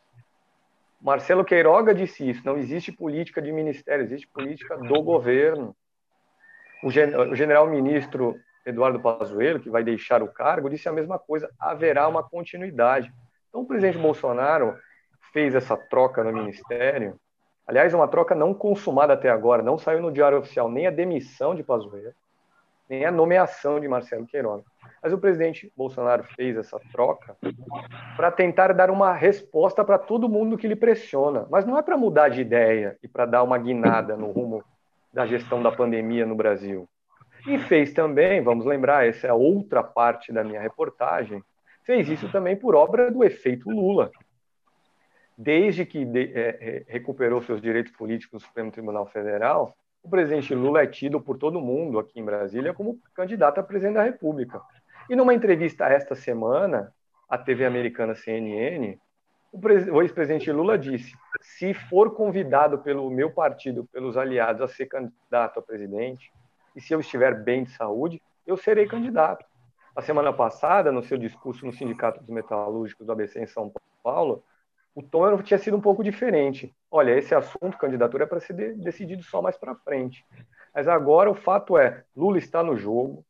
Marcelo 1.01 1.45
Queiroga 1.45 1.93
disse 1.93 2.29
isso: 2.29 2.41
não 2.45 2.57
existe 2.57 2.91
política 2.91 3.41
de 3.41 3.51
ministério, 3.51 4.03
existe 4.03 4.27
política 4.27 4.77
do 4.77 5.01
governo. 5.01 5.75
O 6.83 7.35
general-ministro 7.35 8.35
Eduardo 8.65 8.99
Pazuello, 8.99 9.59
que 9.59 9.69
vai 9.69 9.83
deixar 9.83 10.21
o 10.21 10.27
cargo, 10.27 10.69
disse 10.69 10.87
a 10.87 10.91
mesma 10.91 11.17
coisa: 11.17 11.49
haverá 11.59 12.07
uma 12.07 12.23
continuidade. 12.23 13.11
Então, 13.49 13.61
o 13.61 13.65
presidente 13.65 13.97
Bolsonaro 13.97 14.75
fez 15.31 15.55
essa 15.55 15.77
troca 15.77 16.23
no 16.23 16.33
ministério. 16.33 17.19
Aliás, 17.65 17.93
uma 17.93 18.07
troca 18.07 18.35
não 18.35 18.53
consumada 18.53 19.13
até 19.13 19.29
agora, 19.29 19.63
não 19.63 19.77
saiu 19.77 20.01
no 20.01 20.11
Diário 20.11 20.39
Oficial 20.39 20.69
nem 20.69 20.85
a 20.85 20.91
demissão 20.91 21.55
de 21.55 21.63
Pazuello, 21.63 22.13
nem 22.89 23.05
a 23.05 23.11
nomeação 23.11 23.79
de 23.79 23.87
Marcelo 23.87 24.27
Queiroga. 24.27 24.63
Mas 25.01 25.13
o 25.13 25.17
presidente 25.17 25.71
Bolsonaro 25.75 26.23
fez 26.35 26.57
essa 26.57 26.79
troca 26.91 27.37
para 28.17 28.31
tentar 28.31 28.73
dar 28.73 28.89
uma 28.89 29.13
resposta 29.13 29.83
para 29.83 29.97
todo 29.97 30.29
mundo 30.29 30.57
que 30.57 30.67
lhe 30.67 30.75
pressiona. 30.75 31.45
Mas 31.49 31.65
não 31.65 31.77
é 31.77 31.81
para 31.81 31.97
mudar 31.97 32.29
de 32.29 32.41
ideia 32.41 32.97
e 33.01 33.07
para 33.07 33.25
dar 33.25 33.43
uma 33.43 33.57
guinada 33.57 34.17
no 34.17 34.31
rumo 34.31 34.63
da 35.13 35.25
gestão 35.27 35.61
da 35.61 35.71
pandemia 35.71 36.25
no 36.25 36.35
Brasil. 36.35 36.89
E 37.47 37.59
fez 37.59 37.93
também, 37.93 38.41
vamos 38.41 38.65
lembrar, 38.65 39.05
essa 39.05 39.27
é 39.27 39.33
outra 39.33 39.83
parte 39.83 40.31
da 40.31 40.43
minha 40.43 40.61
reportagem, 40.61 41.43
fez 41.83 42.09
isso 42.09 42.29
também 42.31 42.55
por 42.55 42.73
obra 42.73 43.11
do 43.11 43.23
efeito 43.23 43.69
Lula. 43.69 44.09
Desde 45.37 45.85
que 45.85 46.05
de, 46.05 46.31
é 46.33 46.85
recuperou 46.87 47.41
seus 47.41 47.61
direitos 47.61 47.91
políticos 47.91 48.41
no 48.41 48.47
Supremo 48.47 48.71
Tribunal 48.71 49.05
Federal, 49.05 49.75
o 50.01 50.09
presidente 50.09 50.53
Lula 50.53 50.83
é 50.83 50.87
tido 50.87 51.19
por 51.21 51.37
todo 51.37 51.61
mundo 51.61 51.99
aqui 51.99 52.19
em 52.19 52.25
Brasília 52.25 52.73
como 52.73 52.99
candidato 53.13 53.59
a 53.59 53.63
presidente 53.63 53.95
da 53.95 54.03
República. 54.03 54.61
E 55.09 55.15
numa 55.15 55.33
entrevista 55.33 55.85
esta 55.85 56.15
semana, 56.15 56.93
à 57.27 57.37
TV 57.37 57.65
americana 57.65 58.15
CNN, 58.15 58.97
o 59.53 60.01
ex-presidente 60.01 60.51
Lula 60.51 60.77
disse: 60.77 61.13
se 61.39 61.73
for 61.73 62.15
convidado 62.15 62.79
pelo 62.79 63.09
meu 63.09 63.29
partido, 63.29 63.85
pelos 63.85 64.17
aliados, 64.17 64.61
a 64.61 64.67
ser 64.67 64.87
candidato 64.87 65.59
a 65.59 65.61
presidente, 65.61 66.31
e 66.75 66.81
se 66.81 66.93
eu 66.93 66.99
estiver 66.99 67.43
bem 67.43 67.63
de 67.63 67.71
saúde, 67.71 68.21
eu 68.47 68.57
serei 68.57 68.87
candidato. 68.87 69.45
A 69.95 70.01
semana 70.01 70.33
passada, 70.33 70.91
no 70.91 71.03
seu 71.03 71.17
discurso 71.17 71.65
no 71.65 71.71
Sindicato 71.71 72.19
dos 72.19 72.29
Metalúrgicos 72.29 73.05
do 73.05 73.11
ABC 73.11 73.39
em 73.39 73.45
São 73.45 73.71
Paulo, 74.01 74.43
o 74.95 75.03
tom 75.03 75.39
tinha 75.43 75.59
sido 75.59 75.77
um 75.77 75.81
pouco 75.81 76.03
diferente. 76.03 76.73
Olha, 76.89 77.15
esse 77.15 77.35
assunto, 77.35 77.77
candidatura, 77.77 78.23
é 78.23 78.27
para 78.27 78.39
ser 78.39 78.75
decidido 78.75 79.21
só 79.21 79.39
mais 79.39 79.55
para 79.55 79.75
frente. 79.75 80.25
Mas 80.73 80.87
agora 80.87 81.29
o 81.29 81.35
fato 81.35 81.77
é, 81.77 82.03
Lula 82.15 82.39
está 82.39 82.63
no 82.63 82.75
jogo, 82.75 83.23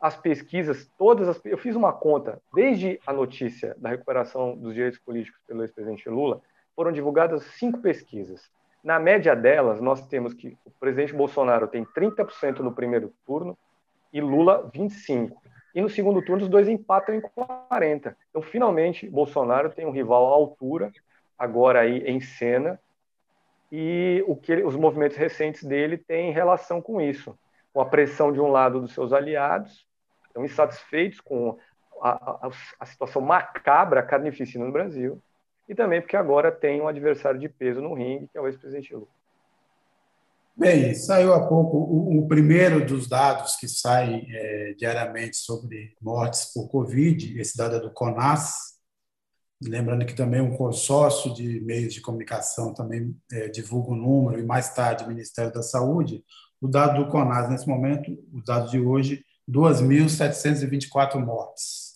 as 0.00 0.16
pesquisas, 0.16 0.90
todas 0.96 1.28
as. 1.28 1.40
Eu 1.44 1.58
fiz 1.58 1.74
uma 1.74 1.92
conta, 1.92 2.40
desde 2.54 3.00
a 3.06 3.12
notícia 3.12 3.74
da 3.78 3.88
recuperação 3.88 4.56
dos 4.56 4.74
direitos 4.74 4.98
políticos 4.98 5.40
pelo 5.46 5.62
ex-presidente 5.62 6.08
Lula, 6.08 6.40
foram 6.74 6.92
divulgadas 6.92 7.42
cinco 7.58 7.80
pesquisas. 7.80 8.50
Na 8.82 8.98
média 8.98 9.34
delas, 9.34 9.80
nós 9.80 10.06
temos 10.06 10.32
que 10.32 10.56
o 10.64 10.70
presidente 10.70 11.12
Bolsonaro 11.12 11.66
tem 11.66 11.84
30% 11.84 12.60
no 12.60 12.72
primeiro 12.72 13.12
turno 13.26 13.58
e 14.12 14.20
Lula 14.20 14.70
25%. 14.72 15.32
E 15.74 15.80
no 15.80 15.90
segundo 15.90 16.22
turno, 16.22 16.44
os 16.44 16.48
dois 16.48 16.68
empatam 16.68 17.14
em 17.14 17.20
40%. 17.20 18.14
Então, 18.30 18.40
finalmente, 18.40 19.08
Bolsonaro 19.08 19.70
tem 19.70 19.84
um 19.84 19.90
rival 19.90 20.28
à 20.28 20.30
altura, 20.30 20.92
agora 21.38 21.80
aí 21.80 21.98
em 22.04 22.20
cena, 22.20 22.80
e 23.70 24.24
o 24.26 24.34
que 24.34 24.62
os 24.62 24.74
movimentos 24.76 25.16
recentes 25.16 25.62
dele 25.62 25.98
têm 25.98 26.32
relação 26.32 26.80
com 26.80 27.00
isso, 27.00 27.38
com 27.72 27.80
a 27.80 27.86
pressão 27.86 28.32
de 28.32 28.40
um 28.40 28.48
lado 28.48 28.80
dos 28.80 28.94
seus 28.94 29.12
aliados 29.12 29.87
estão 30.28 30.44
insatisfeitos 30.44 31.20
com 31.20 31.58
a, 32.00 32.46
a, 32.46 32.50
a 32.80 32.86
situação 32.86 33.20
macabra, 33.20 34.02
carnificina 34.02 34.64
no 34.64 34.72
Brasil, 34.72 35.20
e 35.68 35.74
também 35.74 36.00
porque 36.00 36.16
agora 36.16 36.50
tem 36.50 36.80
um 36.80 36.88
adversário 36.88 37.38
de 37.38 37.48
peso 37.48 37.80
no 37.80 37.94
ringue, 37.94 38.28
que 38.28 38.38
é 38.38 38.40
o 38.40 38.46
ex-presidente 38.46 38.94
Lula. 38.94 39.08
Bem, 40.56 40.92
saiu 40.92 41.32
há 41.34 41.46
pouco 41.46 41.76
o, 41.76 42.18
o 42.18 42.26
primeiro 42.26 42.84
dos 42.84 43.08
dados 43.08 43.54
que 43.56 43.68
sai 43.68 44.26
é, 44.28 44.74
diariamente 44.76 45.36
sobre 45.36 45.94
mortes 46.00 46.52
por 46.52 46.68
Covid, 46.68 47.40
esse 47.40 47.56
dado 47.56 47.76
é 47.76 47.80
do 47.80 47.92
CONAS, 47.92 48.78
lembrando 49.62 50.04
que 50.04 50.14
também 50.14 50.40
um 50.40 50.56
consórcio 50.56 51.32
de 51.32 51.60
meios 51.60 51.94
de 51.94 52.00
comunicação 52.00 52.74
também 52.74 53.14
é, 53.30 53.48
divulga 53.48 53.90
o 53.90 53.94
um 53.94 53.96
número, 53.96 54.40
e 54.40 54.44
mais 54.44 54.74
tarde 54.74 55.04
o 55.04 55.08
Ministério 55.08 55.52
da 55.52 55.62
Saúde, 55.62 56.24
o 56.60 56.66
dado 56.66 57.04
do 57.04 57.10
CONAS, 57.10 57.48
nesse 57.48 57.68
momento, 57.68 58.10
o 58.32 58.42
dado 58.42 58.68
de 58.68 58.80
hoje, 58.80 59.24
2.724 59.48 61.24
mortes. 61.24 61.88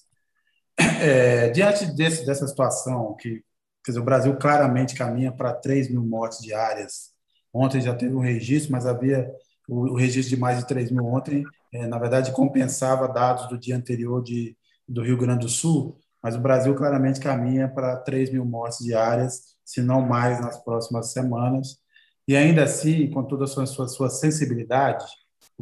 É, 1.01 1.51
diante 1.51 1.87
desse, 1.87 2.25
dessa 2.25 2.47
situação, 2.47 3.15
que 3.15 3.43
dizer, 3.87 4.01
o 4.01 4.05
Brasil 4.05 4.37
claramente 4.37 4.95
caminha 4.95 5.31
para 5.31 5.53
3 5.53 5.91
mil 5.91 6.05
mortes 6.05 6.39
diárias, 6.39 7.11
ontem 7.53 7.81
já 7.81 7.95
teve 7.95 8.15
um 8.15 8.21
registro, 8.21 8.73
mas 8.73 8.87
havia 8.87 9.31
o, 9.69 9.93
o 9.93 9.97
registro 9.97 10.35
de 10.35 10.41
mais 10.41 10.59
de 10.59 10.67
3 10.67 10.91
mil 10.91 11.05
ontem, 11.05 11.45
é, 11.73 11.87
na 11.87 11.99
verdade, 11.99 12.33
compensava 12.33 13.09
dados 13.09 13.49
do 13.49 13.59
dia 13.59 13.77
anterior 13.77 14.23
de, 14.23 14.57
do 14.89 15.03
Rio 15.03 15.19
Grande 15.19 15.41
do 15.41 15.49
Sul, 15.49 15.99
mas 16.23 16.37
o 16.37 16.41
Brasil 16.41 16.75
claramente 16.75 17.21
caminha 17.21 17.69
para 17.69 17.97
3 17.97 18.31
mil 18.31 18.45
mortes 18.45 18.79
diárias, 18.85 19.57
se 19.65 19.83
não 19.83 20.01
mais 20.01 20.41
nas 20.41 20.63
próximas 20.63 21.13
semanas. 21.13 21.79
E 22.27 22.37
ainda 22.37 22.63
assim, 22.63 23.11
com 23.11 23.25
toda 23.25 23.45
a 23.45 23.47
sua, 23.49 23.67
sua, 23.67 23.89
sua 23.89 24.09
sensibilidade, 24.09 25.05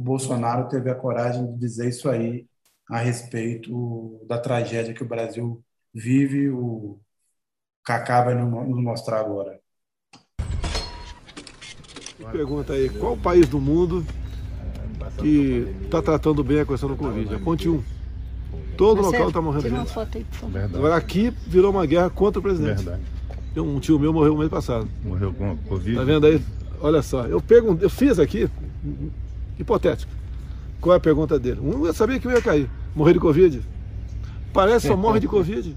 o 0.01 0.03
Bolsonaro 0.03 0.67
teve 0.67 0.91
a 0.91 0.95
coragem 0.95 1.47
de 1.47 1.59
dizer 1.59 1.91
isso 1.91 2.09
aí 2.09 2.47
a 2.89 2.99
respeito 2.99 4.19
da 4.27 4.39
tragédia 4.39 4.95
que 4.95 5.03
o 5.03 5.09
Brasil 5.09 5.63
vive. 5.93 6.49
O 6.49 6.99
Cacá 7.85 8.25
vai 8.25 8.35
nos 8.35 8.83
mostrar 8.83 9.21
agora. 9.21 9.61
Pergunta 12.33 12.73
aí, 12.73 12.89
qual 12.89 13.15
país 13.15 13.47
do 13.47 13.61
mundo 13.61 14.05
que 15.19 15.69
está 15.85 16.01
tratando 16.01 16.43
bem 16.43 16.61
a 16.61 16.67
questão 16.67 16.89
do 16.89 16.97
Covid? 16.97 17.35
Aponte 17.35 17.69
um. 17.69 17.83
Todo 18.79 19.03
local 19.03 19.29
está 19.29 19.43
morrendo 19.43 19.69
gente. 19.69 19.93
Agora 20.75 20.97
aqui 20.97 21.31
virou 21.47 21.71
uma 21.71 21.85
guerra 21.85 22.09
contra 22.09 22.41
o 22.41 22.43
presidente. 22.43 22.83
Verdade. 22.83 23.03
Um 23.55 23.79
tio 23.79 23.99
meu 23.99 24.15
morreu 24.15 24.33
no 24.33 24.39
mês 24.39 24.51
passado. 24.51 24.89
Morreu 25.05 25.35
com 25.35 25.59
Covid? 25.59 25.97
Tá 25.97 26.05
vendo 26.05 26.27
aí? 26.27 26.43
Olha 26.81 27.03
só, 27.03 27.27
eu, 27.27 27.43
pergunto, 27.43 27.85
eu 27.85 27.91
fiz 27.91 28.19
aqui 28.19 28.49
hipotético. 29.63 30.13
Qual 30.81 30.95
é 30.95 30.97
a 30.97 31.01
pergunta 31.01 31.39
dele? 31.39 31.61
Um 31.61 31.87
eu 31.87 31.93
sabia 31.93 32.19
que 32.19 32.27
eu 32.27 32.33
ia 32.33 32.43
cair. 32.43 32.69
Morrer 32.95 33.13
de 33.13 33.21
Covid? 33.21 33.63
Parece 34.53 34.89
só 34.89 34.97
morre 34.97 35.21
de 35.21 35.29
Covid. 35.29 35.77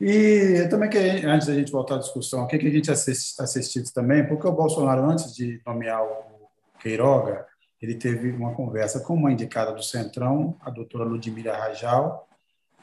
E 0.00 0.66
também 0.68 0.90
que 0.90 0.98
antes 0.98 1.46
da 1.46 1.54
gente 1.54 1.72
voltar 1.72 1.94
à 1.96 1.98
discussão, 1.98 2.44
o 2.44 2.46
que 2.46 2.56
a 2.56 2.58
gente 2.60 2.90
assiste, 2.90 3.40
assistiu 3.40 3.82
também, 3.94 4.26
porque 4.26 4.46
o 4.46 4.52
Bolsonaro, 4.52 5.02
antes 5.02 5.34
de 5.34 5.60
nomear 5.66 6.02
o 6.02 6.48
Queiroga, 6.78 7.46
ele 7.80 7.94
teve 7.94 8.30
uma 8.30 8.52
conversa 8.52 9.00
com 9.00 9.14
uma 9.14 9.32
indicada 9.32 9.72
do 9.72 9.82
Centrão, 9.82 10.56
a 10.60 10.70
doutora 10.70 11.04
Ludmila 11.04 11.56
Rajal, 11.56 12.28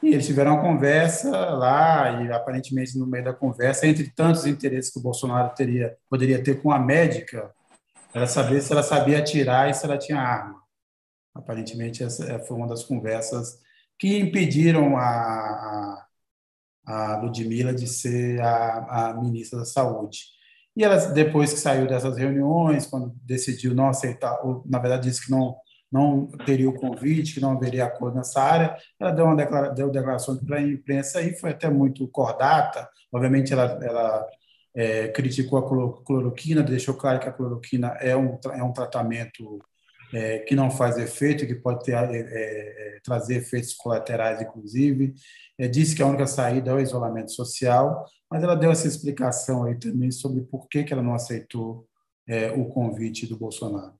e 0.02 0.14
eles 0.14 0.26
tiveram 0.26 0.54
uma 0.54 0.62
conversa 0.62 1.30
lá, 1.30 2.24
e 2.24 2.32
aparentemente 2.32 2.98
no 2.98 3.06
meio 3.06 3.24
da 3.24 3.34
conversa, 3.34 3.86
entre 3.86 4.10
tantos 4.10 4.48
interesses 4.48 4.92
que 4.92 5.00
o 5.00 5.04
Bolsonaro 5.04 5.54
teria, 5.56 5.96
poderia 6.10 6.44
ter 6.44 6.60
com 6.60 6.72
a 6.72 6.80
médica, 6.80 7.52
era 8.14 8.28
saber 8.28 8.62
se 8.62 8.72
ela 8.72 8.84
sabia 8.84 9.20
atirar 9.20 9.70
e 9.70 9.74
se 9.74 9.86
ela 9.86 9.98
tinha 9.98 10.20
arma. 10.20 10.62
Aparentemente, 11.34 12.04
essa 12.04 12.40
foi 12.40 12.58
uma 12.58 12.68
das 12.68 12.84
conversas 12.84 13.60
que 13.98 14.20
impediram 14.20 14.98
a, 14.98 16.08
a, 16.86 17.14
a 17.14 17.18
Ludmilla 17.22 17.74
de 17.74 17.88
ser 17.88 18.42
a, 18.42 19.10
a 19.10 19.22
ministra 19.22 19.60
da 19.60 19.66
Saúde. 19.66 20.20
E 20.76 20.84
ela, 20.84 20.98
depois 21.08 21.54
que 21.54 21.60
saiu 21.60 21.88
dessas 21.88 22.18
reuniões, 22.18 22.88
quando 22.88 23.14
decidiu 23.24 23.76
não 23.76 23.90
aceitar, 23.90 24.40
ou, 24.46 24.64
na 24.66 24.80
verdade 24.80 25.10
disse 25.10 25.26
que 25.26 25.32
não, 25.32 25.56
não 25.92 26.28
teria 26.46 26.70
o 26.70 26.74
convite, 26.74 27.34
que 27.34 27.42
não 27.42 27.52
haveria 27.52 27.86
acordo 27.86 28.18
nessa 28.18 28.42
área, 28.42 28.78
ela 29.00 29.12
deu, 29.12 29.26
uma 29.26 29.36
declara, 29.36 29.70
deu 29.70 29.90
declarações 29.90 30.40
para 30.40 30.58
a 30.58 30.62
imprensa 30.62 31.22
e 31.22 31.38
foi 31.38 31.52
até 31.52 31.70
muito 31.70 32.08
cordata. 32.08 32.90
Obviamente, 33.12 33.52
ela, 33.52 33.78
ela 33.84 34.26
é, 34.76 35.08
criticou 35.10 35.60
a 35.60 36.04
cloroquina, 36.04 36.64
deixou 36.64 36.94
claro 36.94 37.20
que 37.20 37.28
a 37.28 37.32
cloroquina 37.32 37.90
é 38.00 38.16
um, 38.16 38.40
é 38.54 38.64
um 38.64 38.72
tratamento 38.72 39.60
é, 40.14 40.40
que 40.40 40.56
não 40.56 40.70
faz 40.70 40.98
efeito, 40.98 41.46
que 41.46 41.56
pode 41.56 41.84
ter, 41.84 41.94
é, 41.94 42.18
é, 42.20 43.00
trazer 43.04 43.38
efeitos 43.38 43.74
colaterais, 43.74 44.42
inclusive. 44.42 45.14
É, 45.58 45.68
disse 45.68 45.96
que 45.96 46.02
a 46.02 46.08
única 46.08 46.28
saída 46.28 46.72
é 46.72 46.74
o 46.74 46.80
isolamento 46.80 47.32
social, 47.32 48.06
mas 48.30 48.44
ela 48.44 48.56
deu 48.56 48.72
essa 48.72 48.88
explicação 48.88 49.64
aí 49.64 49.76
também 49.78 50.12
sobre 50.12 50.42
por 50.42 50.68
que, 50.68 50.84
que 50.84 50.94
ela 50.94 51.04
não 51.04 51.14
aceitou 51.14 51.86
é, 52.28 52.52
o 52.52 52.66
convite 52.66 53.28
do 53.28 53.38
Bolsonaro. 53.38 53.94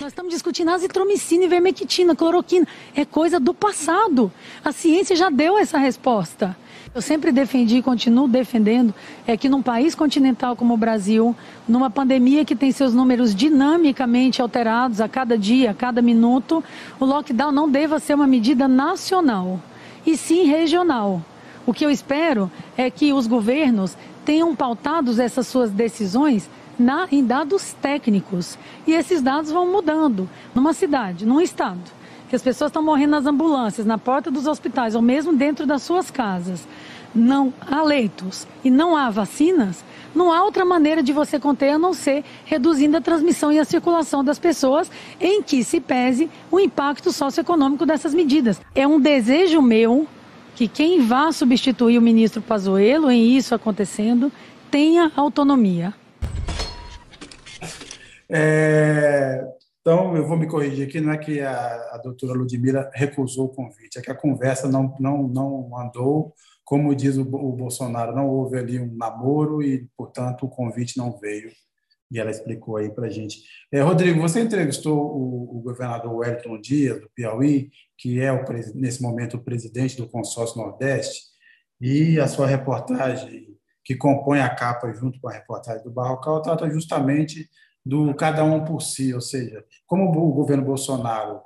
Nós 0.00 0.12
estamos 0.12 0.32
discutindo 0.32 0.70
azitromicina, 0.70 1.44
ivermectina, 1.44 2.14
cloroquina. 2.14 2.66
É 2.94 3.04
coisa 3.04 3.40
do 3.40 3.52
passado. 3.52 4.32
A 4.64 4.70
ciência 4.70 5.16
já 5.16 5.28
deu 5.28 5.58
essa 5.58 5.76
resposta. 5.76 6.56
Eu 6.98 7.02
sempre 7.02 7.30
defendi 7.30 7.76
e 7.76 7.82
continuo 7.82 8.26
defendendo 8.26 8.92
é 9.24 9.36
que 9.36 9.48
num 9.48 9.62
país 9.62 9.94
continental 9.94 10.56
como 10.56 10.74
o 10.74 10.76
Brasil, 10.76 11.32
numa 11.68 11.88
pandemia 11.88 12.44
que 12.44 12.56
tem 12.56 12.72
seus 12.72 12.92
números 12.92 13.36
dinamicamente 13.36 14.42
alterados 14.42 15.00
a 15.00 15.08
cada 15.08 15.38
dia, 15.38 15.70
a 15.70 15.74
cada 15.74 16.02
minuto, 16.02 16.62
o 16.98 17.04
lockdown 17.04 17.52
não 17.52 17.70
deva 17.70 18.00
ser 18.00 18.14
uma 18.14 18.26
medida 18.26 18.66
nacional, 18.66 19.60
e 20.04 20.16
sim 20.16 20.42
regional. 20.46 21.22
O 21.64 21.72
que 21.72 21.86
eu 21.86 21.90
espero 21.92 22.50
é 22.76 22.90
que 22.90 23.12
os 23.12 23.28
governos 23.28 23.96
tenham 24.24 24.56
pautados 24.56 25.20
essas 25.20 25.46
suas 25.46 25.70
decisões 25.70 26.50
na, 26.76 27.06
em 27.12 27.24
dados 27.24 27.76
técnicos. 27.80 28.58
E 28.88 28.92
esses 28.92 29.22
dados 29.22 29.52
vão 29.52 29.70
mudando 29.70 30.28
numa 30.52 30.72
cidade, 30.72 31.24
num 31.24 31.40
estado. 31.40 31.97
Que 32.28 32.36
as 32.36 32.42
pessoas 32.42 32.70
estão 32.70 32.82
morrendo 32.82 33.12
nas 33.12 33.26
ambulâncias, 33.26 33.86
na 33.86 33.98
porta 33.98 34.30
dos 34.30 34.46
hospitais, 34.46 34.94
ou 34.94 35.02
mesmo 35.02 35.32
dentro 35.32 35.66
das 35.66 35.82
suas 35.82 36.10
casas 36.10 36.66
não 37.14 37.52
há 37.60 37.82
leitos 37.82 38.46
e 38.62 38.70
não 38.70 38.96
há 38.96 39.10
vacinas, 39.10 39.84
não 40.14 40.32
há 40.32 40.42
outra 40.42 40.64
maneira 40.64 41.02
de 41.02 41.12
você 41.12 41.38
conter 41.38 41.70
a 41.70 41.78
não 41.78 41.92
ser 41.92 42.24
reduzindo 42.44 42.96
a 42.96 43.00
transmissão 43.00 43.52
e 43.52 43.58
a 43.58 43.64
circulação 43.64 44.22
das 44.22 44.38
pessoas, 44.38 44.90
em 45.20 45.42
que 45.42 45.64
se 45.64 45.80
pese 45.80 46.30
o 46.50 46.58
impacto 46.60 47.12
socioeconômico 47.12 47.86
dessas 47.86 48.14
medidas. 48.14 48.60
É 48.74 48.86
um 48.86 49.00
desejo 49.00 49.60
meu 49.62 50.06
que 50.54 50.66
quem 50.66 51.00
vá 51.00 51.30
substituir 51.30 51.98
o 51.98 52.02
ministro 52.02 52.42
Pazuello 52.42 53.10
em 53.10 53.36
isso 53.36 53.54
acontecendo 53.54 54.32
tenha 54.70 55.12
autonomia. 55.16 55.94
É, 58.28 59.44
então, 59.80 60.16
eu 60.16 60.26
vou 60.26 60.36
me 60.36 60.46
corrigir 60.46 60.86
aqui, 60.86 61.00
não 61.00 61.12
é 61.12 61.18
que 61.18 61.40
a, 61.40 61.94
a 61.94 61.98
doutora 61.98 62.34
Ludmila 62.34 62.90
recusou 62.94 63.46
o 63.46 63.54
convite, 63.54 63.98
é 63.98 64.02
que 64.02 64.10
a 64.10 64.14
conversa 64.14 64.68
não, 64.68 64.94
não, 64.98 65.28
não 65.28 65.78
andou 65.78 66.34
como 66.68 66.94
diz 66.94 67.16
o, 67.16 67.22
o 67.22 67.52
Bolsonaro, 67.52 68.14
não 68.14 68.28
houve 68.28 68.58
ali 68.58 68.78
um 68.78 68.94
namoro 68.94 69.62
e, 69.62 69.88
portanto, 69.96 70.44
o 70.44 70.50
convite 70.50 70.98
não 70.98 71.18
veio. 71.18 71.50
E 72.10 72.20
ela 72.20 72.30
explicou 72.30 72.76
aí 72.76 72.90
para 72.90 73.06
a 73.06 73.10
gente. 73.10 73.40
É, 73.72 73.80
Rodrigo, 73.80 74.20
você 74.20 74.42
entrevistou 74.42 74.98
o, 74.98 75.56
o, 75.56 75.62
governador 75.62 76.14
Wellington 76.14 76.60
Dias, 76.60 77.00
do 77.00 77.08
Piauí, 77.14 77.70
que 77.96 78.20
é, 78.20 78.30
o, 78.30 78.44
nesse 78.74 79.00
momento, 79.00 79.38
o 79.38 79.42
presidente 79.42 79.96
do 79.96 80.06
Consórcio 80.06 80.58
Nordeste, 80.58 81.22
e 81.80 82.20
a 82.20 82.28
sua 82.28 82.46
reportagem, 82.46 83.48
que 83.82 83.96
compõe 83.96 84.40
a 84.40 84.54
capa 84.54 84.92
junto 84.92 85.18
com 85.20 85.28
a 85.30 85.32
reportagem 85.32 85.82
do 85.82 85.90
Barrocal, 85.90 86.42
trata 86.42 86.68
justamente 86.68 87.48
do 87.84 88.14
cada 88.14 88.44
um 88.44 88.64
por 88.64 88.80
si, 88.82 89.14
ou 89.14 89.20
seja, 89.20 89.64
como 89.86 90.10
o 90.10 90.32
governo 90.32 90.64
Bolsonaro 90.64 91.40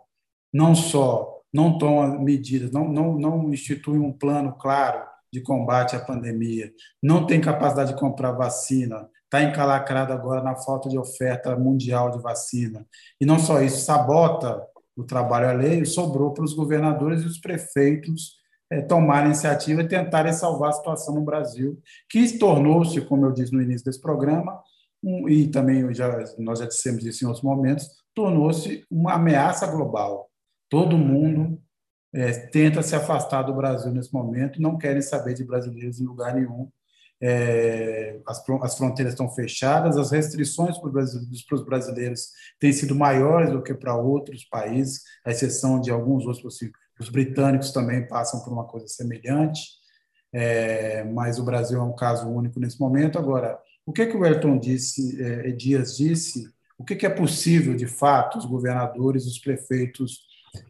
não 0.53 0.74
só 0.74 1.43
não 1.53 1.76
toma 1.76 2.18
medidas, 2.18 2.70
não, 2.70 2.89
não, 2.89 3.18
não 3.18 3.53
institui 3.53 3.99
um 3.99 4.12
plano 4.12 4.55
claro 4.55 5.07
de 5.30 5.41
combate 5.41 5.95
à 5.95 6.01
pandemia, 6.01 6.72
não 7.03 7.26
tem 7.26 7.41
capacidade 7.41 7.93
de 7.93 8.01
comprar 8.01 8.33
vacina, 8.33 9.09
está 9.24 9.43
encalacrado 9.43 10.12
agora 10.12 10.43
na 10.43 10.57
falta 10.57 10.89
de 10.89 10.99
oferta 10.99 11.57
mundial 11.57 12.11
de 12.11 12.20
vacina. 12.20 12.87
E 13.20 13.26
não 13.26 13.39
só 13.39 13.61
isso, 13.62 13.85
sabota 13.85 14.62
o 14.97 15.05
trabalho 15.05 15.49
alheio, 15.49 15.87
sobrou 15.87 16.33
para 16.33 16.45
os 16.45 16.53
governadores 16.53 17.22
e 17.22 17.26
os 17.26 17.39
prefeitos 17.39 18.37
é, 18.70 18.83
tomarem 18.83 19.26
iniciativa 19.26 19.83
e 19.83 19.89
tentarem 19.89 20.33
salvar 20.33 20.70
a 20.70 20.72
situação 20.72 21.14
no 21.14 21.22
Brasil, 21.22 21.78
que 22.11 22.39
tornou-se, 22.39 23.01
como 23.03 23.24
eu 23.24 23.33
disse 23.33 23.53
no 23.53 23.62
início 23.62 23.85
desse 23.85 24.01
programa, 24.01 24.62
um, 25.03 25.28
e 25.28 25.48
também 25.48 25.92
já, 25.92 26.24
nós 26.38 26.61
já 26.61 26.66
dissemos 26.66 27.05
isso 27.05 27.24
em 27.24 27.26
outros 27.26 27.44
momentos, 27.44 27.88
tornou-se 28.14 28.84
uma 28.90 29.14
ameaça 29.14 29.66
global. 29.66 30.30
Todo 30.68 30.96
mundo 30.96 31.61
é, 32.14 32.32
tenta 32.32 32.82
se 32.82 32.94
afastar 32.94 33.42
do 33.42 33.55
Brasil 33.55 33.90
nesse 33.90 34.12
momento, 34.12 34.61
não 34.61 34.78
querem 34.78 35.03
saber 35.03 35.34
de 35.34 35.44
brasileiros 35.44 36.00
em 36.00 36.07
lugar 36.07 36.34
nenhum. 36.34 36.70
É, 37.24 38.20
as, 38.26 38.42
as, 38.62 38.76
fronteiras 38.76 39.14
estão 39.14 39.30
fechadas, 39.30 39.96
as 39.96 40.11
restrições 40.11 40.76
para 40.76 40.88
os 40.88 40.92
brasileiros, 40.92 41.42
para 41.44 41.55
os 41.55 41.64
brasileiros 41.64 42.28
têm 42.59 42.72
sido 42.72 42.96
maiores 42.96 43.50
do 43.50 43.62
que 43.62 43.72
para 43.72 43.96
outros 43.96 44.44
países, 44.44 45.03
à 45.24 45.30
exceção 45.30 45.80
de 45.80 45.90
alguns 45.90 46.26
outros. 46.26 46.59
Os 46.98 47.09
britânicos 47.09 47.70
também 47.70 48.07
passam 48.07 48.40
por 48.42 48.53
uma 48.53 48.66
coisa 48.66 48.88
semelhante, 48.88 49.62
é, 50.32 51.05
mas 51.05 51.38
o 51.38 51.44
Brasil 51.44 51.78
é 51.78 51.82
um 51.82 51.94
caso 51.94 52.28
único 52.28 52.59
nesse 52.59 52.80
momento. 52.80 53.18
Agora, 53.18 53.59
o 53.85 53.93
que, 53.93 54.07
que 54.07 54.16
o 54.16 54.24
Elton 54.24 54.59
disse, 54.59 55.22
é, 55.22 55.51
Dias 55.51 55.97
disse, 55.97 56.49
o 56.78 56.85
que, 56.85 56.97
que 56.97 57.07
é 57.07 57.11
possível, 57.11 57.74
de 57.74 57.87
fato, 57.87 58.39
os 58.39 58.45
governadores, 58.45 59.26
os 59.26 59.39
prefeitos 59.39 60.20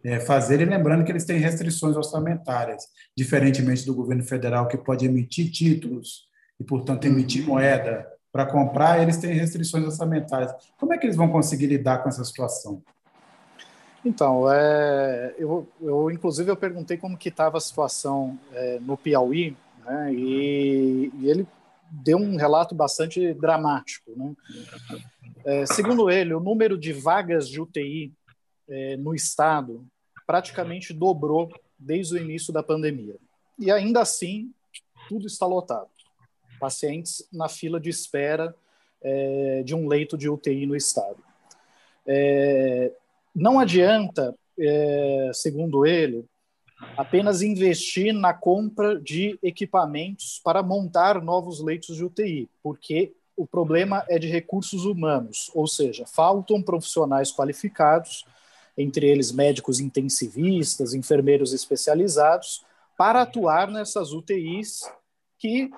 é, 0.04 0.20
fazer, 0.20 0.60
e 0.60 0.64
lembrando 0.64 1.04
que 1.04 1.12
eles 1.12 1.24
têm 1.24 1.38
restrições 1.38 1.96
orçamentárias, 1.96 2.84
diferentemente 3.16 3.84
do 3.84 3.94
governo 3.94 4.22
federal, 4.22 4.68
que 4.68 4.78
pode 4.78 5.04
emitir 5.04 5.50
títulos 5.50 6.28
e, 6.58 6.64
portanto, 6.64 7.04
emitir 7.06 7.46
moeda 7.46 8.06
para 8.32 8.46
comprar, 8.46 9.02
eles 9.02 9.18
têm 9.18 9.34
restrições 9.34 9.84
orçamentárias. 9.84 10.52
Como 10.78 10.92
é 10.94 10.98
que 10.98 11.06
eles 11.06 11.16
vão 11.16 11.28
conseguir 11.28 11.66
lidar 11.66 11.98
com 11.98 12.08
essa 12.08 12.24
situação? 12.24 12.82
Então, 14.04 14.50
é, 14.52 15.34
eu, 15.38 15.68
eu, 15.80 16.10
inclusive 16.10 16.50
eu 16.50 16.56
perguntei 16.56 16.96
como 16.96 17.16
que 17.16 17.28
estava 17.28 17.58
a 17.58 17.60
situação 17.60 18.38
é, 18.52 18.80
no 18.80 18.96
Piauí, 18.96 19.56
né, 19.84 20.12
e, 20.12 21.12
e, 21.20 21.30
ele 21.30 21.46
deu 21.92 22.16
um 22.16 22.36
relato 22.36 22.74
bastante 22.74 23.34
dramático. 23.34 24.12
Né? 24.16 24.34
É, 25.44 25.66
segundo 25.66 26.10
ele, 26.10 26.32
o 26.32 26.40
número 26.40 26.78
de 26.78 26.92
vagas 26.92 27.48
de 27.48 27.60
UTI 27.60 28.12
é, 28.68 28.96
no 28.96 29.14
estado 29.14 29.86
praticamente 30.26 30.94
dobrou 30.94 31.52
desde 31.78 32.14
o 32.14 32.18
início 32.18 32.52
da 32.52 32.62
pandemia. 32.62 33.16
E 33.58 33.70
ainda 33.70 34.00
assim, 34.00 34.50
tudo 35.08 35.26
está 35.26 35.44
lotado. 35.44 35.90
Pacientes 36.58 37.28
na 37.30 37.48
fila 37.48 37.78
de 37.78 37.90
espera 37.90 38.54
é, 39.02 39.62
de 39.62 39.74
um 39.74 39.86
leito 39.86 40.16
de 40.16 40.30
UTI 40.30 40.64
no 40.64 40.76
estado. 40.76 41.22
É, 42.06 42.92
não 43.34 43.58
adianta, 43.58 44.34
é, 44.58 45.30
segundo 45.34 45.84
ele, 45.84 46.24
apenas 46.96 47.42
investir 47.42 48.12
na 48.12 48.34
compra 48.34 49.00
de 49.00 49.38
equipamentos 49.42 50.40
para 50.44 50.62
montar 50.62 51.22
novos 51.22 51.60
leitos 51.60 51.96
de 51.96 52.04
UTI, 52.04 52.48
porque 52.62 53.14
o 53.36 53.46
problema 53.46 54.04
é 54.08 54.18
de 54.18 54.28
recursos 54.28 54.84
humanos, 54.84 55.50
ou 55.54 55.66
seja, 55.66 56.04
faltam 56.06 56.62
profissionais 56.62 57.32
qualificados 57.32 58.24
entre 58.76 59.06
eles 59.06 59.32
médicos 59.32 59.80
intensivistas, 59.80 60.94
enfermeiros 60.94 61.52
especializados, 61.52 62.64
para 62.96 63.22
atuar 63.22 63.70
nessas 63.70 64.12
UTIs 64.12 64.82
que 65.38 65.70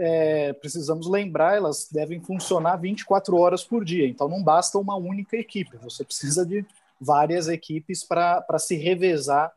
é, 0.00 0.52
precisamos 0.54 1.08
lembrar, 1.08 1.56
elas 1.56 1.88
devem 1.90 2.20
funcionar 2.20 2.76
24 2.76 3.36
horas 3.36 3.62
por 3.62 3.84
dia. 3.84 4.06
Então 4.08 4.28
não 4.28 4.42
basta 4.42 4.78
uma 4.78 4.96
única 4.96 5.36
equipe, 5.36 5.76
você 5.76 6.04
precisa 6.04 6.44
de 6.44 6.66
várias 7.00 7.48
equipes 7.48 8.02
para 8.04 8.58
se 8.58 8.76
revezar 8.76 9.52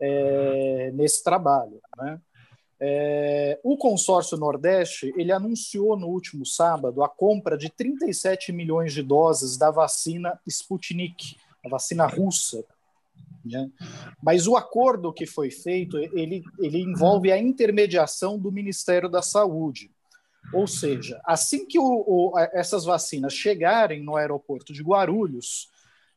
é, 0.00 0.90
nesse 0.92 1.22
trabalho. 1.22 1.80
Né? 1.98 2.20
É, 2.80 3.60
o 3.62 3.76
consórcio 3.76 4.38
Nordeste 4.38 5.12
ele 5.16 5.30
anunciou 5.30 5.98
no 5.98 6.08
último 6.08 6.46
sábado 6.46 7.02
a 7.02 7.08
compra 7.08 7.58
de 7.58 7.68
37 7.68 8.52
milhões 8.52 8.94
de 8.94 9.02
doses 9.02 9.58
da 9.58 9.70
vacina 9.70 10.40
Sputnik, 10.46 11.36
a 11.64 11.68
vacina 11.68 12.06
russa. 12.06 12.64
Né? 13.44 13.70
Mas 14.22 14.46
o 14.46 14.56
acordo 14.56 15.12
que 15.12 15.26
foi 15.26 15.50
feito, 15.50 15.98
ele, 15.98 16.42
ele 16.58 16.78
envolve 16.80 17.30
a 17.30 17.38
intermediação 17.38 18.38
do 18.38 18.50
Ministério 18.50 19.08
da 19.08 19.20
Saúde. 19.20 19.90
Ou 20.54 20.66
seja, 20.66 21.20
assim 21.24 21.66
que 21.66 21.78
o, 21.78 21.84
o, 21.84 22.38
essas 22.52 22.84
vacinas 22.84 23.32
chegarem 23.32 24.02
no 24.02 24.16
aeroporto 24.16 24.72
de 24.72 24.82
Guarulhos, 24.82 25.68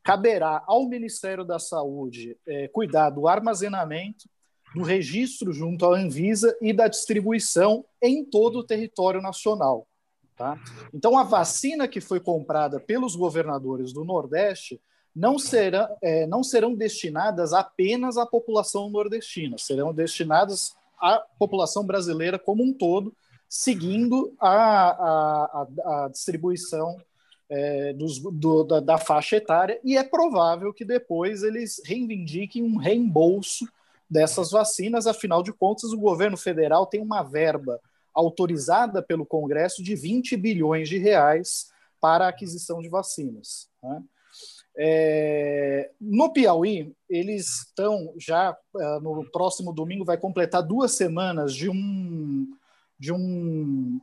caberá 0.04 0.64
ao 0.68 0.88
Ministério 0.88 1.46
da 1.46 1.58
Saúde 1.58 2.38
é, 2.46 2.68
cuidar 2.68 3.10
do 3.10 3.28
armazenamento, 3.28 4.30
do 4.76 4.84
registro 4.84 5.54
junto 5.54 5.86
à 5.86 5.98
Anvisa 5.98 6.56
e 6.62 6.74
da 6.74 6.88
distribuição 6.88 7.86
em 8.02 8.26
todo 8.26 8.60
o 8.60 8.64
território 8.64 9.22
nacional. 9.22 9.88
Tá? 10.36 10.60
Então, 10.94 11.18
a 11.18 11.24
vacina 11.24 11.88
que 11.88 12.02
foi 12.02 12.20
comprada 12.20 12.80
pelos 12.80 13.16
governadores 13.16 13.94
do 13.94 14.04
Nordeste 14.04 14.82
não, 15.16 15.38
será, 15.38 15.96
é, 16.02 16.26
não 16.26 16.44
serão 16.44 16.74
destinadas 16.74 17.54
apenas 17.54 18.18
à 18.18 18.26
população 18.26 18.90
nordestina, 18.90 19.58
serão 19.60 19.94
destinadas 19.94 20.76
à 21.00 21.24
população 21.38 21.86
brasileira 21.86 22.40
como 22.40 22.64
um 22.64 22.74
todo, 22.74 23.16
seguindo 23.48 24.36
a, 24.40 24.50
a, 24.50 25.46
a, 25.46 26.06
a 26.06 26.10
distribuição 26.10 26.98
é, 27.56 27.94
dos, 27.94 28.18
do, 28.18 28.64
da, 28.64 28.80
da, 28.80 28.98
faixa 28.98 29.36
etária, 29.36 29.80
e 29.84 29.96
é 29.96 30.04
provável 30.04 30.74
que 30.74 30.84
depois 30.84 31.44
eles 31.44 31.80
reivindiquem 31.86 32.64
um 32.64 32.78
reembolso 32.78 33.68
dessas 34.10 34.50
vacinas, 34.50 35.06
afinal 35.06 35.44
de 35.44 35.54
contas, 35.54 35.92
o 35.92 36.00
governo 36.00 36.36
federal 36.36 36.88
tem 36.88 37.00
uma 37.00 37.22
verba 37.22 37.80
autorizada 38.12 39.04
pelo 39.04 39.26
Congresso 39.26 39.84
de 39.84 39.96
20 39.96 40.36
bilhões 40.36 40.90
de 40.90 40.98
reais 40.98 41.72
para 42.02 42.26
a 42.26 42.30
aquisição 42.30 42.82
de 42.82 42.90
vacinas. 42.90 43.70
Né? 43.84 44.04
É, 44.76 45.92
no 46.02 46.34
Piauí, 46.34 46.96
eles 47.08 47.68
estão 47.68 48.16
já 48.18 48.58
é, 48.80 49.00
no 49.00 49.30
próximo 49.32 49.72
domingo 49.72 50.04
vai 50.04 50.18
completar 50.18 50.64
duas 50.64 50.94
semanas 50.94 51.54
de 51.54 51.70
um 51.70 52.48
de 52.98 53.14
um 53.14 54.02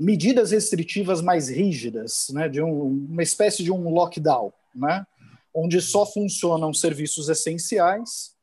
medidas 0.00 0.50
restritivas 0.50 1.20
mais 1.20 1.50
rígidas, 1.50 2.30
né, 2.32 2.48
de 2.48 2.62
um, 2.62 3.06
uma 3.10 3.22
espécie 3.22 3.62
de 3.62 3.70
um 3.70 3.90
lockdown, 3.90 4.50
né, 4.74 5.06
onde 5.54 5.80
só 5.80 6.06
funcionam 6.06 6.72
serviços 6.72 7.28
essenciais. 7.28 8.34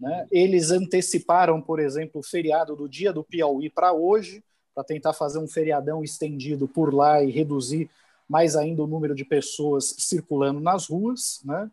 Né, 0.00 0.26
eles 0.32 0.70
anteciparam, 0.70 1.60
por 1.60 1.78
exemplo, 1.78 2.20
o 2.20 2.24
feriado 2.24 2.74
do 2.74 2.88
Dia 2.88 3.12
do 3.12 3.22
Piauí 3.22 3.68
para 3.68 3.92
hoje, 3.92 4.42
para 4.74 4.82
tentar 4.82 5.12
fazer 5.12 5.38
um 5.38 5.46
feriadão 5.46 6.02
estendido 6.02 6.66
por 6.66 6.94
lá 6.94 7.22
e 7.22 7.30
reduzir 7.30 7.90
mais 8.26 8.56
ainda 8.56 8.82
o 8.82 8.86
número 8.86 9.14
de 9.14 9.24
pessoas 9.24 9.94
circulando 9.98 10.60
nas 10.60 10.86
ruas, 10.86 11.42
né? 11.44 11.70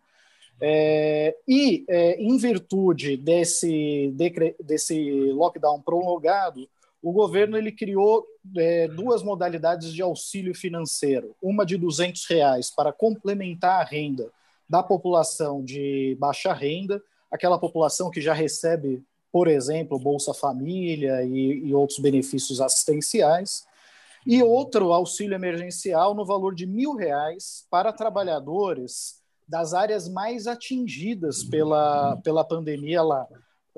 É, 0.61 1.33
e, 1.47 1.85
é, 1.87 2.21
em 2.21 2.35
virtude 2.35 3.15
desse, 3.15 4.13
desse 4.61 5.31
lockdown 5.31 5.81
prolongado, 5.81 6.67
o 7.01 7.11
governo 7.11 7.57
ele 7.57 7.71
criou 7.71 8.25
é, 8.57 8.87
duas 8.87 9.23
modalidades 9.23 9.93
de 9.93 10.01
auxílio 10.01 10.53
financeiro. 10.53 11.35
Uma 11.41 11.65
de 11.65 11.77
200 11.77 12.25
reais 12.25 12.69
para 12.69 12.91
complementar 12.91 13.81
a 13.81 13.85
renda 13.85 14.29
da 14.69 14.83
população 14.83 15.63
de 15.63 16.15
baixa 16.19 16.53
renda, 16.53 17.01
aquela 17.31 17.57
população 17.57 18.11
que 18.11 18.21
já 18.21 18.33
recebe, 18.33 19.03
por 19.31 19.47
exemplo, 19.47 19.97
Bolsa 19.97 20.33
Família 20.33 21.23
e, 21.23 21.67
e 21.67 21.73
outros 21.73 21.99
benefícios 21.99 22.61
assistenciais 22.61 23.65
e 24.27 24.43
outro 24.43 24.91
auxílio 24.91 25.33
emergencial 25.33 26.13
no 26.13 26.25
valor 26.25 26.53
de 26.53 26.65
mil 26.65 26.95
reais 26.95 27.65
para 27.69 27.93
trabalhadores 27.93 29.19
das 29.47 29.73
áreas 29.73 30.07
mais 30.07 30.45
atingidas 30.45 31.43
pela, 31.43 32.17
pela 32.17 32.43
pandemia 32.43 33.01
lá. 33.01 33.25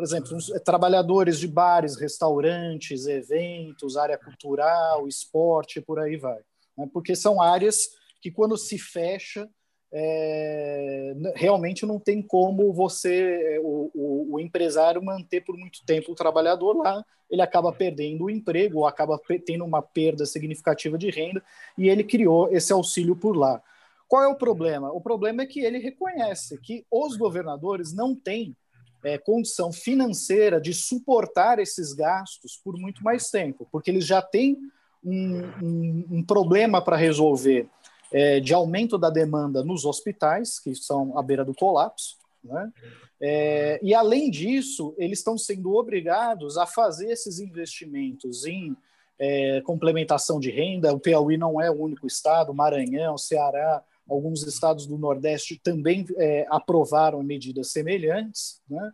Por 0.01 0.05
exemplo, 0.05 0.35
trabalhadores 0.65 1.39
de 1.39 1.47
bares, 1.47 1.95
restaurantes, 1.95 3.05
eventos, 3.05 3.95
área 3.95 4.17
cultural, 4.17 5.07
esporte, 5.07 5.79
por 5.79 5.99
aí 5.99 6.17
vai. 6.17 6.39
Né? 6.75 6.89
Porque 6.91 7.15
são 7.15 7.39
áreas 7.39 7.91
que, 8.19 8.31
quando 8.31 8.57
se 8.57 8.79
fecha, 8.79 9.47
é, 9.93 11.13
realmente 11.35 11.85
não 11.85 11.99
tem 11.99 12.19
como 12.19 12.73
você, 12.73 13.59
o, 13.63 13.91
o, 13.93 14.33
o, 14.33 14.39
empresário, 14.39 15.03
manter 15.03 15.41
por 15.41 15.55
muito 15.55 15.85
tempo 15.85 16.13
o 16.13 16.15
trabalhador 16.15 16.77
lá, 16.77 17.05
ele 17.29 17.43
acaba 17.43 17.71
perdendo 17.71 18.23
o 18.23 18.29
emprego, 18.31 18.79
ou 18.79 18.87
acaba 18.87 19.21
tendo 19.45 19.63
uma 19.63 19.83
perda 19.83 20.25
significativa 20.25 20.97
de 20.97 21.11
renda, 21.11 21.43
e 21.77 21.89
ele 21.89 22.03
criou 22.03 22.51
esse 22.51 22.73
auxílio 22.73 23.15
por 23.15 23.37
lá. 23.37 23.61
Qual 24.07 24.23
é 24.23 24.27
o 24.27 24.35
problema? 24.35 24.91
O 24.91 24.99
problema 24.99 25.43
é 25.43 25.45
que 25.45 25.59
ele 25.59 25.77
reconhece 25.77 26.57
que 26.57 26.87
os 26.89 27.15
governadores 27.15 27.93
não 27.93 28.15
têm 28.15 28.57
é, 29.03 29.17
condição 29.17 29.71
financeira 29.71 30.59
de 30.59 30.73
suportar 30.73 31.59
esses 31.59 31.93
gastos 31.93 32.59
por 32.63 32.77
muito 32.77 33.03
mais 33.03 33.29
tempo, 33.29 33.67
porque 33.71 33.89
eles 33.89 34.05
já 34.05 34.21
têm 34.21 34.57
um, 35.03 35.41
um, 35.61 36.05
um 36.11 36.23
problema 36.23 36.81
para 36.81 36.95
resolver 36.95 37.67
é, 38.11 38.39
de 38.39 38.53
aumento 38.53 38.97
da 38.97 39.09
demanda 39.09 39.63
nos 39.63 39.85
hospitais, 39.85 40.59
que 40.59 40.75
são 40.75 41.17
à 41.17 41.23
beira 41.23 41.45
do 41.45 41.53
colapso, 41.53 42.17
né? 42.43 42.71
É, 43.23 43.79
e 43.83 43.93
além 43.93 44.31
disso, 44.31 44.95
eles 44.97 45.19
estão 45.19 45.37
sendo 45.37 45.75
obrigados 45.75 46.57
a 46.57 46.65
fazer 46.65 47.11
esses 47.11 47.39
investimentos 47.39 48.45
em 48.47 48.75
é, 49.19 49.61
complementação 49.61 50.39
de 50.39 50.49
renda. 50.49 50.91
O 50.91 50.99
Piauí 50.99 51.37
não 51.37 51.61
é 51.61 51.69
o 51.69 51.79
único 51.79 52.07
estado, 52.07 52.51
Maranhão, 52.51 53.19
Ceará, 53.19 53.83
alguns 54.11 54.45
estados 54.45 54.85
do 54.85 54.97
Nordeste 54.97 55.59
também 55.63 56.05
é, 56.17 56.45
aprovaram 56.49 57.23
medidas 57.23 57.71
semelhantes, 57.71 58.61
né? 58.69 58.91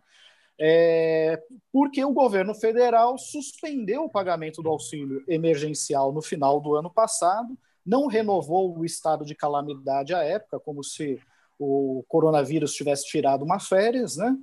É, 0.60 1.40
porque 1.72 2.04
o 2.04 2.14
governo 2.14 2.56
federal 2.56 3.16
suspendeu 3.18 4.06
o 4.06 4.10
pagamento 4.10 4.62
do 4.64 4.70
auxílio 4.70 5.24
emergencial 5.28 6.12
no 6.12 6.22
final 6.22 6.60
do 6.60 6.76
ano 6.76 6.90
passado 6.90 7.56
não 7.86 8.08
renovou 8.08 8.78
o 8.78 8.84
estado 8.84 9.24
de 9.24 9.34
calamidade 9.34 10.14
à 10.14 10.24
época, 10.24 10.60
como 10.60 10.84
se 10.84 11.20
o 11.58 12.04
coronavírus 12.08 12.74
tivesse 12.74 13.08
tirado 13.08 13.46
uma 13.46 13.60
férias, 13.60 14.18
né? 14.18 14.36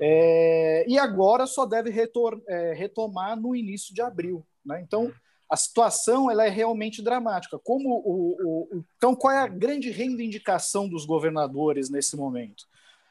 É, 0.00 0.84
e 0.88 0.98
agora 0.98 1.46
só 1.46 1.66
deve 1.66 1.90
retor, 1.90 2.40
é, 2.48 2.72
retomar 2.72 3.38
no 3.38 3.54
início 3.54 3.94
de 3.94 4.00
abril. 4.00 4.46
Né? 4.64 4.80
Então, 4.80 5.12
a 5.50 5.56
situação 5.56 6.30
ela 6.30 6.46
é 6.46 6.48
realmente 6.48 7.02
dramática. 7.02 7.58
Como 7.58 7.90
o, 7.90 8.36
o, 8.72 8.84
então, 8.96 9.16
qual 9.16 9.34
é 9.34 9.38
a 9.38 9.48
grande 9.48 9.90
reivindicação 9.90 10.88
dos 10.88 11.04
governadores 11.04 11.90
nesse 11.90 12.16
momento? 12.16 12.64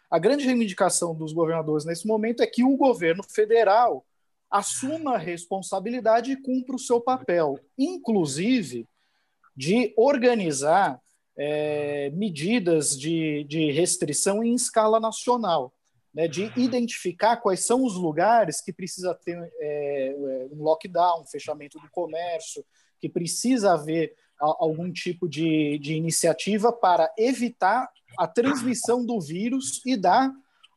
A 0.10 0.18
grande 0.18 0.46
reivindicação 0.46 1.14
dos 1.14 1.34
governadores 1.34 1.86
nesse 1.86 2.08
momento 2.08 2.42
é 2.42 2.48
que 2.48 2.64
o 2.64 2.78
governo 2.78 3.24
federal 3.24 4.06
assuma 4.50 5.16
a 5.16 5.18
responsabilidade 5.18 6.32
e 6.32 6.42
cumpra 6.42 6.76
o 6.76 6.80
seu 6.80 7.02
papel, 7.02 7.60
inclusive 7.78 8.88
de 9.56 9.94
organizar 9.98 11.00
é, 11.38 12.10
medidas 12.12 12.98
de, 12.98 13.44
de 13.44 13.70
restrição 13.72 14.42
em 14.42 14.56
escala 14.56 15.00
nacional, 15.00 15.74
né, 16.14 16.28
de 16.28 16.52
identificar 16.56 17.38
quais 17.38 17.66
são 17.66 17.84
os 17.84 17.96
lugares 17.96 18.62
que 18.62 18.74
precisa 18.74 19.14
ter 19.14 19.38
é, 19.60 20.16
um 20.52 20.64
lockdown, 20.64 21.22
um 21.22 21.28
fechamento 21.28 21.80
do 21.80 21.90
comércio, 21.92 22.66
que 23.00 23.08
precisa 23.08 23.74
haver 23.74 24.14
algum 24.40 24.92
tipo 24.92 25.28
de, 25.28 25.78
de 25.80 25.94
iniciativa 25.94 26.72
para 26.72 27.12
evitar 27.18 27.90
a 28.18 28.26
transmissão 28.26 29.06
do 29.06 29.20
vírus 29.20 29.82
e 29.86 29.98
dar 29.98 30.32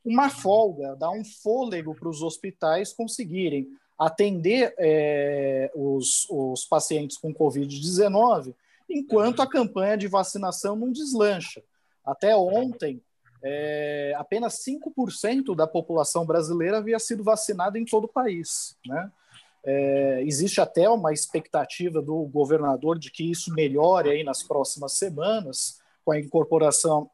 uma 0.05 0.29
folga, 0.29 0.97
dar 0.97 1.11
um 1.11 1.25
fôlego 1.25 1.95
para 1.95 2.09
os 2.09 2.23
hospitais 2.23 2.93
conseguirem 2.93 3.69
atender 3.97 4.75
é, 4.79 5.71
os, 5.75 6.27
os 6.29 6.65
pacientes 6.65 7.17
com 7.17 7.33
Covid-19 7.33 8.53
enquanto 8.91 9.41
a 9.41 9.49
campanha 9.49 9.97
de 9.97 10.09
vacinação 10.09 10.75
não 10.75 10.91
deslancha. 10.91 11.63
Até 12.05 12.37
ontem, 12.37 13.01
é, 13.43 14.15
apenas 14.17 14.65
5% 14.65 15.55
da 15.57 15.67
população 15.67 16.25
brasileira 16.25 16.79
havia 16.79 16.99
sido 16.99 17.25
vacinada 17.25 17.79
em 17.79 17.85
todo 17.85 18.05
o 18.05 18.09
país. 18.09 18.77
Né? 18.87 19.11
É, 19.65 20.23
existe 20.25 20.61
até 20.61 20.89
uma 20.89 21.13
expectativa 21.13 22.01
do 22.01 22.25
governador 22.27 22.99
de 22.99 23.11
que 23.11 23.31
isso 23.31 23.53
melhore 23.53 24.11
aí 24.11 24.23
nas 24.23 24.43
próximas 24.43 24.93
semanas, 24.93 25.81
com 26.05 26.13
a 26.13 26.21
incorporação, 26.21 27.11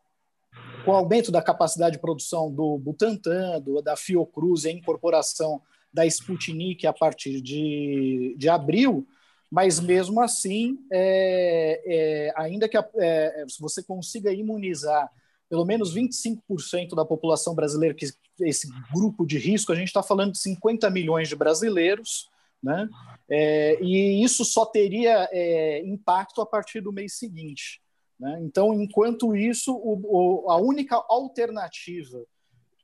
com 0.84 0.90
o 0.90 0.94
aumento 0.94 1.32
da 1.32 1.42
capacidade 1.42 1.96
de 1.96 2.00
produção 2.00 2.50
do 2.50 2.78
Butantan, 2.78 3.60
do, 3.60 3.80
da 3.80 3.96
Fiocruz 3.96 4.64
e 4.64 4.68
a 4.68 4.72
incorporação 4.72 5.62
da 5.92 6.06
Sputnik 6.06 6.86
a 6.86 6.92
partir 6.92 7.40
de, 7.40 8.34
de 8.38 8.48
abril, 8.48 9.06
mas 9.50 9.80
mesmo 9.80 10.20
assim, 10.20 10.78
é, 10.92 11.82
é, 11.86 12.32
ainda 12.36 12.68
que 12.68 12.76
a, 12.76 12.86
é, 12.96 13.46
você 13.58 13.82
consiga 13.82 14.30
imunizar 14.30 15.10
pelo 15.48 15.64
menos 15.64 15.94
25% 15.94 16.94
da 16.94 17.04
população 17.04 17.54
brasileira, 17.54 17.94
que 17.94 18.06
esse 18.40 18.68
grupo 18.92 19.26
de 19.26 19.38
risco, 19.38 19.72
a 19.72 19.74
gente 19.74 19.88
está 19.88 20.02
falando 20.02 20.32
de 20.32 20.38
50 20.38 20.88
milhões 20.90 21.28
de 21.28 21.36
brasileiros, 21.36 22.28
né? 22.62 22.88
É, 23.30 23.78
e 23.82 24.22
isso 24.22 24.44
só 24.44 24.66
teria 24.66 25.28
é, 25.32 25.80
impacto 25.86 26.40
a 26.40 26.46
partir 26.46 26.80
do 26.80 26.92
mês 26.92 27.16
seguinte. 27.16 27.80
Né? 28.18 28.40
Então, 28.42 28.74
enquanto 28.74 29.36
isso, 29.36 29.74
o, 29.74 30.44
o, 30.46 30.50
a 30.50 30.56
única 30.56 30.96
alternativa 31.08 32.24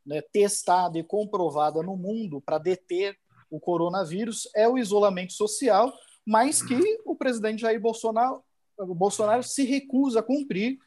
né, 0.07 0.23
testada 0.33 0.99
e 0.99 1.03
comprovada 1.03 1.83
no 1.83 1.97
mundo 1.97 2.41
para 2.41 2.59
deter 2.59 3.17
o 3.51 3.59
coronavírus 3.59 4.49
é 4.55 4.69
o 4.69 4.79
isolamento 4.79 5.33
social, 5.33 5.93
mas 6.27 6.63
que 6.63 6.79
o 7.05 7.17
presidente 7.17 7.63
Jair 7.63 7.81
Bolsonaro, 7.81 8.43
Bolsonaro 8.79 9.43
se 9.43 9.65
recusa 9.65 10.21
a 10.21 10.23
cumprir 10.23 10.79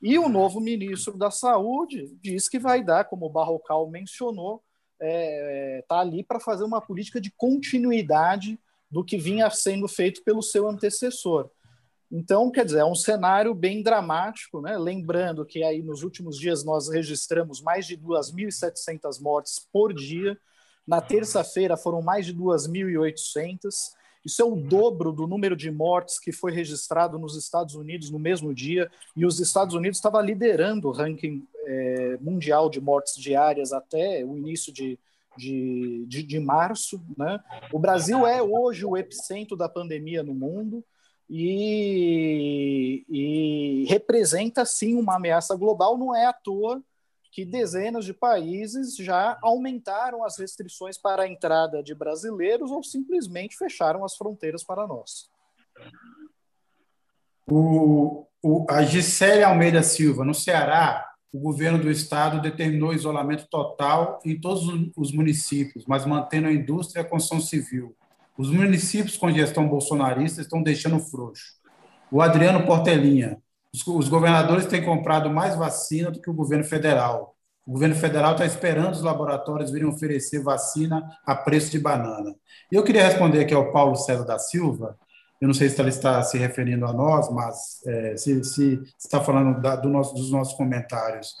E 0.00 0.18
o 0.18 0.28
novo 0.28 0.60
ministro 0.60 1.16
da 1.16 1.30
Saúde 1.30 2.16
diz 2.22 2.48
que 2.48 2.58
vai 2.58 2.84
dar, 2.84 3.04
como 3.04 3.26
o 3.26 3.30
Barrocal 3.30 3.90
mencionou, 3.90 4.62
está 5.00 5.06
é, 5.06 5.84
tá 5.88 5.98
ali 6.00 6.22
para 6.22 6.40
fazer 6.40 6.64
uma 6.64 6.80
política 6.80 7.20
de 7.20 7.32
continuidade 7.36 8.58
do 8.90 9.04
que 9.04 9.18
vinha 9.18 9.50
sendo 9.50 9.86
feito 9.86 10.22
pelo 10.24 10.42
seu 10.42 10.68
antecessor. 10.68 11.50
Então, 12.10 12.50
quer 12.50 12.64
dizer, 12.64 12.78
é 12.78 12.84
um 12.84 12.94
cenário 12.94 13.54
bem 13.54 13.82
dramático, 13.82 14.62
né? 14.62 14.78
Lembrando 14.78 15.44
que 15.44 15.62
aí 15.62 15.82
nos 15.82 16.02
últimos 16.02 16.38
dias 16.38 16.64
nós 16.64 16.88
registramos 16.88 17.60
mais 17.60 17.86
de 17.86 17.98
2.700 17.98 19.20
mortes 19.20 19.60
por 19.70 19.92
dia. 19.92 20.38
Na 20.86 21.02
terça-feira 21.02 21.76
foram 21.76 22.00
mais 22.00 22.24
de 22.24 22.34
2.800. 22.34 23.92
Isso 24.28 24.42
é 24.42 24.44
o 24.44 24.54
dobro 24.54 25.10
do 25.10 25.26
número 25.26 25.56
de 25.56 25.70
mortes 25.70 26.20
que 26.20 26.32
foi 26.32 26.52
registrado 26.52 27.18
nos 27.18 27.34
Estados 27.34 27.74
Unidos 27.74 28.10
no 28.10 28.18
mesmo 28.18 28.52
dia. 28.52 28.90
E 29.16 29.24
os 29.24 29.40
Estados 29.40 29.74
Unidos 29.74 29.96
estava 29.96 30.20
liderando 30.20 30.88
o 30.88 30.92
ranking 30.92 31.42
é, 31.64 32.18
mundial 32.20 32.68
de 32.68 32.78
mortes 32.78 33.16
diárias 33.16 33.72
até 33.72 34.22
o 34.22 34.36
início 34.36 34.70
de, 34.70 34.98
de, 35.34 36.04
de, 36.06 36.22
de 36.22 36.38
março. 36.38 37.00
Né? 37.16 37.40
O 37.72 37.78
Brasil 37.78 38.26
é 38.26 38.42
hoje 38.42 38.84
o 38.84 38.98
epicentro 38.98 39.56
da 39.56 39.66
pandemia 39.66 40.22
no 40.22 40.34
mundo 40.34 40.84
e, 41.30 43.06
e 43.08 43.86
representa 43.88 44.62
sim 44.66 44.94
uma 44.94 45.16
ameaça 45.16 45.56
global, 45.56 45.96
não 45.96 46.14
é 46.14 46.26
à 46.26 46.34
toa 46.34 46.82
que 47.38 47.44
dezenas 47.44 48.04
de 48.04 48.12
países 48.12 48.96
já 48.96 49.38
aumentaram 49.40 50.24
as 50.24 50.36
restrições 50.36 50.98
para 50.98 51.22
a 51.22 51.28
entrada 51.28 51.80
de 51.84 51.94
brasileiros 51.94 52.72
ou 52.72 52.82
simplesmente 52.82 53.56
fecharam 53.56 54.04
as 54.04 54.16
fronteiras 54.16 54.64
para 54.64 54.88
nós. 54.88 55.30
O, 57.48 58.26
o, 58.42 58.66
a 58.68 58.82
Gisele 58.82 59.44
Almeida 59.44 59.84
Silva, 59.84 60.24
no 60.24 60.34
Ceará, 60.34 61.08
o 61.32 61.38
governo 61.38 61.78
do 61.78 61.88
estado 61.88 62.42
determinou 62.42 62.92
isolamento 62.92 63.46
total 63.48 64.18
em 64.24 64.40
todos 64.40 64.64
os 64.96 65.12
municípios, 65.12 65.84
mas 65.86 66.04
mantendo 66.04 66.48
a 66.48 66.52
indústria 66.52 67.02
e 67.02 67.06
a 67.06 67.08
construção 67.08 67.40
civil. 67.40 67.94
Os 68.36 68.50
municípios 68.50 69.16
com 69.16 69.30
gestão 69.30 69.68
bolsonarista 69.68 70.40
estão 70.40 70.60
deixando 70.60 70.98
frouxo. 70.98 71.54
O 72.10 72.20
Adriano 72.20 72.66
Portelinha. 72.66 73.40
Os, 73.74 74.08
governadores 74.08 74.66
têm 74.66 74.84
comprado 74.84 75.30
mais 75.30 75.54
vacina 75.54 76.10
do 76.10 76.20
que 76.20 76.30
o 76.30 76.34
governo 76.34 76.64
federal. 76.64 77.36
O 77.66 77.72
governo 77.72 77.94
federal 77.94 78.32
está 78.32 78.46
esperando 78.46 78.94
os 78.94 79.02
laboratórios 79.02 79.70
virem 79.70 79.86
oferecer 79.86 80.42
vacina 80.42 81.06
a 81.26 81.34
preço 81.36 81.70
de 81.70 81.78
banana. 81.78 82.34
Eu 82.72 82.82
queria 82.82 83.04
responder 83.04 83.40
aqui 83.40 83.52
ao 83.52 83.70
Paulo 83.70 83.94
César 83.94 84.24
da 84.24 84.38
Silva. 84.38 84.98
Eu 85.40 85.46
não 85.46 85.54
sei 85.54 85.68
se 85.68 85.80
ele 85.80 85.90
está 85.90 86.22
se 86.22 86.38
referindo 86.38 86.86
a 86.86 86.92
nós, 86.92 87.30
mas 87.30 87.80
é, 87.86 88.16
se, 88.16 88.42
se, 88.42 88.80
está 88.98 89.20
falando 89.20 89.60
da, 89.60 89.76
do 89.76 89.88
nosso, 89.88 90.14
dos 90.14 90.32
nossos 90.32 90.54
comentários, 90.54 91.34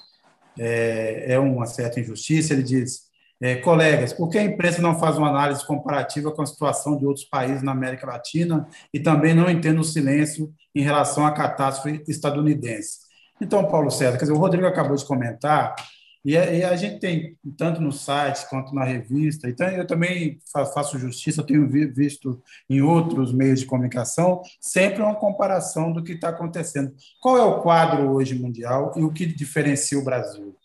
é, 0.58 1.32
é 1.32 1.38
uma 1.38 1.66
certa 1.66 1.98
injustiça. 1.98 2.52
Ele 2.52 2.62
diz: 2.62 3.07
é, 3.40 3.56
colegas, 3.56 4.12
por 4.12 4.28
que 4.28 4.38
a 4.38 4.42
imprensa 4.42 4.82
não 4.82 4.98
faz 4.98 5.16
uma 5.16 5.28
análise 5.28 5.64
comparativa 5.66 6.32
com 6.32 6.42
a 6.42 6.46
situação 6.46 6.96
de 6.96 7.06
outros 7.06 7.24
países 7.24 7.62
na 7.62 7.72
América 7.72 8.06
Latina 8.06 8.66
e 8.92 8.98
também 8.98 9.34
não 9.34 9.48
entende 9.48 9.78
o 9.78 9.84
silêncio 9.84 10.52
em 10.74 10.82
relação 10.82 11.24
à 11.24 11.30
catástrofe 11.30 12.02
estadunidense? 12.08 13.08
Então, 13.40 13.64
Paulo 13.68 13.90
César, 13.90 14.18
quer 14.18 14.24
dizer, 14.24 14.32
o 14.32 14.38
Rodrigo 14.38 14.66
acabou 14.66 14.96
de 14.96 15.04
comentar, 15.04 15.76
e 16.24 16.36
a, 16.36 16.52
e 16.52 16.64
a 16.64 16.74
gente 16.74 16.98
tem, 16.98 17.38
tanto 17.56 17.80
no 17.80 17.92
site 17.92 18.48
quanto 18.50 18.74
na 18.74 18.84
revista, 18.84 19.48
então 19.48 19.68
eu 19.68 19.86
também 19.86 20.38
faço 20.74 20.98
justiça, 20.98 21.42
tenho 21.42 21.68
visto 21.68 22.42
em 22.68 22.82
outros 22.82 23.32
meios 23.32 23.60
de 23.60 23.66
comunicação, 23.66 24.42
sempre 24.60 25.00
uma 25.00 25.14
comparação 25.14 25.92
do 25.92 26.02
que 26.02 26.12
está 26.12 26.30
acontecendo. 26.30 26.92
Qual 27.20 27.36
é 27.38 27.42
o 27.42 27.62
quadro 27.62 28.10
hoje 28.10 28.34
mundial 28.34 28.92
e 28.96 29.04
o 29.04 29.12
que 29.12 29.24
diferencia 29.24 29.98
o 29.98 30.04
Brasil? 30.04 30.57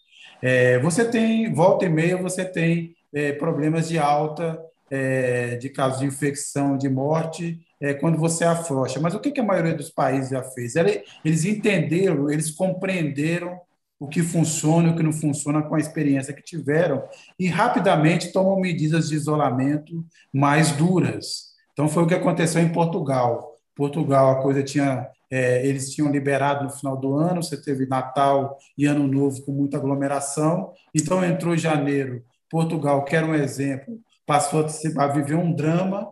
É, 0.45 0.77
você 0.79 1.05
tem, 1.05 1.53
volta 1.53 1.85
e 1.85 1.89
meia, 1.89 2.17
você 2.17 2.43
tem 2.43 2.93
é, 3.13 3.31
problemas 3.31 3.87
de 3.87 3.97
alta, 3.97 4.61
é, 4.91 5.55
de 5.55 5.69
casos 5.69 6.01
de 6.01 6.05
infecção, 6.05 6.77
de 6.77 6.89
morte, 6.89 7.61
é, 7.79 7.93
quando 7.93 8.17
você 8.17 8.43
afrouxa. 8.43 8.99
Mas 8.99 9.15
o 9.15 9.21
que, 9.21 9.31
que 9.31 9.39
a 9.39 9.43
maioria 9.43 9.73
dos 9.73 9.89
países 9.89 10.31
já 10.31 10.43
fez? 10.43 10.73
Eles 10.75 11.45
entenderam, 11.45 12.29
eles 12.29 12.51
compreenderam 12.51 13.57
o 13.97 14.05
que 14.05 14.21
funciona 14.21 14.89
e 14.89 14.91
o 14.91 14.95
que 14.97 15.03
não 15.03 15.13
funciona 15.13 15.61
com 15.61 15.75
a 15.75 15.79
experiência 15.79 16.33
que 16.33 16.43
tiveram 16.43 17.01
e 17.39 17.47
rapidamente 17.47 18.33
tomam 18.33 18.59
medidas 18.59 19.07
de 19.07 19.15
isolamento 19.15 20.05
mais 20.33 20.73
duras. 20.73 21.53
Então, 21.71 21.87
foi 21.87 22.03
o 22.03 22.07
que 22.07 22.13
aconteceu 22.13 22.61
em 22.61 22.73
Portugal. 22.73 23.52
Portugal, 23.75 24.31
a 24.31 24.41
coisa 24.41 24.63
tinha 24.63 25.09
é, 25.33 25.65
eles 25.65 25.91
tinham 25.91 26.11
liberado 26.11 26.63
no 26.63 26.69
final 26.69 26.95
do 26.95 27.15
ano, 27.15 27.41
você 27.41 27.59
teve 27.59 27.87
Natal 27.87 28.55
e 28.77 28.85
Ano 28.85 29.07
Novo 29.07 29.41
com 29.41 29.51
muita 29.51 29.77
aglomeração. 29.77 30.71
Então, 30.93 31.25
entrou 31.25 31.57
janeiro, 31.57 32.23
Portugal, 32.47 33.03
que 33.03 33.15
era 33.15 33.25
um 33.25 33.33
exemplo, 33.33 33.99
passou 34.27 34.63
a 34.95 35.07
viver 35.07 35.33
um 35.33 35.51
drama, 35.51 36.07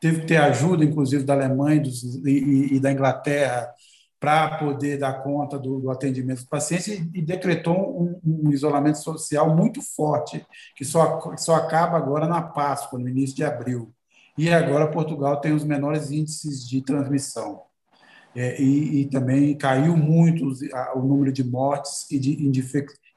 teve 0.00 0.20
que 0.20 0.26
ter 0.28 0.38
ajuda, 0.38 0.82
inclusive, 0.82 1.22
da 1.22 1.34
Alemanha 1.34 1.82
e, 2.24 2.80
da 2.80 2.90
Inglaterra 2.90 3.70
para 4.18 4.56
poder 4.56 4.96
dar 4.96 5.22
conta 5.22 5.58
do, 5.58 5.90
atendimento 5.90 6.38
dos 6.38 6.48
pacientes 6.48 6.88
e, 6.88 7.20
decretou 7.20 7.76
um, 8.02 8.20
um, 8.24 8.50
isolamento 8.50 8.98
social 8.98 9.54
muito 9.54 9.82
forte, 9.82 10.46
que 10.74 10.84
só, 10.84 11.20
só 11.36 11.56
acaba 11.56 11.98
agora 11.98 12.26
na 12.26 12.40
Páscoa, 12.40 12.98
no 12.98 13.06
início 13.06 13.36
de 13.36 13.44
abril. 13.44 13.92
E 14.36 14.50
agora 14.50 14.90
Portugal 14.90 15.40
tem 15.40 15.52
os 15.52 15.64
menores 15.64 16.10
índices 16.10 16.66
de 16.66 16.82
transmissão 16.82 17.62
é, 18.34 18.60
e, 18.60 19.02
e, 19.02 19.10
também 19.10 19.56
caiu 19.56 19.96
muito 19.96 20.48
o 20.94 21.02
número 21.02 21.30
de 21.30 21.44
mortes 21.44 22.10
e 22.10 22.18
de, 22.18 22.50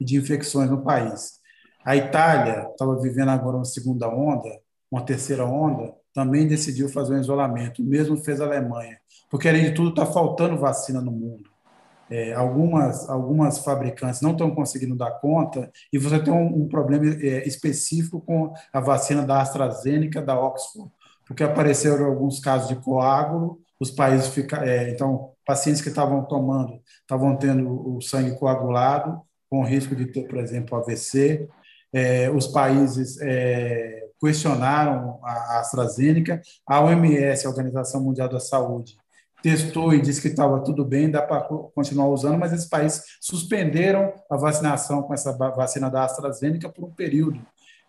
de 0.01 0.17
infecções 0.17 0.69
no 0.69 0.83
país. 0.83 1.39
A 1.85 1.95
Itália 1.95 2.67
estava 2.71 2.99
vivendo 2.99 3.29
agora 3.29 3.55
uma 3.55 3.65
segunda 3.65 4.09
onda, 4.09 4.49
uma 4.91 5.05
terceira 5.05 5.45
onda, 5.45 5.93
também 6.13 6.47
decidiu 6.47 6.89
fazer 6.89 7.15
um 7.15 7.19
isolamento, 7.19 7.83
mesmo 7.83 8.17
fez 8.17 8.41
a 8.41 8.45
Alemanha, 8.45 8.97
porque 9.29 9.47
além 9.47 9.65
de 9.65 9.73
tudo 9.73 9.89
está 9.89 10.05
faltando 10.05 10.57
vacina 10.57 11.01
no 11.01 11.11
mundo. 11.11 11.49
É, 12.09 12.33
algumas, 12.33 13.09
algumas 13.09 13.59
fabricantes 13.59 14.21
não 14.21 14.31
estão 14.31 14.53
conseguindo 14.53 14.95
dar 14.95 15.11
conta 15.19 15.71
e 15.91 15.97
você 15.97 16.19
tem 16.19 16.31
um, 16.31 16.63
um 16.63 16.67
problema 16.67 17.03
é, 17.05 17.47
específico 17.47 18.21
com 18.21 18.53
a 18.71 18.79
vacina 18.79 19.25
da 19.25 19.41
AstraZeneca, 19.41 20.21
da 20.21 20.39
Oxford, 20.39 20.91
porque 21.25 21.43
apareceram 21.43 22.05
alguns 22.05 22.39
casos 22.39 22.67
de 22.69 22.75
coágulo 22.75 23.59
os 23.79 23.91
países 23.91 24.27
ficar, 24.29 24.67
é, 24.67 24.89
então 24.89 25.31
pacientes 25.45 25.81
que 25.81 25.89
estavam 25.89 26.23
tomando 26.25 26.79
estavam 27.01 27.35
tendo 27.35 27.95
o 27.95 28.01
sangue 28.01 28.37
coagulado 28.37 29.21
com 29.49 29.63
risco 29.63 29.95
de 29.95 30.05
ter, 30.07 30.27
por 30.27 30.39
exemplo, 30.39 30.77
AVC. 30.77 31.47
É, 31.93 32.29
os 32.29 32.47
países 32.47 33.19
é, 33.21 34.05
questionaram 34.19 35.19
a 35.23 35.59
AstraZeneca, 35.59 36.41
a 36.67 36.81
OMS, 36.81 37.45
a 37.45 37.49
Organização 37.49 38.03
Mundial 38.03 38.27
da 38.27 38.39
Saúde, 38.39 38.97
testou 39.41 39.93
e 39.93 40.01
disse 40.01 40.21
que 40.21 40.27
estava 40.27 40.63
tudo 40.63 40.83
bem, 40.83 41.11
dá 41.11 41.21
para 41.21 41.41
continuar 41.41 42.07
usando, 42.07 42.37
mas 42.37 42.51
esses 42.51 42.67
países 42.67 43.03
suspenderam 43.21 44.11
a 44.29 44.35
vacinação 44.35 45.03
com 45.03 45.13
essa 45.13 45.31
vacina 45.33 45.89
da 45.89 46.03
AstraZeneca 46.03 46.67
por 46.67 46.85
um 46.85 46.91
período 46.91 47.39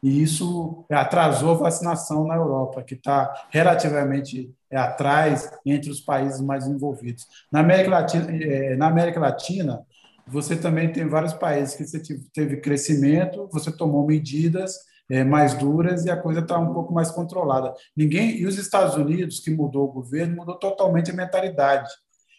e 0.07 0.23
isso 0.23 0.85
atrasou 0.89 1.51
a 1.51 1.55
vacinação 1.55 2.29
na 2.29 2.37
Europa, 2.37 2.81
que 2.81 2.95
está 2.95 3.49
relativamente 3.51 4.55
é, 4.71 4.77
atrás 4.77 5.51
entre 5.67 5.91
os 5.91 6.01
países 6.01 6.41
mais 6.41 6.65
envolvidos. 6.65 7.27
Na 7.51 7.59
América 7.59 7.91
Latina, 7.91 8.27
é, 8.31 8.77
na 8.77 8.87
América 8.87 9.19
Latina 9.19 9.85
você 10.29 10.55
também 10.55 10.93
tem 10.93 11.09
vários 11.09 11.33
países 11.33 11.75
que 11.75 11.85
você 11.85 12.01
teve 12.33 12.59
crescimento, 12.59 13.49
você 13.53 13.77
tomou 13.77 14.07
medidas 14.07 14.77
é, 15.11 15.25
mais 15.25 15.55
duras 15.55 16.05
e 16.05 16.11
a 16.11 16.17
coisa 16.17 16.39
está 16.39 16.57
um 16.57 16.73
pouco 16.73 16.95
mais 16.95 17.11
controlada. 17.11 17.75
Ninguém 17.97 18.37
e 18.37 18.47
os 18.47 18.59
Estados 18.59 18.95
Unidos 18.95 19.41
que 19.41 19.51
mudou 19.51 19.89
o 19.89 19.93
governo 19.93 20.37
mudou 20.37 20.57
totalmente 20.57 21.11
a 21.11 21.15
mentalidade. 21.15 21.91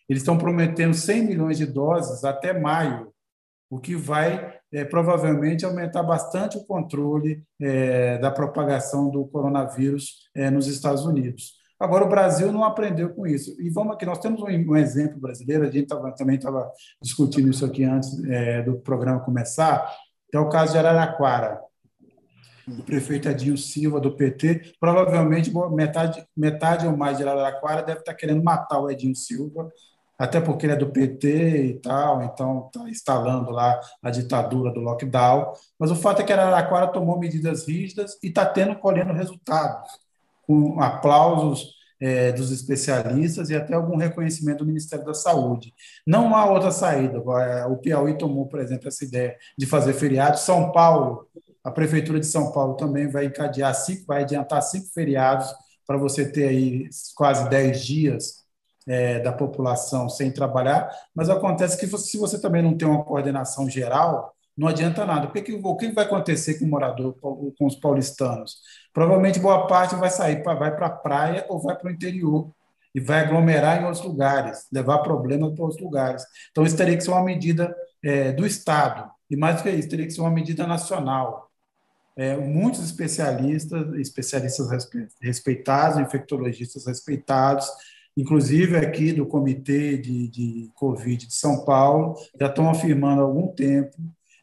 Eles 0.07 0.21
estão 0.21 0.37
prometendo 0.37 0.93
100 0.93 1.25
milhões 1.25 1.57
de 1.57 1.65
doses 1.65 2.23
até 2.23 2.57
maio 2.57 3.11
o 3.69 3.79
que 3.79 3.95
vai 3.95 4.53
é, 4.71 4.85
provavelmente 4.85 5.65
aumentar 5.65 6.03
bastante 6.03 6.57
o 6.57 6.65
controle 6.65 7.43
é, 7.61 8.17
da 8.17 8.31
propagação 8.31 9.09
do 9.09 9.25
coronavírus 9.25 10.29
é, 10.35 10.49
nos 10.49 10.67
Estados 10.67 11.05
Unidos. 11.05 11.55
Agora, 11.79 12.05
o 12.05 12.09
Brasil 12.09 12.51
não 12.51 12.63
aprendeu 12.63 13.13
com 13.13 13.27
isso. 13.27 13.55
E 13.61 13.69
vamos 13.69 13.93
aqui, 13.93 14.05
nós 14.05 14.19
temos 14.19 14.41
um, 14.41 14.45
um 14.45 14.75
exemplo 14.75 15.19
brasileiro, 15.19 15.63
a 15.63 15.69
gente 15.69 15.87
tava, 15.87 16.11
também 16.11 16.37
estava 16.37 16.71
discutindo 17.01 17.49
isso 17.49 17.65
aqui 17.65 17.83
antes 17.83 18.09
do 18.65 18.79
programa 18.79 19.19
começar, 19.19 19.87
é 20.33 20.39
o 20.39 20.49
caso 20.49 20.73
de 20.73 20.79
Araraquara. 20.79 21.61
O 22.67 22.83
prefeito 22.83 23.29
Adinho 23.29 23.57
Silva, 23.57 23.99
do 23.99 24.11
PT, 24.11 24.73
provavelmente 24.79 25.51
metade, 25.71 26.25
metade 26.35 26.85
ou 26.85 26.97
mais 26.97 27.17
de 27.17 27.23
Araraquara 27.23 27.81
deve 27.81 27.99
estar 27.99 28.13
querendo 28.13 28.43
matar 28.43 28.79
o 28.81 28.89
Edinho 28.89 29.15
Silva, 29.15 29.71
até 30.17 30.41
porque 30.41 30.65
ele 30.65 30.73
é 30.73 30.77
do 30.77 30.91
PT 30.91 31.65
e 31.65 31.73
tal, 31.79 32.23
então 32.23 32.67
está 32.67 32.89
instalando 32.89 33.51
lá 33.51 33.79
a 34.01 34.09
ditadura 34.09 34.71
do 34.71 34.79
lockdown. 34.79 35.53
Mas 35.77 35.91
o 35.91 35.95
fato 35.95 36.21
é 36.21 36.25
que 36.25 36.33
Araraquara 36.33 36.87
tomou 36.87 37.19
medidas 37.19 37.67
rígidas 37.67 38.17
e 38.23 38.27
está 38.27 38.45
tendo, 38.45 38.75
colhendo 38.75 39.13
resultados, 39.13 39.91
com 40.41 40.81
aplausos 40.81 41.77
é, 41.99 42.31
dos 42.31 42.51
especialistas 42.51 43.49
e 43.49 43.55
até 43.55 43.73
algum 43.73 43.97
reconhecimento 43.97 44.59
do 44.59 44.65
Ministério 44.65 45.05
da 45.05 45.13
Saúde. 45.13 45.73
Não 46.05 46.35
há 46.35 46.49
outra 46.49 46.71
saída. 46.71 47.19
O 47.69 47.77
Piauí 47.77 48.17
tomou, 48.17 48.47
por 48.47 48.59
exemplo, 48.59 48.87
essa 48.87 49.03
ideia 49.03 49.35
de 49.57 49.65
fazer 49.65 49.93
feriado. 49.93 50.39
São 50.39 50.71
Paulo, 50.71 51.27
a 51.63 51.69
Prefeitura 51.69 52.19
de 52.19 52.25
São 52.25 52.51
Paulo 52.51 52.75
também 52.75 53.07
vai 53.07 53.25
encadear 53.25 53.73
cinco, 53.75 54.05
vai 54.07 54.23
adiantar 54.23 54.61
cinco 54.63 54.87
feriados 54.93 55.47
para 55.85 55.97
você 55.97 56.29
ter 56.29 56.47
aí 56.47 56.89
quase 57.15 57.49
dez 57.49 57.85
dias 57.85 58.46
é, 58.87 59.19
da 59.19 59.33
população 59.33 60.09
sem 60.09 60.31
trabalhar, 60.31 60.89
mas 61.13 61.29
acontece 61.29 61.77
que 61.77 61.85
se 61.97 62.17
você 62.17 62.39
também 62.39 62.61
não 62.61 62.77
tem 62.77 62.87
uma 62.87 63.03
coordenação 63.03 63.69
geral, 63.69 64.33
não 64.57 64.67
adianta 64.67 65.05
nada. 65.05 65.27
O 65.27 65.31
que, 65.31 65.53
o 65.53 65.75
que 65.75 65.91
vai 65.91 66.05
acontecer 66.05 66.57
com 66.57 66.65
o 66.65 66.69
morador, 66.69 67.13
com 67.19 67.65
os 67.65 67.75
paulistanos? 67.75 68.57
Provavelmente 68.91 69.39
boa 69.39 69.67
parte 69.67 69.95
vai 69.95 70.09
sair, 70.09 70.41
vai 70.41 70.75
para 70.75 70.87
a 70.87 70.89
praia 70.89 71.45
ou 71.47 71.61
vai 71.61 71.75
para 71.75 71.89
o 71.89 71.91
interior 71.91 72.51
e 72.95 72.99
vai 72.99 73.19
aglomerar 73.19 73.79
em 73.79 73.85
outros 73.85 74.03
lugares, 74.03 74.65
levar 74.71 74.99
problemas 74.99 75.53
para 75.53 75.63
outros 75.63 75.79
lugares. 75.79 76.25
Então, 76.49 76.65
isso 76.65 76.75
teria 76.75 76.97
que 76.97 77.03
ser 77.03 77.11
uma 77.11 77.23
medida 77.23 77.75
é, 78.03 78.31
do 78.31 78.43
Estado, 78.43 79.11
e 79.29 79.35
mais 79.35 79.57
do 79.57 79.63
que 79.63 79.69
isso, 79.69 79.89
teria 79.89 80.05
que 80.07 80.11
ser 80.11 80.21
uma 80.21 80.31
medida 80.31 80.65
nacional. 80.65 81.51
É, 82.15 82.35
muitos 82.35 82.83
especialistas, 82.83 83.93
especialistas 83.99 84.67
respeitados, 85.21 85.99
infectologistas 85.99 86.87
respeitados, 86.87 87.69
inclusive 88.17 88.75
aqui 88.75 89.13
do 89.13 89.27
Comitê 89.27 89.95
de, 89.95 90.27
de 90.27 90.71
Covid 90.73 91.27
de 91.27 91.33
São 91.35 91.63
Paulo, 91.63 92.15
já 92.39 92.47
estão 92.47 92.69
afirmando 92.69 93.21
há 93.21 93.23
algum 93.23 93.47
tempo 93.47 93.95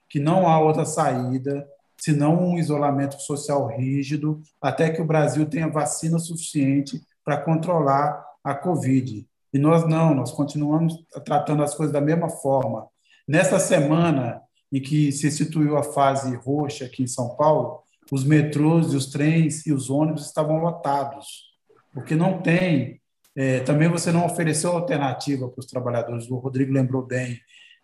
que 0.09 0.21
não 0.21 0.49
há 0.49 0.61
outra 0.61 0.85
saída 0.85 1.67
senão 1.99 2.39
um 2.39 2.59
isolamento 2.59 3.21
social 3.21 3.67
rígido, 3.67 4.41
até 4.61 4.91
que 4.91 5.01
o 5.01 5.07
Brasil 5.07 5.47
tenha 5.47 5.69
vacina 5.69 6.19
suficiente 6.19 7.01
para 7.25 7.39
controlar 7.39 8.23
a 8.45 8.55
Covid. 8.55 9.27
E 9.53 9.59
nós 9.59 9.89
não, 9.89 10.15
nós 10.15 10.31
continuamos 10.31 10.95
tratando 11.25 11.63
as 11.63 11.75
coisas 11.75 11.93
da 11.93 12.01
mesma 12.01 12.29
forma. 12.29 12.87
Nessa 13.27 13.59
semana 13.59 14.43
em 14.71 14.83
que 14.83 15.11
se 15.13 15.27
instituiu 15.27 15.79
a 15.79 15.83
fase 15.83 16.37
roxa 16.37 16.85
aqui 16.85 17.03
em 17.03 17.07
São 17.07 17.37
Paulo, 17.37 17.81
os 18.13 18.23
metrôs, 18.23 18.93
os 18.93 19.07
trens 19.07 19.65
e 19.67 19.73
os 19.73 19.89
ônibus 19.89 20.27
estavam 20.27 20.59
lotados, 20.59 21.55
porque 21.95 22.15
não 22.15 22.43
tem 22.43 23.01
é, 23.37 23.61
também 23.61 23.89
você 23.89 24.13
não 24.13 24.25
ofereceu 24.27 24.73
alternativa 24.73 25.49
para 25.49 25.61
os 25.61 25.67
trabalhadores. 25.67 26.31
O 26.31 26.37
Rodrigo 26.37 26.73
lembrou 26.73 27.03
bem, 27.03 27.41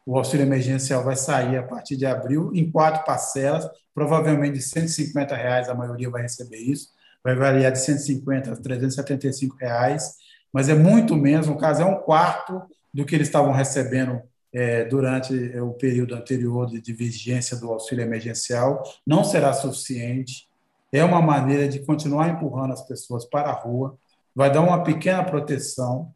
o 0.06 0.16
auxílio 0.16 0.46
emergencial 0.46 1.04
vai 1.04 1.16
sair 1.16 1.56
a 1.56 1.62
partir 1.62 1.96
de 1.96 2.06
abril 2.06 2.50
em 2.54 2.70
quatro 2.70 3.04
parcelas, 3.04 3.68
provavelmente 3.94 4.54
de 4.54 4.62
150 4.62 5.34
reais, 5.34 5.68
a 5.68 5.74
maioria 5.74 6.08
vai 6.08 6.22
receber 6.22 6.58
isso, 6.58 6.88
vai 7.22 7.34
variar 7.34 7.72
de 7.72 7.78
150 7.80 8.52
a 8.52 8.56
375 8.56 9.56
reais, 9.56 10.14
mas 10.52 10.68
é 10.68 10.74
muito 10.74 11.14
menos, 11.16 11.46
no 11.46 11.58
caso 11.58 11.82
é 11.82 11.84
um 11.84 12.00
quarto 12.00 12.62
do 12.92 13.04
que 13.04 13.14
eles 13.14 13.28
estavam 13.28 13.52
recebendo 13.52 14.20
é, 14.52 14.84
durante 14.84 15.32
o 15.58 15.72
período 15.74 16.14
anterior 16.14 16.66
de, 16.66 16.80
de 16.80 16.92
vigência 16.92 17.56
do 17.56 17.70
auxílio 17.70 18.02
emergencial, 18.02 18.82
não 19.06 19.22
será 19.22 19.52
suficiente. 19.52 20.48
É 20.92 21.04
uma 21.04 21.22
maneira 21.22 21.68
de 21.68 21.78
continuar 21.80 22.28
empurrando 22.28 22.72
as 22.72 22.84
pessoas 22.86 23.24
para 23.24 23.50
a 23.50 23.52
rua, 23.52 23.96
vai 24.34 24.52
dar 24.52 24.60
uma 24.60 24.82
pequena 24.82 25.24
proteção, 25.24 26.12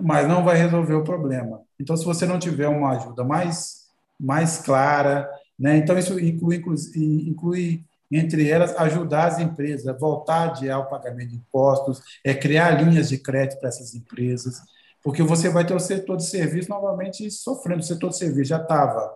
mas 0.00 0.28
não 0.28 0.44
vai 0.44 0.56
resolver 0.56 0.94
o 0.94 1.04
problema. 1.04 1.62
Então, 1.80 1.96
se 1.96 2.04
você 2.04 2.26
não 2.26 2.38
tiver 2.38 2.68
uma 2.68 2.96
ajuda 2.96 3.24
mais, 3.24 3.88
mais 4.18 4.58
clara, 4.58 5.28
né, 5.58 5.76
então 5.76 5.98
isso 5.98 6.18
inclui, 6.20 6.62
inclui, 6.96 7.84
entre 8.10 8.48
elas, 8.48 8.76
ajudar 8.76 9.26
as 9.26 9.38
empresas 9.40 9.86
a 9.86 9.92
voltar 9.92 10.36
a 10.36 10.44
adiar 10.44 10.80
o 10.80 10.88
pagamento 10.88 11.30
de 11.30 11.36
impostos, 11.36 12.00
é 12.24 12.32
criar 12.34 12.82
linhas 12.82 13.08
de 13.08 13.18
crédito 13.18 13.58
para 13.58 13.68
essas 13.68 13.94
empresas, 13.94 14.60
porque 15.02 15.22
você 15.22 15.48
vai 15.48 15.64
ter 15.64 15.74
o 15.74 15.80
setor 15.80 16.16
de 16.16 16.26
serviço 16.26 16.68
novamente 16.68 17.30
sofrendo. 17.30 17.80
O 17.80 17.84
setor 17.84 18.10
de 18.10 18.18
serviço 18.18 18.50
já 18.50 18.60
estava 18.60 19.12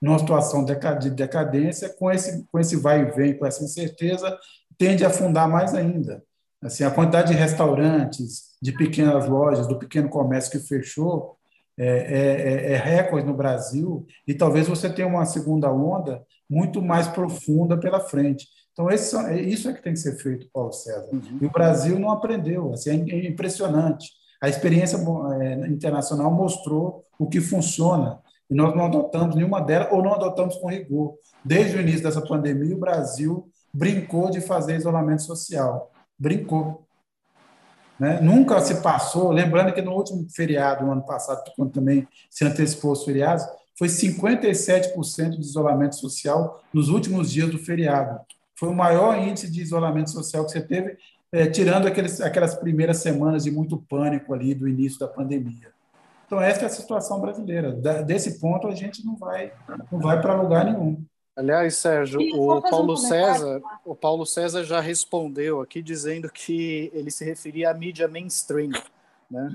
numa 0.00 0.18
situação 0.18 0.64
de 0.64 1.10
decadência, 1.10 1.88
com 1.88 2.10
esse, 2.10 2.44
com 2.50 2.58
esse 2.58 2.76
vai 2.76 3.02
e 3.02 3.10
vem, 3.12 3.38
com 3.38 3.46
essa 3.46 3.62
incerteza, 3.62 4.36
tende 4.76 5.04
a 5.04 5.08
afundar 5.08 5.48
mais 5.48 5.74
ainda. 5.74 6.22
Assim, 6.62 6.84
a 6.84 6.90
quantidade 6.90 7.32
de 7.32 7.38
restaurantes, 7.38 8.52
de 8.62 8.70
pequenas 8.72 9.28
lojas, 9.28 9.66
do 9.66 9.78
pequeno 9.78 10.08
comércio 10.08 10.52
que 10.52 10.66
fechou 10.66 11.36
é, 11.76 11.86
é, 11.86 12.72
é, 12.72 12.72
é 12.72 12.76
recorde 12.76 13.26
no 13.26 13.34
Brasil 13.34 14.06
e 14.26 14.32
talvez 14.32 14.68
você 14.68 14.88
tenha 14.88 15.08
uma 15.08 15.24
segunda 15.24 15.72
onda 15.72 16.22
muito 16.48 16.80
mais 16.80 17.08
profunda 17.08 17.76
pela 17.76 17.98
frente. 17.98 18.46
Então, 18.72 18.90
esse, 18.90 19.16
é, 19.16 19.40
isso 19.40 19.68
é 19.68 19.72
que 19.72 19.82
tem 19.82 19.92
que 19.92 19.98
ser 19.98 20.16
feito, 20.16 20.48
Paulo 20.52 20.72
César. 20.72 21.08
Uhum. 21.12 21.38
E 21.40 21.46
o 21.46 21.50
Brasil 21.50 21.98
não 21.98 22.10
aprendeu. 22.10 22.72
Assim, 22.72 23.10
é 23.10 23.26
impressionante. 23.26 24.10
A 24.40 24.48
experiência 24.48 24.96
é, 25.40 25.66
internacional 25.66 26.30
mostrou 26.30 27.04
o 27.18 27.26
que 27.26 27.40
funciona 27.40 28.20
e 28.48 28.54
nós 28.54 28.74
não 28.74 28.86
adotamos 28.86 29.34
nenhuma 29.34 29.60
delas 29.60 29.88
ou 29.90 30.02
não 30.02 30.14
adotamos 30.14 30.56
com 30.56 30.68
rigor. 30.68 31.14
Desde 31.44 31.76
o 31.76 31.80
início 31.80 32.02
dessa 32.02 32.20
pandemia, 32.20 32.74
o 32.74 32.80
Brasil 32.80 33.48
brincou 33.72 34.30
de 34.30 34.40
fazer 34.40 34.76
isolamento 34.76 35.22
social 35.22 35.91
brincou. 36.22 36.86
Né? 37.98 38.20
Nunca 38.20 38.60
se 38.60 38.80
passou, 38.80 39.32
lembrando 39.32 39.72
que 39.72 39.82
no 39.82 39.92
último 39.92 40.24
feriado, 40.30 40.86
no 40.86 40.92
ano 40.92 41.02
passado, 41.02 41.42
quando 41.56 41.72
também 41.72 42.06
se 42.30 42.44
antecipou 42.44 42.92
os 42.92 43.04
feriados, 43.04 43.44
foi 43.76 43.88
57% 43.88 45.30
de 45.30 45.40
isolamento 45.40 45.96
social 45.96 46.62
nos 46.72 46.88
últimos 46.88 47.30
dias 47.30 47.50
do 47.50 47.58
feriado. 47.58 48.20
Foi 48.54 48.68
o 48.68 48.74
maior 48.74 49.18
índice 49.18 49.50
de 49.50 49.60
isolamento 49.60 50.10
social 50.10 50.44
que 50.44 50.52
você 50.52 50.60
teve, 50.60 50.96
é, 51.32 51.46
tirando 51.46 51.88
aqueles, 51.88 52.20
aquelas 52.20 52.54
primeiras 52.54 52.98
semanas 52.98 53.44
de 53.44 53.50
muito 53.50 53.76
pânico 53.76 54.32
ali 54.32 54.54
do 54.54 54.68
início 54.68 55.00
da 55.00 55.08
pandemia. 55.08 55.72
Então, 56.26 56.40
essa 56.40 56.62
é 56.62 56.66
a 56.66 56.70
situação 56.70 57.20
brasileira. 57.20 57.72
desse 58.04 58.38
ponto, 58.38 58.68
a 58.68 58.74
gente 58.74 59.04
não 59.04 59.16
vai, 59.16 59.52
não 59.90 59.98
vai 59.98 60.20
para 60.20 60.40
lugar 60.40 60.64
nenhum. 60.64 61.04
Aliás, 61.34 61.76
Sérgio, 61.76 62.20
o 62.20 62.60
Paulo 62.60 62.92
um 62.92 62.96
César, 62.96 63.62
o 63.86 63.94
Paulo 63.94 64.26
César 64.26 64.64
já 64.64 64.80
respondeu 64.80 65.62
aqui 65.62 65.82
dizendo 65.82 66.30
que 66.30 66.90
ele 66.92 67.10
se 67.10 67.24
referia 67.24 67.70
à 67.70 67.74
mídia 67.74 68.06
mainstream, 68.06 68.70
né? 69.30 69.50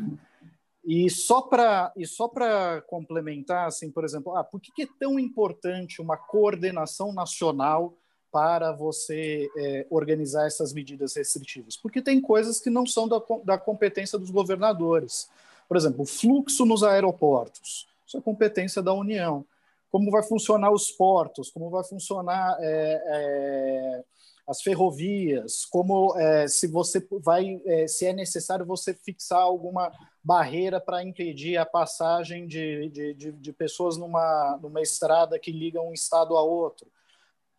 E 0.83 1.09
só 1.09 1.41
para 1.41 1.91
e 1.95 2.07
só 2.07 2.27
para 2.27 2.81
complementar, 2.87 3.67
assim, 3.67 3.91
por 3.91 4.03
exemplo, 4.03 4.35
ah, 4.35 4.43
por 4.43 4.59
que, 4.59 4.71
que, 4.71 4.83
é 4.83 4.87
tão 4.99 5.19
importante 5.19 6.01
uma 6.01 6.17
coordenação 6.17 7.13
nacional 7.13 7.93
para 8.31 8.71
você 8.71 9.47
é, 9.57 9.85
organizar 9.89 10.47
essas 10.47 10.73
medidas 10.73 11.15
restritivas? 11.15 11.77
Porque 11.77 12.01
tem 12.01 12.19
coisas 12.19 12.59
que 12.59 12.71
não 12.71 12.87
são 12.87 13.07
da, 13.07 13.21
da 13.43 13.57
competência 13.57 14.17
dos 14.17 14.31
governadores. 14.31 15.29
Por 15.67 15.77
exemplo, 15.77 16.03
o 16.03 16.07
fluxo 16.07 16.65
nos 16.65 16.81
aeroportos, 16.81 17.87
isso 18.05 18.17
é 18.17 18.21
competência 18.21 18.81
da 18.81 18.93
União 18.93 19.45
como 19.91 20.11
vai 20.11 20.23
funcionar 20.23 20.71
os 20.71 20.91
portos, 20.91 21.49
como 21.49 21.69
vai 21.69 21.83
funcionar 21.83 22.57
é, 22.59 23.03
é, 23.05 24.03
as 24.47 24.61
ferrovias, 24.61 25.65
como 25.65 26.17
é, 26.17 26.47
se 26.47 26.67
você 26.67 27.05
vai, 27.21 27.61
é, 27.65 27.87
se 27.87 28.05
é 28.05 28.13
necessário 28.13 28.65
você 28.65 28.93
fixar 28.93 29.41
alguma 29.41 29.91
barreira 30.23 30.79
para 30.79 31.03
impedir 31.03 31.57
a 31.57 31.65
passagem 31.65 32.47
de, 32.47 32.89
de, 32.89 33.13
de, 33.13 33.31
de, 33.31 33.53
pessoas 33.53 33.97
numa, 33.97 34.57
numa 34.61 34.81
estrada 34.81 35.37
que 35.37 35.51
liga 35.51 35.81
um 35.81 35.93
estado 35.93 36.37
a 36.37 36.41
outro. 36.41 36.87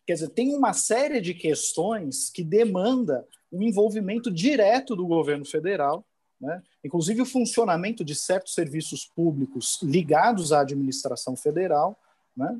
Quer 0.05 0.13
dizer, 0.13 0.29
tem 0.29 0.55
uma 0.55 0.73
série 0.73 1.21
de 1.21 1.35
questões 1.35 2.31
que 2.31 2.43
demanda 2.43 3.27
um 3.51 3.61
envolvimento 3.61 4.31
direto 4.31 4.95
do 4.95 5.05
governo 5.05 5.45
federal, 5.45 6.03
né? 6.41 6.61
inclusive 6.83 7.21
o 7.21 7.25
funcionamento 7.25 8.03
de 8.03 8.15
certos 8.15 8.53
serviços 8.53 9.05
públicos 9.05 9.79
ligados 9.83 10.51
à 10.51 10.61
administração 10.61 11.35
federal, 11.35 11.95
né? 12.39 12.59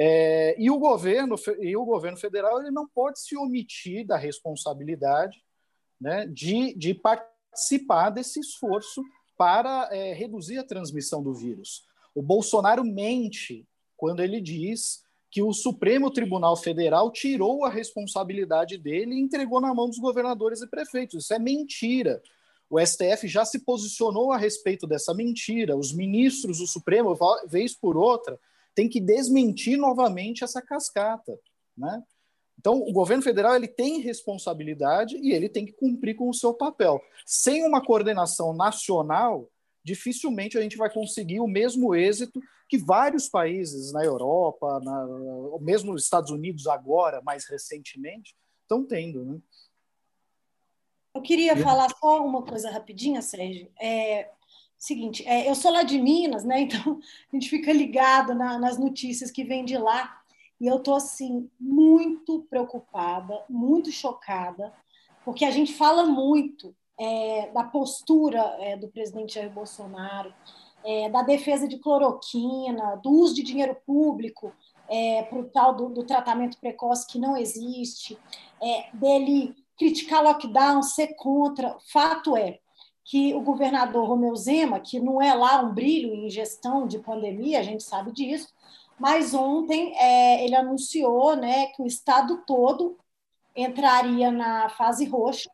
É, 0.00 0.54
e, 0.56 0.70
o 0.70 0.78
governo, 0.78 1.34
e 1.60 1.76
o 1.76 1.84
governo 1.84 2.16
federal 2.16 2.60
ele 2.60 2.70
não 2.70 2.86
pode 2.86 3.20
se 3.20 3.36
omitir 3.36 4.06
da 4.06 4.16
responsabilidade 4.16 5.42
né, 6.00 6.24
de, 6.26 6.72
de 6.74 6.94
participar 6.94 8.10
desse 8.10 8.38
esforço 8.38 9.02
para 9.36 9.88
é, 9.90 10.12
reduzir 10.12 10.58
a 10.58 10.64
transmissão 10.64 11.20
do 11.20 11.34
vírus. 11.34 11.84
O 12.14 12.22
Bolsonaro 12.22 12.84
mente 12.84 13.66
quando 13.96 14.22
ele 14.22 14.40
diz 14.40 15.02
que 15.30 15.42
o 15.42 15.52
Supremo 15.52 16.10
Tribunal 16.10 16.56
Federal 16.56 17.10
tirou 17.10 17.64
a 17.64 17.68
responsabilidade 17.68 18.78
dele 18.78 19.14
e 19.14 19.20
entregou 19.20 19.60
na 19.60 19.74
mão 19.74 19.88
dos 19.88 19.98
governadores 19.98 20.62
e 20.62 20.66
prefeitos. 20.68 21.24
Isso 21.24 21.34
é 21.34 21.38
mentira. 21.38 22.22
O 22.70 22.78
STF 22.78 23.26
já 23.26 23.44
se 23.44 23.60
posicionou 23.60 24.32
a 24.32 24.38
respeito 24.38 24.86
dessa 24.86 25.12
mentira. 25.12 25.76
Os 25.76 25.92
ministros 25.92 26.58
do 26.58 26.66
Supremo, 26.66 27.16
vez 27.46 27.74
por 27.74 27.96
outra, 27.96 28.38
tem 28.78 28.88
que 28.88 29.00
desmentir 29.00 29.76
novamente 29.76 30.44
essa 30.44 30.62
cascata, 30.62 31.36
né? 31.76 32.00
Então, 32.56 32.80
o 32.80 32.92
governo 32.92 33.24
federal 33.24 33.56
ele 33.56 33.66
tem 33.66 33.98
responsabilidade 33.98 35.16
e 35.16 35.32
ele 35.32 35.48
tem 35.48 35.66
que 35.66 35.72
cumprir 35.72 36.14
com 36.14 36.28
o 36.28 36.34
seu 36.34 36.54
papel. 36.54 37.00
Sem 37.26 37.66
uma 37.66 37.84
coordenação 37.84 38.54
nacional, 38.54 39.50
dificilmente 39.82 40.56
a 40.56 40.60
gente 40.60 40.76
vai 40.76 40.88
conseguir 40.88 41.40
o 41.40 41.48
mesmo 41.48 41.92
êxito 41.92 42.40
que 42.68 42.78
vários 42.78 43.28
países 43.28 43.92
na 43.92 44.04
Europa, 44.04 44.78
na, 44.78 45.08
mesmo 45.60 45.92
nos 45.92 46.04
Estados 46.04 46.30
Unidos 46.30 46.68
agora, 46.68 47.20
mais 47.22 47.46
recentemente, 47.48 48.36
estão 48.62 48.86
tendo. 48.86 49.24
Né? 49.24 49.40
Eu 51.16 51.22
queria 51.22 51.56
falar 51.56 51.88
só 51.98 52.24
uma 52.24 52.44
coisa 52.44 52.70
rapidinha, 52.70 53.22
Sérgio. 53.22 53.72
É, 53.80 54.30
seguinte, 54.78 55.26
é, 55.26 55.48
eu 55.48 55.54
sou 55.54 55.72
lá 55.72 55.82
de 55.82 56.00
Minas, 56.00 56.44
né? 56.44 56.60
Então 56.68 57.00
a 57.32 57.36
gente 57.36 57.50
fica 57.50 57.72
ligado 57.72 58.34
na, 58.34 58.58
nas 58.58 58.78
notícias 58.78 59.30
que 59.30 59.44
vêm 59.44 59.64
de 59.64 59.76
lá. 59.76 60.20
E 60.60 60.66
eu 60.66 60.76
estou 60.76 60.96
assim 60.96 61.48
muito 61.58 62.46
preocupada, 62.50 63.44
muito 63.48 63.92
chocada, 63.92 64.72
porque 65.24 65.44
a 65.44 65.50
gente 65.50 65.72
fala 65.72 66.04
muito 66.04 66.74
é, 66.98 67.50
da 67.52 67.62
postura 67.62 68.40
é, 68.58 68.76
do 68.76 68.88
presidente 68.88 69.34
Jair 69.34 69.50
Bolsonaro, 69.50 70.34
é, 70.84 71.08
da 71.08 71.22
defesa 71.22 71.68
de 71.68 71.78
cloroquina, 71.78 72.96
do 72.96 73.10
uso 73.10 73.34
de 73.34 73.42
dinheiro 73.42 73.76
público 73.86 74.52
é, 74.88 75.22
para 75.24 75.38
o 75.38 75.44
tal 75.44 75.74
do, 75.74 75.88
do, 75.90 76.04
tratamento 76.04 76.58
precoce 76.58 77.06
que 77.06 77.18
não 77.18 77.36
existe, 77.36 78.18
é, 78.60 78.88
dele 78.92 79.54
criticar 79.78 80.22
lockdown, 80.24 80.82
ser 80.82 81.14
contra. 81.14 81.76
Fato 81.92 82.36
é 82.36 82.58
que 83.08 83.32
o 83.32 83.40
governador 83.40 84.06
Romeu 84.06 84.36
Zema, 84.36 84.78
que 84.78 85.00
não 85.00 85.20
é 85.20 85.32
lá 85.32 85.62
um 85.62 85.72
brilho 85.72 86.12
em 86.12 86.28
gestão 86.28 86.86
de 86.86 86.98
pandemia, 86.98 87.58
a 87.58 87.62
gente 87.62 87.82
sabe 87.82 88.12
disso, 88.12 88.52
mas 89.00 89.32
ontem 89.32 89.96
é, 89.96 90.44
ele 90.44 90.54
anunciou 90.54 91.34
né, 91.34 91.68
que 91.68 91.80
o 91.80 91.86
estado 91.86 92.44
todo 92.46 92.98
entraria 93.56 94.30
na 94.30 94.68
fase 94.68 95.06
roxa. 95.06 95.50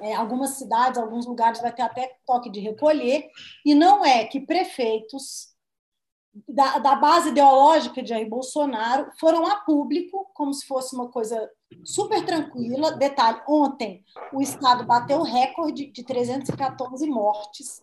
É, 0.00 0.12
algumas 0.14 0.50
cidades, 0.50 0.98
alguns 0.98 1.24
lugares 1.24 1.60
vai 1.60 1.72
ter 1.72 1.82
até 1.82 2.16
toque 2.26 2.50
de 2.50 2.58
recolher, 2.58 3.30
e 3.64 3.72
não 3.72 4.04
é 4.04 4.24
que 4.24 4.40
prefeitos 4.40 5.54
da, 6.48 6.78
da 6.78 6.96
base 6.96 7.28
ideológica 7.28 8.02
de 8.02 8.08
Jair 8.08 8.28
Bolsonaro 8.28 9.08
foram 9.20 9.46
a 9.46 9.56
público, 9.56 10.28
como 10.34 10.52
se 10.52 10.66
fosse 10.66 10.96
uma 10.96 11.08
coisa 11.10 11.48
super 11.84 12.24
tranquila. 12.24 12.92
Detalhe: 12.92 13.40
ontem 13.48 14.04
o 14.32 14.40
Estado 14.40 14.84
bateu 14.84 15.18
o 15.18 15.24
recorde 15.24 15.86
de 15.86 16.02
314 16.02 17.06
mortes 17.06 17.82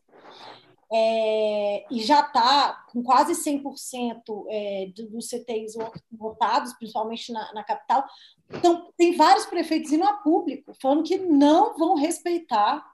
é, 0.91 1.85
e 1.91 2.01
já 2.01 2.21
está 2.21 2.85
com 2.91 3.03
quase 3.03 3.33
100% 3.33 4.45
é, 4.49 4.91
dos 5.09 5.27
CTIs 5.27 5.73
votados, 6.11 6.73
principalmente 6.73 7.31
na, 7.31 7.53
na, 7.53 7.63
capital. 7.63 8.05
Então, 8.49 8.89
tem 8.95 9.15
vários 9.15 9.45
prefeitos 9.45 9.91
indo 9.91 10.05
a 10.05 10.13
público 10.13 10.73
falando 10.81 11.03
que 11.03 11.17
não 11.17 11.77
vão 11.77 11.95
respeitar 11.95 12.85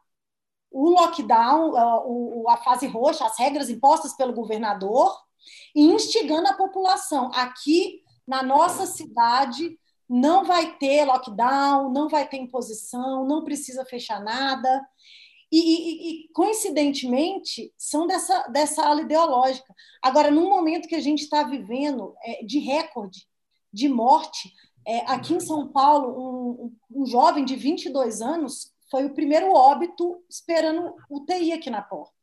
o 0.71 0.89
lockdown, 0.89 1.75
a, 1.75 2.53
a 2.53 2.57
fase 2.57 2.87
roxa, 2.87 3.25
as 3.25 3.37
regras 3.37 3.69
impostas 3.69 4.13
pelo 4.13 4.33
governador, 4.33 5.15
e 5.75 5.83
instigando 5.83 6.47
a 6.47 6.53
população. 6.53 7.29
Aqui, 7.35 8.01
na 8.25 8.41
nossa 8.41 8.87
cidade, 8.87 9.77
não 10.16 10.43
vai 10.43 10.78
ter 10.78 11.05
lockdown, 11.05 11.91
não 11.91 12.07
vai 12.07 12.28
ter 12.28 12.38
imposição, 12.38 13.26
não 13.26 13.43
precisa 13.43 13.84
fechar 13.84 14.24
nada. 14.24 14.88
E, 15.51 15.57
e, 15.57 16.26
e, 16.26 16.28
coincidentemente, 16.34 17.74
são 17.76 18.05
dessa, 18.05 18.47
dessa 18.49 18.86
ala 18.86 19.01
ideológica. 19.01 19.74
Agora, 20.03 20.30
num 20.30 20.47
momento 20.47 20.88
que 20.88 20.93
a 20.93 20.99
gente 20.99 21.24
está 21.24 21.41
vivendo 21.41 22.14
é, 22.24 22.45
de 22.45 22.59
recorde 22.59 23.28
de 23.74 23.89
morte, 23.89 24.53
é, 24.86 24.99
aqui 25.11 25.34
em 25.34 25.39
São 25.39 25.68
Paulo, 25.68 26.76
um, 26.91 27.01
um, 27.01 27.05
jovem 27.07 27.43
de 27.43 27.55
22 27.55 28.22
anos 28.22 28.72
foi 28.91 29.05
o 29.05 29.16
primeiro 29.16 29.51
óbito 29.51 30.24
esperando 30.30 30.93
UTI 31.09 31.53
aqui 31.53 31.72
na 31.72 31.82
porta. 31.82 32.14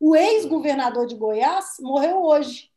O 0.00 0.16
ex-governador 0.16 1.06
de 1.06 1.14
Goiás 1.14 1.76
morreu 1.78 2.24
hoje, 2.24 2.72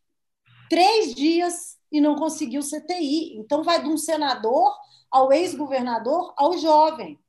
três 0.70 1.16
dias 1.16 1.79
e 1.92 2.00
não 2.00 2.16
conseguiu 2.16 2.62
CTI. 2.62 3.38
Então, 3.38 3.64
vai 3.64 3.82
de 3.82 3.90
um 3.90 3.98
senador 3.98 4.74
ao 5.12 5.32
ex-governador 5.32 6.34
ao 6.38 6.58
jovem. 6.58 7.20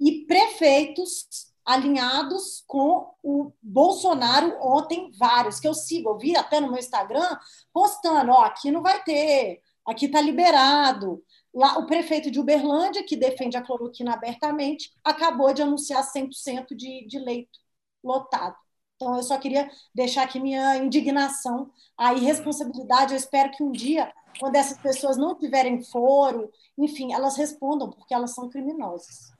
E 0.00 0.24
prefeitos 0.26 1.48
alinhados 1.64 2.64
com 2.66 3.12
o 3.22 3.52
Bolsonaro 3.60 4.56
ontem, 4.60 5.10
vários 5.18 5.60
que 5.60 5.68
eu 5.68 5.74
sigo, 5.74 6.08
eu 6.08 6.18
vi 6.18 6.34
até 6.34 6.60
no 6.60 6.68
meu 6.68 6.78
Instagram, 6.78 7.36
postando, 7.74 8.32
ó, 8.32 8.44
aqui 8.44 8.70
não 8.70 8.82
vai 8.82 9.02
ter, 9.02 9.60
aqui 9.86 10.06
está 10.06 10.20
liberado. 10.20 11.22
Lá, 11.52 11.78
o 11.78 11.86
prefeito 11.86 12.30
de 12.30 12.40
Uberlândia, 12.40 13.04
que 13.04 13.16
defende 13.16 13.56
a 13.56 13.62
cloroquina 13.62 14.14
abertamente, 14.14 14.92
acabou 15.04 15.52
de 15.52 15.60
anunciar 15.60 16.02
100% 16.02 16.74
de, 16.74 17.06
de 17.06 17.18
leito 17.18 17.58
lotado. 18.02 18.56
Então, 19.00 19.16
eu 19.16 19.22
só 19.22 19.38
queria 19.38 19.70
deixar 19.94 20.24
aqui 20.24 20.40
minha 20.40 20.76
indignação, 20.76 21.70
a 21.96 22.14
irresponsabilidade. 22.14 23.12
Eu 23.12 23.16
espero 23.16 23.52
que 23.52 23.62
um 23.62 23.70
dia, 23.70 24.12
quando 24.40 24.56
essas 24.56 24.76
pessoas 24.76 25.16
não 25.16 25.38
tiverem 25.38 25.80
foro, 25.84 26.50
enfim, 26.76 27.12
elas 27.12 27.36
respondam, 27.36 27.88
porque 27.90 28.12
elas 28.12 28.34
são 28.34 28.50
criminosas. 28.50 29.30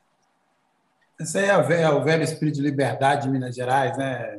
Esse 1.20 1.40
é, 1.40 1.48
é 1.48 1.90
o 1.90 2.04
velho 2.04 2.22
espírito 2.22 2.54
de 2.54 2.62
liberdade 2.62 3.24
de 3.24 3.30
Minas 3.30 3.56
Gerais, 3.56 3.98
né, 3.98 4.38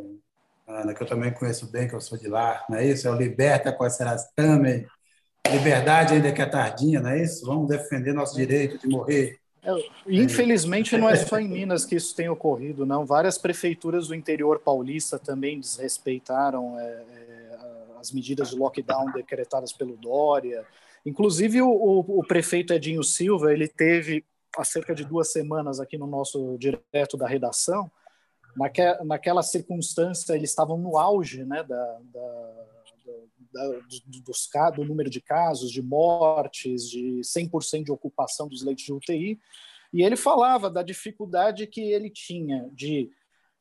Ana, 0.65 0.93
que 0.93 1.03
eu 1.03 1.07
também 1.07 1.33
conheço 1.33 1.69
bem, 1.69 1.89
que 1.89 1.95
eu 1.95 1.99
sou 1.99 2.17
de 2.17 2.29
lá, 2.29 2.63
não 2.69 2.77
é 2.77 2.85
isso? 2.85 3.05
É 3.05 3.11
o 3.11 3.15
liberta 3.15 3.73
com 3.73 3.89
serás 3.89 4.25
também. 4.33 4.87
Liberdade 5.51 6.13
ainda 6.13 6.31
que 6.31 6.41
é 6.41 6.45
tardinha, 6.45 7.01
não 7.01 7.09
é 7.09 7.21
isso? 7.21 7.45
Vamos 7.45 7.67
defender 7.67 8.13
nosso 8.13 8.35
direito 8.35 8.77
de 8.77 8.87
morrer. 8.87 9.37
É, 9.61 9.71
infelizmente, 10.07 10.97
não 10.97 11.09
é 11.09 11.15
só 11.15 11.39
em 11.39 11.47
Minas 11.49 11.85
que 11.85 11.95
isso 11.95 12.15
tem 12.15 12.29
ocorrido, 12.29 12.85
não. 12.85 13.05
Várias 13.05 13.37
prefeituras 13.37 14.07
do 14.07 14.15
interior 14.15 14.59
paulista 14.59 15.19
também 15.19 15.59
desrespeitaram 15.59 16.79
é, 16.79 16.83
é, 16.83 17.57
as 17.99 18.11
medidas 18.11 18.49
de 18.51 18.55
lockdown 18.55 19.11
decretadas 19.11 19.73
pelo 19.73 19.97
Dória. 19.97 20.65
Inclusive, 21.05 21.61
o, 21.61 21.69
o, 21.69 22.19
o 22.19 22.23
prefeito 22.25 22.73
Edinho 22.73 23.03
Silva, 23.03 23.53
ele 23.53 23.67
teve 23.67 24.23
há 24.57 24.63
cerca 24.63 24.95
de 24.95 25.05
duas 25.05 25.31
semanas 25.31 25.79
aqui 25.79 25.97
no 25.97 26.07
nosso 26.07 26.57
direto 26.57 27.17
da 27.17 27.27
redação. 27.27 27.91
Naque, 28.55 28.81
naquela 29.05 29.43
circunstância, 29.43 30.33
eles 30.33 30.49
estavam 30.49 30.77
no 30.77 30.97
auge 30.97 31.43
né, 31.45 31.63
da, 31.63 31.99
da, 32.11 32.65
do, 33.51 33.81
dos, 34.21 34.49
do 34.75 34.85
número 34.85 35.09
de 35.09 35.21
casos, 35.21 35.71
de 35.71 35.81
mortes, 35.81 36.89
de 36.89 37.21
100% 37.21 37.85
de 37.85 37.91
ocupação 37.91 38.47
dos 38.47 38.63
leitos 38.63 38.83
de 38.83 38.93
UTI. 38.93 39.39
E 39.91 40.03
ele 40.03 40.15
falava 40.15 40.69
da 40.69 40.83
dificuldade 40.83 41.65
que 41.67 41.81
ele 41.81 42.09
tinha 42.09 42.69
de 42.73 43.09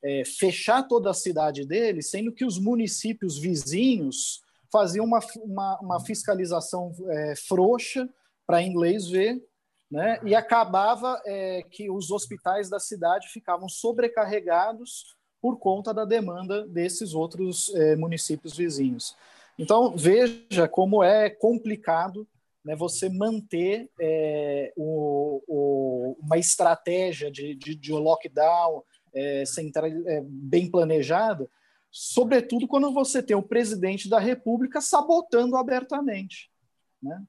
é, 0.03 0.23
fechar 0.25 0.83
toda 0.83 1.11
a 1.11 1.15
cidade 1.15 1.67
dele, 1.67 2.03
sendo 2.03 2.33
que 2.33 2.45
os 2.45 2.59
municípios 2.59 3.39
vizinhos 3.39 4.43
faziam 4.71 5.05
uma, 5.05 5.21
uma, 5.37 5.81
uma 5.81 6.01
fiscalização 6.01 6.93
é, 7.09 7.35
frouxa 7.37 8.09
para 8.47 8.63
inglês 8.63 9.09
ver 9.09 9.43
né? 9.91 10.21
e 10.25 10.35
acabava 10.35 11.21
é, 11.25 11.63
que 11.71 11.91
os 11.91 12.11
hospitais 12.11 12.69
da 12.69 12.79
cidade 12.79 13.29
ficavam 13.29 13.69
sobrecarregados 13.69 15.17
por 15.41 15.59
conta 15.59 15.95
da 15.95 16.05
demanda 16.05 16.67
desses 16.67 17.15
outros 17.15 17.73
é, 17.75 17.97
municípios 17.97 18.57
vizinhos. 18.57 19.17
Então, 19.59 19.97
veja 19.97 20.69
como 20.69 21.03
é 21.03 21.29
complicado 21.29 22.27
né, 22.65 22.77
você 22.77 23.09
manter 23.09 23.91
é, 24.01 24.73
o, 24.77 25.43
o, 25.49 26.17
uma 26.21 26.39
estratégia 26.39 27.31
de, 27.31 27.55
de, 27.55 27.75
de 27.75 27.93
lockdown 27.93 28.85
é, 29.15 29.45
central, 29.45 29.87
é, 29.87 30.23
bem 30.23 30.71
planejada, 30.71 31.51
sobretudo 31.91 32.69
quando 32.69 32.93
você 32.93 33.23
tem 33.23 33.37
o 33.37 33.43
presidente 33.43 34.09
da 34.09 34.19
República 34.19 34.81
sabotando 34.81 35.57
abertamente. 35.57 36.51
Né? 37.03 37.21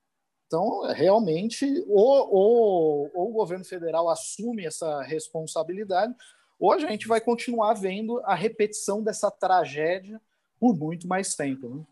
Então, 0.45 0.81
realmente, 0.93 1.65
ou, 1.87 2.33
ou, 2.33 3.11
ou, 3.13 3.29
o 3.29 3.33
governo 3.33 3.63
federal 3.63 4.09
assume 4.09 4.65
essa 4.65 5.01
responsabilidade, 5.01 6.13
ou 6.59 6.73
a 6.73 6.79
gente 6.79 7.07
vai 7.07 7.21
continuar 7.21 7.73
vendo 7.75 8.19
a 8.25 8.35
repetição 8.35 9.01
dessa 9.01 9.31
tragédia 9.31 10.19
por 10.59 10.75
muito 10.77 11.07
mais 11.07 11.35
tempo. 11.35 11.69
Né? 11.69 11.85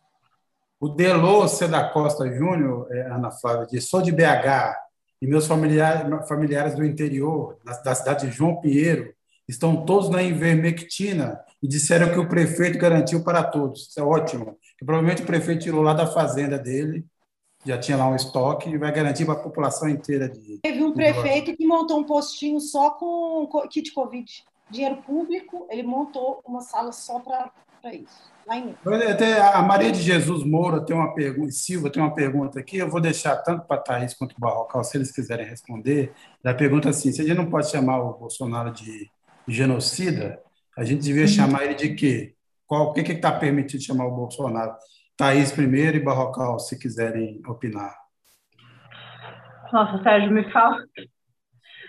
O 0.79 0.89
Delô 0.89 1.47
C. 1.47 1.67
da 1.67 1.89
Costa 1.89 2.31
Júnior, 2.31 2.87
é, 2.91 3.01
Ana 3.11 3.31
Flávia, 3.31 3.67
diz: 3.69 3.89
sou 3.89 4.01
de 4.01 4.11
BH 4.11 4.75
e 5.21 5.27
meus 5.27 5.47
familiares, 5.47 6.27
familiares 6.27 6.75
do 6.75 6.85
interior, 6.85 7.57
da, 7.63 7.73
da 7.81 7.95
cidade 7.95 8.27
de 8.27 8.33
João 8.33 8.61
Pinheiro, 8.61 9.13
estão 9.47 9.85
todos 9.85 10.09
na 10.09 10.21
Invermectina 10.21 11.39
e 11.61 11.67
disseram 11.67 12.11
que 12.11 12.19
o 12.19 12.27
prefeito 12.29 12.77
garantiu 12.77 13.23
para 13.23 13.43
todos. 13.43 13.87
Isso 13.87 13.99
é 13.99 14.03
ótimo. 14.03 14.57
Que 14.77 14.85
provavelmente 14.85 15.23
o 15.23 15.25
prefeito 15.25 15.63
tirou 15.63 15.81
lá 15.81 15.93
da 15.93 16.05
fazenda 16.05 16.59
dele 16.59 17.05
já 17.67 17.77
tinha 17.77 17.97
lá 17.97 18.07
um 18.07 18.15
estoque 18.15 18.69
e 18.69 18.77
vai 18.77 18.91
garantir 18.91 19.25
para 19.25 19.33
a 19.33 19.39
população 19.39 19.89
inteira 19.89 20.29
de. 20.29 20.59
Teve 20.59 20.83
um 20.83 20.93
prefeito 20.93 21.55
que 21.55 21.65
montou 21.65 21.99
um 21.99 22.03
postinho 22.03 22.59
só 22.59 22.91
com 22.91 23.47
kit 23.69 23.91
Covid. 23.91 24.45
Dinheiro 24.69 24.97
público, 24.97 25.67
ele 25.69 25.83
montou 25.83 26.41
uma 26.45 26.61
sala 26.61 26.91
só 26.91 27.19
para 27.19 27.51
isso. 27.93 28.31
Lá 28.47 28.57
em 28.57 28.76
Até 29.11 29.41
a 29.41 29.61
Maria 29.61 29.91
de 29.91 30.01
Jesus 30.01 30.43
Moura 30.43 30.85
tem 30.85 30.95
uma 30.95 31.14
pergunta, 31.14 31.51
Silva 31.51 31.89
tem 31.89 32.01
uma 32.01 32.14
pergunta 32.14 32.59
aqui, 32.59 32.77
eu 32.77 32.89
vou 32.89 33.01
deixar 33.01 33.35
tanto 33.38 33.68
para 33.68 33.76
a 33.76 33.81
Thaís 33.81 34.14
quanto 34.14 34.35
para 34.35 34.47
o 34.47 34.49
Barrocal, 34.49 34.84
se 34.85 34.97
eles 34.97 35.11
quiserem 35.11 35.45
responder. 35.45 36.14
Ela 36.41 36.53
pergunta 36.53 36.89
assim: 36.89 37.11
se 37.11 37.22
a 37.22 37.26
gente 37.26 37.35
não 37.35 37.49
pode 37.49 37.69
chamar 37.69 37.99
o 37.99 38.14
Bolsonaro 38.18 38.72
de 38.72 39.11
genocida, 39.47 40.41
a 40.77 40.84
gente 40.85 41.01
devia 41.01 41.23
uhum. 41.23 41.27
chamar 41.27 41.65
ele 41.65 41.76
de 41.76 41.93
quê? 41.93 42.35
Qual, 42.65 42.89
o 42.89 42.93
que 42.93 43.01
está 43.01 43.31
permitido 43.31 43.84
chamar 43.84 44.05
o 44.05 44.15
Bolsonaro? 44.15 44.76
Thaís 45.18 45.51
primeiro 45.51 45.97
e 45.97 46.03
Barrocal, 46.03 46.59
se 46.59 46.77
quiserem 46.77 47.41
opinar. 47.47 47.95
Nossa, 49.73 50.01
Sérgio, 50.03 50.31
me 50.31 50.49
fala. 50.51 50.77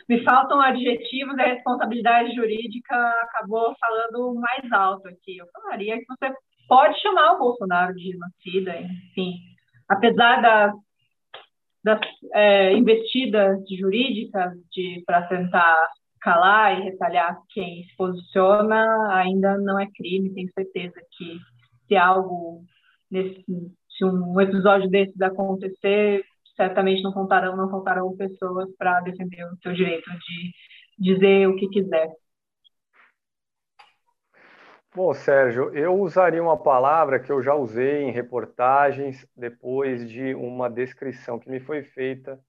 Me 0.09 0.25
faltam 0.25 0.61
adjetivos 0.61 1.39
a 1.39 1.45
responsabilidade 1.45 2.35
jurídica 2.35 2.97
acabou 3.23 3.75
falando 3.79 4.35
mais 4.35 4.73
alto 4.73 5.07
aqui. 5.09 5.37
Eu 5.37 5.47
falaria 5.53 5.99
que 5.99 6.07
você 6.07 6.33
pode 6.67 7.01
chamar 7.01 7.33
o 7.33 7.39
Bolsonaro 7.39 7.95
de 7.95 8.13
genocida, 8.13 8.81
enfim, 8.81 9.35
apesar 9.89 10.41
das, 10.41 10.75
das 11.85 12.01
é, 12.33 12.73
investidas 12.73 13.59
jurídicas 13.79 14.55
para 15.05 15.23
tentar 15.29 15.89
calar 16.21 16.79
e 16.79 16.85
retalhar 16.85 17.39
quem 17.51 17.85
se 17.85 17.97
posiciona, 17.97 19.15
ainda 19.15 19.57
não 19.59 19.79
é 19.79 19.87
crime. 19.95 20.35
Tenho 20.35 20.51
certeza 20.53 21.01
que 21.17 21.39
se 21.87 21.97
algo 21.97 22.63
nesse, 23.11 23.45
se 23.97 24.05
um 24.05 24.41
episódio 24.41 24.89
desses 24.91 25.21
acontecer, 25.21 26.25
certamente 26.59 27.03
não 27.03 27.13
faltarão, 27.13 27.57
não 27.57 27.71
faltarão 27.71 28.17
pessoas 28.17 28.69
para 28.77 29.01
defender 29.01 29.45
o 29.45 29.57
seu 29.63 29.73
direito 29.73 30.11
de 30.11 30.53
dizer 30.99 31.49
o 31.49 31.55
que 31.55 31.69
quiser. 31.69 32.11
Bom, 34.93 35.15
Sérgio, 35.15 35.71
eu 35.77 35.95
usaria 35.95 36.43
uma 36.43 36.61
palavra 36.61 37.21
que 37.21 37.31
eu 37.31 37.41
já 37.41 37.55
usei 37.55 38.03
em 38.03 38.11
reportagens 38.11 39.25
depois 39.37 40.09
de 40.09 40.35
uma 40.35 40.69
descrição 40.69 41.39
que 41.39 41.49
me 41.49 41.61
foi 41.61 41.85
feita 41.85 42.41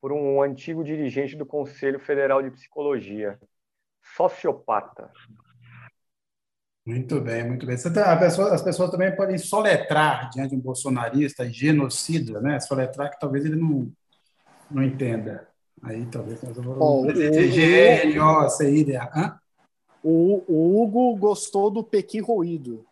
por 0.00 0.12
um 0.12 0.40
antigo 0.40 0.84
dirigente 0.84 1.34
do 1.34 1.44
Conselho 1.44 1.98
Federal 1.98 2.40
de 2.42 2.52
Psicologia, 2.52 3.40
sociopata. 4.14 5.10
Muito 6.84 7.20
bem, 7.20 7.46
muito 7.46 7.64
bem. 7.64 7.76
Tá, 7.76 8.16
pessoa, 8.16 8.52
as 8.52 8.60
pessoas 8.60 8.90
também 8.90 9.14
podem 9.14 9.38
soletrar 9.38 10.28
diante 10.30 10.50
de 10.50 10.56
um 10.56 10.60
bolsonarista 10.60 11.48
genocida, 11.48 12.40
né? 12.40 12.58
Soletrar 12.58 13.08
que 13.08 13.20
talvez 13.20 13.44
ele 13.44 13.54
não, 13.54 13.88
não 14.68 14.82
entenda. 14.82 15.46
Aí 15.80 16.04
talvez 16.06 16.42
nós 16.42 16.56
vamos. 16.56 16.76
Oh, 16.80 17.06
G-N-O-C-I-D-A. 17.14 18.18
O, 20.02 20.42
o 20.48 20.82
Hugo 20.82 21.14
gostou 21.16 21.70
do 21.70 21.84
Pequi 21.84 22.18
Roído. 22.20 22.84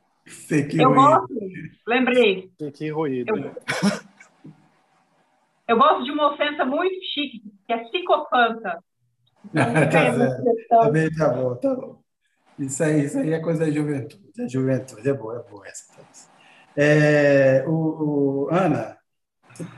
Pequi 0.48 0.80
eu 0.80 0.94
gosto, 0.94 1.34
lembrei. 1.86 2.48
Pequi 2.56 2.90
Roído. 2.90 3.36
Eu, 3.36 3.52
eu, 5.66 5.76
gosto 5.76 6.04
de 6.04 6.12
uma 6.12 6.32
ofensa 6.32 6.64
muito 6.64 6.94
chique, 7.12 7.42
que 7.66 7.72
é 7.72 7.78
psicopanta. 7.78 8.78
tá 9.52 10.14
certo. 10.14 10.44
Também 10.68 11.10
tá 11.10 11.28
bom, 11.30 11.56
tá 11.56 11.74
bom. 11.74 12.00
Isso 12.60 12.84
aí, 12.84 13.04
isso 13.04 13.18
aí 13.18 13.32
é 13.32 13.40
coisa 13.40 13.64
da 13.64 13.70
juventude. 13.70 14.30
É 14.38 14.48
juventude, 14.48 15.08
é 15.08 15.14
boa, 15.14 15.38
é 15.38 15.50
boa 15.50 15.66
essa. 15.66 15.84
É, 16.76 17.64
o, 17.66 17.72
o, 17.72 18.48
Ana, 18.50 18.98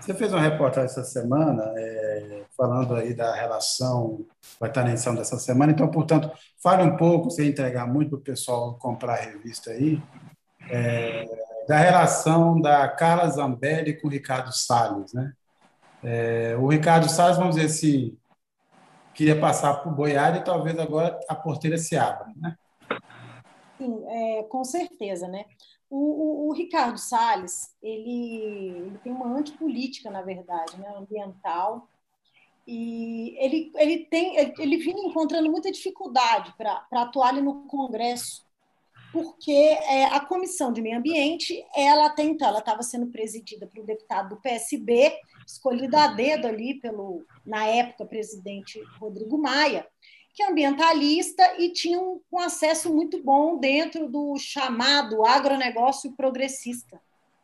você 0.00 0.12
fez 0.14 0.32
uma 0.32 0.42
reportagem 0.42 0.90
essa 0.90 1.04
semana 1.04 1.62
é, 1.76 2.44
falando 2.56 2.96
aí 2.96 3.14
da 3.14 3.34
relação, 3.34 4.26
vai 4.58 4.68
estar 4.68 4.82
na 4.82 4.90
edição 4.90 5.14
dessa 5.14 5.38
semana, 5.38 5.72
então, 5.72 5.88
portanto, 5.88 6.30
fale 6.60 6.82
um 6.82 6.96
pouco, 6.96 7.30
sem 7.30 7.48
entregar 7.48 7.86
muito 7.86 8.10
para 8.10 8.18
o 8.18 8.22
pessoal 8.22 8.76
comprar 8.78 9.14
a 9.14 9.22
revista 9.22 9.70
aí, 9.70 10.02
é, 10.68 11.24
da 11.68 11.76
relação 11.76 12.60
da 12.60 12.88
Carla 12.88 13.28
Zambelli 13.30 14.00
com 14.00 14.08
o 14.08 14.10
Ricardo 14.10 14.52
Salles, 14.52 15.12
né? 15.12 15.32
É, 16.02 16.56
o 16.58 16.66
Ricardo 16.66 17.08
Salles, 17.08 17.36
vamos 17.36 17.54
dizer 17.54 17.68
assim, 17.68 18.18
queria 19.14 19.38
passar 19.40 19.74
por 19.74 19.92
boiada 19.92 20.38
e 20.38 20.44
talvez 20.44 20.76
agora 20.78 21.18
a 21.28 21.34
porteira 21.34 21.78
se 21.78 21.96
abra, 21.96 22.26
né? 22.36 22.56
Sim, 23.82 24.04
é, 24.06 24.42
com 24.44 24.62
certeza, 24.64 25.26
né? 25.26 25.44
O, 25.90 25.96
o, 25.96 26.48
o 26.48 26.52
Ricardo 26.52 26.98
Salles, 26.98 27.74
ele, 27.82 28.70
ele, 28.76 28.98
tem 29.02 29.12
uma 29.12 29.26
antipolítica, 29.26 30.08
na 30.08 30.22
verdade, 30.22 30.78
né, 30.78 30.88
ambiental, 30.96 31.88
e 32.66 33.36
ele, 33.38 33.72
ele, 33.74 34.04
tem, 34.04 34.36
ele 34.36 34.76
vinha 34.76 35.04
encontrando 35.04 35.50
muita 35.50 35.72
dificuldade 35.72 36.54
para 36.56 36.86
atuar 36.92 37.30
ali 37.30 37.42
no 37.42 37.66
Congresso, 37.66 38.46
porque 39.12 39.50
é, 39.50 40.04
a 40.04 40.20
Comissão 40.20 40.72
de 40.72 40.80
Meio 40.80 40.98
Ambiente, 40.98 41.62
ela 41.76 42.06
até 42.06 42.22
então, 42.22 42.48
ela 42.48 42.60
estava 42.60 42.82
sendo 42.84 43.08
presidida 43.08 43.66
por 43.66 43.82
um 43.82 43.84
deputado 43.84 44.30
do 44.30 44.40
PSB, 44.40 45.12
escolhido 45.44 45.96
a 45.96 46.06
dedo 46.06 46.46
ali 46.46 46.74
pelo, 46.74 47.26
na 47.44 47.66
época, 47.66 48.06
presidente 48.06 48.80
Rodrigo 49.00 49.36
Maia, 49.36 49.86
que 50.32 50.42
é 50.42 50.48
ambientalista 50.48 51.42
e 51.58 51.70
tinha 51.70 52.00
um, 52.00 52.20
um 52.32 52.38
acesso 52.38 52.92
muito 52.92 53.22
bom 53.22 53.58
dentro 53.58 54.08
do 54.08 54.36
chamado 54.38 55.24
agronegócio 55.24 56.12
progressista. 56.12 57.00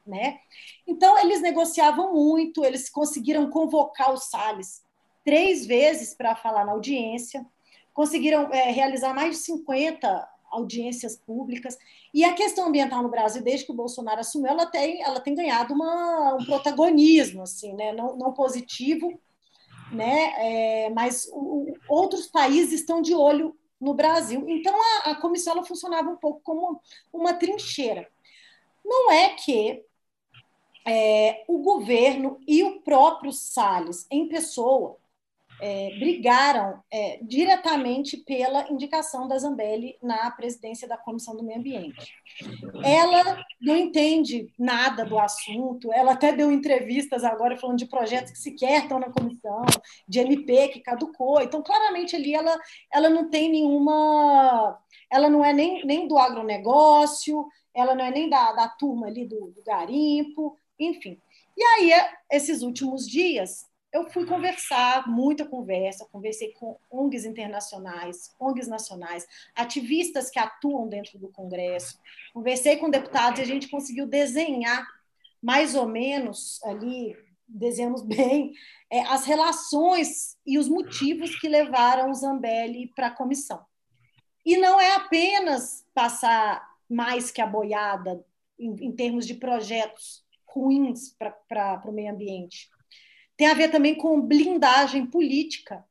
Né? 0.07 0.39
Então, 0.87 1.19
eles 1.19 1.43
negociavam 1.43 2.15
muito, 2.15 2.65
eles 2.65 2.89
conseguiram 2.89 3.51
convocar 3.51 4.11
o 4.13 4.17
Salles 4.17 4.83
três 5.23 5.67
vezes 5.67 6.15
para 6.15 6.35
falar 6.35 6.65
na 6.65 6.73
audiência, 6.73 7.45
conseguiram 7.93 8.51
é, 8.51 8.71
realizar 8.71 9.13
mais 9.13 9.37
de 9.37 9.43
50 9.43 10.29
audiências 10.51 11.17
públicas. 11.17 11.77
E 12.15 12.25
a 12.25 12.33
questão 12.33 12.69
ambiental 12.69 13.03
no 13.03 13.11
Brasil, 13.11 13.43
desde 13.43 13.67
que 13.67 13.73
o 13.73 13.77
Bolsonaro 13.77 14.21
assumiu, 14.21 14.49
ela 14.49 14.65
tem, 14.65 15.03
ela 15.03 15.21
tem 15.21 15.35
ganhado 15.35 15.75
uma, 15.75 16.37
um 16.41 16.45
protagonismo, 16.47 17.43
assim, 17.43 17.75
né? 17.75 17.93
não, 17.93 18.17
não 18.17 18.33
positivo, 18.33 19.21
né? 19.93 20.87
É, 20.87 20.91
mas 20.91 21.29
o, 21.33 21.73
outros 21.89 22.27
países 22.27 22.81
estão 22.81 23.01
de 23.01 23.15
olho 23.15 23.57
no 23.81 23.95
Brasil. 23.95 24.45
Então 24.49 24.75
a, 24.75 25.11
a 25.11 25.15
comissão 25.17 25.55
ela 25.55 25.65
funcionava 25.65 26.09
um 26.09 26.17
pouco 26.17 26.41
como 26.43 26.81
uma 27.13 27.35
trincheira. 27.35 28.09
Não 28.85 29.11
é 29.11 29.31
que 29.31 29.85
é, 30.87 31.45
o 31.47 31.59
governo 31.59 32.41
e 32.47 32.63
o 32.63 32.81
próprio 32.81 33.33
Salles, 33.33 34.07
em 34.11 34.29
pessoa, 34.29 34.97
é, 35.61 35.91
brigaram 35.99 36.81
é, 36.91 37.19
diretamente 37.23 38.17
pela 38.19 38.71
indicação 38.71 39.27
da 39.27 39.39
Zambelli 39.39 39.97
na 40.03 40.31
presidência 40.31 40.87
da 40.87 40.97
Comissão 40.97 41.37
do 41.37 41.43
Meio 41.43 41.59
Ambiente. 41.59 42.15
Ela 42.85 43.45
não 43.61 43.77
entende 43.77 44.53
nada 44.59 45.05
do 45.05 45.19
assunto, 45.19 45.93
ela 45.93 46.13
até 46.13 46.33
deu 46.33 46.53
entrevistas 46.53 47.25
agora 47.25 47.57
falando 47.57 47.79
de 47.79 47.87
projetos 47.87 48.33
que 48.33 48.39
sequer 48.39 48.83
estão 48.83 48.99
na 48.99 49.11
comissão, 49.11 49.65
de 50.07 50.21
MP 50.21 50.69
que 50.69 50.81
caducou, 50.81 51.41
então 51.41 51.63
claramente 51.63 52.15
ali 52.15 52.35
ela, 52.35 52.57
ela 52.93 53.09
não 53.09 53.29
tem 53.29 53.51
nenhuma. 53.51 54.79
Ela 55.11 55.31
não 55.31 55.45
é 55.45 55.53
nem, 55.53 55.85
nem 55.87 56.07
do 56.07 56.19
agronegócio, 56.19 57.47
ela 57.75 57.95
não 57.95 58.05
é 58.05 58.11
nem 58.11 58.29
da, 58.29 58.53
da 58.53 58.69
turma 58.69 59.07
ali 59.07 59.27
do, 59.27 59.53
do 59.53 59.63
garimpo, 59.65 60.57
enfim. 60.79 61.19
E 61.57 61.63
aí, 61.63 61.91
esses 62.31 62.63
últimos 62.63 63.09
dias, 63.09 63.67
eu 63.99 64.09
fui 64.09 64.25
conversar, 64.25 65.09
muita 65.09 65.45
conversa, 65.45 66.09
conversei 66.11 66.53
com 66.53 66.79
ONGs 66.91 67.25
internacionais, 67.25 68.35
ONGs 68.39 68.69
nacionais, 68.69 69.27
ativistas 69.55 70.31
que 70.31 70.39
atuam 70.39 70.89
dentro 70.89 71.19
do 71.19 71.29
Congresso, 71.29 71.99
conversei 72.33 72.77
com 72.77 72.89
deputados 72.89 73.41
e 73.41 73.43
a 73.43 73.47
gente 73.47 73.69
conseguiu 73.69 74.07
desenhar 74.07 74.87
mais 75.43 75.75
ou 75.75 75.89
menos 75.89 76.63
ali, 76.65 77.17
desenhamos 77.47 78.03
bem, 78.03 78.53
é, 78.89 79.01
as 79.03 79.25
relações 79.25 80.37
e 80.47 80.59
os 80.59 80.69
motivos 80.69 81.39
que 81.39 81.49
levaram 81.49 82.11
o 82.11 82.15
Zambelli 82.15 82.93
para 82.95 83.09
a 83.09 83.15
comissão. 83.15 83.65
E 84.47 84.57
não 84.57 84.81
é 84.81 84.95
apenas 84.95 85.85
passar 85.93 86.67
mais 86.89 87.31
que 87.31 87.41
a 87.41 87.47
boiada 87.47 88.25
em, 88.59 88.87
em 88.87 88.93
termos 88.93 89.27
de 89.27 89.35
projetos 89.35 90.25
ruins 90.47 91.15
para 91.19 91.83
o 91.85 91.93
meio 91.93 92.13
ambiente 92.13 92.71
tem 93.39 93.47
a 93.47 93.55
ver 93.55 93.71
também 93.71 93.95
com 93.95 94.21
blindagem 94.21 95.07
política 95.07 95.85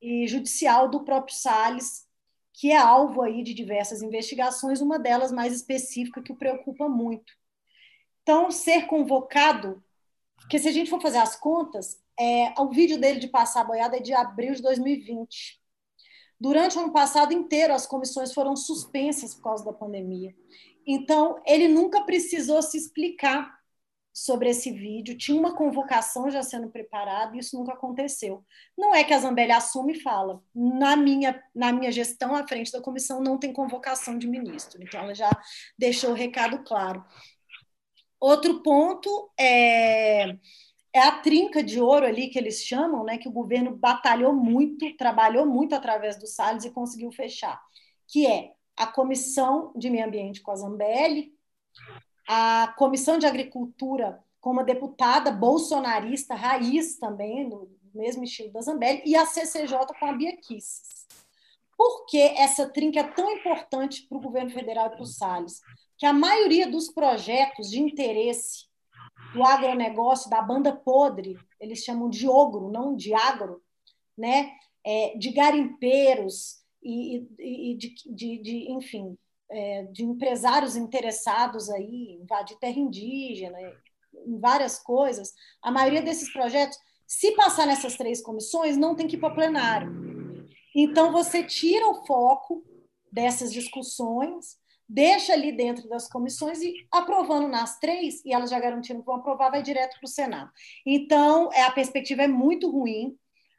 e 0.00 0.24
judicial 0.28 0.88
do 0.88 1.02
próprio 1.04 1.36
Salles, 1.36 2.06
que 2.52 2.70
é 2.70 2.76
alvo 2.76 3.22
aí 3.22 3.42
de 3.42 3.52
diversas 3.52 4.02
investigações, 4.02 4.80
uma 4.80 5.00
delas 5.00 5.32
mais 5.32 5.52
específica 5.52 6.22
que 6.22 6.30
o 6.30 6.36
preocupa 6.36 6.88
muito. 6.88 7.32
Então, 8.22 8.52
ser 8.52 8.86
convocado, 8.86 9.82
porque 10.36 10.60
se 10.60 10.68
a 10.68 10.72
gente 10.72 10.88
for 10.88 11.02
fazer 11.02 11.18
as 11.18 11.34
contas, 11.34 12.00
é, 12.18 12.54
o 12.56 12.68
vídeo 12.70 13.00
dele 13.00 13.18
de 13.18 13.26
passar 13.26 13.62
a 13.62 13.64
boiada 13.64 13.96
é 13.96 14.00
de 14.00 14.12
abril 14.12 14.54
de 14.54 14.62
2020. 14.62 15.60
Durante 16.38 16.78
o 16.78 16.82
ano 16.82 16.92
passado 16.92 17.32
inteiro, 17.32 17.74
as 17.74 17.84
comissões 17.84 18.32
foram 18.32 18.54
suspensas 18.54 19.34
por 19.34 19.42
causa 19.42 19.64
da 19.64 19.72
pandemia. 19.72 20.36
Então, 20.86 21.42
ele 21.44 21.66
nunca 21.66 22.02
precisou 22.02 22.62
se 22.62 22.76
explicar 22.76 23.60
sobre 24.12 24.50
esse 24.50 24.70
vídeo, 24.70 25.16
tinha 25.16 25.38
uma 25.38 25.56
convocação 25.56 26.30
já 26.30 26.42
sendo 26.42 26.68
preparada 26.68 27.34
e 27.34 27.38
isso 27.38 27.56
nunca 27.56 27.72
aconteceu. 27.72 28.44
Não 28.76 28.94
é 28.94 29.02
que 29.02 29.14
a 29.14 29.18
Zambelli 29.18 29.52
assume 29.52 29.94
e 29.94 30.00
fala, 30.00 30.42
na 30.54 30.96
minha, 30.96 31.42
na 31.54 31.72
minha 31.72 31.90
gestão 31.90 32.34
à 32.36 32.46
frente 32.46 32.70
da 32.70 32.82
comissão 32.82 33.22
não 33.22 33.38
tem 33.38 33.52
convocação 33.52 34.18
de 34.18 34.28
ministro, 34.28 34.82
então 34.82 35.00
ela 35.00 35.14
já 35.14 35.30
deixou 35.78 36.10
o 36.10 36.14
recado 36.14 36.62
claro. 36.62 37.02
Outro 38.20 38.62
ponto 38.62 39.32
é, 39.38 40.36
é 40.92 41.00
a 41.00 41.12
trinca 41.20 41.62
de 41.62 41.80
ouro 41.80 42.06
ali 42.06 42.28
que 42.28 42.38
eles 42.38 42.62
chamam, 42.62 43.04
né, 43.04 43.16
que 43.16 43.28
o 43.28 43.32
governo 43.32 43.74
batalhou 43.74 44.34
muito, 44.34 44.94
trabalhou 44.96 45.46
muito 45.46 45.74
através 45.74 46.18
do 46.18 46.26
Salles 46.26 46.64
e 46.64 46.70
conseguiu 46.70 47.10
fechar, 47.10 47.60
que 48.06 48.26
é 48.26 48.52
a 48.76 48.86
Comissão 48.86 49.72
de 49.74 49.88
Meio 49.90 50.06
Ambiente 50.06 50.42
com 50.42 50.50
a 50.50 50.56
Zambelli, 50.56 51.32
a 52.34 52.68
Comissão 52.78 53.18
de 53.18 53.26
Agricultura 53.26 54.24
com 54.40 54.52
uma 54.52 54.64
deputada 54.64 55.30
bolsonarista 55.30 56.34
raiz 56.34 56.96
também, 56.96 57.46
no 57.46 57.70
mesmo 57.94 58.24
estilo 58.24 58.50
da 58.50 58.62
Zambelli, 58.62 59.02
e 59.04 59.14
a 59.14 59.26
CCJ 59.26 59.76
com 60.00 60.06
a 60.06 60.14
Bia 60.14 60.34
Kisses. 60.38 61.06
Por 61.76 62.06
que 62.06 62.18
essa 62.18 62.66
trinca 62.70 63.00
é 63.00 63.04
tão 63.04 63.30
importante 63.30 64.06
para 64.08 64.16
o 64.16 64.20
governo 64.20 64.50
federal 64.50 64.86
e 64.86 64.90
para 64.90 65.02
o 65.02 65.06
Salles? 65.06 65.60
Que 65.98 66.06
a 66.06 66.12
maioria 66.14 66.70
dos 66.70 66.88
projetos 66.88 67.70
de 67.70 67.78
interesse 67.78 68.64
do 69.34 69.44
agronegócio, 69.44 70.30
da 70.30 70.40
banda 70.40 70.74
podre, 70.74 71.36
eles 71.60 71.80
chamam 71.80 72.08
de 72.08 72.26
ogro, 72.26 72.70
não 72.70 72.96
de 72.96 73.12
agro, 73.12 73.62
né? 74.16 74.52
É, 74.82 75.18
de 75.18 75.32
garimpeiros 75.32 76.62
e, 76.82 77.26
e, 77.38 77.72
e 77.72 77.76
de, 77.76 77.94
de, 78.06 78.38
de, 78.38 78.72
enfim, 78.72 79.18
é, 79.52 79.84
de 79.84 80.04
empresários 80.04 80.76
interessados 80.76 81.70
aí 81.70 82.18
invadir 82.20 82.58
terra 82.58 82.78
indígena, 82.78 83.56
em 84.26 84.38
várias 84.38 84.78
coisas, 84.78 85.32
a 85.62 85.70
maioria 85.70 86.02
desses 86.02 86.32
projetos, 86.32 86.78
se 87.06 87.32
passar 87.32 87.66
nessas 87.66 87.96
três 87.96 88.22
comissões, 88.22 88.76
não 88.76 88.94
tem 88.94 89.06
que 89.06 89.16
ir 89.16 89.20
para 89.20 89.34
plenário. 89.34 90.48
Então, 90.74 91.12
você 91.12 91.42
tira 91.44 91.86
o 91.86 92.06
foco 92.06 92.64
dessas 93.10 93.52
discussões 93.52 94.60
deixa 94.92 95.32
ali 95.32 95.52
dentro 95.52 95.88
das 95.88 96.06
comissões 96.06 96.60
e 96.60 96.74
aprovando 96.90 97.48
nas 97.48 97.78
três, 97.78 98.22
e 98.26 98.32
elas 98.32 98.50
já 98.50 98.60
garantiram 98.60 99.00
que 99.00 99.06
vão 99.06 99.16
aprovar, 99.16 99.50
vai 99.50 99.62
direto 99.62 99.98
para 99.98 100.06
o 100.06 100.10
Senado. 100.10 100.50
Então, 100.84 101.50
é, 101.52 101.62
a 101.62 101.70
perspectiva 101.70 102.22
é 102.22 102.28
muito 102.28 102.70
ruim, 102.70 103.16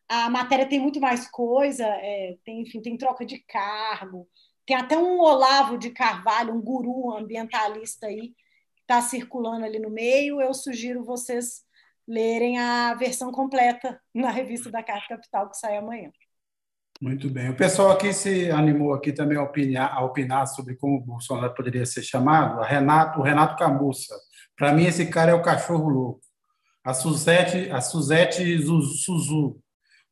a 0.07 0.29
matéria 0.29 0.67
tem 0.67 0.79
muito 0.79 1.01
mais 1.01 1.27
coisa, 1.29 1.85
é, 1.85 2.37
tem, 2.45 2.61
enfim, 2.61 2.81
tem 2.81 2.97
troca 2.97 3.25
de 3.25 3.39
cargo, 3.39 4.27
tem 4.65 4.75
até 4.75 4.97
um 4.97 5.19
Olavo 5.19 5.77
de 5.77 5.89
Carvalho, 5.89 6.53
um 6.53 6.61
guru 6.61 7.15
ambientalista 7.15 8.07
aí, 8.07 8.29
que 8.75 8.81
está 8.81 9.01
circulando 9.01 9.65
ali 9.65 9.79
no 9.79 9.89
meio. 9.89 10.41
Eu 10.41 10.53
sugiro 10.53 11.03
vocês 11.03 11.63
lerem 12.07 12.59
a 12.59 12.93
versão 12.93 13.31
completa 13.31 13.99
na 14.13 14.29
revista 14.29 14.69
da 14.69 14.83
Carta 14.83 15.15
Capital, 15.15 15.49
que 15.49 15.57
sai 15.57 15.77
amanhã. 15.77 16.11
Muito 17.01 17.29
bem. 17.29 17.49
O 17.49 17.55
pessoal 17.55 17.91
aqui 17.91 18.13
se 18.13 18.49
animou 18.51 18.93
aqui 18.93 19.11
também 19.11 19.37
a 19.37 19.43
opinar, 19.43 19.93
a 19.93 20.05
opinar 20.05 20.47
sobre 20.47 20.75
como 20.75 20.97
o 20.97 21.01
Bolsonaro 21.01 21.53
poderia 21.53 21.85
ser 21.85 22.01
chamado. 22.01 22.61
A 22.61 22.65
Renato, 22.65 23.19
o 23.19 23.23
Renato 23.23 23.57
Camussa. 23.57 24.15
Para 24.55 24.71
mim, 24.71 24.85
esse 24.85 25.07
cara 25.07 25.31
é 25.31 25.33
o 25.33 25.41
cachorro 25.41 25.89
louco. 25.89 26.21
A 26.83 26.93
Suzete, 26.93 27.69
a 27.71 27.81
Suzete 27.81 28.57
Suzu. 28.61 29.59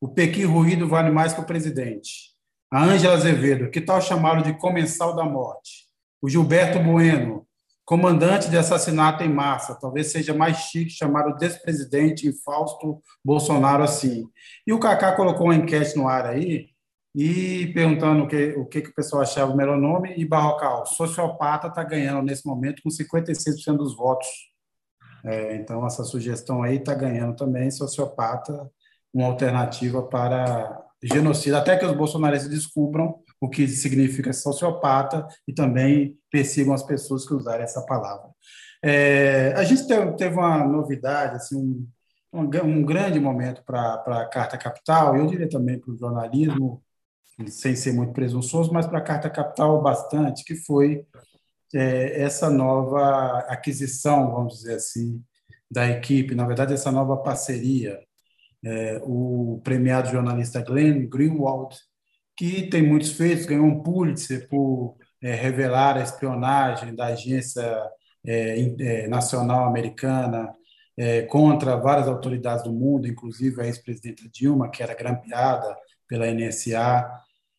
O 0.01 0.09
Pequi 0.09 0.43
Ruído 0.43 0.87
vale 0.87 1.11
mais 1.11 1.33
que 1.33 1.39
o 1.39 1.45
presidente. 1.45 2.30
A 2.71 2.85
Ângela 2.85 3.15
Azevedo. 3.15 3.69
Que 3.69 3.81
tal 3.81 4.01
chamá-lo 4.01 4.43
de 4.43 4.57
comensal 4.57 5.13
da 5.13 5.25
morte? 5.25 5.87
O 6.21 6.29
Gilberto 6.29 6.79
Bueno. 6.79 7.45
Comandante 7.83 8.49
de 8.49 8.57
assassinato 8.57 9.23
em 9.25 9.29
massa. 9.29 9.75
Talvez 9.75 10.09
seja 10.09 10.33
mais 10.33 10.55
chique 10.57 10.89
chamar 10.89 11.27
o 11.27 11.35
despresidente 11.35 12.29
e 12.29 12.33
Fausto 12.43 13.01
Bolsonaro 13.25 13.83
assim. 13.83 14.25
E 14.65 14.71
o 14.71 14.79
Kaká 14.79 15.13
colocou 15.17 15.47
uma 15.47 15.55
enquete 15.55 15.97
no 15.97 16.07
ar 16.07 16.25
aí, 16.25 16.69
e 17.13 17.67
perguntando 17.73 18.23
o 18.23 18.27
que, 18.27 18.53
o 18.53 18.65
que, 18.65 18.81
que 18.81 18.89
o 18.89 18.95
pessoal 18.95 19.21
achava 19.21 19.51
o 19.51 19.57
melhor 19.57 19.77
nome, 19.77 20.13
e 20.15 20.23
Barrocal, 20.23 20.85
sociopata 20.85 21.67
está 21.67 21.83
ganhando 21.83 22.21
nesse 22.21 22.47
momento 22.47 22.81
com 22.81 22.89
56% 22.89 23.75
dos 23.75 23.97
votos. 23.97 24.27
É, 25.25 25.57
então, 25.57 25.85
essa 25.85 26.05
sugestão 26.05 26.63
aí 26.63 26.77
está 26.77 26.93
ganhando 26.93 27.35
também, 27.35 27.69
sociopata, 27.69 28.71
uma 29.13 29.27
alternativa 29.27 30.01
para 30.03 30.81
genocídio, 31.01 31.57
até 31.57 31.77
que 31.77 31.85
os 31.85 31.95
bolsonaristas 31.95 32.49
descubram 32.49 33.19
o 33.39 33.49
que 33.49 33.67
significa 33.67 34.31
sociopata 34.33 35.27
e 35.47 35.53
também 35.53 36.17
persigam 36.29 36.73
as 36.73 36.83
pessoas 36.83 37.27
que 37.27 37.33
usarem 37.33 37.63
essa 37.63 37.81
palavra. 37.81 38.29
É, 38.83 39.53
a 39.55 39.63
gente 39.63 39.87
teve, 39.87 40.35
uma 40.35 40.65
novidade, 40.65 41.35
assim, 41.35 41.87
um, 42.33 42.41
um, 42.63 42.83
grande 42.83 43.19
momento 43.19 43.63
para 43.63 43.93
a 44.05 44.25
Carta 44.25 44.57
Capital, 44.57 45.15
eu 45.15 45.27
diria 45.27 45.49
também 45.49 45.79
para 45.79 45.91
o 45.91 45.97
jornalismo, 45.97 46.81
sem 47.47 47.75
ser 47.75 47.93
muito 47.93 48.13
presunçoso, 48.13 48.71
mas 48.71 48.87
para 48.87 48.99
a 48.99 49.03
Carta 49.03 49.29
Capital 49.29 49.81
bastante, 49.81 50.43
que 50.43 50.55
foi 50.55 51.05
é, 51.73 52.21
essa 52.21 52.49
nova 52.49 53.39
aquisição, 53.47 54.31
vamos 54.31 54.59
dizer 54.59 54.75
assim, 54.75 55.23
da 55.69 55.89
equipe, 55.89 56.35
na 56.35 56.45
verdade, 56.45 56.73
essa 56.73 56.91
nova 56.91 57.17
parceria. 57.17 57.99
É, 58.63 59.01
o 59.03 59.59
premiado 59.63 60.11
jornalista 60.11 60.61
Glenn 60.61 61.07
Greenwald, 61.07 61.75
que 62.37 62.67
tem 62.67 62.81
muitos 62.81 63.11
feitos, 63.11 63.45
ganhou 63.45 63.65
um 63.65 63.81
Pulitzer 63.81 64.47
por 64.47 64.95
é, 65.21 65.33
revelar 65.35 65.97
a 65.97 66.03
espionagem 66.03 66.95
da 66.95 67.07
agência 67.07 67.61
é, 68.25 68.59
é, 68.79 69.07
nacional 69.07 69.65
americana 69.65 70.53
é, 70.97 71.23
contra 71.23 71.75
várias 71.75 72.07
autoridades 72.07 72.63
do 72.63 72.73
mundo, 72.73 73.07
inclusive 73.07 73.61
a 73.61 73.65
ex-presidenta 73.65 74.23
Dilma, 74.31 74.69
que 74.69 74.83
era 74.83 74.93
grampeada 74.93 75.75
pela 76.07 76.31
NSA, 76.31 77.09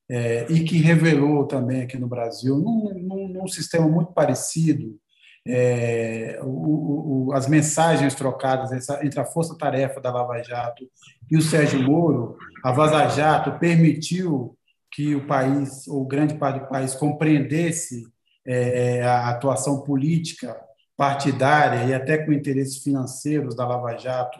é, 0.08 0.46
e 0.50 0.64
que 0.64 0.76
revelou 0.78 1.46
também 1.46 1.82
aqui 1.82 1.96
no 1.96 2.06
Brasil, 2.06 2.56
num, 2.58 2.92
num, 2.94 3.28
num 3.28 3.48
sistema 3.48 3.88
muito 3.88 4.12
parecido, 4.12 4.98
é, 5.46 6.38
o, 6.42 7.28
o, 7.28 7.32
as 7.32 7.48
mensagens 7.48 8.14
trocadas 8.14 8.88
entre 9.02 9.20
a 9.20 9.24
força-tarefa 9.24 10.00
da 10.00 10.12
Lava 10.12 10.42
Jato 10.42 10.88
e 11.30 11.36
o 11.36 11.42
Sérgio 11.42 11.82
Moro, 11.82 12.36
a 12.64 12.72
Vaza 12.72 13.08
Jato 13.08 13.58
permitiu 13.58 14.56
que 14.90 15.14
o 15.14 15.26
país, 15.26 15.88
ou 15.88 16.04
grande 16.04 16.34
parte 16.34 16.60
do 16.60 16.68
país, 16.68 16.94
compreendesse 16.94 18.06
é, 18.46 19.02
a 19.02 19.30
atuação 19.30 19.80
política 19.80 20.56
partidária 20.96 21.84
e 21.86 21.94
até 21.94 22.18
com 22.18 22.32
interesses 22.32 22.82
financeiros 22.82 23.56
da 23.56 23.66
Lava 23.66 23.96
Jato 23.96 24.38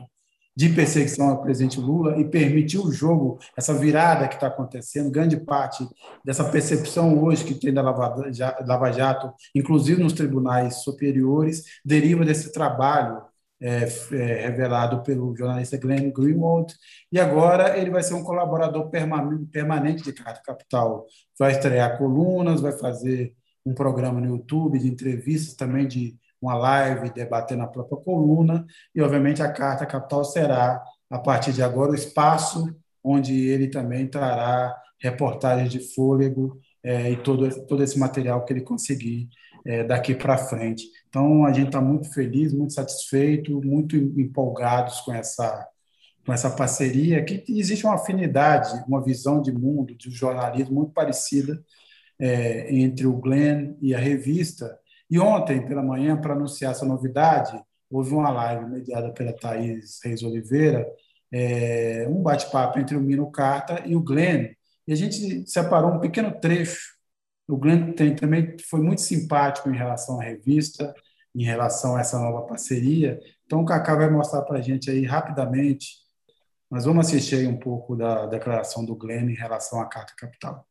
de 0.54 0.68
perseguição 0.68 1.30
ao 1.30 1.42
presidente 1.42 1.80
Lula 1.80 2.18
e 2.20 2.24
permitiu 2.24 2.82
o 2.82 2.92
jogo, 2.92 3.38
essa 3.56 3.72
virada 3.72 4.28
que 4.28 4.34
está 4.34 4.48
acontecendo, 4.48 5.10
grande 5.10 5.36
parte 5.36 5.86
dessa 6.24 6.44
percepção 6.44 7.22
hoje 7.22 7.44
que 7.44 7.54
tem 7.54 7.72
da 7.72 7.82
Lava 7.82 8.92
Jato, 8.92 9.32
inclusive 9.54 10.02
nos 10.02 10.12
tribunais 10.12 10.82
superiores, 10.82 11.64
deriva 11.84 12.24
desse 12.24 12.52
trabalho 12.52 13.22
é, 13.60 13.84
é, 14.12 14.48
revelado 14.48 15.02
pelo 15.02 15.36
jornalista 15.36 15.76
Glenn 15.76 16.10
Greenwald, 16.10 16.74
e 17.12 17.20
agora 17.20 17.78
ele 17.78 17.90
vai 17.90 18.02
ser 18.02 18.14
um 18.14 18.24
colaborador 18.24 18.90
permanente 18.90 20.02
de 20.02 20.12
Carta 20.12 20.42
Capital. 20.44 21.06
Vai 21.38 21.52
estrear 21.52 21.96
colunas, 21.96 22.60
vai 22.60 22.72
fazer 22.72 23.34
um 23.64 23.72
programa 23.72 24.20
no 24.20 24.26
YouTube 24.26 24.80
de 24.80 24.88
entrevistas 24.88 25.54
também 25.54 25.86
de 25.86 26.16
uma 26.43 26.55
live 26.55 27.10
debatendo 27.10 27.62
a 27.62 27.69
própria 27.69 27.98
coluna, 28.02 28.66
e, 28.94 29.01
obviamente, 29.01 29.43
a 29.43 29.52
Carta 29.52 29.86
Capital 29.86 30.24
será, 30.24 30.82
a 31.09 31.19
partir 31.19 31.52
de 31.52 31.62
agora, 31.62 31.93
o 31.93 31.94
espaço 31.94 32.74
onde 33.02 33.47
ele 33.47 33.69
também 33.69 34.06
trará 34.06 34.77
reportagens 35.01 35.70
de 35.70 35.81
fôlego 35.94 36.59
é, 36.82 37.10
e 37.12 37.16
todo, 37.16 37.66
todo 37.66 37.82
esse 37.82 37.98
material 37.98 38.44
que 38.44 38.52
ele 38.52 38.62
conseguir 38.62 39.28
é, 39.64 39.85
daqui 39.85 40.14
para 40.14 40.36
frente. 40.36 40.85
Então, 41.09 41.44
a 41.44 41.52
gente 41.52 41.66
está 41.66 41.81
muito 41.81 42.12
feliz, 42.12 42.52
muito 42.52 42.73
satisfeito, 42.73 43.60
muito 43.62 43.97
empolgados 43.97 45.01
com 45.01 45.12
essa, 45.12 45.69
com 46.24 46.32
essa 46.32 46.51
parceria, 46.51 47.24
que 47.24 47.44
existe 47.48 47.85
uma 47.85 47.94
afinidade, 47.94 48.85
uma 48.89 49.02
visão 49.02 49.40
de 49.40 49.52
mundo, 49.52 49.94
de 49.97 50.10
jornalismo 50.10 50.74
muito 50.74 50.93
parecida 50.93 51.62
é, 52.19 52.74
entre 52.74 53.06
o 53.06 53.14
Glenn 53.14 53.74
e 53.81 53.94
a 53.94 53.98
revista, 53.98 54.78
e 55.12 55.20
ontem, 55.20 55.60
pela 55.66 55.82
manhã, 55.82 56.18
para 56.18 56.32
anunciar 56.32 56.72
essa 56.72 56.86
novidade, 56.86 57.62
houve 57.90 58.14
uma 58.14 58.30
live 58.30 58.64
mediada 58.64 59.12
pela 59.12 59.30
Thaís 59.30 60.01
Reis 60.02 60.22
Oliveira, 60.22 60.90
é, 61.30 62.06
um 62.09 62.22
bate-papo 62.22 62.78
entre 62.78 62.97
o 62.97 63.01
Mino 63.01 63.30
Carta 63.30 63.82
e 63.84 63.94
o 63.94 64.01
Glenn, 64.01 64.55
e 64.89 64.93
a 64.94 64.97
gente 64.97 65.47
separou 65.47 65.90
um 65.93 66.01
pequeno 66.01 66.32
trecho. 66.40 66.94
O 67.47 67.59
Glenn 67.59 67.93
tem, 67.93 68.16
também 68.16 68.56
foi 68.70 68.80
muito 68.80 69.02
simpático 69.02 69.68
em 69.68 69.76
relação 69.76 70.18
à 70.18 70.24
revista, 70.24 70.94
em 71.34 71.44
relação 71.44 71.94
a 71.97 72.01
essa 72.01 72.18
nova 72.18 72.47
parceria. 72.47 73.20
Então, 73.44 73.60
o 73.60 73.66
Cacá 73.66 73.94
vai 73.94 74.09
mostrar 74.09 74.40
para 74.40 74.60
a 74.60 74.62
gente 74.62 74.90
aí 74.90 75.05
rapidamente, 75.05 75.97
mas 76.70 76.86
vamos 76.86 77.06
assistir 77.06 77.34
aí 77.34 77.47
um 77.47 77.59
pouco 77.59 77.94
da 77.94 78.24
declaração 78.24 78.82
do 78.82 78.97
Glenn 78.97 79.28
em 79.28 79.34
relação 79.34 79.78
à 79.78 79.84
Carta 79.84 80.14
Capital. 80.16 80.66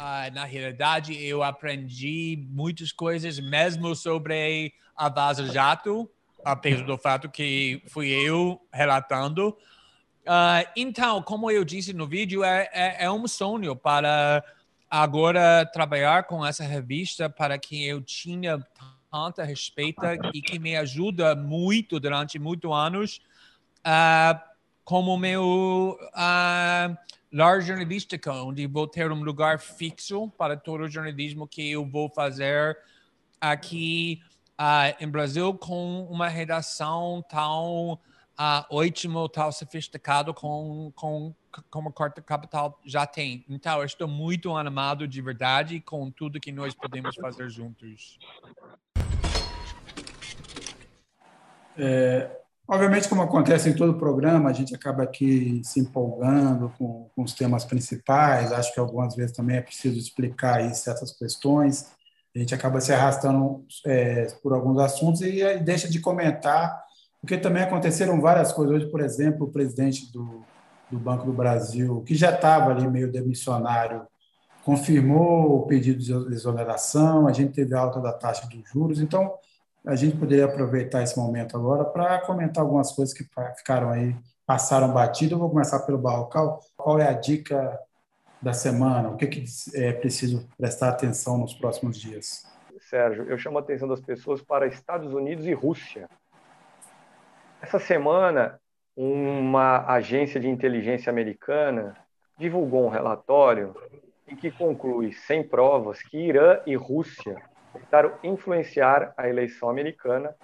Uh, 0.00 0.32
na 0.32 0.46
realidade, 0.46 1.12
eu 1.22 1.42
aprendi 1.42 2.42
muitas 2.48 2.90
coisas, 2.90 3.38
mesmo 3.38 3.94
sobre 3.94 4.72
a 4.96 5.10
Vaza 5.10 5.44
Jato, 5.52 6.10
apesar 6.42 6.86
do 6.86 6.96
fato 6.96 7.28
que 7.28 7.82
fui 7.86 8.08
eu 8.08 8.58
relatando. 8.72 9.50
Uh, 10.20 10.64
então, 10.74 11.20
como 11.20 11.50
eu 11.50 11.66
disse 11.66 11.92
no 11.92 12.06
vídeo, 12.06 12.42
é, 12.42 12.70
é, 12.72 13.04
é, 13.04 13.10
um 13.10 13.28
sonho 13.28 13.76
para 13.76 14.42
agora 14.88 15.68
trabalhar 15.70 16.24
com 16.24 16.46
essa 16.46 16.64
revista 16.64 17.28
para 17.28 17.58
que 17.58 17.86
eu 17.86 18.00
tinha 18.00 18.58
tanta 19.12 19.44
respeito 19.44 20.00
e 20.32 20.40
que 20.40 20.58
me 20.58 20.78
ajuda 20.78 21.36
muito 21.36 22.00
durante 22.00 22.38
muitos 22.38 22.72
anos 22.72 23.20
uh, 23.80 24.40
como 24.82 25.18
meu 25.18 25.98
uh, 26.14 26.96
lar 27.32 27.60
jornalística, 27.60 28.32
onde 28.32 28.66
vou 28.66 28.86
ter 28.86 29.10
um 29.12 29.22
lugar 29.22 29.58
fixo 29.58 30.28
para 30.36 30.56
todo 30.56 30.84
o 30.84 30.88
jornalismo 30.88 31.46
que 31.46 31.70
eu 31.70 31.86
vou 31.86 32.08
fazer 32.08 32.76
aqui 33.40 34.20
uh, 34.60 35.02
em 35.02 35.08
Brasil 35.08 35.54
com 35.54 36.04
uma 36.04 36.28
redação 36.28 37.24
tão 37.28 37.98
uh, 38.38 38.64
ótimo, 38.70 39.28
tão 39.28 39.50
sofisticado 39.52 40.34
com, 40.34 40.92
com, 40.94 41.34
como 41.70 41.88
a 41.88 41.92
Corte 41.92 42.20
Capital 42.20 42.78
já 42.84 43.06
tem. 43.06 43.44
Então, 43.48 43.82
estou 43.84 44.08
muito 44.08 44.56
animado 44.56 45.06
de 45.06 45.22
verdade 45.22 45.80
com 45.80 46.10
tudo 46.10 46.40
que 46.40 46.52
nós 46.52 46.74
podemos 46.74 47.14
fazer 47.16 47.48
juntos. 47.48 48.18
É, 51.78 52.40
obviamente, 52.70 53.08
como 53.08 53.22
acontece 53.22 53.68
em 53.68 53.74
todo 53.74 53.98
programa, 53.98 54.48
a 54.48 54.52
gente 54.52 54.74
acaba 54.74 55.02
aqui 55.02 55.60
se 55.64 55.80
empolgando 55.80 56.72
com, 56.78 57.10
com 57.14 57.22
os 57.22 57.34
temas 57.34 57.64
principais. 57.64 58.52
Acho 58.52 58.72
que 58.72 58.80
algumas 58.80 59.14
vezes 59.16 59.36
também 59.36 59.56
é 59.56 59.60
preciso 59.60 59.98
explicar 59.98 60.56
aí 60.56 60.74
certas 60.74 61.12
questões 61.12 61.90
a 62.34 62.38
gente 62.38 62.54
acaba 62.54 62.80
se 62.80 62.92
arrastando 62.92 63.64
é, 63.84 64.26
por 64.42 64.52
alguns 64.52 64.78
assuntos 64.78 65.20
e 65.20 65.58
deixa 65.58 65.88
de 65.88 65.98
comentar, 66.00 66.80
porque 67.20 67.36
também 67.36 67.62
aconteceram 67.62 68.20
várias 68.20 68.52
coisas. 68.52 68.76
Hoje, 68.76 68.90
por 68.90 69.00
exemplo, 69.00 69.46
o 69.46 69.50
presidente 69.50 70.10
do, 70.12 70.44
do 70.90 70.98
Banco 70.98 71.26
do 71.26 71.32
Brasil, 71.32 72.02
que 72.06 72.14
já 72.14 72.32
estava 72.32 72.70
ali 72.70 72.88
meio 72.88 73.10
demissionário, 73.10 74.06
confirmou 74.64 75.56
o 75.56 75.66
pedido 75.66 75.98
de 75.98 76.12
exoneração, 76.32 77.26
a 77.26 77.32
gente 77.32 77.52
teve 77.52 77.74
alta 77.74 78.00
da 78.00 78.12
taxa 78.12 78.46
de 78.46 78.62
juros, 78.72 79.00
então 79.00 79.32
a 79.86 79.96
gente 79.96 80.16
poderia 80.16 80.44
aproveitar 80.44 81.02
esse 81.02 81.18
momento 81.18 81.56
agora 81.56 81.84
para 81.84 82.20
comentar 82.20 82.62
algumas 82.62 82.92
coisas 82.92 83.14
que 83.14 83.24
ficaram 83.56 83.90
aí, 83.90 84.14
passaram 84.46 84.92
batido. 84.92 85.34
Eu 85.34 85.38
vou 85.38 85.50
começar 85.50 85.80
pelo 85.80 85.98
Barrocal. 85.98 86.60
Qual 86.76 86.98
é 86.98 87.08
a 87.08 87.12
dica 87.12 87.78
da 88.42 88.52
semana? 88.52 89.08
O 89.08 89.16
que, 89.16 89.26
que 89.26 89.44
é 89.74 89.92
preciso 89.92 90.46
prestar 90.56 90.90
atenção 90.90 91.38
nos 91.38 91.54
próximos 91.54 91.98
dias? 91.98 92.44
Sérgio, 92.80 93.24
eu 93.24 93.38
chamo 93.38 93.58
a 93.58 93.60
atenção 93.60 93.86
das 93.86 94.00
pessoas 94.00 94.42
para 94.42 94.66
Estados 94.66 95.12
Unidos 95.14 95.46
e 95.46 95.52
Rússia. 95.52 96.08
Essa 97.62 97.78
semana, 97.78 98.58
uma 98.96 99.86
agência 99.86 100.40
de 100.40 100.48
inteligência 100.48 101.10
americana 101.10 101.96
divulgou 102.36 102.84
um 102.84 102.88
relatório 102.88 103.74
em 104.26 104.34
que 104.34 104.50
conclui, 104.50 105.12
sem 105.12 105.46
provas, 105.46 106.02
que 106.02 106.18
Irã 106.18 106.58
e 106.66 106.74
Rússia 106.74 107.36
tentaram 107.72 108.18
influenciar 108.22 109.12
a 109.16 109.28
eleição 109.28 109.68
americana, 109.68 110.34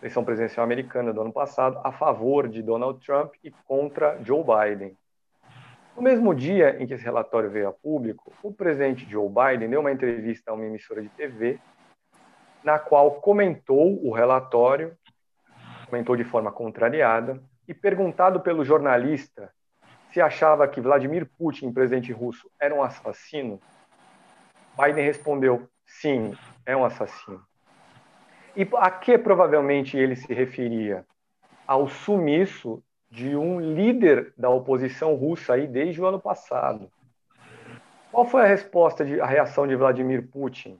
eleição 0.00 0.24
presidencial 0.24 0.64
americana 0.64 1.12
do 1.12 1.20
ano 1.20 1.32
passado, 1.32 1.80
a 1.84 1.92
favor 1.92 2.48
de 2.48 2.62
Donald 2.62 3.04
Trump 3.04 3.34
e 3.42 3.50
contra 3.66 4.18
Joe 4.22 4.42
Biden. 4.42 4.96
No 5.96 6.02
mesmo 6.02 6.34
dia 6.34 6.82
em 6.82 6.86
que 6.86 6.94
esse 6.94 7.04
relatório 7.04 7.50
veio 7.50 7.68
a 7.68 7.72
público, 7.72 8.32
o 8.42 8.52
presidente 8.52 9.08
Joe 9.08 9.28
Biden 9.28 9.68
deu 9.68 9.80
uma 9.80 9.92
entrevista 9.92 10.50
a 10.50 10.54
uma 10.54 10.64
emissora 10.64 11.02
de 11.02 11.08
TV, 11.10 11.58
na 12.62 12.78
qual 12.78 13.20
comentou 13.20 14.02
o 14.06 14.12
relatório, 14.12 14.96
comentou 15.86 16.16
de 16.16 16.24
forma 16.24 16.52
contrariada, 16.52 17.42
e 17.66 17.74
perguntado 17.74 18.40
pelo 18.40 18.64
jornalista 18.64 19.52
se 20.12 20.20
achava 20.20 20.66
que 20.66 20.80
Vladimir 20.80 21.28
Putin, 21.38 21.72
presidente 21.72 22.12
russo, 22.12 22.50
era 22.58 22.74
um 22.74 22.82
assassino, 22.82 23.60
Biden 24.76 25.04
respondeu: 25.04 25.68
sim, 26.00 26.32
é 26.64 26.76
um 26.76 26.84
assassino. 26.84 27.42
E 28.56 28.68
a 28.76 28.90
que 28.90 29.16
provavelmente 29.18 29.96
ele 29.96 30.16
se 30.16 30.32
referia? 30.32 31.04
Ao 31.66 31.88
sumiço 31.88 32.82
de 33.10 33.36
um 33.36 33.60
líder 33.60 34.32
da 34.36 34.48
oposição 34.50 35.14
russa 35.14 35.54
aí 35.54 35.66
desde 35.66 36.00
o 36.00 36.06
ano 36.06 36.20
passado. 36.20 36.90
Qual 38.10 38.24
foi 38.24 38.42
a 38.42 38.46
resposta, 38.46 39.04
de, 39.04 39.20
a 39.20 39.26
reação 39.26 39.66
de 39.66 39.76
Vladimir 39.76 40.28
Putin? 40.28 40.78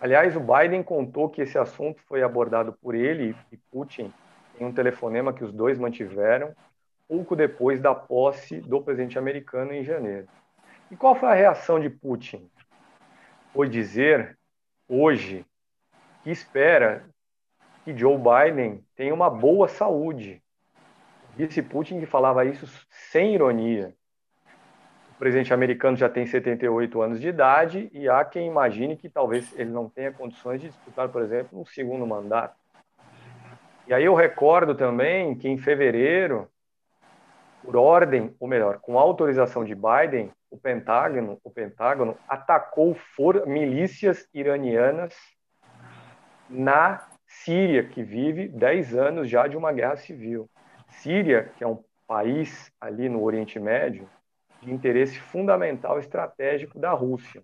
Aliás, 0.00 0.36
o 0.36 0.40
Biden 0.40 0.82
contou 0.82 1.28
que 1.28 1.42
esse 1.42 1.58
assunto 1.58 2.02
foi 2.06 2.22
abordado 2.22 2.72
por 2.72 2.94
ele 2.94 3.34
e 3.50 3.56
Putin 3.56 4.12
em 4.60 4.64
um 4.64 4.72
telefonema 4.72 5.32
que 5.32 5.44
os 5.44 5.52
dois 5.52 5.78
mantiveram 5.78 6.54
pouco 7.08 7.36
depois 7.36 7.80
da 7.80 7.94
posse 7.94 8.60
do 8.60 8.80
presidente 8.82 9.18
americano 9.18 9.72
em 9.72 9.84
janeiro. 9.84 10.26
E 10.90 10.96
qual 10.96 11.14
foi 11.14 11.28
a 11.28 11.34
reação 11.34 11.78
de 11.78 11.90
Putin? 11.90 12.50
Foi 13.54 13.68
dizer 13.68 14.38
hoje 14.86 15.46
que 16.22 16.30
espera 16.30 17.08
que 17.84 17.96
Joe 17.96 18.18
Biden 18.18 18.84
tenha 18.94 19.14
uma 19.14 19.30
boa 19.30 19.68
saúde 19.68 20.44
Disse 21.36 21.62
Putin 21.62 21.98
que 21.98 22.06
falava 22.06 22.44
isso 22.44 22.66
sem 23.10 23.34
ironia. 23.34 23.92
O 25.14 25.18
presidente 25.18 25.52
americano 25.52 25.96
já 25.96 26.08
tem 26.08 26.26
78 26.26 27.02
anos 27.02 27.20
de 27.20 27.28
idade 27.28 27.90
e 27.92 28.08
há 28.08 28.24
quem 28.24 28.46
imagine 28.46 28.96
que 28.96 29.08
talvez 29.08 29.52
ele 29.58 29.70
não 29.70 29.88
tenha 29.88 30.12
condições 30.12 30.60
de 30.60 30.68
disputar, 30.68 31.08
por 31.08 31.22
exemplo, 31.22 31.60
um 31.60 31.64
segundo 31.64 32.06
mandato. 32.06 32.56
E 33.86 33.92
aí 33.92 34.04
eu 34.04 34.14
recordo 34.14 34.74
também 34.74 35.34
que 35.34 35.48
em 35.48 35.58
fevereiro, 35.58 36.48
por 37.64 37.76
ordem, 37.76 38.34
ou 38.38 38.46
melhor, 38.46 38.78
com 38.78 38.98
autorização 38.98 39.64
de 39.64 39.74
Biden, 39.74 40.30
o 40.54 40.56
Pentágono, 40.56 41.40
o 41.42 41.50
Pentágono 41.50 42.16
atacou 42.28 42.96
milícias 43.44 44.28
iranianas 44.32 45.12
na 46.48 47.04
Síria, 47.26 47.82
que 47.82 48.04
vive 48.04 48.46
10 48.46 48.94
anos 48.94 49.28
já 49.28 49.48
de 49.48 49.56
uma 49.56 49.72
guerra 49.72 49.96
civil. 49.96 50.48
Síria, 50.88 51.50
que 51.56 51.64
é 51.64 51.66
um 51.66 51.82
país 52.06 52.72
ali 52.80 53.08
no 53.08 53.24
Oriente 53.24 53.58
Médio, 53.58 54.08
de 54.62 54.72
interesse 54.72 55.18
fundamental 55.18 55.98
estratégico 55.98 56.78
da 56.78 56.92
Rússia. 56.92 57.42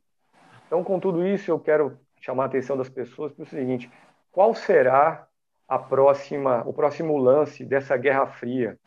Então, 0.68 0.84
com 0.84 1.00
tudo 1.00 1.26
isso, 1.26 1.50
eu 1.50 1.58
quero 1.58 1.98
chamar 2.20 2.44
a 2.44 2.46
atenção 2.46 2.76
das 2.76 2.88
pessoas 2.88 3.32
para 3.32 3.42
o 3.42 3.46
seguinte: 3.46 3.90
qual 4.30 4.54
será 4.54 5.26
a 5.66 5.78
próxima, 5.80 6.62
o 6.64 6.72
próximo 6.72 7.18
lance 7.18 7.64
dessa 7.64 7.96
Guerra 7.96 8.28
Fria? 8.28 8.78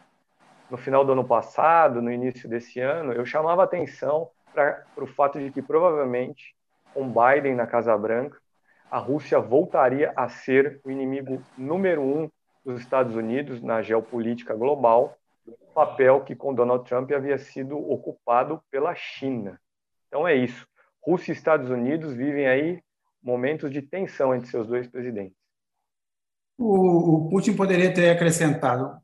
No 0.73 0.77
final 0.79 1.05
do 1.05 1.11
ano 1.11 1.23
passado, 1.23 2.01
no 2.01 2.11
início 2.11 2.49
desse 2.49 2.79
ano, 2.79 3.13
eu 3.13 3.23
chamava 3.27 3.63
atenção 3.63 4.31
para 4.51 4.83
o 4.97 5.05
fato 5.05 5.37
de 5.37 5.51
que 5.51 5.61
provavelmente, 5.61 6.55
com 6.95 7.07
Biden 7.07 7.53
na 7.53 7.67
Casa 7.67 7.95
Branca, 7.95 8.39
a 8.89 8.97
Rússia 8.97 9.39
voltaria 9.39 10.11
a 10.15 10.27
ser 10.29 10.81
o 10.83 10.89
inimigo 10.89 11.43
número 11.55 12.01
um 12.01 12.27
dos 12.65 12.79
Estados 12.79 13.15
Unidos 13.15 13.61
na 13.61 13.83
geopolítica 13.83 14.55
global, 14.55 15.15
papel 15.75 16.21
que 16.21 16.35
com 16.35 16.55
Donald 16.55 16.89
Trump 16.89 17.11
havia 17.11 17.37
sido 17.37 17.77
ocupado 17.77 18.59
pela 18.71 18.95
China. 18.95 19.61
Então 20.07 20.27
é 20.27 20.33
isso. 20.33 20.67
Rússia 21.03 21.33
e 21.33 21.35
Estados 21.35 21.69
Unidos 21.69 22.15
vivem 22.15 22.47
aí 22.47 22.81
momentos 23.21 23.69
de 23.69 23.83
tensão 23.83 24.33
entre 24.33 24.49
seus 24.49 24.65
dois 24.65 24.87
presidentes. 24.87 25.42
O, 26.57 27.25
o 27.25 27.29
Putin 27.29 27.55
poderia 27.55 27.93
ter 27.93 28.09
acrescentado: 28.09 28.97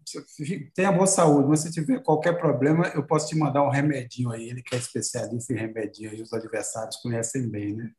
tenha 0.75 0.91
boa 0.91 1.07
saúde, 1.07 1.49
mas 1.49 1.61
se 1.61 1.71
tiver 1.71 2.01
qualquer 2.03 2.39
problema, 2.39 2.87
eu 2.95 3.05
posso 3.05 3.27
te 3.27 3.37
mandar 3.37 3.63
um 3.63 3.69
remedinho 3.69 4.31
aí. 4.31 4.49
Ele 4.49 4.61
que 4.61 4.75
é 4.75 4.77
especialista 4.77 5.53
em 5.53 5.57
remedinho 5.57 6.13
e 6.13 6.21
os 6.21 6.31
adversários 6.31 6.97
conhecem 6.97 7.49
bem, 7.49 7.75
né? 7.75 7.91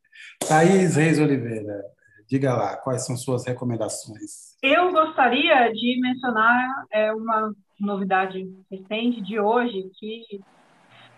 Thaís 0.47 0.97
Reis 0.97 1.19
Oliveira, 1.19 1.83
Diga 2.31 2.55
lá, 2.55 2.77
quais 2.77 3.05
são 3.05 3.17
suas 3.17 3.45
recomendações? 3.45 4.57
Eu 4.63 4.93
gostaria 4.93 5.69
de 5.73 6.01
mencionar 6.01 6.87
é, 6.93 7.13
uma 7.13 7.53
novidade 7.81 8.49
recente 8.71 9.21
de 9.21 9.41
hoje, 9.41 9.91
que, 9.99 10.41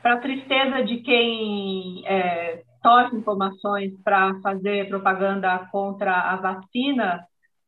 para 0.01 0.17
tristeza 0.17 0.83
de 0.83 1.03
quem 1.03 2.03
é, 2.07 2.63
torce 2.83 3.15
informações 3.15 3.93
para 4.03 4.41
fazer 4.41 4.89
propaganda 4.89 5.69
contra 5.71 6.19
a 6.19 6.37
vacina, 6.37 7.21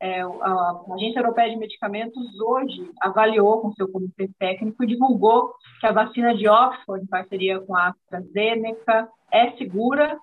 é, 0.05 0.21
a 0.21 0.83
Agência 0.95 1.21
Europeia 1.21 1.49
de 1.49 1.57
Medicamentos 1.57 2.23
hoje 2.39 2.91
avaliou 3.01 3.63
com 3.63 3.73
seu 3.73 3.91
comitê 3.91 4.29
técnico 4.39 4.85
e 4.85 4.87
divulgou 4.87 5.55
que 5.81 5.87
a 5.87 5.93
vacina 5.93 6.35
de 6.35 6.47
Oxford, 6.47 7.03
em 7.03 7.09
parceria 7.09 7.59
com 7.61 7.75
a 7.75 7.89
AstraZeneca, 7.89 9.09
é 9.33 9.53
segura 9.53 10.19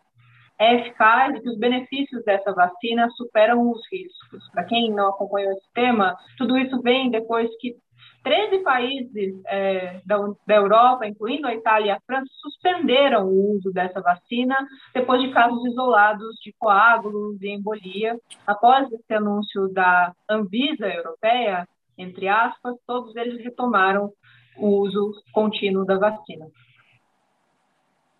é 0.60 0.76
eficaz 0.76 1.36
e 1.36 1.42
que 1.42 1.50
os 1.50 1.58
benefícios 1.58 2.24
dessa 2.24 2.54
vacina 2.54 3.10
superam 3.18 3.72
os 3.72 3.82
riscos. 3.92 4.48
Para 4.52 4.66
quem 4.66 4.92
não 4.92 5.10
acompanhou 5.10 5.52
esse 5.54 5.74
tema, 5.74 6.16
tudo 6.38 6.56
isso 6.56 6.80
vem 6.84 7.10
depois 7.10 7.50
que 7.60 7.76
13 8.24 8.60
países 8.60 9.42
é, 9.48 10.00
da, 10.06 10.18
da, 10.46 10.56
Europa, 10.56 11.08
incluindo 11.08 11.48
a 11.48 11.56
Itália 11.56 11.88
e 11.88 11.92
a 11.92 12.00
França, 12.06 12.30
suspenderam 12.40 13.28
o 13.28 13.56
uso 13.56 13.72
dessa 13.72 14.00
vacina 14.00 14.56
depois 14.94 15.22
de 15.22 15.32
casos 15.32 15.66
isolados 15.66 16.36
de 16.44 16.54
coágulos 16.60 17.42
e 17.42 17.50
embolia. 17.50 18.20
Após 18.46 18.92
esse 18.92 19.14
anúncio 19.14 19.68
da 19.70 20.14
Anvisa 20.30 20.88
europeia, 20.88 21.68
entre 21.98 22.28
aspas, 22.28 22.76
todos 22.86 23.16
eles 23.16 23.44
retomaram 23.44 24.12
o 24.58 24.68
uso 24.68 25.14
contínuo 25.32 25.86
da 25.86 25.98
vacina. 25.98 26.48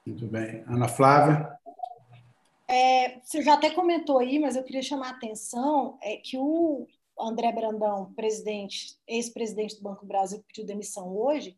Muito 0.06 0.26
bem. 0.26 0.64
Ana 0.68 0.88
Flávia? 0.88 1.48
É, 2.68 3.20
você 3.20 3.42
já 3.42 3.54
até 3.54 3.70
comentou 3.70 4.20
aí, 4.20 4.40
mas 4.40 4.56
eu 4.56 4.64
queria 4.64 4.82
chamar 4.82 5.08
a 5.08 5.12
atenção 5.12 5.98
é 6.02 6.16
que 6.16 6.38
o 6.38 6.88
André 7.22 7.52
Brandão, 7.52 8.14
presidente, 8.14 8.98
ex-presidente 9.08 9.76
do 9.76 9.84
Banco 9.84 10.06
Brasil, 10.06 10.40
que 10.40 10.48
pediu 10.48 10.66
demissão 10.66 11.16
hoje, 11.16 11.58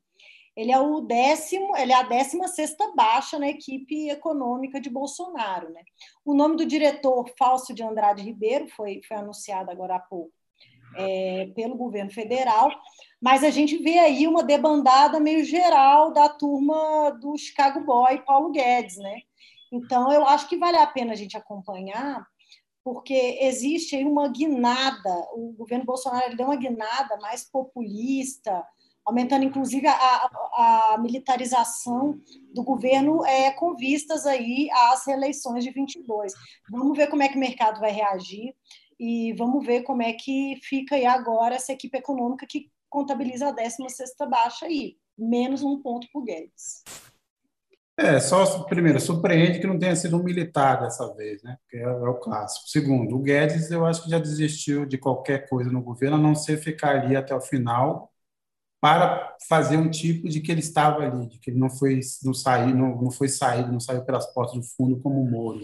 ele 0.56 0.72
é 0.72 0.80
o 0.80 1.02
décimo, 1.02 1.76
ele 1.76 1.92
é 1.92 1.96
a 1.96 2.04
décima 2.04 2.48
sexta 2.48 2.94
baixa 2.96 3.40
na 3.40 3.48
equipe 3.48 4.10
econômica 4.10 4.80
de 4.80 4.90
Bolsonaro. 4.90 5.72
Né? 5.72 5.82
O 6.24 6.34
nome 6.34 6.56
do 6.58 6.66
diretor, 6.66 7.28
Fausto 7.38 7.74
de 7.74 7.82
Andrade 7.82 8.22
Ribeiro, 8.22 8.68
foi, 8.68 9.02
foi 9.08 9.18
anunciado 9.18 9.72
agora 9.72 9.96
há 9.96 10.00
pouco 10.00 10.32
é, 10.96 11.52
pelo 11.56 11.76
governo 11.76 12.12
federal, 12.12 12.70
mas 13.20 13.44
a 13.44 13.50
gente 13.50 13.78
vê 13.78 13.98
aí 14.00 14.28
uma 14.28 14.44
debandada 14.44 15.20
meio 15.20 15.44
geral 15.44 16.12
da 16.12 16.30
turma 16.30 17.10
do 17.20 17.38
Chicago 17.38 17.82
Boy, 17.82 18.22
Paulo 18.24 18.52
Guedes, 18.52 18.98
né? 18.98 19.22
Então, 19.72 20.12
eu 20.12 20.24
acho 20.28 20.48
que 20.48 20.58
vale 20.58 20.78
a 20.78 20.86
pena 20.86 21.14
a 21.14 21.16
gente 21.16 21.36
acompanhar, 21.36 22.28
porque 22.84 23.38
existe 23.42 23.96
aí 23.96 24.04
uma 24.04 24.28
guinada, 24.28 25.28
o 25.34 25.54
governo 25.54 25.86
Bolsonaro 25.86 26.36
deu 26.36 26.48
uma 26.48 26.56
guinada 26.56 27.18
mais 27.18 27.50
populista, 27.50 28.66
aumentando 29.06 29.46
inclusive 29.46 29.88
a, 29.88 29.94
a, 29.94 30.94
a, 30.94 30.98
militarização 30.98 32.20
do 32.54 32.64
governo 32.64 33.26
é, 33.26 33.52
com 33.52 33.76
vistas 33.76 34.26
aí 34.26 34.70
às 34.72 35.06
reeleições 35.06 35.64
de 35.64 35.72
22. 35.72 36.34
Vamos 36.72 36.98
ver 36.98 37.08
como 37.08 37.24
é 37.24 37.30
que 37.30 37.38
o 37.38 37.40
mercado 37.40 37.80
vai 37.80 37.92
reagir 37.92 38.56
e 39.00 39.34
vamos 39.34 39.66
ver 39.66 39.84
como 39.84 40.02
é 40.02 40.14
que 40.14 40.58
fica 40.62 40.96
aí 40.96 41.06
agora 41.06 41.56
essa 41.56 41.74
equipe 41.74 41.98
econômica 41.98 42.46
que 42.48 42.70
contabiliza 42.90 43.50
a 43.50 43.56
16ª 43.56 44.30
baixa 44.30 44.66
aí, 44.66 44.98
menos 45.18 45.64
um 45.64 45.82
ponto 45.82 46.08
o 46.14 46.22
Guedes. 46.22 46.84
É, 47.96 48.20
só, 48.20 48.64
primeiro, 48.64 49.00
surpreende 49.00 49.60
que 49.60 49.68
não 49.68 49.78
tenha 49.78 49.96
sido 49.96 50.18
um 50.20 50.24
militar 50.24 50.82
dessa 50.82 51.14
vez, 51.14 51.44
né? 51.44 51.58
Porque 51.62 51.78
é, 51.78 51.82
é, 51.84 51.88
o 51.88 52.16
clássico. 52.16 52.68
Segundo, 52.68 53.16
o 53.16 53.20
Guedes, 53.22 53.70
eu 53.70 53.86
acho 53.86 54.04
que 54.04 54.10
já 54.10 54.18
desistiu 54.18 54.86
de 54.86 54.98
qualquer 54.98 55.48
coisa 55.48 55.72
no 55.72 55.82
governo, 55.82 56.18
a 56.18 56.20
não 56.20 56.34
ser 56.34 56.58
ficar 56.58 56.96
ali 56.98 57.16
até 57.16 57.36
o 57.36 57.42
final 57.42 58.12
para 58.82 59.38
fazer 59.50 59.78
um 59.78 59.90
tipo 59.92 60.30
de 60.30 60.42
que 60.42 60.52
ele 60.52 60.62
estava 60.62 61.04
ali, 61.04 61.28
de 61.28 61.40
que 61.40 61.52
ele 61.52 61.60
não 61.60 61.70
foi 61.70 62.00
não 62.24 62.34
sair, 62.34 62.74
não, 62.76 63.02
não 63.02 63.12
foi 63.12 63.30
saído, 63.30 63.72
não 63.72 63.80
saiu 63.80 64.04
pelas 64.06 64.28
portas 64.34 64.56
do 64.56 64.64
fundo 64.64 65.00
como 65.02 65.22
o 65.22 65.30
Moro. 65.30 65.62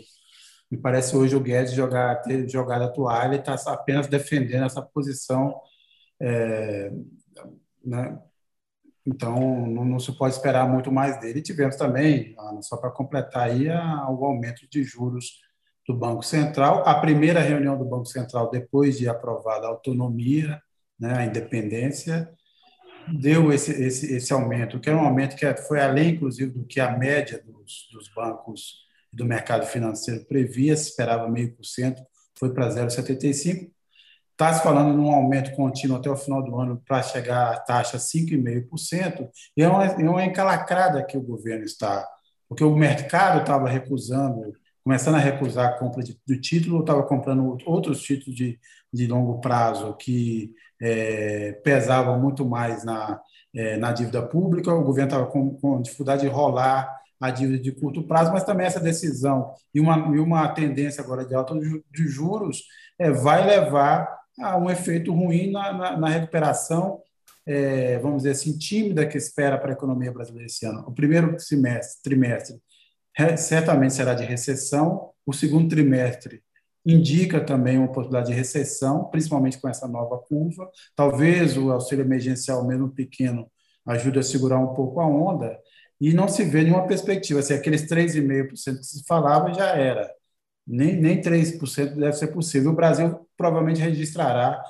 Me 0.72 0.78
parece 0.78 1.16
hoje 1.16 1.36
o 1.36 1.42
Guedes 1.42 1.74
jogar, 1.74 2.22
ter 2.22 2.48
jogado 2.50 2.84
a 2.84 2.90
toalha 2.90 3.36
e 3.36 3.40
está 3.40 3.56
apenas 3.74 4.08
defendendo 4.08 4.66
essa 4.66 4.82
posição. 4.82 5.60
É, 6.22 6.92
né? 7.84 8.20
Então, 9.06 9.68
não, 9.68 9.86
não, 9.86 10.00
se 10.00 10.12
pode 10.12 10.36
esperar 10.36 10.68
muito 10.68 10.92
mais 10.92 11.20
dele. 11.20 11.40
E 11.40 11.44
tivemos 11.44 11.76
também, 11.76 12.36
só 12.62 12.78
para 12.78 12.92
completar 12.92 13.44
aí, 13.44 13.70
a, 13.70 14.10
o 14.10 14.24
aumento 14.26 14.68
de 14.70 14.84
juros 14.84 15.40
do 15.88 15.96
Banco 15.96 16.24
Central. 16.24 16.84
A 16.86 16.96
primeira 17.00 17.40
reunião 17.40 17.78
do 17.78 17.86
Banco 17.86 18.06
Central, 18.06 18.50
depois 18.52 18.98
de 18.98 19.10
aprovada 19.10 19.66
a 19.66 19.70
autonomia, 19.70 20.62
né, 21.00 21.18
a 21.18 21.26
independência, 21.26 22.30
deu 23.08 23.52
esse, 23.52 23.72
esse, 23.72 24.14
esse 24.14 24.34
aumento, 24.34 24.80
que 24.80 24.90
é 24.90 24.96
um 24.96 25.00
aumento 25.00 25.36
que 25.36 25.56
foi 25.56 25.82
além, 25.82 26.12
inclusive, 26.12 26.52
do 26.52 26.66
que 26.66 26.80
a 26.80 26.96
média 26.96 27.42
dos, 27.44 27.88
dos 27.92 28.10
bancos 28.14 28.88
do 29.12 29.26
mercado 29.26 29.66
financeiro 29.66 30.26
previa, 30.26 30.76
se 30.78 30.90
esperava 30.90 31.28
meio 31.28 31.56
por 31.56 31.66
cento, 31.66 32.02
foi 32.38 32.54
para 32.54 32.70
0,75%. 32.70 33.72
Está 34.40 34.54
se 34.54 34.64
falando 34.64 34.96
num 34.96 35.12
aumento 35.12 35.52
contínuo 35.52 35.98
até 35.98 36.10
o 36.10 36.16
final 36.16 36.42
do 36.42 36.58
ano 36.58 36.82
para 36.88 37.04
chegar 37.04 37.52
à 37.52 37.60
taxa 37.60 37.98
5,5%, 37.98 39.28
e 39.58 39.62
é 39.62 39.68
uma, 39.68 39.86
é 39.86 40.10
uma 40.10 40.24
encalacrada 40.24 41.04
que 41.04 41.18
o 41.18 41.22
governo 41.22 41.66
está, 41.66 42.08
porque 42.48 42.64
o 42.64 42.74
mercado 42.74 43.42
estava 43.42 43.68
recusando, 43.68 44.54
começando 44.82 45.16
a 45.16 45.20
recusar 45.20 45.66
a 45.68 45.78
compra 45.78 46.02
de, 46.02 46.18
do 46.26 46.40
título, 46.40 46.80
estava 46.80 47.04
comprando 47.04 47.58
outros 47.66 48.02
títulos 48.02 48.34
de, 48.34 48.58
de 48.94 49.08
longo 49.08 49.42
prazo 49.42 49.94
que 49.98 50.54
é, 50.82 51.60
pesavam 51.62 52.18
muito 52.18 52.46
mais 52.46 52.86
na, 52.86 53.20
é, 53.54 53.76
na 53.76 53.92
dívida 53.92 54.22
pública, 54.22 54.74
o 54.74 54.86
governo 54.86 55.10
estava 55.10 55.26
com, 55.26 55.54
com 55.56 55.82
dificuldade 55.82 56.22
de 56.22 56.30
rolar 56.30 56.90
a 57.20 57.30
dívida 57.30 57.62
de 57.62 57.74
curto 57.74 58.04
prazo, 58.04 58.32
mas 58.32 58.46
também 58.46 58.66
essa 58.66 58.80
decisão 58.80 59.54
e 59.76 59.82
uma, 59.82 60.16
e 60.16 60.18
uma 60.18 60.48
tendência 60.48 61.04
agora 61.04 61.26
de 61.26 61.36
alta 61.36 61.54
de 61.60 62.08
juros 62.08 62.64
é, 62.98 63.12
vai 63.12 63.46
levar 63.46 64.19
a 64.40 64.58
um 64.58 64.70
efeito 64.70 65.14
ruim 65.14 65.52
na, 65.52 65.74
na, 65.74 65.98
na 65.98 66.10
recuperação, 66.10 67.02
é, 67.46 67.98
vamos 68.00 68.18
dizer 68.18 68.32
assim, 68.32 68.58
tímida 68.58 69.08
que 69.08 69.18
espera 69.18 69.58
para 69.58 69.72
a 69.72 69.74
economia 69.74 70.12
brasileira 70.12 70.46
esse 70.46 70.66
ano. 70.66 70.84
O 70.88 70.94
primeiro 70.94 71.40
semestre, 71.40 72.02
trimestre 72.04 72.58
certamente 73.38 73.94
será 73.94 74.14
de 74.14 74.24
recessão, 74.24 75.10
o 75.26 75.34
segundo 75.34 75.68
trimestre 75.68 76.42
indica 76.86 77.42
também 77.42 77.78
uma 77.78 77.92
possibilidade 77.92 78.32
de 78.32 78.38
recessão, 78.38 79.06
principalmente 79.06 79.60
com 79.60 79.68
essa 79.68 79.88
nova 79.88 80.18
curva. 80.18 80.70
Talvez 80.96 81.58
o 81.58 81.72
auxílio 81.72 82.06
emergencial, 82.06 82.66
mesmo 82.66 82.90
pequeno, 82.90 83.50
ajude 83.86 84.20
a 84.20 84.24
segurar 84.24 84.60
um 84.60 84.74
pouco 84.74 85.00
a 85.00 85.08
onda, 85.08 85.60
e 86.00 86.14
não 86.14 86.28
se 86.28 86.44
vê 86.46 86.64
nenhuma 86.64 86.88
perspectiva. 86.88 87.42
Se 87.42 87.54
aqueles 87.54 87.86
3,5% 87.86 88.78
que 88.78 88.86
se 88.86 89.04
falava 89.06 89.54
já 89.54 89.76
era. 89.76 90.10
Nem, 90.66 90.96
nem 90.96 91.20
3% 91.20 91.96
deve 91.96 92.14
ser 92.14 92.28
possível. 92.28 92.72
O 92.72 92.76
Brasil 92.76 93.28
provavelmente 93.40 93.80
registrará 93.80 94.62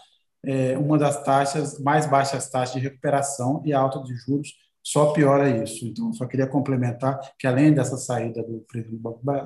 é, 0.46 0.78
uma 0.78 0.98
das 0.98 1.24
taxas, 1.24 1.80
mais 1.80 2.06
baixas 2.06 2.50
taxas 2.50 2.76
de 2.76 2.88
recuperação 2.88 3.64
e 3.66 3.74
alta 3.74 4.02
de 4.04 4.16
juros 4.16 4.54
só 4.82 5.12
piora 5.12 5.50
isso. 5.50 5.86
Então, 5.86 6.14
só 6.14 6.26
queria 6.26 6.48
complementar 6.48 7.20
que, 7.38 7.46
além 7.46 7.74
dessa 7.74 7.98
saída 7.98 8.41
do 8.44 8.66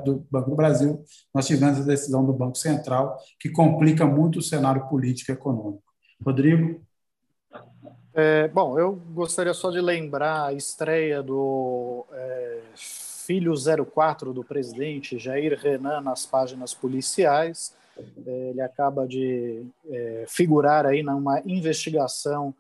do 0.04 0.26
Banco 0.30 0.50
do 0.50 0.56
Brasil, 0.56 1.04
nós 1.34 1.48
tivemos 1.48 1.80
a 1.80 1.84
decisão 1.84 2.26
do 2.26 2.34
Banco 2.34 2.58
Central, 2.58 3.18
que 3.40 3.50
complica 3.50 4.06
muito 4.06 4.40
o 4.40 4.42
cenário 4.42 4.88
político 4.88 5.32
e 5.32 5.34
econômico. 5.34 5.84
Rodrigo? 6.24 6.82
É, 8.14 8.48
bom, 8.50 8.78
eu 8.78 8.96
gostaria 8.96 9.54
só 9.54 9.72
de 9.72 9.82
lembrar 9.82 10.46
a 10.46 10.54
estreia 10.54 11.24
do 11.24 12.06
é, 12.12 12.62
filho 12.76 13.54
04 13.86 14.32
do 14.34 14.44
presidente, 14.44 15.18
Jair 15.18 15.60
Renan, 15.60 16.02
nas 16.02 16.26
páginas 16.26 16.74
policiais. 16.74 17.74
É, 17.98 18.50
ele 18.50 18.62
acaba 18.62 19.08
de 19.08 19.66
é, 19.90 20.26
figurar 20.28 20.86
aí 20.86 21.04
numa 21.04 21.42
investigação 21.46 22.54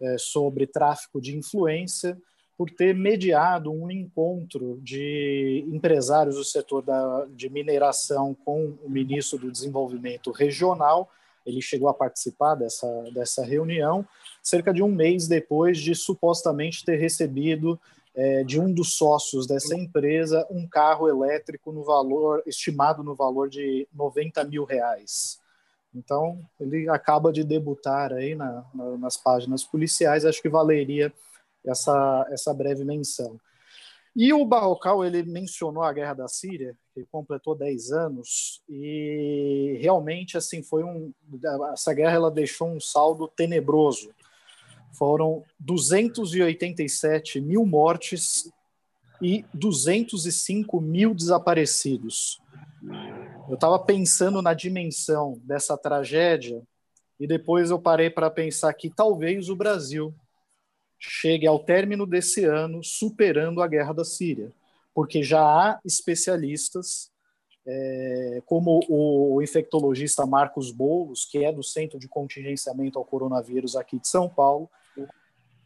é, 0.00 0.16
sobre 0.18 0.66
tráfico 0.66 1.20
de 1.20 1.36
influência 1.36 2.16
por 2.56 2.70
ter 2.70 2.94
mediado 2.94 3.72
um 3.72 3.90
encontro 3.90 4.78
de 4.82 5.64
empresários 5.72 6.36
do 6.36 6.44
setor 6.44 6.82
da, 6.82 7.26
de 7.30 7.48
mineração 7.48 8.36
com 8.44 8.74
o 8.82 8.88
ministro 8.88 9.38
do 9.38 9.50
Desenvolvimento 9.50 10.30
Regional. 10.30 11.10
Ele 11.44 11.60
chegou 11.60 11.88
a 11.88 11.94
participar 11.94 12.54
dessa, 12.54 12.86
dessa 13.12 13.44
reunião, 13.44 14.06
cerca 14.42 14.72
de 14.72 14.82
um 14.82 14.88
mês 14.88 15.26
depois 15.26 15.78
de 15.78 15.94
supostamente 15.94 16.84
ter 16.84 16.96
recebido 16.96 17.78
é, 18.14 18.44
de 18.44 18.60
um 18.60 18.72
dos 18.72 18.96
sócios 18.96 19.46
dessa 19.46 19.74
empresa 19.74 20.46
um 20.50 20.68
carro 20.68 21.08
elétrico 21.08 21.72
no 21.72 21.82
valor 21.82 22.42
estimado 22.46 23.02
no 23.02 23.14
valor 23.14 23.48
de 23.48 23.88
90 23.92 24.44
mil 24.44 24.64
reais. 24.64 25.40
Então, 25.94 26.40
ele 26.58 26.88
acaba 26.88 27.32
de 27.32 27.44
debutar 27.44 28.12
aí 28.12 28.34
na, 28.34 28.64
na, 28.74 28.98
nas 28.98 29.16
páginas 29.16 29.62
policiais, 29.62 30.24
acho 30.24 30.42
que 30.42 30.48
valeria 30.48 31.12
essa, 31.64 32.26
essa 32.30 32.52
breve 32.52 32.84
menção. 32.84 33.38
E 34.16 34.32
o 34.32 34.44
Barrocal, 34.44 35.04
ele 35.04 35.24
mencionou 35.24 35.82
a 35.82 35.92
Guerra 35.92 36.14
da 36.14 36.28
Síria, 36.28 36.76
que 36.92 37.04
completou 37.06 37.56
10 37.56 37.90
anos, 37.90 38.62
e 38.68 39.76
realmente, 39.80 40.36
assim, 40.36 40.62
foi 40.62 40.84
um... 40.84 41.12
Essa 41.72 41.92
guerra, 41.92 42.14
ela 42.14 42.30
deixou 42.30 42.68
um 42.68 42.78
saldo 42.78 43.26
tenebroso. 43.26 44.10
Foram 44.96 45.42
287 45.58 47.40
mil 47.40 47.66
mortes 47.66 48.50
e 49.20 49.44
205 49.52 50.80
mil 50.80 51.14
desaparecidos. 51.14 52.40
Eu 53.48 53.54
estava 53.54 53.78
pensando 53.78 54.40
na 54.40 54.54
dimensão 54.54 55.40
dessa 55.44 55.76
tragédia 55.76 56.62
e 57.18 57.26
depois 57.26 57.70
eu 57.70 57.78
parei 57.78 58.10
para 58.10 58.30
pensar 58.30 58.72
que 58.74 58.90
talvez 58.90 59.48
o 59.48 59.56
Brasil 59.56 60.14
chegue 60.98 61.46
ao 61.46 61.58
término 61.58 62.06
desse 62.06 62.44
ano 62.44 62.82
superando 62.82 63.62
a 63.62 63.68
guerra 63.68 63.92
da 63.92 64.04
Síria, 64.04 64.52
porque 64.94 65.22
já 65.22 65.40
há 65.40 65.80
especialistas, 65.84 67.10
é, 67.66 68.42
como 68.46 68.80
o 68.88 69.40
infectologista 69.42 70.26
Marcos 70.26 70.70
Boulos, 70.70 71.24
que 71.24 71.44
é 71.44 71.52
do 71.52 71.62
Centro 71.62 71.98
de 71.98 72.08
Contingenciamento 72.08 72.98
ao 72.98 73.04
Coronavírus 73.04 73.76
aqui 73.76 73.98
de 73.98 74.08
São 74.08 74.28
Paulo, 74.28 74.68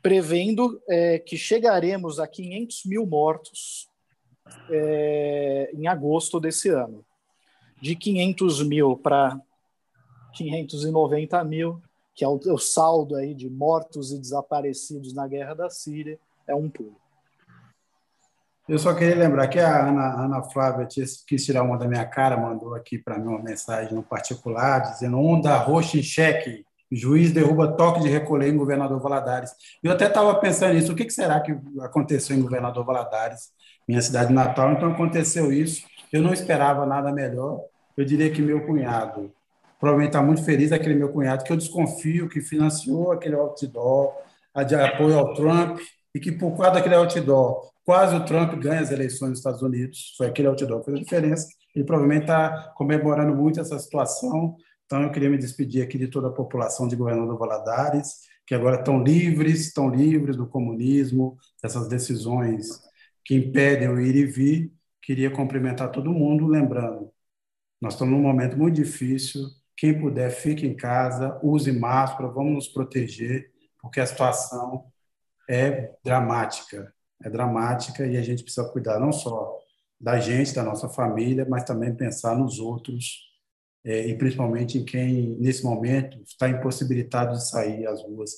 prevendo 0.02 0.80
é, 0.88 1.18
que 1.18 1.36
chegaremos 1.36 2.20
a 2.20 2.26
500 2.26 2.84
mil 2.84 3.06
mortos 3.06 3.88
é, 4.70 5.70
em 5.74 5.86
agosto 5.86 6.38
desse 6.40 6.68
ano 6.68 7.04
de 7.80 7.94
500 7.94 8.66
mil 8.66 8.96
para 8.96 9.40
590 10.34 11.44
mil, 11.44 11.82
que 12.14 12.24
é 12.24 12.28
o, 12.28 12.34
o, 12.34 12.58
saldo 12.58 13.16
aí 13.16 13.34
de 13.34 13.48
mortos 13.48 14.12
e 14.12 14.18
desaparecidos 14.18 15.14
na 15.14 15.26
guerra 15.26 15.54
da 15.54 15.70
Síria, 15.70 16.18
é 16.46 16.54
um 16.54 16.68
pulo. 16.68 16.96
Eu 18.68 18.78
só 18.78 18.94
queria 18.94 19.16
lembrar 19.16 19.48
que 19.48 19.58
a 19.58 19.88
Ana, 19.88 20.24
Ana 20.24 20.42
Flávia 20.42 20.86
quis 20.86 21.44
tirar 21.44 21.62
uma 21.62 21.78
da 21.78 21.88
minha 21.88 22.04
cara, 22.04 22.36
mandou 22.36 22.74
aqui 22.74 22.98
para 22.98 23.18
mim 23.18 23.28
uma 23.28 23.42
mensagem 23.42 23.94
no 23.94 24.02
particular, 24.02 24.80
dizendo 24.80 25.18
onda 25.18 25.56
roxa 25.56 25.96
em 25.96 26.02
cheque. 26.02 26.66
Juiz 26.90 27.32
derruba 27.32 27.72
toque 27.72 28.00
de 28.00 28.08
recolher 28.08 28.48
em 28.48 28.56
Governador 28.56 29.00
Valadares. 29.00 29.52
Eu 29.82 29.92
até 29.92 30.06
estava 30.06 30.34
pensando 30.36 30.74
nisso, 30.74 30.92
o 30.92 30.96
que 30.96 31.08
será 31.10 31.40
que 31.40 31.56
aconteceu 31.80 32.36
em 32.36 32.40
Governador 32.40 32.84
Valadares, 32.84 33.48
minha 33.86 34.00
cidade 34.00 34.32
natal? 34.32 34.72
Então 34.72 34.90
aconteceu 34.92 35.52
isso. 35.52 35.86
Eu 36.12 36.22
não 36.22 36.32
esperava 36.32 36.86
nada 36.86 37.12
melhor. 37.12 37.60
Eu 37.96 38.04
diria 38.04 38.30
que 38.30 38.40
meu 38.40 38.64
cunhado, 38.64 39.30
provavelmente 39.78 40.10
está 40.10 40.22
muito 40.22 40.44
feliz, 40.44 40.72
aquele 40.72 40.94
meu 40.94 41.10
cunhado, 41.10 41.44
que 41.44 41.52
eu 41.52 41.56
desconfio 41.56 42.28
que 42.28 42.40
financiou 42.40 43.12
aquele 43.12 43.34
outdoor 43.34 44.14
de 44.66 44.74
apoio 44.74 45.18
ao 45.18 45.34
Trump 45.34 45.78
e 46.14 46.20
que 46.20 46.32
por 46.32 46.56
causa 46.56 46.72
daquele 46.72 46.94
outdoor, 46.94 47.70
quase 47.84 48.16
o 48.16 48.24
Trump 48.24 48.54
ganha 48.54 48.80
as 48.80 48.90
eleições 48.90 49.30
nos 49.30 49.38
Estados 49.38 49.62
Unidos. 49.62 50.14
Foi 50.16 50.26
aquele 50.26 50.48
outdoor 50.48 50.80
que 50.80 50.86
fez 50.86 50.96
a 50.96 51.02
diferença. 51.02 51.48
Ele 51.74 51.84
provavelmente 51.84 52.22
está 52.22 52.72
comemorando 52.76 53.34
muito 53.34 53.60
essa 53.60 53.78
situação 53.78 54.56
então, 54.88 55.02
eu 55.02 55.12
queria 55.12 55.28
me 55.28 55.36
despedir 55.36 55.82
aqui 55.82 55.98
de 55.98 56.08
toda 56.08 56.28
a 56.28 56.32
população 56.32 56.88
de 56.88 56.96
Governador 56.96 57.36
Valadares, 57.36 58.22
que 58.46 58.54
agora 58.54 58.78
estão 58.78 59.02
livres, 59.04 59.60
estão 59.66 59.90
livres 59.90 60.34
do 60.34 60.46
comunismo, 60.46 61.36
dessas 61.62 61.88
decisões 61.88 62.80
que 63.22 63.34
impedem 63.34 63.90
o 63.90 64.00
ir 64.00 64.16
e 64.16 64.24
vir. 64.24 64.72
Queria 65.02 65.30
cumprimentar 65.30 65.90
todo 65.90 66.10
mundo, 66.10 66.46
lembrando, 66.46 67.12
nós 67.78 67.92
estamos 67.92 68.14
num 68.14 68.22
momento 68.22 68.56
muito 68.56 68.76
difícil. 68.76 69.42
Quem 69.76 70.00
puder, 70.00 70.30
fique 70.30 70.66
em 70.66 70.74
casa, 70.74 71.38
use 71.42 71.70
máscara, 71.70 72.30
vamos 72.30 72.54
nos 72.54 72.68
proteger, 72.68 73.52
porque 73.82 74.00
a 74.00 74.06
situação 74.06 74.86
é 75.46 75.92
dramática. 76.02 76.94
É 77.22 77.28
dramática 77.28 78.06
e 78.06 78.16
a 78.16 78.22
gente 78.22 78.42
precisa 78.42 78.66
cuidar 78.70 78.98
não 78.98 79.12
só 79.12 79.54
da 80.00 80.18
gente, 80.18 80.54
da 80.54 80.62
nossa 80.62 80.88
família, 80.88 81.46
mas 81.46 81.64
também 81.64 81.94
pensar 81.94 82.34
nos 82.34 82.58
outros 82.58 83.28
e 83.84 84.14
principalmente 84.14 84.78
em 84.78 84.84
quem, 84.84 85.36
nesse 85.38 85.64
momento, 85.64 86.20
está 86.22 86.48
impossibilitado 86.48 87.32
de 87.32 87.48
sair 87.48 87.86
às 87.86 88.02
ruas. 88.02 88.32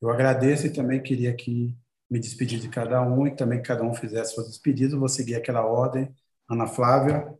Eu 0.00 0.10
agradeço 0.10 0.66
e 0.66 0.72
também 0.72 1.02
queria 1.02 1.30
aqui 1.30 1.74
me 2.10 2.18
despedir 2.18 2.60
de 2.60 2.68
cada 2.68 3.00
um 3.02 3.26
e 3.26 3.34
também 3.34 3.62
que 3.62 3.68
cada 3.68 3.82
um 3.82 3.94
fizesse 3.94 4.34
suas 4.34 4.48
despedidas. 4.48 4.98
Vou 4.98 5.08
seguir 5.08 5.34
aquela 5.34 5.64
ordem. 5.64 6.14
Ana 6.48 6.66
Flávia. 6.66 7.34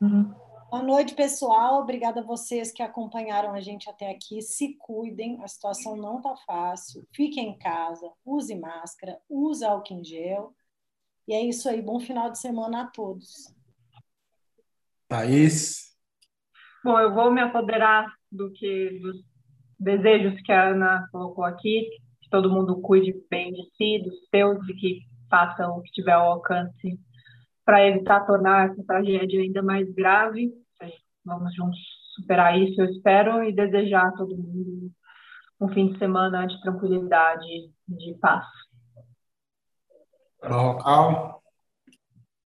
Uhum. 0.00 0.34
Boa 0.70 0.82
noite, 0.82 1.14
pessoal. 1.14 1.80
Obrigada 1.80 2.20
a 2.20 2.22
vocês 2.22 2.70
que 2.70 2.82
acompanharam 2.82 3.54
a 3.54 3.60
gente 3.60 3.88
até 3.88 4.10
aqui. 4.10 4.42
Se 4.42 4.74
cuidem, 4.74 5.42
a 5.42 5.48
situação 5.48 5.96
não 5.96 6.18
está 6.18 6.36
fácil. 6.36 7.06
Fiquem 7.14 7.48
em 7.48 7.58
casa, 7.58 8.12
use 8.22 8.54
máscara, 8.54 9.18
use 9.26 9.64
álcool 9.64 9.94
em 9.94 10.04
gel. 10.04 10.54
E 11.26 11.32
é 11.32 11.40
isso 11.42 11.68
aí. 11.70 11.80
Bom 11.80 11.98
final 11.98 12.30
de 12.30 12.38
semana 12.38 12.82
a 12.82 12.86
todos. 12.86 13.54
Thaís. 15.08 15.87
Bom, 16.88 16.98
eu 16.98 17.12
vou 17.12 17.30
me 17.30 17.42
apoderar 17.42 18.10
do 18.32 18.50
que 18.50 18.98
dos 19.00 19.18
desejos 19.78 20.40
que 20.40 20.50
a 20.50 20.70
Ana 20.70 21.06
colocou 21.12 21.44
aqui, 21.44 21.86
que 22.22 22.30
todo 22.30 22.50
mundo 22.50 22.80
cuide 22.80 23.14
bem 23.28 23.52
de 23.52 23.62
si, 23.76 24.02
dos 24.02 24.14
seus 24.30 24.66
e 24.66 24.72
que 24.72 25.00
façam 25.28 25.76
o 25.76 25.82
que 25.82 25.92
tiver 25.92 26.12
ao 26.12 26.32
alcance 26.32 26.98
para 27.62 27.86
evitar 27.86 28.24
tornar 28.24 28.70
essa 28.70 28.82
tragédia 28.86 29.38
ainda 29.38 29.62
mais 29.62 29.86
grave. 29.92 30.50
Vamos 31.26 31.54
juntos 31.54 31.78
superar 32.14 32.58
isso, 32.58 32.80
eu 32.80 32.86
espero, 32.86 33.44
e 33.44 33.52
desejar 33.52 34.06
a 34.06 34.12
todo 34.12 34.34
mundo 34.34 34.90
um 35.60 35.68
fim 35.68 35.92
de 35.92 35.98
semana 35.98 36.46
de 36.46 36.58
tranquilidade, 36.62 37.70
de 37.86 38.14
paz. 38.18 38.46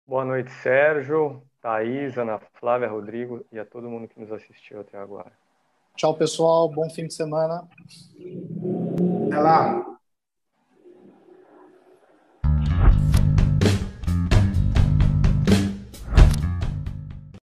Boa 0.07 0.25
noite, 0.25 0.53
Sérgio. 0.53 1.50
Thaís, 1.61 2.17
Ana 2.17 2.41
Flávia, 2.59 2.89
Rodrigo 2.89 3.45
e 3.53 3.59
a 3.59 3.65
todo 3.65 3.89
mundo 3.89 4.09
que 4.09 4.19
nos 4.19 4.33
assistiu 4.33 4.81
até 4.81 4.99
agora. 4.99 5.33
Tchau, 5.97 6.15
pessoal. 6.15 6.69
Bom 6.69 6.89
fim 6.91 7.07
de 7.07 7.15
semana. 7.15 7.69
Até 9.27 9.39
lá. 9.39 10.00